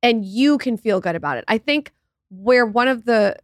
and 0.01 0.23
you 0.25 0.57
can 0.57 0.75
feel 0.77 0.99
good 0.99 1.15
about 1.15 1.37
it 1.37 1.45
i 1.47 1.57
think 1.57 1.91
where 2.29 2.65
one 2.65 2.87
of 2.89 3.05
the 3.05 3.37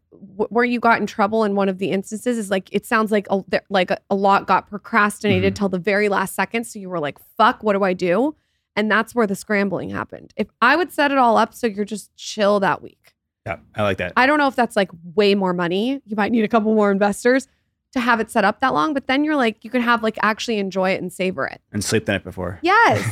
where 0.50 0.66
you 0.66 0.80
got 0.80 1.00
in 1.00 1.06
trouble 1.08 1.44
in 1.46 1.56
one 1.56 1.70
of 1.70 1.78
the 1.78 1.92
instances 1.92 2.38
is 2.38 2.50
like 2.50 2.68
it 2.74 2.86
sounds 2.86 3.12
like 3.12 3.28
a, 3.30 3.42
like 3.70 3.92
a, 3.92 3.98
a 4.10 4.16
lot 4.16 4.46
got 4.48 4.68
procrastinated 4.70 5.54
Mm-hmm. 5.54 5.60
till 5.60 5.70
the 5.70 5.80
very 5.80 6.10
last 6.10 6.36
second 6.36 6.66
so 6.66 6.80
you 6.80 6.90
were 6.90 7.00
like 7.00 7.18
fuck 7.38 7.64
what 7.64 7.74
do 7.74 7.84
i 7.84 7.94
do 7.94 8.36
and 8.80 8.90
that's 8.90 9.14
where 9.14 9.28
the 9.28 9.36
scrambling 9.36 9.90
happened 9.90 10.34
if 10.38 10.48
i 10.62 10.76
would 10.76 10.92
set 10.92 11.12
it 11.12 11.18
all 11.18 11.38
up 11.38 11.54
so 11.54 11.68
you're 11.68 11.86
just 11.86 12.16
chill 12.16 12.60
that 12.60 12.82
week 12.82 13.14
yeah, 13.46 13.58
I 13.76 13.84
like 13.84 13.98
that. 13.98 14.14
i 14.16 14.26
don't 14.26 14.38
know 14.38 14.48
if 14.48 14.56
that's 14.56 14.76
like 14.76 14.90
way 15.16 15.36
more 15.36 15.54
money 15.54 16.02
you 16.06 16.16
might 16.16 16.32
need 16.32 16.44
a 16.44 16.48
couple 16.48 16.74
more 16.74 16.92
investors 16.92 17.48
to 17.92 18.00
have 18.00 18.20
it 18.20 18.30
set 18.30 18.46
up 18.46 18.60
that 18.62 18.74
long 18.74 18.94
but 18.94 19.08
then 19.08 19.24
you're 19.24 19.36
like 19.36 19.64
you 19.64 19.70
can 19.70 19.82
have 19.82 20.04
like 20.04 20.18
actually 20.22 20.60
enjoy 20.60 20.92
it 20.92 21.02
and 21.02 21.12
savor 21.12 21.46
it 21.46 21.62
and 21.72 21.84
sleep 21.84 22.06
the 22.06 22.12
night 22.12 22.24
before. 22.24 22.60
yes 22.64 23.04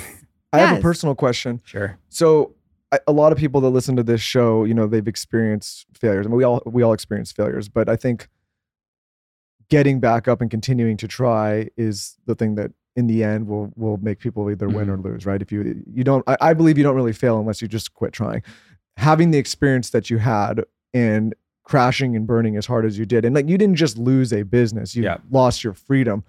I 0.53 0.59
have 0.59 0.78
a 0.80 0.82
personal 0.82 1.15
question. 1.15 1.61
Sure. 1.65 1.97
So 2.09 2.55
I, 2.91 2.99
a 3.07 3.11
lot 3.11 3.32
of 3.32 3.38
people 3.38 3.61
that 3.61 3.70
listen 3.70 3.95
to 3.97 4.03
this 4.03 4.22
show, 4.22 4.63
you 4.63 4.74
know, 4.74 4.88
they've 4.88 5.07
experienced 5.07 5.86
failures. 5.93 6.26
I 6.26 6.30
mean, 6.30 6.38
we 6.38 6.43
all 6.43 6.61
we 6.65 6.84
all 6.84 6.93
experience 6.93 7.32
failures, 7.32 7.70
but 7.70 7.89
I 7.89 7.95
think 7.95 8.28
getting 9.70 9.99
back 9.99 10.28
up 10.28 10.41
and 10.41 10.49
continuing 10.49 10.97
to 10.97 11.07
try 11.07 11.70
is 11.76 12.18
the 12.26 12.36
thing 12.36 12.55
that 12.55 12.72
in 12.97 13.05
the 13.07 13.23
end 13.23 13.47
will 13.47 13.71
will 13.75 13.97
make 13.97 14.19
people 14.19 14.49
either 14.49 14.67
win 14.67 14.89
or 14.89 14.97
mm-hmm. 14.97 15.13
lose, 15.13 15.25
right? 15.25 15.41
If 15.41 15.51
you 15.51 15.81
you 15.93 16.03
don't 16.03 16.23
I, 16.27 16.35
I 16.41 16.53
believe 16.53 16.77
you 16.77 16.83
don't 16.83 16.95
really 16.95 17.13
fail 17.13 17.39
unless 17.39 17.61
you 17.61 17.67
just 17.69 17.93
quit 17.93 18.11
trying. 18.11 18.43
Having 18.97 19.31
the 19.31 19.37
experience 19.37 19.91
that 19.91 20.09
you 20.09 20.17
had 20.17 20.65
and 20.93 21.35
crashing 21.63 22.15
and 22.15 22.25
burning 22.25 22.57
as 22.57 22.65
hard 22.65 22.85
as 22.85 22.97
you 22.97 23.05
did, 23.05 23.23
and 23.23 23.35
like 23.35 23.47
you 23.47 23.57
didn't 23.57 23.75
just 23.75 23.97
lose 23.97 24.33
a 24.33 24.41
business, 24.43 24.95
you 24.95 25.03
Yeah. 25.03 25.17
lost 25.29 25.63
your 25.63 25.73
freedom. 25.73 26.23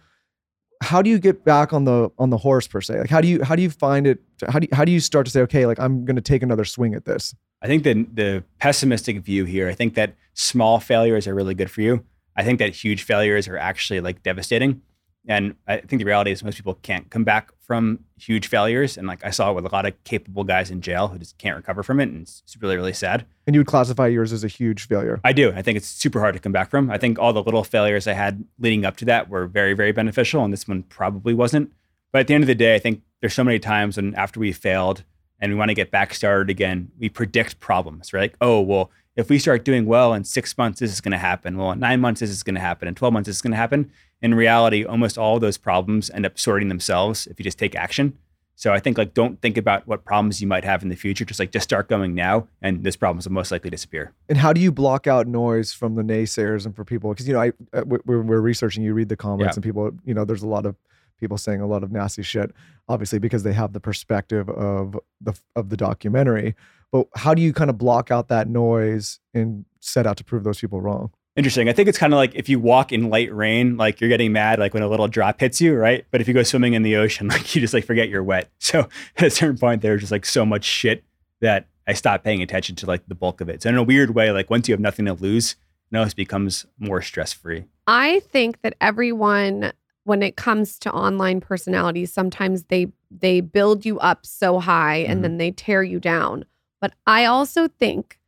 How 0.83 1.01
do 1.03 1.11
you 1.11 1.19
get 1.19 1.45
back 1.45 1.73
on 1.73 1.85
the 1.85 2.11
on 2.19 2.29
the 2.31 2.37
horse 2.37 2.69
per 2.69 2.83
se? 2.83 3.01
Like 3.01 3.11
how 3.11 3.23
do 3.23 3.29
you 3.29 3.43
how 3.43 3.57
do 3.57 3.63
you 3.63 3.71
find 3.71 4.07
it? 4.07 4.21
How 4.49 4.59
do 4.59 4.69
you, 4.71 4.77
how 4.77 4.85
do 4.85 4.93
you 4.93 5.01
start 5.01 5.25
to 5.27 5.33
say, 5.33 5.41
okay, 5.41 5.65
like 5.65 5.81
I'm 5.81 6.05
going 6.05 6.17
to 6.17 6.23
take 6.23 6.43
another 6.43 6.67
swing 6.67 6.95
at 6.95 7.07
this? 7.07 7.35
I 7.63 7.67
think 7.67 7.83
the 7.83 8.07
the 8.13 8.45
pessimistic 8.61 9.21
view 9.21 9.47
here, 9.47 9.69
I 9.69 9.75
think 9.75 9.95
that 9.95 10.15
small 10.35 10.79
failures 10.81 11.27
are 11.27 11.35
really 11.35 11.55
good 11.55 11.71
for 11.71 11.81
you. 11.81 12.05
I 12.37 12.45
think 12.45 12.59
that 12.61 12.75
huge 12.75 13.03
failures 13.03 13.49
are 13.49 13.57
actually 13.57 14.01
like 14.01 14.23
devastating. 14.23 14.83
And 15.29 15.55
I 15.67 15.77
think 15.77 16.01
the 16.01 16.07
reality 16.07 16.31
is 16.31 16.43
most 16.43 16.57
people 16.57 16.79
can't 16.83 17.11
come 17.11 17.23
back 17.23 17.53
from 17.61 18.01
huge 18.19 18.49
failures. 18.49 18.97
And 18.97 19.07
like 19.07 19.23
I 19.23 19.29
saw 19.29 19.53
with 19.53 19.67
a 19.67 19.69
lot 19.69 19.85
of 19.85 19.93
capable 20.05 20.43
guys 20.43 20.71
in 20.71 20.81
jail 20.81 21.09
who 21.09 21.19
just 21.19 21.37
can't 21.37 21.55
recover 21.55 21.83
from 21.83 22.01
it. 22.01 22.09
And 22.09 22.23
it's 22.23 22.57
really, 22.59 22.77
really 22.77 22.95
sad. 22.95 23.27
And 23.47 23.55
you 23.55 23.61
would 23.61 23.67
classify 23.67 24.07
yours 24.07 24.33
as 24.33 24.43
a 24.43 24.49
huge 24.49 24.89
failure. 24.89 25.21
I 25.23 25.35
do. 25.35 25.53
I 25.55 25.61
think 25.61 25.77
it's 25.77 25.87
super 25.87 26.21
hard 26.21 26.35
to 26.35 26.41
come 26.41 26.53
back 26.53 26.71
from. 26.71 26.91
I 26.91 26.97
think 26.97 27.19
all 27.19 27.35
the 27.35 27.43
little 27.43 27.63
failures 27.63 28.07
I 28.07 28.15
had 28.15 28.43
leading 28.59 28.87
up 28.87 28.97
to 28.97 29.05
that 29.05 29.29
were 29.29 29.47
very, 29.47 29.75
very 29.75 29.93
beneficial, 29.93 30.43
and 30.43 30.51
this 30.51 30.67
one 30.67 30.83
probably 30.85 31.35
wasn't. 31.35 31.71
But 32.11 32.21
at 32.21 32.27
the 32.27 32.35
end 32.35 32.43
of 32.43 32.49
the 32.49 32.55
day, 32.55 32.75
I 32.75 32.79
think 32.79 33.03
there's 33.21 33.35
so 33.35 33.45
many 33.45 33.59
times 33.59 33.97
when 33.97 34.15
after 34.15 34.41
we 34.41 34.51
failed 34.53 35.05
and 35.39 35.53
we 35.53 35.59
want 35.59 35.69
to 35.69 35.75
get 35.75 35.91
back 35.91 36.15
started 36.15 36.49
again, 36.49 36.91
we 36.99 37.11
predict 37.11 37.61
problems, 37.61 38.15
right? 38.15 38.33
Like, 38.33 38.37
oh, 38.41 38.61
well, 38.63 38.91
if 39.15 39.29
we 39.29 39.39
start 39.39 39.65
doing 39.65 39.85
well 39.85 40.15
in 40.15 40.25
six 40.25 40.57
months, 40.57 40.81
this 40.81 40.93
is 40.93 41.01
going 41.01 41.13
to 41.13 41.19
happen. 41.19 41.59
Well, 41.59 41.73
in 41.73 41.81
nine 41.81 42.01
months, 42.01 42.21
this 42.21 42.31
is 42.31 42.43
going 42.43 42.55
to 42.55 42.61
happen. 42.61 42.89
In 42.89 42.95
12 42.95 43.13
months, 43.13 43.27
this 43.27 43.37
is 43.37 43.43
going 43.43 43.51
to 43.51 43.57
happen. 43.57 43.91
In 44.21 44.35
reality, 44.35 44.85
almost 44.85 45.17
all 45.19 45.39
those 45.39 45.57
problems 45.59 46.11
end 46.11 46.27
up 46.27 46.39
sorting 46.39 46.69
themselves 46.69 47.27
if 47.29 47.39
you 47.39 47.45
just 47.45 47.59
take 47.59 47.75
action. 47.77 48.19
So 48.57 48.73
I 48.73 48.81
think 48.81 48.99
like 48.99 49.15
don't 49.15 49.41
think 49.41 49.57
about 49.57 49.87
what 49.87 50.05
problems 50.05 50.41
you 50.41 50.49
might 50.49 50.65
have 50.65 50.83
in 50.83 50.89
the 50.89 50.97
future. 50.97 51.25
Just 51.25 51.39
like 51.39 51.53
just 51.53 51.63
start 51.63 51.89
going 51.89 52.15
now, 52.17 52.49
and 52.61 52.83
those 52.83 52.97
problems 52.97 53.27
will 53.29 53.33
most 53.35 53.53
likely 53.53 53.71
disappear. 53.71 54.13
And 54.29 54.37
how 54.37 54.53
do 54.53 54.61
you 54.61 54.73
block 54.73 55.07
out 55.07 55.29
noise 55.29 55.73
from 55.73 55.95
the 55.95 56.03
naysayers 56.03 56.67
and 56.67 56.75
for 56.75 56.85
people? 56.85 57.11
Because 57.11 57.29
you 57.29 57.35
know, 57.35 57.41
I 57.41 57.53
uh, 57.73 57.85
we- 57.87 57.99
we're, 58.05 58.23
we're 58.23 58.41
researching. 58.41 58.83
You 58.83 58.95
read 58.95 59.09
the 59.11 59.17
comments, 59.17 59.53
Yeah. 59.53 59.59
and 59.59 59.63
people, 59.63 59.93
you 60.05 60.13
know, 60.13 60.25
there's 60.25 60.43
a 60.43 60.49
lot 60.49 60.67
of 60.67 60.75
people 61.21 61.39
saying 61.39 61.61
a 61.61 61.67
lot 61.69 61.85
of 61.85 61.93
nasty 61.93 62.25
shit. 62.25 62.53
Obviously, 62.89 63.21
because 63.21 63.45
they 63.45 63.53
have 63.53 63.75
the 63.75 63.81
perspective 63.81 64.49
of 64.49 64.99
the 65.21 65.39
of 65.55 65.69
the 65.69 65.77
documentary. 65.77 66.57
But 66.91 67.07
how 67.15 67.35
do 67.35 67.43
you 67.43 67.53
kind 67.53 67.71
of 67.71 67.79
block 67.79 68.11
out 68.11 68.27
that 68.29 68.49
noise 68.49 69.21
and 69.35 69.67
set 69.79 70.05
out 70.05 70.17
to 70.17 70.25
prove 70.25 70.43
those 70.43 70.59
people 70.59 70.81
wrong? 70.81 71.13
Interesting. 71.39 71.69
I 71.69 71.73
think 71.73 71.89
it's 71.89 71.99
kind 71.99 72.13
of 72.13 72.17
like 72.17 72.35
if 72.35 72.49
you 72.49 72.59
walk 72.59 72.93
in 72.93 73.11
light 73.11 73.33
rain, 73.33 73.77
like 73.77 74.01
you're 74.01 74.11
getting 74.11 74.33
mad, 74.33 74.59
like 74.59 74.75
when 74.75 74.83
a 74.83 74.89
little 74.89 75.07
drop 75.07 75.39
hits 75.39 75.61
you, 75.61 75.73
right? 75.77 76.05
But 76.11 76.21
if 76.21 76.27
you 76.27 76.35
go 76.35 76.43
swimming 76.43 76.75
in 76.75 76.83
the 76.83 76.97
ocean, 76.97 77.29
like 77.29 77.55
you 77.55 77.61
just 77.61 77.73
like 77.73 77.85
forget 77.85 78.09
you're 78.09 78.25
wet. 78.25 78.51
So 78.59 78.89
at 79.17 79.25
a 79.29 79.31
certain 79.31 79.57
point, 79.57 79.81
there's 79.81 80.01
just 80.01 80.11
like 80.11 80.27
so 80.27 80.45
much 80.45 80.65
shit 80.65 81.05
that 81.41 81.69
I 81.87 81.93
stopped 81.93 82.25
paying 82.25 82.43
attention 82.43 82.75
to 82.77 82.87
like 82.87 83.07
the 83.07 83.15
bulk 83.15 83.41
of 83.41 83.49
it. 83.49 83.63
So 83.63 83.69
in 83.69 83.77
a 83.77 83.85
weird 83.85 84.17
way, 84.17 84.33
like 84.33 84.51
once 84.51 84.69
you 84.69 84.73
have 84.73 84.81
nothing 84.81 85.05
to 85.05 85.15
lose, 85.15 85.55
it 85.93 86.17
becomes 86.17 86.67
more 86.77 87.01
stress 87.03 87.33
free. 87.33 87.67
I 87.87 88.19
think 88.33 88.61
that 88.63 88.75
everyone 88.81 89.73
when 90.03 90.25
it 90.25 90.35
comes 90.37 90.77
to 90.81 90.91
online 90.91 91.41
personalities 91.41 92.13
sometimes 92.13 92.65
they 92.65 92.91
they 93.13 93.41
build 93.41 93.87
you 93.87 93.99
up 94.01 94.27
so 94.27 94.59
high 94.59 94.97
and 94.97 95.21
Mhm. 95.21 95.23
then 95.23 95.37
they 95.39 95.51
tear 95.53 95.85
you 95.85 96.01
down. 96.01 96.45
But 96.81 96.95
I 97.07 97.27
also 97.27 97.69
think 97.69 98.19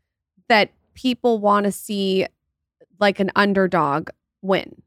that 0.48 0.70
people 0.94 1.38
want 1.40 1.64
to 1.64 1.72
see 1.72 2.26
like 3.00 3.18
an 3.20 3.30
underdog 3.34 4.10
win. 4.42 4.82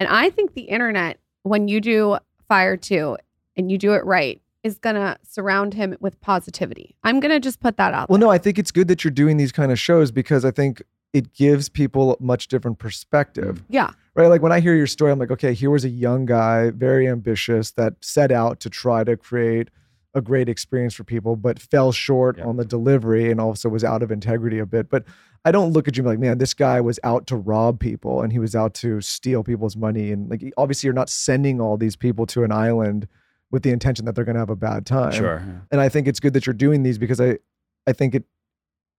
And 0.00 0.08
I 0.08 0.30
think 0.30 0.54
the 0.54 0.62
internet 0.62 1.18
when 1.42 1.68
you 1.68 1.80
do 1.80 2.18
Fyre 2.48 2.76
2 2.76 3.16
and 3.56 3.70
you 3.70 3.78
do 3.78 3.92
it 3.94 4.04
right 4.04 4.40
is 4.62 4.78
going 4.78 4.96
to 4.96 5.16
surround 5.22 5.74
him 5.74 5.96
with 6.00 6.20
positivity. 6.20 6.94
I'm 7.04 7.20
going 7.20 7.30
to 7.30 7.40
just 7.40 7.60
put 7.60 7.76
that 7.76 7.94
out 7.94 8.08
Well, 8.08 8.18
there. 8.18 8.26
no, 8.26 8.30
I 8.32 8.38
think 8.38 8.58
it's 8.58 8.70
good 8.70 8.88
that 8.88 9.04
you're 9.04 9.10
doing 9.10 9.36
these 9.36 9.52
kind 9.52 9.70
of 9.72 9.78
shows 9.78 10.10
because 10.10 10.44
I 10.44 10.50
think 10.50 10.82
it 11.12 11.32
gives 11.32 11.68
people 11.68 12.14
a 12.14 12.22
much 12.22 12.48
different 12.48 12.78
perspective. 12.78 13.62
Yeah. 13.68 13.90
right? 14.14 14.26
Like 14.26 14.42
when 14.42 14.52
I 14.52 14.60
hear 14.60 14.74
your 14.74 14.86
story, 14.86 15.10
I'm 15.12 15.18
like, 15.18 15.30
okay, 15.30 15.54
here 15.54 15.70
was 15.70 15.84
a 15.84 15.88
young 15.88 16.26
guy, 16.26 16.70
very 16.70 17.08
ambitious, 17.08 17.70
that 17.72 17.94
set 18.00 18.30
out 18.30 18.60
to 18.60 18.70
try 18.70 19.04
to 19.04 19.16
create 19.16 19.68
a 20.14 20.20
great 20.20 20.48
experience 20.48 20.94
for 20.94 21.04
people, 21.04 21.36
but 21.36 21.58
fell 21.58 21.92
short 21.92 22.38
Yeah. 22.38 22.44
on 22.46 22.56
the 22.56 22.64
delivery 22.64 23.30
and 23.30 23.40
also 23.40 23.68
was 23.68 23.84
out 23.84 24.02
of 24.02 24.10
integrity 24.10 24.58
a 24.58 24.66
bit. 24.66 24.90
But 24.90 25.04
I 25.48 25.50
don't 25.50 25.72
look 25.72 25.88
at 25.88 25.96
you 25.96 26.02
like, 26.02 26.18
man, 26.18 26.36
this 26.38 26.52
guy 26.52 26.80
was 26.80 27.00
out 27.02 27.26
to 27.28 27.36
rob 27.36 27.80
people 27.80 28.20
and 28.22 28.30
he 28.32 28.38
was 28.38 28.54
out 28.54 28.74
to 28.74 29.00
steal 29.00 29.42
people's 29.42 29.76
money. 29.76 30.12
And 30.12 30.28
like, 30.28 30.42
obviously, 30.58 30.86
you're 30.86 30.94
not 30.94 31.08
sending 31.08 31.58
all 31.60 31.76
these 31.78 31.96
people 31.96 32.26
to 32.26 32.44
an 32.44 32.52
island 32.52 33.08
with 33.50 33.62
the 33.62 33.70
intention 33.70 34.04
that 34.04 34.14
they're 34.14 34.26
going 34.26 34.34
to 34.34 34.40
have 34.40 34.50
a 34.50 34.56
bad 34.56 34.84
time 34.84 35.12
Sure. 35.12 35.42
and 35.70 35.80
I 35.80 35.88
think 35.88 36.06
it's 36.06 36.20
good 36.20 36.34
that 36.34 36.44
you're 36.46 36.52
doing 36.52 36.82
these 36.82 36.98
because 36.98 37.18
I 37.20 37.38
I 37.86 37.94
think 37.94 38.14
it 38.14 38.24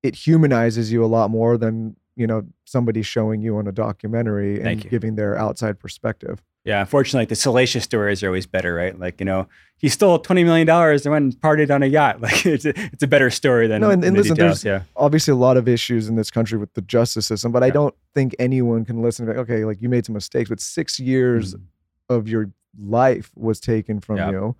it 0.02 0.16
humanizes 0.16 0.92
you 0.92 1.06
a 1.06 1.08
lot 1.18 1.30
more 1.30 1.56
than 1.56 1.96
you 2.16 2.26
know 2.26 2.42
somebody 2.66 3.04
showing 3.04 3.42
you 3.44 3.58
on 3.58 3.68
a 3.68 3.72
documentary 3.72 4.60
and 4.60 4.90
giving 4.90 5.16
their 5.16 5.38
outside 5.38 5.78
perspective. 5.80 6.42
Yeah, 6.66 6.82
unfortunately, 6.82 7.22
like 7.22 7.30
the 7.30 7.36
salacious 7.36 7.84
stories 7.86 8.22
are 8.22 8.28
always 8.28 8.46
better, 8.46 8.74
right? 8.76 8.98
Like 8.98 9.20
you 9.22 9.26
know, 9.26 9.48
he 9.78 9.88
stole 9.90 10.20
twenty 10.20 10.44
million 10.44 10.68
dollars 10.68 11.06
and 11.06 11.14
went 11.14 11.24
and 11.24 11.34
partied 11.42 11.74
on 11.74 11.82
a 11.84 11.86
yacht. 11.88 12.20
Like 12.22 12.46
it's 12.46 12.66
a, 12.66 12.74
it's 12.94 13.02
a 13.04 13.08
better 13.08 13.30
story 13.30 13.68
than 13.68 13.82
No, 13.82 13.90
and- 13.90 14.04
and 14.04 14.16
the 14.16 14.20
listen, 14.22 14.36
details. 14.36 14.62
there's- 14.62 14.84
Yeah, 14.84 14.86
Obviously, 14.96 15.32
a 15.32 15.36
lot 15.38 15.56
of 15.58 15.68
issues 15.68 16.10
in 16.10 16.16
this 16.16 16.30
country 16.30 16.58
with 16.58 16.74
the 16.74 16.82
justice 16.82 17.26
system, 17.28 17.52
but 17.52 17.64
I 17.64 17.70
don't 17.70 17.96
think 18.14 18.36
anyone 18.40 18.84
can 18.86 19.02
listen 19.02 19.26
to 19.26 19.32
like, 19.32 19.40
okay, 19.42 19.64
like 19.66 19.82
you 19.82 19.88
made 19.90 20.06
some 20.06 20.14
mistakes, 20.14 20.50
but 20.50 20.60
six 20.60 21.00
years 21.00 21.56
Mhm. 21.56 21.62
of 22.10 22.28
your 22.28 22.52
life 22.78 23.32
was 23.36 23.60
taken 23.60 24.00
from 24.02 24.18
Yeah. 24.18 24.32
you. 24.32 24.56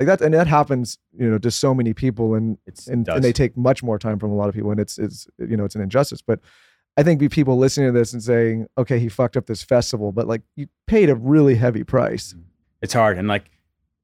Like 0.00 0.06
that, 0.08 0.22
and 0.22 0.34
that 0.34 0.46
happens, 0.48 0.98
you 1.16 1.30
know, 1.30 1.38
to 1.38 1.50
so 1.52 1.72
many 1.74 1.92
people, 1.94 2.34
and 2.34 2.58
it's 2.66 2.88
and, 2.88 3.06
and 3.06 3.22
they 3.22 3.32
take 3.32 3.56
much 3.56 3.82
more 3.82 3.98
time 3.98 4.18
from 4.18 4.32
a 4.32 4.34
lot 4.34 4.48
of 4.48 4.54
people 4.54 4.70
and 4.72 4.80
it's 4.80 4.98
it's 4.98 5.28
you 5.38 5.56
know 5.56 5.64
it's 5.64 5.76
an 5.76 5.82
injustice 5.82 6.20
but 6.22 6.40
i 6.96 7.02
think 7.02 7.20
be 7.20 7.28
people 7.28 7.56
listening 7.58 7.92
to 7.92 7.98
this 7.98 8.12
and 8.12 8.22
saying 8.22 8.66
okay 8.78 8.98
he 8.98 9.08
fucked 9.08 9.36
up 9.36 9.46
this 9.46 9.62
festival 9.62 10.12
but 10.12 10.26
like 10.26 10.42
you 10.56 10.66
paid 10.86 11.08
a 11.10 11.14
really 11.14 11.56
heavy 11.56 11.84
price. 11.84 12.32
Mm-hmm. 12.32 12.42
It's 12.82 12.92
hard 12.92 13.16
and 13.18 13.26
like 13.28 13.50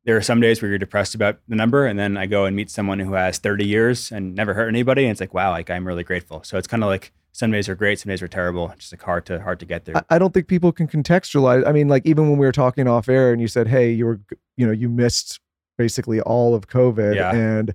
there 0.04 0.16
are 0.16 0.22
some 0.22 0.40
days 0.40 0.62
where 0.62 0.70
you're 0.70 0.78
depressed 0.78 1.14
about 1.14 1.38
the 1.48 1.54
number 1.54 1.84
and 1.86 1.98
then 1.98 2.16
i 2.16 2.26
go 2.26 2.46
and 2.46 2.56
meet 2.56 2.70
someone 2.70 2.98
who 2.98 3.12
has 3.12 3.38
30 3.38 3.66
years 3.66 4.10
and 4.10 4.34
never 4.34 4.54
hurt 4.54 4.68
anybody 4.68 5.02
and 5.04 5.10
it's 5.12 5.20
like 5.20 5.34
wow 5.34 5.50
like 5.50 5.68
i'm 5.70 5.86
really 5.86 6.04
grateful. 6.04 6.42
So 6.42 6.56
it's 6.58 6.66
kind 6.66 6.82
of 6.82 6.88
like 6.88 7.12
some 7.32 7.52
days 7.52 7.68
are 7.68 7.74
great 7.76 7.98
some 8.00 8.10
days 8.10 8.22
are 8.22 8.28
terrible. 8.28 8.70
It's 8.70 8.80
just 8.88 8.92
like 8.94 9.02
hard 9.02 9.24
to 9.26 9.40
hard 9.40 9.60
to 9.60 9.66
get 9.66 9.84
there. 9.84 9.96
I, 9.98 10.16
I 10.16 10.18
don't 10.18 10.34
think 10.34 10.48
people 10.48 10.72
can 10.72 10.88
contextualize 10.88 11.66
i 11.66 11.72
mean 11.72 11.88
like 11.88 12.04
even 12.06 12.28
when 12.30 12.38
we 12.38 12.46
were 12.46 12.52
talking 12.52 12.88
off 12.88 13.08
air 13.08 13.30
and 13.32 13.40
you 13.40 13.48
said 13.48 13.68
hey 13.68 13.92
you 13.92 14.06
were 14.06 14.20
you 14.56 14.66
know 14.66 14.72
you 14.72 14.88
missed 14.88 15.38
basically 15.78 16.20
all 16.22 16.54
of 16.54 16.66
covid 16.66 17.14
Yeah. 17.14 17.32
and 17.34 17.74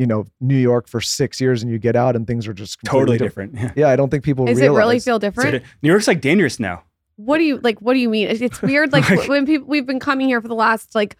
you 0.00 0.06
know 0.06 0.24
new 0.40 0.56
york 0.70 0.88
for 0.88 1.00
six 1.00 1.40
years 1.40 1.62
and 1.62 1.70
you 1.70 1.78
get 1.78 1.94
out 1.94 2.16
and 2.16 2.26
things 2.26 2.48
are 2.48 2.54
just 2.54 2.78
totally 2.84 3.18
completely 3.18 3.26
different 3.26 3.54
yeah 3.54 3.72
yeah. 3.86 3.88
i 3.92 3.96
don't 3.96 4.10
think 4.10 4.24
people 4.24 4.48
Is 4.48 4.58
it 4.58 4.62
really 4.62 4.76
realize- 4.78 5.04
feel 5.04 5.16
So 5.16 5.26
different? 5.26 5.64
new 5.82 5.88
york's 5.90 6.08
like 6.08 6.20
dangerous 6.20 6.58
now 6.58 6.82
What 7.16 7.36
do 7.38 7.44
you 7.44 7.58
like? 7.62 7.78
What 7.84 7.92
do 7.94 8.00
you 8.00 8.08
mean? 8.08 8.26
It's- 8.28 8.40
It's 8.40 8.62
weird. 8.62 8.92
Like 8.96 9.08
Like- 9.10 9.28
when 9.28 9.44
people 9.44 9.68
we've 9.68 9.84
been 9.86 10.00
coming 10.00 10.26
here 10.32 10.40
for 10.40 10.48
the 10.48 10.54
last 10.66 10.94
like 10.94 11.16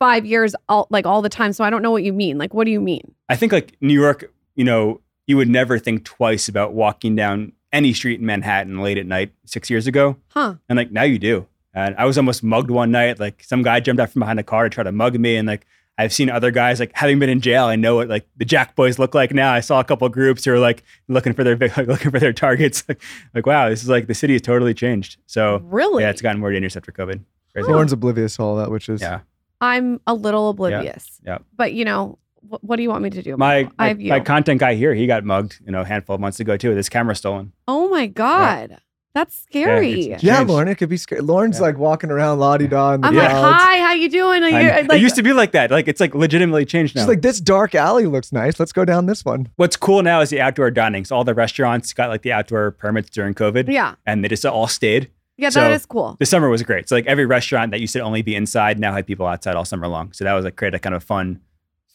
five 0.00 0.26
years, 0.26 0.54
all 0.68 0.86
like 0.90 1.06
all 1.06 1.22
the 1.22 1.28
time. 1.28 1.52
So 1.52 1.62
I 1.64 1.70
don't 1.70 1.82
know 1.82 1.92
what 1.92 2.02
you 2.02 2.12
mean. 2.12 2.38
Like, 2.38 2.52
what 2.54 2.64
do 2.64 2.72
you 2.72 2.80
mean? 2.80 3.14
I 3.28 3.36
think 3.36 3.52
like 3.52 3.76
New 3.80 3.94
York, 3.94 4.32
you 4.56 4.64
know, 4.64 5.00
you 5.28 5.36
would 5.36 5.48
never 5.48 5.78
think 5.78 6.04
twice 6.04 6.48
about 6.48 6.72
walking 6.72 7.14
down 7.14 7.52
any 7.72 7.92
street 7.92 8.18
in 8.20 8.26
Manhattan 8.26 8.80
late 8.80 8.98
at 8.98 9.06
night 9.06 9.30
six 9.44 9.70
years 9.70 9.86
ago. 9.86 10.16
Huh? 10.30 10.54
And 10.68 10.76
like 10.76 10.90
now 10.90 11.04
you 11.04 11.18
do. 11.20 11.46
And 11.74 11.94
I 11.96 12.04
was 12.04 12.16
almost 12.18 12.42
mugged 12.42 12.70
one 12.70 12.90
night. 12.90 13.20
Like 13.20 13.44
some 13.44 13.62
guy 13.62 13.78
jumped 13.80 14.00
out 14.00 14.10
from 14.10 14.20
behind 14.20 14.40
a 14.40 14.42
car 14.42 14.64
to 14.64 14.70
try 14.70 14.82
to 14.82 14.90
mug 14.92 15.14
me. 15.18 15.36
And 15.36 15.46
like 15.46 15.66
I've 16.00 16.12
seen 16.12 16.30
other 16.30 16.50
guys 16.52 16.78
like 16.78 16.92
having 16.94 17.18
been 17.18 17.28
in 17.28 17.40
jail. 17.40 17.64
I 17.64 17.74
know 17.76 17.96
what 17.96 18.08
like 18.08 18.26
the 18.36 18.44
Jack 18.44 18.76
Boys 18.76 18.98
look 19.00 19.14
like 19.14 19.34
now. 19.34 19.52
I 19.52 19.60
saw 19.60 19.80
a 19.80 19.84
couple 19.84 20.08
groups 20.08 20.44
who 20.44 20.52
are 20.52 20.58
like 20.58 20.84
looking 21.08 21.32
for 21.32 21.42
their 21.42 21.56
like, 21.56 21.76
looking 21.88 22.10
for 22.12 22.20
their 22.20 22.32
targets. 22.32 22.84
Like, 22.88 23.02
like 23.34 23.46
wow, 23.46 23.68
this 23.68 23.82
is 23.82 23.88
like 23.88 24.06
the 24.06 24.14
city 24.14 24.34
has 24.34 24.42
totally 24.42 24.74
changed. 24.74 25.16
So 25.26 25.60
Really? 25.64 26.04
yeah, 26.04 26.10
it's 26.10 26.22
gotten 26.22 26.40
more 26.40 26.52
dangerous 26.52 26.76
after 26.76 26.92
COVID. 26.92 27.20
Crazy. 27.52 27.68
lauryn's 27.68 27.92
oblivious 27.92 28.36
to 28.36 28.42
all 28.42 28.56
that 28.56 28.70
which 28.70 28.88
is 28.88 29.00
Yeah. 29.00 29.20
I'm 29.60 30.00
a 30.06 30.14
little 30.14 30.50
oblivious. 30.50 31.20
yeah. 31.26 31.38
But 31.56 31.72
you 31.72 31.84
know, 31.84 32.18
what, 32.42 32.62
what 32.62 32.76
do 32.76 32.82
you 32.84 32.88
want 32.90 33.02
me 33.02 33.10
to 33.10 33.22
do? 33.22 33.36
My 33.36 33.56
I 33.56 33.68
my, 33.78 33.88
have 33.88 34.00
you. 34.00 34.10
my 34.10 34.20
content 34.20 34.60
guy 34.60 34.74
here, 34.76 34.94
he 34.94 35.08
got 35.08 35.24
mugged, 35.24 35.58
you 35.66 35.72
know, 35.72 35.80
a 35.80 35.84
handful 35.84 36.14
of 36.14 36.20
months 36.20 36.38
ago 36.38 36.56
too. 36.56 36.74
This 36.76 36.88
camera 36.88 37.16
stolen. 37.16 37.52
oh 37.66 37.88
my 37.88 38.06
god, 38.06 38.78
that's 39.14 39.42
scary. 39.42 40.00
it's- 40.02 40.22
yeah 40.22 40.44
lauryn 40.44 40.68
it 40.68 40.76
could 40.76 40.88
be 40.88 40.96
scary 40.96 41.20
lauryn's 41.22 41.56
Yeah. 41.58 41.62
like 41.66 41.78
walking 41.78 42.10
around 42.10 42.38
la-di-da 42.38 42.90
I'm 42.92 43.00
like, 43.00 43.30
hi, 43.30 43.78
how 43.80 43.92
you 43.94 44.08
doing? 44.08 44.42
Are 44.44 44.48
you, 44.48 44.68
uh, 44.68 44.84
like, 44.88 44.98
it 44.98 45.02
used 45.02 45.16
to 45.16 45.22
be 45.22 45.32
like 45.32 45.52
that. 45.52 45.70
Like 45.70 45.88
it's 45.88 46.00
like 46.00 46.14
legitimately 46.14 46.64
changed 46.66 46.94
now. 46.94 47.02
She's 47.02 47.08
like, 47.08 47.22
this 47.22 47.40
dark 47.40 47.74
alley 47.74 48.06
looks 48.06 48.32
nice. 48.32 48.60
Let's 48.60 48.72
go 48.72 48.84
down 48.84 49.06
this 49.06 49.24
one. 49.24 49.48
What's 49.56 49.76
cool 49.76 50.02
now 50.02 50.20
is 50.20 50.30
the 50.30 50.40
outdoor 50.40 50.70
dining. 50.70 51.04
So 51.04 51.16
all 51.16 51.24
the 51.24 51.34
restaurants 51.34 51.92
got 51.92 52.10
like 52.10 52.22
the 52.22 52.32
outdoor 52.32 52.72
permits 52.72 53.10
during 53.10 53.34
COVID, 53.34 53.68
yeah, 53.68 53.94
and 54.06 54.22
they 54.22 54.28
just 54.28 54.44
all 54.46 54.68
stayed. 54.68 55.10
yeah, 55.36 55.48
So- 55.48 55.60
that 55.60 55.72
is 55.72 55.86
cool. 55.86 56.16
The 56.18 56.26
summer 56.26 56.48
was 56.48 56.62
great. 56.62 56.88
So 56.88 56.94
like 56.96 57.06
every 57.06 57.24
restaurant 57.26 57.70
that 57.72 57.80
used 57.80 57.92
to 57.94 58.00
only 58.00 58.22
be 58.22 58.34
inside 58.36 58.78
now 58.78 58.92
had 58.92 59.06
people 59.06 59.26
outside 59.26 59.54
all 59.56 59.64
summer 59.64 59.88
long. 59.88 60.12
So 60.12 60.24
that 60.24 60.34
was 60.34 60.44
like 60.44 60.56
create 60.56 60.74
a 60.74 60.78
kind 60.78 60.94
of 60.94 61.02
fun, 61.02 61.40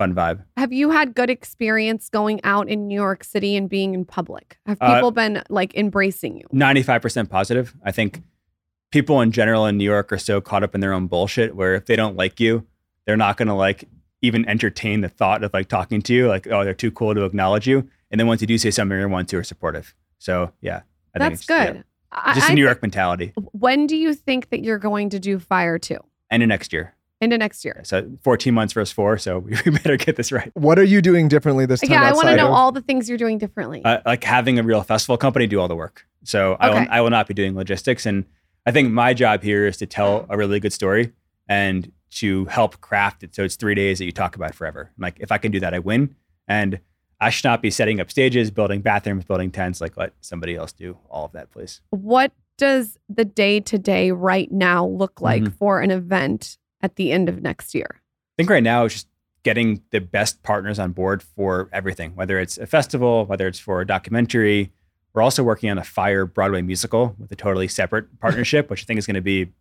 fun 0.04 0.14
vibe. 0.16 0.44
Have 0.58 0.74
you 0.74 0.90
had 0.92 1.14
good 1.16 1.30
experience 1.30 2.10
going 2.10 2.42
out 2.44 2.68
in 2.70 2.88
New 2.88 2.96
York 2.96 3.24
City 3.24 3.56
and 3.56 3.70
being 3.70 3.94
in 3.94 4.06
public? 4.06 4.58
Have 4.66 4.78
Uh, 4.82 4.96
people 4.96 5.12
been 5.12 5.44
like 5.50 5.74
embracing 5.76 6.38
you? 6.38 6.46
Ninety-five 6.52 7.02
percent 7.02 7.30
positive. 7.30 7.74
I 7.84 7.92
think 7.92 8.22
people 8.92 9.22
in 9.22 9.32
general 9.32 9.66
in 9.66 9.78
New 9.78 9.86
York 9.86 10.12
are 10.12 10.18
so 10.18 10.42
caught 10.42 10.64
up 10.64 10.76
in 10.76 10.82
their 10.82 10.94
own 10.94 11.08
bullshit 11.08 11.56
where 11.56 11.76
if 11.76 11.86
they 11.86 11.96
don't 11.96 12.16
like 12.16 12.40
you, 12.40 12.66
they're 13.06 13.18
not 13.18 13.38
gonna 13.38 13.56
like 13.56 13.86
even 14.22 14.48
entertain 14.48 15.02
the 15.02 15.10
thought 15.10 15.44
of 15.44 15.54
like 15.54 15.68
talking 15.68 16.02
to 16.02 16.14
you. 16.14 16.28
Like 16.28 16.48
oh, 16.48 16.64
they're 16.64 16.74
too 16.74 16.92
cool 16.92 17.14
to 17.16 17.24
acknowledge 17.24 17.68
you. 17.68 17.88
And 18.12 18.20
then 18.20 18.28
once 18.28 18.42
you 18.42 18.48
do 18.48 18.58
say 18.58 18.72
something, 18.72 18.98
you're 18.98 19.08
ones 19.08 19.32
who 19.32 19.38
are 19.38 19.44
supportive. 19.44 19.96
So 20.20 20.52
yeah, 20.62 20.82
I 21.16 21.20
think 21.20 21.32
That's 21.38 21.50
yeah. 21.50 21.66
good. 21.74 21.84
I- 22.12 22.34
Just 22.36 22.50
a 22.52 22.54
New 22.54 22.62
York 22.64 22.82
mentality. 22.82 23.34
When 23.54 23.88
do 23.88 23.96
you 23.98 24.14
think 24.14 24.50
that 24.52 24.64
you're 24.64 24.78
going 24.78 25.10
to 25.12 25.20
do 25.20 25.40
Fyre 25.40 25.80
2? 25.80 25.98
End 26.30 26.44
of 26.44 26.50
next 26.50 26.72
year. 26.72 26.94
Into 27.24 27.38
next 27.38 27.64
year. 27.66 27.82
So 27.84 28.10
14 28.24 28.54
months 28.54 28.74
versus 28.74 28.92
four. 28.94 29.18
So 29.18 29.40
we 29.40 29.56
better 29.72 29.98
get 29.98 30.16
this 30.16 30.32
right. 30.32 30.52
What 30.56 30.78
are 30.78 30.84
you 30.84 31.02
doing 31.02 31.28
differently 31.28 31.66
this 31.66 31.80
time? 31.82 31.92
Yeah, 31.92 32.04
I 32.04 32.12
want 32.14 32.28
to 32.28 32.36
know 32.36 32.48
of- 32.48 32.54
all 32.54 32.72
the 32.72 32.82
things 32.82 33.08
you're 33.10 33.18
doing 33.18 33.38
differently. 33.38 33.82
Uh, 33.84 34.00
like 34.06 34.24
having 34.24 34.60
a 34.60 34.64
real 34.64 34.82
festival 34.84 35.18
company 35.18 35.48
do 35.48 35.60
all 35.60 35.68
the 35.68 35.76
work. 35.76 36.06
So 36.24 36.58
I, 36.60 36.70
will, 36.70 36.88
I 36.90 37.02
will 37.02 37.10
not 37.10 37.28
be 37.28 37.34
doing 37.34 37.56
logistics. 37.56 38.06
And 38.06 38.26
I 38.66 38.72
think 38.72 38.92
my 38.92 39.14
job 39.14 39.42
here 39.44 39.66
is 39.68 39.78
to 39.78 39.86
tell 39.86 40.26
a 40.30 40.38
really 40.38 40.60
good 40.60 40.74
story 40.74 41.14
and 41.50 41.92
to 42.12 42.46
help 42.46 42.80
craft 42.82 43.24
it. 43.24 43.34
So 43.36 43.44
it's 43.44 43.56
three 43.56 43.76
days 43.76 44.00
that 44.00 44.06
you 44.06 44.12
talk 44.12 44.36
about 44.36 44.54
forever. 44.56 44.92
Like 44.98 45.18
if 45.20 45.32
I 45.32 45.38
can 45.38 45.52
do 45.52 45.60
that, 45.62 45.74
I 45.74 45.80
win. 45.80 46.16
And 46.48 46.80
I 47.20 47.30
should 47.30 47.46
not 47.46 47.62
be 47.62 47.70
setting 47.72 48.00
up 48.02 48.12
stages, 48.12 48.52
building 48.52 48.82
bathrooms, 48.82 49.24
building 49.26 49.50
tents. 49.52 49.80
Like 49.82 49.98
let 49.98 50.14
somebody 50.22 50.56
else 50.56 50.72
do 50.74 50.98
all 51.10 51.26
of 51.26 51.32
that, 51.34 51.52
please. 51.52 51.82
what 51.90 52.32
does 52.56 53.00
the 53.10 53.26
day 53.26 53.60
to 53.60 53.80
day 53.80 54.12
right 54.12 54.52
now 54.52 54.86
look 54.86 55.20
like 55.22 55.42
Mhm. 55.42 55.58
for 55.58 55.82
an 55.82 55.90
event 55.90 56.58
at 56.84 56.98
the 56.98 57.12
end 57.12 57.30
of 57.30 57.42
next 57.42 57.74
year? 57.74 57.88
I 57.96 58.34
think 58.38 58.50
right 58.50 58.64
now 58.64 58.86
it's 58.86 58.94
just 58.94 59.08
getting 59.44 59.82
the 59.90 60.00
best 60.00 60.44
partners 60.44 60.80
on 60.80 60.92
board 60.92 61.24
for 61.24 61.70
everything, 61.74 62.16
whether 62.16 62.40
it's 62.40 62.58
a 62.58 62.66
festival, 62.66 63.26
whether 63.26 63.48
it's 63.48 63.60
for 63.60 63.82
a 63.82 63.88
documentary. 63.88 64.72
We're 65.14 65.22
also 65.22 65.44
working 65.44 65.70
on 65.70 65.78
a 65.78 65.84
Fyre 65.84 66.26
Broadway 66.26 66.62
musical 66.62 67.16
with 67.18 67.32
a 67.32 67.36
totally 67.36 67.68
separate 67.68 68.20
partnership, 68.20 68.70
which 68.70 68.84
I 68.84 68.86
think 68.86 68.98
is 69.00 69.06
going 69.08 69.16
to 69.16 69.22
be 69.22 69.52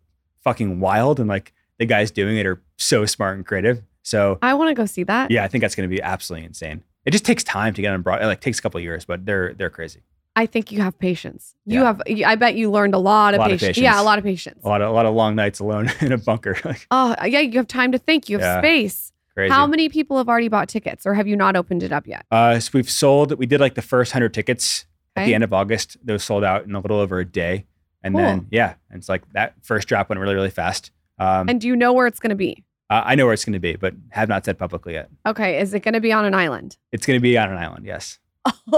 fucking 0.41 0.79
wild. 0.79 1.19
And 1.19 1.27
like 1.27 1.53
the 1.79 1.85
guys 1.85 2.11
doing 2.11 2.37
it 2.37 2.45
are 2.45 2.61
so 2.77 3.05
smart 3.05 3.37
and 3.37 3.45
creative. 3.45 3.81
So 4.03 4.37
I 4.41 4.53
want 4.53 4.69
to 4.69 4.73
go 4.73 4.85
see 4.85 5.03
that. 5.03 5.31
yeah, 5.31 5.43
I 5.43 5.47
think 5.47 5.61
that's 5.61 5.75
going 5.75 5.89
to 5.89 5.93
be 5.95 6.01
absolutely 6.01 6.45
insane. 6.45 6.83
It 7.05 7.11
just 7.11 7.25
takes 7.25 7.43
time 7.43 7.73
to 7.73 7.81
get 7.81 7.93
on 7.93 8.01
broad. 8.01 8.21
It 8.21 8.25
like 8.25 8.41
takes 8.41 8.59
a 8.59 8.61
couple 8.61 8.77
of 8.77 8.83
years, 8.83 9.05
but 9.05 9.25
they're 9.25 9.53
they're 9.53 9.69
crazy. 9.69 10.01
I 10.35 10.45
think 10.47 10.71
you 10.71 10.81
have 10.81 10.97
patience. 10.97 11.55
You 11.65 11.81
Yeah. 11.81 11.85
have. 11.85 12.01
I 12.25 12.35
bet 12.35 12.55
you 12.55 12.71
learned 12.71 12.95
a 12.95 12.97
lot 12.99 13.33
of, 13.35 13.39
A 13.39 13.41
lot 13.41 13.51
of 13.51 13.59
patience. 13.59 13.77
patience. 13.77 13.83
Yeah, 13.83 14.01
a 14.01 14.03
lot 14.03 14.17
of 14.17 14.23
patience. 14.23 14.59
A 14.63 14.67
lot 14.67 14.81
of 14.81 14.89
a 14.89 14.91
lot 14.91 15.05
of 15.05 15.13
long 15.13 15.35
nights 15.35 15.59
alone 15.59 15.91
in 16.01 16.11
a 16.11 16.17
bunker. 16.17 16.55
Oh, 16.91 17.15
yeah. 17.25 17.39
You 17.39 17.57
have 17.59 17.67
time 17.67 17.91
to 17.91 17.97
think. 17.99 18.29
You 18.29 18.39
have 18.39 18.43
Yeah. 18.43 18.61
space. 18.61 19.11
crazy. 19.35 19.51
How 19.51 19.65
many 19.65 19.89
people 19.89 20.17
have 20.17 20.29
already 20.29 20.47
bought 20.47 20.69
tickets, 20.69 21.05
or 21.07 21.13
have 21.15 21.27
you 21.27 21.35
not 21.35 21.55
opened 21.55 21.81
it 21.83 21.91
up 21.91 22.05
yet? 22.07 22.25
Uh, 22.31 22.59
so 22.59 22.69
we've 22.73 22.89
sold. 22.89 23.31
We 23.39 23.45
did 23.47 23.59
like 23.59 23.73
the 23.75 23.81
first 23.81 24.11
hundred 24.11 24.33
tickets 24.33 24.85
at 25.15 25.25
the 25.25 25.33
end 25.35 25.43
of 25.43 25.51
August. 25.53 25.97
Those 26.03 26.23
sold 26.23 26.43
out 26.43 26.65
in 26.65 26.73
a 26.75 26.79
little 26.79 26.99
over 26.99 27.19
a 27.19 27.25
day, 27.25 27.65
and 28.03 28.13
Cool. 28.13 28.21
then 28.23 28.47
yeah, 28.51 28.75
and 28.91 28.99
it's 28.99 29.09
like 29.09 29.23
that 29.33 29.53
first 29.63 29.87
drop 29.87 30.09
went 30.09 30.19
really 30.19 30.35
really 30.35 30.49
fast. 30.51 30.91
Um, 31.19 31.47
And 31.49 31.59
do 31.61 31.67
you 31.67 31.75
know 31.75 31.93
where 31.93 32.05
it's 32.07 32.19
going 32.19 32.29
to 32.31 32.35
be? 32.35 32.63
uh, 32.89 33.01
I 33.05 33.15
know 33.15 33.25
where 33.25 33.33
it's 33.33 33.45
going 33.45 33.53
to 33.53 33.59
be, 33.59 33.75
but 33.75 33.93
have 34.11 34.29
not 34.29 34.45
said 34.45 34.57
publicly 34.59 34.93
yet. 34.93 35.09
Okay, 35.25 35.59
is 35.59 35.73
it 35.73 35.79
going 35.81 35.93
to 35.95 36.01
be 36.01 36.11
on 36.11 36.25
an 36.25 36.33
island? 36.35 36.77
It's 36.91 37.05
going 37.07 37.17
to 37.17 37.21
be 37.21 37.35
on 37.37 37.51
an 37.51 37.57
island. 37.57 37.85
Yes. 37.87 38.19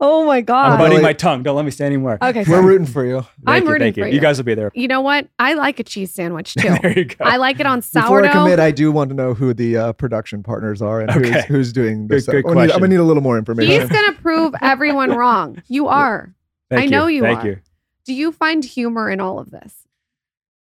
oh 0.00 0.24
my 0.26 0.40
God. 0.40 0.72
I'm 0.72 0.78
biting 0.78 1.02
my 1.02 1.12
tongue. 1.12 1.42
Don't 1.42 1.56
let 1.56 1.64
me 1.64 1.70
say 1.70 1.84
anymore. 1.86 2.18
Okay, 2.22 2.44
We're 2.48 2.62
rooting 2.62 2.86
for 2.86 3.04
you. 3.04 3.20
Thank 3.20 3.30
I'm 3.46 3.64
you, 3.64 3.70
rooting 3.70 3.86
thank 3.86 3.96
you. 3.96 4.02
for 4.04 4.08
You 4.08 4.14
you. 4.16 4.20
guys 4.20 4.38
will 4.38 4.44
be 4.44 4.54
there. 4.54 4.70
You 4.74 4.88
know 4.88 5.00
what? 5.00 5.28
I 5.38 5.54
like 5.54 5.78
a 5.80 5.84
cheese 5.84 6.12
sandwich 6.12 6.54
too. 6.58 6.68
there 6.82 6.98
you 6.98 7.04
go. 7.04 7.16
I 7.24 7.36
like 7.36 7.60
it 7.60 7.66
on 7.66 7.80
Before 7.80 8.02
sourdough. 8.08 8.28
I 8.28 8.32
commit, 8.32 8.58
I 8.58 8.70
do 8.70 8.90
want 8.92 9.10
to 9.10 9.16
know 9.16 9.34
who 9.34 9.52
the 9.54 9.76
uh, 9.76 9.92
production 9.92 10.42
partners 10.42 10.80
are 10.82 11.00
and 11.00 11.10
who's, 11.10 11.28
Okay. 11.28 11.44
who's 11.48 11.72
doing 11.72 12.08
this. 12.08 12.26
Good- 12.26 12.44
good 12.44 12.50
I'm 12.50 12.54
gonna 12.54 12.66
need- 12.66 12.72
I'm 12.72 12.78
gonna 12.80 12.88
need 12.88 12.96
a 13.00 13.04
little 13.04 13.22
more 13.22 13.38
information. 13.38 13.80
He's 13.80 13.88
going 13.90 14.06
to 14.14 14.20
prove 14.20 14.54
everyone 14.60 15.10
wrong. 15.16 15.62
You 15.68 15.88
are. 15.88 16.34
Thank 16.70 16.82
I 16.82 16.86
know 16.86 17.06
you 17.06 17.24
are. 17.24 17.28
Thank 17.34 17.44
are. 17.44 17.48
you. 17.48 17.58
Do 18.04 18.14
you 18.14 18.32
find 18.32 18.64
humor 18.64 19.10
in 19.10 19.20
all 19.20 19.38
of 19.38 19.50
this? 19.50 19.74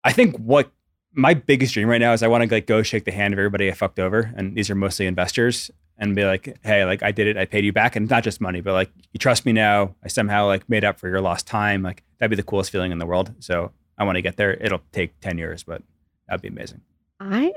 I 0.04 0.12
think 0.12 0.38
what 0.38 0.70
my 1.14 1.34
biggest 1.34 1.74
dream 1.74 1.88
right 1.88 2.00
now 2.02 2.14
is 2.14 2.22
I 2.22 2.28
want 2.28 2.48
to 2.48 2.54
like 2.56 2.68
go 2.68 2.84
shake 2.84 3.06
the 3.06 3.12
hand 3.12 3.34
of 3.34 3.40
everybody 3.40 3.70
I 3.70 3.74
fucked 3.74 4.00
over, 4.00 4.34
and 4.36 4.56
these 4.56 4.70
are 4.70 4.76
mostly 4.76 5.06
investors, 5.08 5.72
and 5.98 6.16
be 6.16 6.26
like, 6.26 6.58
hey, 6.64 6.86
like 6.86 7.04
I 7.04 7.12
did 7.12 7.28
it, 7.28 7.38
I 7.38 7.46
paid 7.46 7.66
you 7.66 7.74
back, 7.74 7.96
and 7.96 8.10
not 8.10 8.24
just 8.24 8.42
money, 8.42 8.62
but 8.62 8.74
like 8.74 8.92
you 9.12 9.20
trust 9.20 9.46
me 9.46 9.52
now. 9.52 9.96
I 10.04 10.08
somehow 10.08 10.48
like 10.48 10.68
made 10.70 10.84
up 10.84 11.00
for 11.00 11.08
your 11.08 11.22
lost 11.22 11.48
time. 11.48 11.84
Like 11.84 12.04
that'd 12.18 12.30
be 12.30 12.36
the 12.36 12.44
coolest 12.44 12.72
feeling 12.72 12.92
in 12.92 13.00
the 13.00 13.06
world. 13.06 13.34
So 13.40 13.72
I 13.98 14.04
want 14.04 14.16
to 14.18 14.22
get 14.22 14.38
there. 14.38 14.54
It'll 14.54 14.82
take 14.92 15.20
ten 15.20 15.38
years, 15.38 15.64
but 15.64 15.82
that'd 16.28 16.42
be 16.42 16.48
amazing. 16.48 16.82
I 17.20 17.54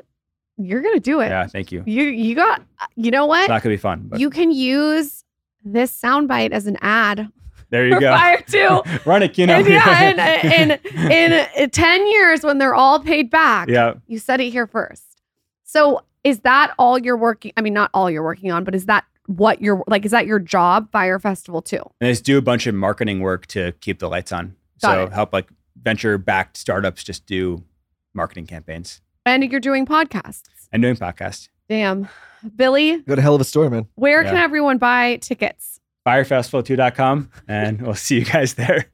you're 0.58 0.80
going 0.80 0.94
to 0.94 1.00
do 1.00 1.20
it. 1.20 1.28
Yeah, 1.28 1.46
thank 1.46 1.70
you. 1.70 1.82
You 1.86 2.04
you 2.04 2.34
got 2.34 2.62
you 2.94 3.10
know 3.10 3.26
what? 3.26 3.40
It's 3.40 3.48
not 3.48 3.62
gonna 3.62 3.74
be 3.74 3.78
fun, 3.78 4.06
but 4.08 4.20
you 4.20 4.30
can 4.30 4.50
use 4.50 5.24
this 5.64 5.98
soundbite 6.00 6.52
as 6.52 6.66
an 6.66 6.76
ad 6.80 7.30
there 7.70 7.86
you 7.86 7.98
go. 7.98 8.12
Fyre 8.12 8.42
2. 8.46 8.82
Run 9.06 9.22
it, 9.22 9.36
you 9.38 9.46
know. 9.46 9.54
And 9.54 9.66
yeah, 9.66 10.62
in, 10.62 10.70
in, 10.94 11.46
in 11.56 11.70
10 11.70 12.06
years 12.06 12.42
when 12.42 12.58
they're 12.58 12.74
all 12.74 13.00
paid 13.00 13.30
back, 13.30 13.68
yeah. 13.68 13.94
you 14.06 14.18
said 14.18 14.40
it 14.40 14.50
here 14.50 14.66
first. 14.66 15.15
So 15.66 16.00
is 16.24 16.40
that 16.40 16.72
all 16.78 16.98
you're 16.98 17.16
working? 17.16 17.52
I 17.56 17.60
mean, 17.60 17.74
not 17.74 17.90
all 17.92 18.10
you're 18.10 18.22
working 18.24 18.50
on, 18.50 18.64
but 18.64 18.74
is 18.74 18.86
that 18.86 19.04
what 19.26 19.60
you're 19.60 19.82
like? 19.86 20.04
Is 20.04 20.12
that 20.12 20.26
your 20.26 20.38
job, 20.38 20.90
Fyre 20.92 21.18
Festival 21.18 21.60
too? 21.60 21.82
And 22.00 22.08
I 22.08 22.12
just 22.12 22.24
do 22.24 22.38
a 22.38 22.42
bunch 22.42 22.66
of 22.66 22.74
marketing 22.74 23.20
work 23.20 23.46
to 23.48 23.72
keep 23.80 23.98
the 23.98 24.08
lights 24.08 24.32
on. 24.32 24.56
Got 24.80 24.94
so 24.94 25.02
it. 25.04 25.12
help 25.12 25.32
like 25.32 25.48
venture 25.82 26.16
backed 26.18 26.56
startups 26.56 27.02
just 27.04 27.26
do 27.26 27.62
marketing 28.14 28.46
campaigns 28.46 29.00
And 29.26 29.44
you're 29.50 29.60
doing 29.60 29.84
podcasts. 29.86 30.44
and 30.72 30.80
doing 30.82 30.96
podcasts. 30.96 31.48
Damn. 31.68 32.08
Billy, 32.54 32.98
Got 33.02 33.18
a 33.18 33.22
hell 33.22 33.34
of 33.34 33.40
a 33.40 33.44
story, 33.44 33.68
man. 33.70 33.86
where 33.96 34.22
can 34.22 34.36
everyone 34.36 34.78
buy 34.78 35.16
tickets? 35.16 35.80
firefestival2.com 36.06 37.30
and 37.48 37.82
we'll 37.82 37.94
see 37.94 38.20
you 38.20 38.24
guys 38.24 38.54
there. 38.54 38.86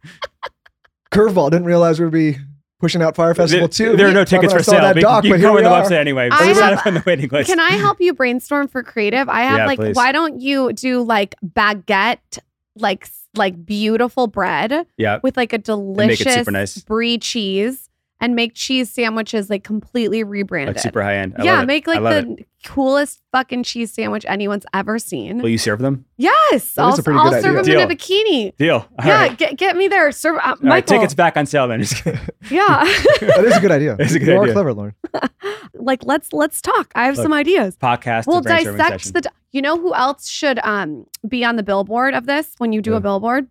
Curveball. 1.12 1.50
Didn't 1.50 1.66
realize 1.66 2.00
we'd 2.00 2.10
be 2.10 2.38
pushing 2.82 3.00
out 3.00 3.14
Fyre 3.16 3.34
Festival 3.34 3.68
there, 3.68 3.90
too. 3.92 3.96
there 3.96 4.08
are 4.08 4.12
no 4.12 4.24
tickets 4.24 4.52
for 4.52 4.62
sale. 4.62 4.80
That 4.82 4.94
but 4.96 5.00
doc, 5.00 5.24
you 5.24 5.30
but 5.30 5.36
can 5.36 5.40
here 5.40 5.48
go 5.48 5.52
on 5.52 5.56
we 5.56 5.62
the 5.62 5.70
are. 5.70 5.82
website 5.84 5.92
anyway. 6.00 6.28
I 6.30 6.44
have- 6.48 6.78
up 6.80 6.86
on 6.86 6.94
the 6.94 7.02
waiting 7.06 7.30
list. 7.30 7.48
Can 7.48 7.60
I 7.60 7.70
help 7.70 8.00
you 8.00 8.12
brainstorm 8.12 8.68
for 8.68 8.82
creative? 8.82 9.28
I 9.28 9.42
have 9.42 9.58
Yeah, 9.58 9.66
like, 9.66 9.78
please. 9.78 9.96
why 9.96 10.12
don't 10.12 10.40
you 10.40 10.72
do 10.74 11.00
like 11.02 11.34
baguette, 11.46 12.38
like 12.76 13.08
like 13.34 13.64
beautiful 13.64 14.26
bread 14.26 14.86
Yeah. 14.98 15.20
with 15.22 15.38
like 15.38 15.54
a 15.54 15.58
delicious 15.58 16.34
super 16.34 16.50
nice. 16.50 16.76
brie 16.82 17.16
cheese 17.18 17.88
and 18.22 18.34
make 18.34 18.54
cheese 18.54 18.88
sandwiches 18.88 19.50
like 19.50 19.64
completely 19.64 20.22
rebranded. 20.24 20.76
Like 20.76 20.82
super 20.82 21.02
high 21.02 21.16
end. 21.16 21.34
I 21.38 21.44
yeah, 21.44 21.54
love 21.56 21.62
it. 21.64 21.66
make 21.66 21.88
I 21.88 21.92
like 21.92 22.00
love 22.00 22.24
the 22.24 22.32
it. 22.42 22.48
coolest 22.64 23.20
fucking 23.32 23.64
cheese 23.64 23.92
sandwich 23.92 24.24
anyone's 24.28 24.64
ever 24.72 24.98
seen. 24.98 25.38
Will 25.42 25.48
you 25.50 25.58
serve 25.58 25.80
them? 25.80 26.04
yes, 26.16 26.72
That 26.74 26.82
I'll, 26.82 26.92
is 26.94 26.98
a 27.00 27.02
pretty 27.02 27.18
I'll 27.18 27.30
good 27.30 27.42
serve 27.42 27.58
idea. 27.58 27.74
them 27.78 27.90
in 27.90 27.90
a 27.90 27.94
bikini. 27.96 28.56
Deal. 28.56 28.74
All 28.76 28.88
yeah, 29.04 29.14
right. 29.22 29.36
get 29.36 29.58
get 29.58 29.76
me 29.76 29.88
there. 29.88 30.10
Serve 30.12 30.36
uh, 30.36 30.40
All 30.42 30.50
right, 30.54 30.62
Michael. 30.62 30.96
tickets 30.98 31.14
back 31.14 31.36
on 31.36 31.44
sale 31.46 31.68
then. 31.68 31.80
Just. 31.82 32.02
Yeah, 32.50 32.84
That 33.20 33.44
is 33.46 33.56
a 33.56 33.60
good 33.60 33.70
idea. 33.70 33.96
It's 33.98 34.14
a 34.14 34.18
good 34.18 34.28
you 34.28 34.34
are 34.36 34.42
idea. 34.42 34.52
clever, 34.54 34.72
Lauryn. 34.74 34.94
like 35.74 36.04
let's 36.04 36.32
let's 36.32 36.60
talk. 36.60 36.90
I 36.94 37.04
have 37.06 37.16
Look, 37.16 37.22
some 37.24 37.32
ideas. 37.32 37.76
Podcast. 37.76 38.26
We'll 38.26 38.40
dissect 38.40 39.02
session. 39.02 39.12
the. 39.12 39.30
You 39.52 39.62
know 39.62 39.78
who 39.78 39.94
else 39.94 40.28
should 40.28 40.58
um 40.64 41.06
be 41.28 41.44
on 41.44 41.56
the 41.56 41.62
billboard 41.62 42.14
of 42.14 42.26
this 42.26 42.54
when 42.58 42.72
you 42.72 42.80
do 42.82 42.92
Yeah. 42.92 42.96
a 42.98 43.00
billboard? 43.00 43.46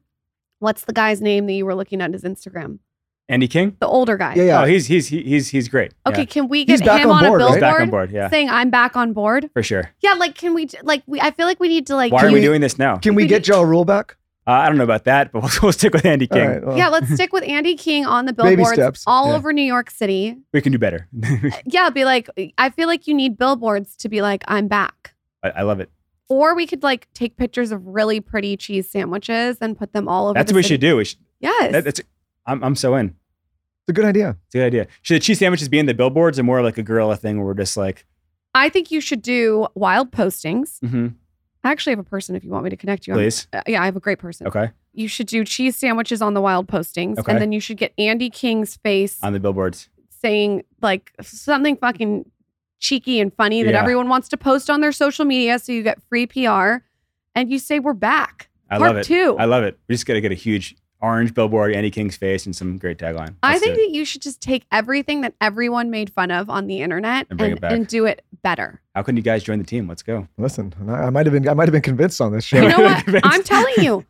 What's 0.60 0.84
the 0.86 0.94
guy's 0.94 1.22
name 1.22 1.46
that 1.48 1.54
you 1.54 1.66
were 1.66 1.74
looking 1.76 2.02
at 2.02 2.12
his 2.14 2.24
Instagram? 2.24 2.80
Andy 3.32 3.48
King. 3.48 3.76
The 3.80 3.88
older 3.88 4.18
guy. 4.18 4.36
Yeah, 4.36 4.44
yeah. 4.44 4.62
Oh, 4.62 4.66
he's 4.66 4.86
he's 4.88 5.08
he's 5.08 5.50
he's 5.50 5.68
great. 5.70 5.94
Okay, 6.06 6.20
Yeah. 6.22 6.26
can 6.26 6.48
we 6.50 6.66
get 6.66 6.84
back 6.86 7.02
him 7.02 7.10
on 7.12 7.24
on, 7.24 7.30
board, 7.32 7.42
a 7.42 7.46
right? 7.46 7.54
billboard 7.54 7.56
He's 7.56 7.62
back 7.62 7.82
on 7.82 7.90
board. 7.90 8.12
Yeah, 8.12 8.30
saying 8.30 8.50
I'm 8.50 8.70
back 8.70 8.96
on 8.96 9.14
board? 9.14 9.50
for 9.54 9.64
sure. 9.64 9.92
Yeah, 10.02 10.14
like 10.14 10.36
can 10.36 10.54
we 10.54 10.68
like 10.84 11.04
we? 11.08 11.20
I 11.22 11.32
feel 11.32 11.48
like 11.48 11.60
we 11.60 11.68
need 11.70 11.88
to 11.88 11.96
like. 11.96 12.12
Why 12.12 12.24
are 12.24 12.28
we 12.28 12.36
we- 12.36 12.42
doing 12.42 12.62
this 12.62 12.78
now? 12.78 12.98
Can 12.98 13.16
we 13.16 13.24
We 13.24 13.28
get 13.30 13.44
did- 13.44 13.48
Ja 13.56 13.62
Rule 13.62 13.86
back? 13.86 14.18
Uh, 14.48 14.52
I 14.54 14.68
don't 14.70 14.78
know 14.80 14.84
about 14.84 15.04
that, 15.04 15.32
but 15.32 15.44
we'll, 15.44 15.52
we'll 15.64 15.72
stick 15.72 15.94
with 15.94 16.04
Andy 16.04 16.26
King. 16.28 16.48
right, 16.50 16.66
well, 16.66 16.76
yeah, 16.76 16.90
let's 16.90 17.14
stick 17.14 17.32
with 17.32 17.44
Andy 17.44 17.76
King 17.76 18.08
on 18.08 18.26
the 18.26 18.34
Baby 18.34 18.56
billboards 18.56 18.74
steps, 18.74 19.04
all 19.06 19.28
yeah. 19.30 19.36
over 19.36 19.54
New 19.54 19.62
York 19.62 19.92
City. 19.92 20.36
We 20.52 20.62
can 20.62 20.72
do 20.72 20.80
better. 20.80 21.08
Yeah, 21.66 21.92
be 21.92 22.06
like, 22.06 22.28
I 22.58 22.72
feel 22.72 22.88
like 22.88 23.08
you 23.08 23.14
need 23.14 23.38
billboards 23.38 23.96
to 23.98 24.10
be 24.10 24.22
like, 24.24 24.44
I'm 24.48 24.68
back. 24.68 25.14
I, 25.44 25.50
I 25.52 25.62
love 25.62 25.80
it. 25.80 25.92
Or 26.28 26.56
we 26.56 26.66
could 26.66 26.82
like 26.82 27.08
take 27.14 27.38
pictures 27.38 27.72
of 27.72 27.86
really 27.86 28.20
pretty 28.20 28.58
cheese 28.58 28.90
sandwiches 28.90 29.58
and 29.62 29.78
put 29.78 29.94
them 29.94 30.08
all 30.08 30.26
over. 30.26 30.34
That's 30.34 30.50
the 30.52 30.56
what 30.56 30.60
we 30.60 30.64
city. 30.64 30.74
should 30.74 30.82
do. 30.82 30.98
We 30.98 31.06
should, 31.06 31.20
Yes. 31.40 31.72
that, 31.74 31.84
that's. 31.84 32.02
I'm 32.48 32.64
I'm 32.64 32.76
so 32.76 32.96
in. 32.96 33.16
It's 33.88 33.90
a 33.90 33.94
good 33.94 34.06
idea. 34.06 34.38
It's 34.46 34.56
a 34.56 34.58
good 34.60 34.66
idea. 34.68 34.88
Should 35.02 35.16
the 35.16 35.20
cheese 35.20 35.40
sandwiches 35.40 35.68
be 35.70 35.80
in 35.80 35.86
the 35.88 35.94
billboards 35.94 36.38
or 36.40 36.44
more 36.44 36.62
like 36.62 36.78
a 36.78 36.84
gorilla 36.84 37.16
thing 37.16 37.38
where 37.38 37.46
we're 37.48 37.54
just 37.54 37.78
like, 37.78 38.06
I 38.54 38.70
think 38.70 38.92
you 38.92 39.02
should 39.02 39.22
do 39.22 39.68
wild 39.76 40.12
postings. 40.12 40.80
mhm, 40.82 41.16
I 41.64 41.72
actually 41.72 41.92
have 41.92 42.00
a 42.00 42.04
person 42.04 42.36
if 42.36 42.44
you 42.44 42.50
want 42.52 42.64
me 42.64 42.70
to 42.70 42.78
connect 42.78 43.08
you. 43.08 43.14
please? 43.14 43.48
Uh, 43.54 43.62
yeah, 43.68 43.82
I 43.82 43.86
have 43.86 43.96
a 43.96 44.00
great 44.00 44.20
person. 44.20 44.48
Okay. 44.48 44.72
You 44.94 45.08
should 45.08 45.28
do 45.28 45.46
cheese 45.46 45.76
sandwiches 45.78 46.22
on 46.22 46.34
the 46.34 46.42
wild 46.42 46.68
postings, 46.68 47.18
Okay. 47.18 47.32
and 47.32 47.42
then 47.42 47.52
you 47.52 47.60
should 47.60 47.78
get 47.78 47.94
Andy 47.98 48.30
King's 48.30 48.76
face 48.78 49.18
On 49.24 49.32
the 49.34 49.40
billboards. 49.40 49.90
saying 50.10 50.64
like 50.82 51.12
something 51.22 51.76
fucking 51.78 52.30
cheeky 52.80 53.20
and 53.20 53.34
funny 53.34 53.64
that 53.64 53.72
Yeah. 53.72 53.80
everyone 53.82 54.10
wants 54.10 54.28
to 54.30 54.38
post 54.38 54.70
on 54.70 54.82
their 54.82 54.92
social 54.92 55.24
media, 55.26 55.58
so 55.60 55.72
you 55.72 55.82
get 55.82 56.02
free 56.10 56.26
PR, 56.28 56.84
and 57.36 57.50
you 57.50 57.58
say 57.58 57.80
we're 57.80 57.94
back. 57.94 58.50
I 58.70 58.78
Part 58.78 58.90
love 58.90 58.98
it. 58.98 59.04
two. 59.06 59.36
I 59.40 59.46
love 59.46 59.64
it. 59.64 59.80
We 59.88 59.96
just 59.96 60.06
got 60.06 60.14
to 60.16 60.22
get 60.22 60.32
a 60.32 60.36
huge 60.36 60.76
orange 61.02 61.34
billboard, 61.34 61.74
Andy 61.74 61.90
King's 61.92 62.16
face, 62.18 62.46
and 62.46 62.56
some 62.56 62.78
great 62.78 62.98
tagline. 62.98 63.36
I 63.44 63.54
Let's 63.54 63.64
think 63.64 63.76
that 63.78 63.90
you 63.92 64.06
should 64.06 64.22
just 64.22 64.42
take 64.42 64.66
everything 64.72 65.22
that 65.22 65.34
everyone 65.42 65.90
made 65.90 66.10
fun 66.12 66.32
of 66.32 66.50
on 66.50 66.68
the 66.68 66.82
internet 66.82 67.28
And 67.30 67.38
bring 67.40 67.52
and, 67.52 67.58
it 67.58 67.62
back. 67.62 67.72
and 67.72 67.88
do 67.88 68.06
it 68.06 68.24
better. 68.44 68.82
How 68.96 69.04
can 69.04 69.16
you 69.18 69.24
guys 69.24 69.44
join 69.44 69.60
the 69.60 69.66
team? 69.66 69.88
Let's 69.88 70.04
go. 70.04 70.28
Listen, 70.38 70.74
I, 70.88 70.94
I 70.94 71.10
might 71.10 71.26
have 71.26 71.34
been 71.34 71.48
I 71.48 71.54
might 71.54 71.68
have 71.68 71.74
been 71.74 71.82
convinced 71.82 72.22
on 72.22 72.32
this 72.32 72.44
show. 72.44 72.62
You 72.62 72.70
know 72.70 72.80
what? 73.06 73.20
I'm 73.24 73.44
telling 73.44 73.74
you, 73.78 74.06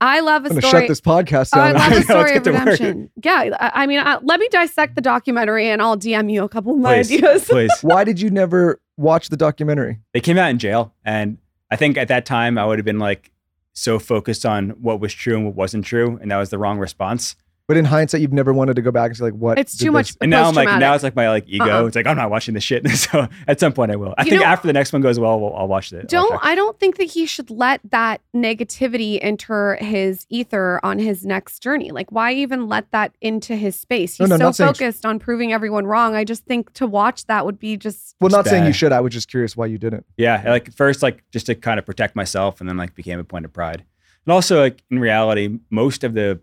I 0.00 0.20
love 0.20 0.44
a 0.46 0.50
I'm 0.50 0.60
story. 0.60 0.70
shut 0.70 0.88
this 0.88 1.00
podcast 1.00 1.50
Oh, 1.54 1.60
I 1.60 1.72
love 1.72 1.80
I 1.82 1.86
a 1.86 1.90
know, 1.90 2.00
story 2.02 2.18
let's 2.22 2.36
of 2.36 2.44
get 2.44 2.44
to 2.44 2.50
work. 2.52 2.60
redemption. 2.80 3.10
Yeah, 3.22 3.56
I, 3.60 3.82
I 3.82 3.86
mean, 3.86 3.98
uh, 4.00 4.20
let 4.22 4.38
me 4.40 4.48
dissect 4.50 4.94
the 4.94 5.00
documentary, 5.00 5.68
and 5.68 5.80
I'll 5.82 5.96
DM 5.98 6.32
you 6.32 6.44
a 6.44 6.48
couple 6.48 6.72
of 6.74 6.78
my 6.78 6.96
Please. 7.02 7.12
ideas. 7.12 7.44
Please. 7.46 7.72
Why 7.82 8.04
did 8.04 8.20
you 8.20 8.30
never 8.30 8.80
watch 8.96 9.28
the 9.30 9.36
documentary? 9.36 9.98
they 10.12 10.20
came 10.20 10.36
out 10.38 10.50
in 10.50 10.58
jail 10.58 10.92
and 11.04 11.38
i 11.70 11.76
think 11.76 11.96
at 11.96 12.08
that 12.08 12.26
time 12.26 12.58
i 12.58 12.64
would 12.66 12.78
have 12.78 12.84
been 12.84 12.98
like 12.98 13.30
so 13.72 13.98
focused 13.98 14.44
on 14.44 14.70
what 14.70 15.00
was 15.00 15.12
true 15.12 15.36
and 15.36 15.46
what 15.46 15.54
wasn't 15.54 15.84
true 15.84 16.18
and 16.20 16.30
that 16.30 16.36
was 16.36 16.50
the 16.50 16.58
wrong 16.58 16.78
response 16.78 17.36
But 17.68 17.76
in 17.76 17.84
hindsight, 17.86 18.20
you've 18.20 18.32
never 18.32 18.52
wanted 18.52 18.74
to 18.76 18.82
go 18.82 18.90
back 18.90 19.06
and 19.10 19.16
say 19.16 19.24
like, 19.24 19.34
what? 19.34 19.58
It's 19.58 19.76
too 19.76 19.90
much 19.92 20.14
and 20.20 20.30
now 20.30 20.48
i'm 20.48 20.54
like 20.54 20.68
now 20.80 20.94
it's 20.94 21.02
like 21.04 21.14
my 21.16 21.28
like 21.30 21.44
ego 21.46 21.64
Uh-uh. 21.64 21.86
it's 21.86 21.96
like 21.96 22.06
i'm 22.06 22.16
not 22.16 22.28
watching 22.30 22.52
this 22.54 22.64
shit 22.64 22.86
so 22.90 23.28
at 23.46 23.60
some 23.60 23.72
point 23.72 23.90
i 23.92 23.96
will 23.96 24.14
i 24.18 24.24
You 24.24 24.30
think 24.30 24.42
know- 24.42 24.46
after 24.48 24.66
the 24.66 24.72
next 24.72 24.92
one 24.92 25.00
goes 25.00 25.18
well 25.18 25.40
we'll 25.40 25.54
i'll 25.54 25.68
watch 25.68 25.92
it 25.92 26.08
Don't. 26.08 26.38
I 26.44 26.54
don't 26.54 26.78
think 26.78 26.96
that 26.98 27.04
he 27.04 27.24
should 27.24 27.50
let 27.50 27.80
that 27.90 28.20
negativity 28.34 29.18
enter 29.22 29.76
his 29.80 30.26
ether 30.28 30.80
on 30.82 30.98
his 30.98 31.24
next 31.24 31.60
journey. 31.60 31.90
Like 31.92 32.10
why 32.10 32.32
even 32.32 32.68
let 32.68 32.90
that 32.90 33.14
into 33.20 33.56
his 33.56 33.78
space? 33.78 34.18
No, 34.18 34.24
He's 34.24 34.30
no, 34.30 34.36
so 34.36 34.44
not 34.44 34.56
saying- 34.56 34.68
focused 34.74 35.06
on 35.06 35.18
proving 35.18 35.52
everyone 35.52 35.86
wrong. 35.86 36.14
I 36.14 36.24
just 36.24 36.44
think 36.44 36.72
to 36.74 36.86
watch 36.86 37.26
that 37.26 37.46
would 37.46 37.58
be 37.58 37.76
just 37.76 38.16
Well, 38.20 38.30
not 38.30 38.46
saying 38.46 38.66
you 38.66 38.72
should. 38.72 38.92
I 38.92 39.00
was 39.00 39.12
just 39.12 39.28
curious 39.28 39.56
why 39.56 39.66
you 39.66 39.78
didn't. 39.78 40.04
yeah 40.16 40.42
like 40.46 40.72
first 40.74 41.02
like 41.02 41.22
just 41.30 41.46
to 41.46 41.54
kind 41.54 41.78
of 41.78 41.86
protect 41.86 42.16
myself 42.16 42.60
and 42.60 42.68
then 42.68 42.76
like 42.76 42.94
became 42.94 43.18
a 43.18 43.24
point 43.24 43.44
of 43.44 43.52
pride 43.52 43.84
and 44.26 44.32
also 44.32 44.60
like 44.60 44.82
in 44.90 44.98
reality 44.98 45.58
most 45.70 46.04
of 46.04 46.14
the 46.14 46.40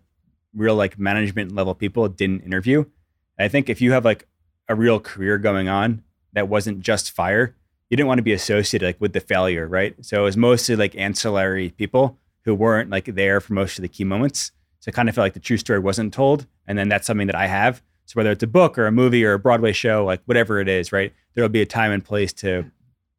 real 0.54 0.74
like 0.74 0.98
management 0.98 1.54
level 1.54 1.74
people 1.74 2.08
didn't 2.08 2.42
interview 2.42 2.84
i 3.38 3.48
think 3.48 3.68
if 3.68 3.80
you 3.80 3.92
have 3.92 4.04
like 4.04 4.26
a 4.68 4.74
real 4.74 5.00
career 5.00 5.38
going 5.38 5.68
on 5.68 6.02
that 6.32 6.48
wasn't 6.48 6.80
just 6.80 7.10
Fyre 7.10 7.54
you 7.88 7.96
didn't 7.96 8.08
want 8.08 8.18
to 8.18 8.22
be 8.22 8.32
associated 8.32 8.86
like 8.86 9.00
with 9.00 9.12
the 9.12 9.20
failure 9.20 9.66
right 9.66 9.94
so 10.04 10.20
it 10.20 10.24
was 10.24 10.36
mostly 10.36 10.76
like 10.76 10.94
ancillary 10.96 11.70
people 11.70 12.18
who 12.44 12.54
weren't 12.54 12.90
like 12.90 13.06
there 13.06 13.40
for 13.40 13.52
most 13.52 13.78
of 13.78 13.82
the 13.82 13.88
key 13.88 14.04
moments 14.04 14.52
so 14.78 14.88
i 14.88 14.92
kind 14.92 15.08
of 15.08 15.14
felt 15.14 15.24
like 15.24 15.34
the 15.34 15.40
true 15.40 15.56
story 15.56 15.78
wasn't 15.78 16.12
told 16.12 16.46
and 16.66 16.78
then 16.78 16.88
that's 16.88 17.06
something 17.06 17.26
that 17.26 17.36
i 17.36 17.46
have 17.46 17.82
So 18.10 18.14
whether 18.14 18.32
it's 18.32 18.42
a 18.42 18.48
book 18.48 18.76
or 18.76 18.86
a 18.86 18.92
movie 18.92 19.24
or 19.24 19.34
a 19.34 19.38
Broadway 19.38 19.72
show, 19.72 20.04
like 20.04 20.20
whatever 20.24 20.58
it 20.58 20.68
is, 20.68 20.90
right? 20.90 21.12
There'll 21.34 21.48
be 21.48 21.62
a 21.62 21.66
time 21.66 21.92
and 21.92 22.04
place 22.04 22.32
to 22.42 22.64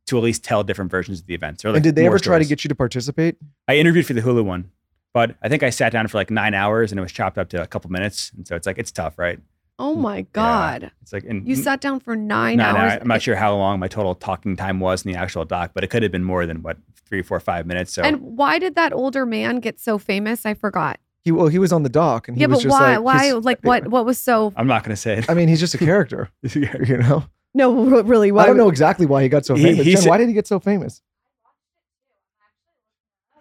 to 0.08 0.18
at 0.18 0.24
least 0.24 0.44
tell 0.44 0.64
different 0.66 0.92
versions 0.92 1.22
of 1.22 1.28
the 1.28 1.34
events. 1.34 1.64
Or 1.64 1.70
like 1.70 1.78
and 1.78 1.84
did 1.86 1.96
they 1.96 2.06
ever 2.06 2.20
try 2.20 2.40
to 2.40 2.44
get 2.44 2.66
you 2.66 2.68
to 2.68 2.76
participate? 2.76 3.38
I 3.70 3.78
interviewed 3.78 4.06
for 4.06 4.12
the 4.14 4.20
Hulu 4.22 4.44
one, 4.44 4.70
but 5.14 5.36
I 5.42 5.50
think 5.50 5.64
I 5.64 5.70
sat 5.70 5.92
down 5.92 6.08
for 6.08 6.18
like 6.18 6.30
nine 6.32 6.54
hours 6.54 6.92
and 6.92 7.00
it 7.00 7.02
was 7.02 7.12
chopped 7.12 7.38
up 7.38 7.50
to 7.50 7.62
a 7.62 7.68
couple 7.68 7.90
minutes. 7.92 8.32
And 8.36 8.48
so 8.48 8.56
it's 8.56 8.66
like 8.68 8.78
it's 8.78 8.92
tough, 8.92 9.18
right? 9.18 9.40
Oh 9.80 9.96
my 9.96 10.22
God. 10.34 10.92
It's 11.02 11.12
like 11.12 11.24
and 11.24 11.48
You 11.48 11.56
sat 11.56 11.82
down 11.82 12.00
for 12.00 12.16
nine 12.16 12.58
nine 12.58 12.76
hours. 12.76 12.92
hours. 12.94 13.02
I'm 13.02 13.08
not 13.08 13.22
sure 13.22 13.36
how 13.36 13.56
long 13.56 13.80
my 13.80 13.88
total 13.88 14.14
talking 14.16 14.56
time 14.56 14.80
was 14.80 15.04
in 15.06 15.12
the 15.12 15.18
actual 15.18 15.44
doc, 15.46 15.72
but 15.74 15.84
it 15.84 15.88
could 15.88 16.04
have 16.04 16.12
been 16.12 16.24
more 16.24 16.46
than 16.46 16.62
what 16.62 16.78
three, 17.08 17.22
four, 17.24 17.40
five 17.40 17.66
minutes. 17.66 17.94
So 17.94 18.04
And 18.04 18.22
why 18.22 18.60
did 18.60 18.76
that 18.76 18.94
older 18.94 19.26
man 19.26 19.60
get 19.60 19.80
so 19.80 19.98
famous? 19.98 20.46
I 20.46 20.54
forgot. 20.54 21.00
He 21.24 21.32
well, 21.32 21.48
he 21.48 21.60
was 21.60 21.72
on 21.72 21.84
the 21.84 21.90
doc, 21.90 22.28
and 22.28 22.36
he 22.38 22.42
yeah, 22.42 22.48
was 22.48 22.60
but 22.60 22.64
just 22.64 22.80
why? 22.82 22.98
like, 22.98 23.04
why? 23.04 23.32
Like, 23.34 23.60
what? 23.62 23.88
What 23.90 24.06
was 24.06 24.18
so? 24.18 24.54
I'm 24.56 24.66
not 24.66 24.84
going 24.84 24.90
to 24.96 25.00
say 25.00 25.18
it. 25.20 25.30
I 25.30 25.36
mean, 25.36 25.50
he's 25.50 25.60
just 25.60 25.76
a 25.76 25.78
character, 25.90 26.30
you 26.42 26.98
know. 26.98 27.26
No, 27.54 28.02
really. 28.02 28.32
Why? 28.32 28.44
I 28.44 28.48
don't 28.48 28.58
know 28.58 28.70
exactly 28.70 29.06
why 29.06 29.22
he 29.22 29.30
got 29.30 29.46
so 29.46 29.54
He- 29.56 29.64
famous. 29.64 29.86
he 29.86 29.92
Jen, 29.94 30.02
said- 30.02 30.10
why 30.10 30.18
did 30.18 30.28
he 30.30 30.34
get 30.34 30.48
so 30.48 30.60
famous? 30.60 31.02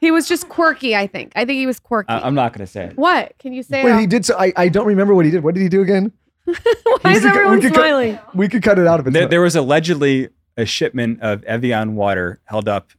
He 0.00 0.10
was 0.10 0.26
just 0.28 0.48
quirky. 0.48 0.96
I 0.96 1.06
think. 1.06 1.32
I 1.36 1.44
think 1.44 1.58
he 1.58 1.66
was 1.66 1.78
quirky. 1.78 2.08
I- 2.08 2.20
I'm 2.26 2.34
not 2.34 2.52
going 2.52 2.64
to 2.66 2.70
say 2.70 2.86
it. 2.86 2.96
what? 2.96 3.34
Can 3.38 3.52
you 3.52 3.62
say? 3.62 3.84
Wait, 3.84 3.92
it 3.94 4.00
he 4.00 4.06
did 4.06 4.24
so. 4.24 4.36
I, 4.38 4.52
I 4.56 4.68
don't 4.68 4.86
remember 4.86 5.14
what 5.14 5.24
he 5.24 5.30
did. 5.30 5.42
What 5.44 5.54
did 5.54 5.62
he 5.62 5.68
do 5.68 5.82
again? 5.82 6.12
Why 6.44 6.54
He's 7.04 7.16
is 7.18 7.22
the- 7.22 7.28
we 7.28 7.34
everyone 7.36 7.60
could 7.60 7.72
cut- 7.74 7.80
smiling? 7.80 8.18
We 8.34 8.48
could 8.48 8.62
cut 8.62 8.78
it 8.78 8.86
out 8.86 8.98
of 9.00 9.06
it. 9.06 9.12
There, 9.12 9.26
there 9.28 9.40
was 9.42 9.54
allegedly 9.56 10.30
a 10.56 10.64
shipment 10.66 11.20
of 11.22 11.44
Evian 11.44 11.94
water 11.96 12.40
held 12.44 12.68
up 12.68 12.90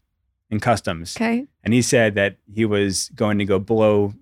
in 0.49 0.59
customs, 0.59 1.15
Okay. 1.17 1.47
and 1.63 1.73
he 1.73 1.81
said 1.81 2.15
that 2.15 2.37
he 2.53 2.65
was 2.65 3.09
going 3.15 3.39
to 3.39 3.45
go 3.45 3.57
blow 3.59 4.13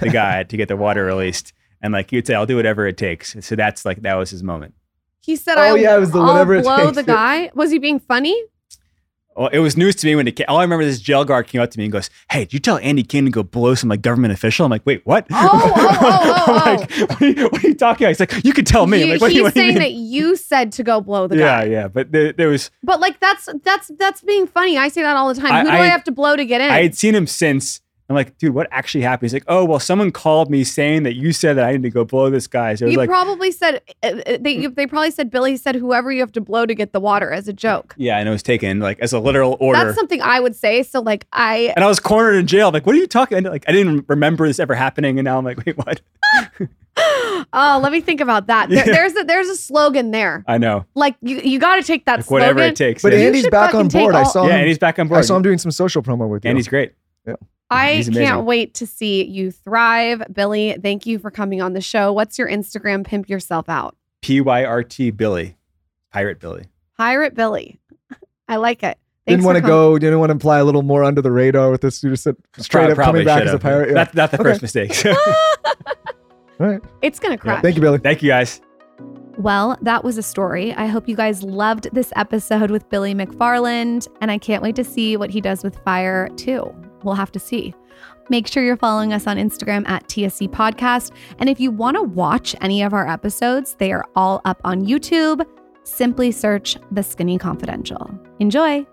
the 0.00 0.08
guy 0.12 0.42
to 0.44 0.56
get 0.56 0.68
the 0.68 0.76
water 0.76 1.04
released, 1.04 1.52
and 1.82 1.92
like 1.92 2.12
you'd 2.12 2.26
say, 2.26 2.34
"I'll 2.34 2.46
do 2.46 2.56
whatever 2.56 2.86
it 2.86 2.96
takes." 2.96 3.34
So 3.40 3.56
that's 3.56 3.84
like 3.84 4.02
that 4.02 4.14
was 4.14 4.30
his 4.30 4.42
moment. 4.42 4.74
He 5.22 5.36
said, 5.36 5.56
Oh, 5.58 5.62
"I'll, 5.62 5.76
yeah, 5.76 5.96
it 5.96 6.00
was 6.00 6.10
the 6.12 6.20
I'll 6.20 6.28
whatever 6.34 6.54
it 6.54 6.62
blow 6.62 6.84
takes. 6.86 6.96
the 6.96 7.02
guy." 7.02 7.50
Was 7.54 7.70
he 7.70 7.78
being 7.78 7.98
funny? 7.98 8.36
Well, 9.40 9.48
it 9.54 9.60
was 9.60 9.74
news 9.74 9.96
to 9.96 10.06
me 10.06 10.14
when 10.14 10.28
it 10.28 10.36
came. 10.36 10.44
All 10.48 10.58
I 10.58 10.62
remember 10.64 10.82
is 10.82 10.96
this 10.96 11.00
jail 11.00 11.24
guard 11.24 11.46
came 11.46 11.62
up 11.62 11.70
to 11.70 11.78
me 11.78 11.84
and 11.86 11.92
goes, 11.92 12.10
"Hey, 12.30 12.40
did 12.40 12.52
you 12.52 12.58
tell 12.58 12.76
Andy 12.76 13.02
King 13.02 13.24
to 13.24 13.30
go 13.30 13.42
blow 13.42 13.74
some 13.74 13.88
like 13.88 14.02
government 14.02 14.34
official?" 14.34 14.66
I'm 14.66 14.70
like, 14.70 14.84
"Wait, 14.84 15.00
what?" 15.06 15.26
Oh, 15.30 15.50
oh, 15.50 15.72
oh, 15.74 15.98
oh, 16.02 16.44
oh, 16.46 16.62
I'm 16.62 16.76
oh. 16.76 16.80
like, 16.80 16.90
what 16.90 17.22
are, 17.22 17.26
you, 17.26 17.48
what 17.48 17.64
are 17.64 17.68
you 17.68 17.74
talking 17.74 18.04
about? 18.04 18.08
He's 18.10 18.20
like, 18.20 18.44
"You 18.44 18.52
can 18.52 18.66
tell 18.66 18.86
me." 18.86 19.02
I'm 19.02 19.08
like, 19.08 19.20
what 19.22 19.28
do 19.28 19.34
you, 19.34 19.40
he's 19.40 19.44
what 19.44 19.54
saying 19.54 19.76
that 19.76 19.92
you 19.92 20.36
said 20.36 20.72
to 20.72 20.82
go 20.82 21.00
blow 21.00 21.26
the 21.26 21.38
yeah, 21.38 21.62
guy. 21.62 21.70
yeah, 21.70 21.88
but 21.88 22.12
there, 22.12 22.34
there 22.34 22.48
was. 22.48 22.70
But 22.82 23.00
like 23.00 23.18
that's 23.20 23.48
that's 23.64 23.90
that's 23.98 24.20
being 24.20 24.46
funny. 24.46 24.76
I 24.76 24.88
say 24.88 25.00
that 25.00 25.16
all 25.16 25.32
the 25.32 25.40
time. 25.40 25.54
I- 25.54 25.60
Who 25.62 25.70
do 25.70 25.74
I, 25.74 25.80
I- 25.80 25.86
have 25.86 26.04
to 26.04 26.12
blow 26.12 26.36
to 26.36 26.44
get 26.44 26.60
in? 26.60 26.70
I 26.70 26.82
had 26.82 26.94
seen 26.94 27.14
him 27.14 27.26
since. 27.26 27.80
I'm 28.10 28.16
like, 28.16 28.36
dude, 28.38 28.54
what 28.54 28.66
actually 28.72 29.02
happened? 29.02 29.26
He's 29.26 29.32
like, 29.32 29.44
oh, 29.46 29.64
well, 29.64 29.78
someone 29.78 30.10
called 30.10 30.50
me 30.50 30.64
saying 30.64 31.04
that 31.04 31.14
you 31.14 31.32
said 31.32 31.56
that 31.56 31.64
I 31.68 31.72
need 31.72 31.82
to 31.84 31.90
go 31.90 32.04
blow 32.04 32.28
this 32.28 32.46
guy. 32.48 32.74
So 32.74 32.86
you 32.86 32.96
like, 32.96 33.08
probably 33.08 33.52
said 33.52 33.80
uh, 34.02 34.08
uh, 34.26 34.38
they 34.40 34.50
you- 34.52 34.70
they 34.70 34.86
probably 34.86 35.12
said 35.12 35.30
Billy 35.30 35.56
said 35.56 35.76
whoever 35.76 36.10
you 36.10 36.20
have 36.20 36.32
to 36.32 36.40
blow 36.40 36.66
to 36.66 36.74
get 36.74 36.92
the 36.92 36.98
water 37.00 37.30
as 37.30 37.46
a 37.48 37.52
joke. 37.52 37.94
yeah, 37.96 38.18
and 38.18 38.28
it 38.28 38.32
was 38.32 38.42
taken 38.42 38.80
like 38.80 38.98
as 39.00 39.12
a 39.12 39.20
literal 39.20 39.56
order. 39.60 39.84
That's 39.84 39.96
something 39.96 40.20
I 40.20 40.40
would 40.40 40.56
say. 40.56 40.82
So 40.82 41.00
like 41.00 41.26
I 41.32 41.72
and 41.76 41.84
I 41.84 41.88
was 41.88 42.00
cornered 42.00 42.34
in 42.34 42.46
jail. 42.48 42.70
Like, 42.72 42.84
what 42.84 42.94
are 42.96 42.98
you 42.98 43.06
talking? 43.06 43.38
And 43.38 43.46
like, 43.46 43.64
I 43.68 43.72
didn't 43.72 44.04
remember 44.08 44.46
this 44.46 44.58
ever 44.58 44.74
happening, 44.74 45.18
and 45.18 45.24
now 45.24 45.38
I'm 45.38 45.44
like, 45.44 45.64
wait, 45.64 45.76
what? 45.78 46.00
oh 47.52 47.78
let 47.82 47.92
me 47.92 48.00
think 48.00 48.20
about 48.20 48.48
that. 48.48 48.68
There, 48.68 48.78
Yeah. 48.86 48.92
there's 48.92 49.14
a 49.16 49.22
there's 49.24 49.48
a 49.48 49.56
slogan 49.56 50.10
there. 50.10 50.44
I 50.48 50.58
know, 50.58 50.84
Like 50.96 51.14
you 51.20 51.38
you 51.40 51.58
got 51.60 51.76
to 51.76 51.82
take 51.82 52.06
that 52.06 52.18
like, 52.18 52.24
slogan. 52.26 52.42
whatever 52.48 52.60
it 52.68 52.74
takes. 52.76 53.02
But 53.02 53.12
yeah. 53.12 53.20
Andy's 53.20 53.48
back 53.48 53.72
on 53.74 53.84
fucking 53.84 53.88
take 53.90 54.02
board. 54.02 54.14
I 54.16 54.24
saw 54.24 54.46
yeah, 54.46 54.54
him. 54.54 54.58
and 54.60 54.68
he's 54.68 54.78
back 54.78 54.98
on 54.98 55.06
board. 55.06 55.18
I 55.18 55.22
saw 55.22 55.36
him 55.36 55.42
doing 55.42 55.58
some 55.58 55.70
social 55.70 56.02
promo 56.02 56.28
with 56.28 56.44
you. 56.44 56.48
and 56.50 56.58
he's 56.58 56.66
great. 56.68 56.92
I 57.70 58.02
can't 58.12 58.44
wait 58.44 58.74
to 58.74 58.86
see 58.86 59.24
you 59.24 59.50
thrive, 59.50 60.22
Billy. 60.32 60.76
Thank 60.82 61.06
you 61.06 61.18
for 61.18 61.30
coming 61.30 61.62
on 61.62 61.72
the 61.72 61.80
show. 61.80 62.12
What's 62.12 62.38
your 62.38 62.48
Instagram? 62.48 63.04
Pimp 63.06 63.28
yourself 63.28 63.68
out. 63.68 63.96
P 64.22 64.40
Y 64.40 64.64
R 64.64 64.82
T 64.82 65.10
Billy, 65.10 65.56
Pirate 66.12 66.40
Billy. 66.40 66.64
Pirate 66.98 67.34
Billy. 67.34 67.78
I 68.48 68.56
like 68.56 68.82
it. 68.82 68.98
didn't 69.26 69.44
want 69.44 69.56
to 69.56 69.62
com- 69.62 69.70
go. 69.70 69.98
Didn't 69.98 70.18
want 70.18 70.32
to 70.32 70.38
fly 70.38 70.58
a 70.58 70.64
little 70.64 70.82
more 70.82 71.04
under 71.04 71.22
the 71.22 71.30
radar 71.30 71.70
with 71.70 71.80
this. 71.82 72.02
You 72.02 72.10
just 72.10 72.24
said 72.24 72.36
straight 72.58 72.90
up 72.90 72.96
coming 72.98 73.24
back 73.24 73.42
as 73.44 73.52
a 73.54 73.58
pirate. 73.58 73.88
Yeah. 73.90 73.94
Not, 73.94 74.14
not 74.14 74.30
the 74.32 74.40
Okay. 74.40 74.50
first 74.50 74.62
mistake. 74.62 75.06
All 75.06 76.66
right. 76.66 76.80
It's 77.02 77.18
gonna 77.18 77.38
crash. 77.38 77.62
Thank 77.62 77.76
you, 77.76 77.80
Billy. 77.82 77.98
Thank 77.98 78.22
you, 78.22 78.28
guys. 78.28 78.60
Well, 79.38 79.78
that 79.80 80.04
was 80.04 80.18
a 80.18 80.22
story. 80.22 80.74
I 80.74 80.86
hope 80.86 81.08
you 81.08 81.16
guys 81.16 81.42
loved 81.42 81.88
this 81.94 82.12
episode 82.16 82.70
with 82.70 82.86
Billy 82.90 83.14
McFarland, 83.14 84.06
and 84.20 84.30
I 84.30 84.36
can't 84.36 84.62
wait 84.62 84.76
to 84.76 84.84
see 84.84 85.16
what 85.16 85.30
he 85.30 85.40
does 85.40 85.62
with 85.62 85.78
Fyre 85.84 86.28
too. 86.36 86.74
We'll 87.04 87.14
have 87.14 87.32
to 87.32 87.38
see. 87.38 87.74
Make 88.28 88.46
sure 88.46 88.62
you're 88.62 88.76
following 88.76 89.12
us 89.12 89.26
on 89.26 89.36
Instagram 89.36 89.88
at 89.88 90.08
TSC 90.08 90.48
Podcast. 90.48 91.12
And 91.38 91.48
if 91.48 91.58
you 91.58 91.70
want 91.70 91.96
to 91.96 92.02
watch 92.02 92.54
any 92.60 92.82
of 92.82 92.94
our 92.94 93.08
episodes, 93.08 93.74
they 93.78 93.92
are 93.92 94.04
all 94.14 94.40
up 94.44 94.60
on 94.64 94.86
YouTube. 94.86 95.44
Simply 95.82 96.30
search 96.30 96.76
The 96.92 97.02
Skinny 97.02 97.38
Confidential. 97.38 98.10
Enjoy. 98.38 98.86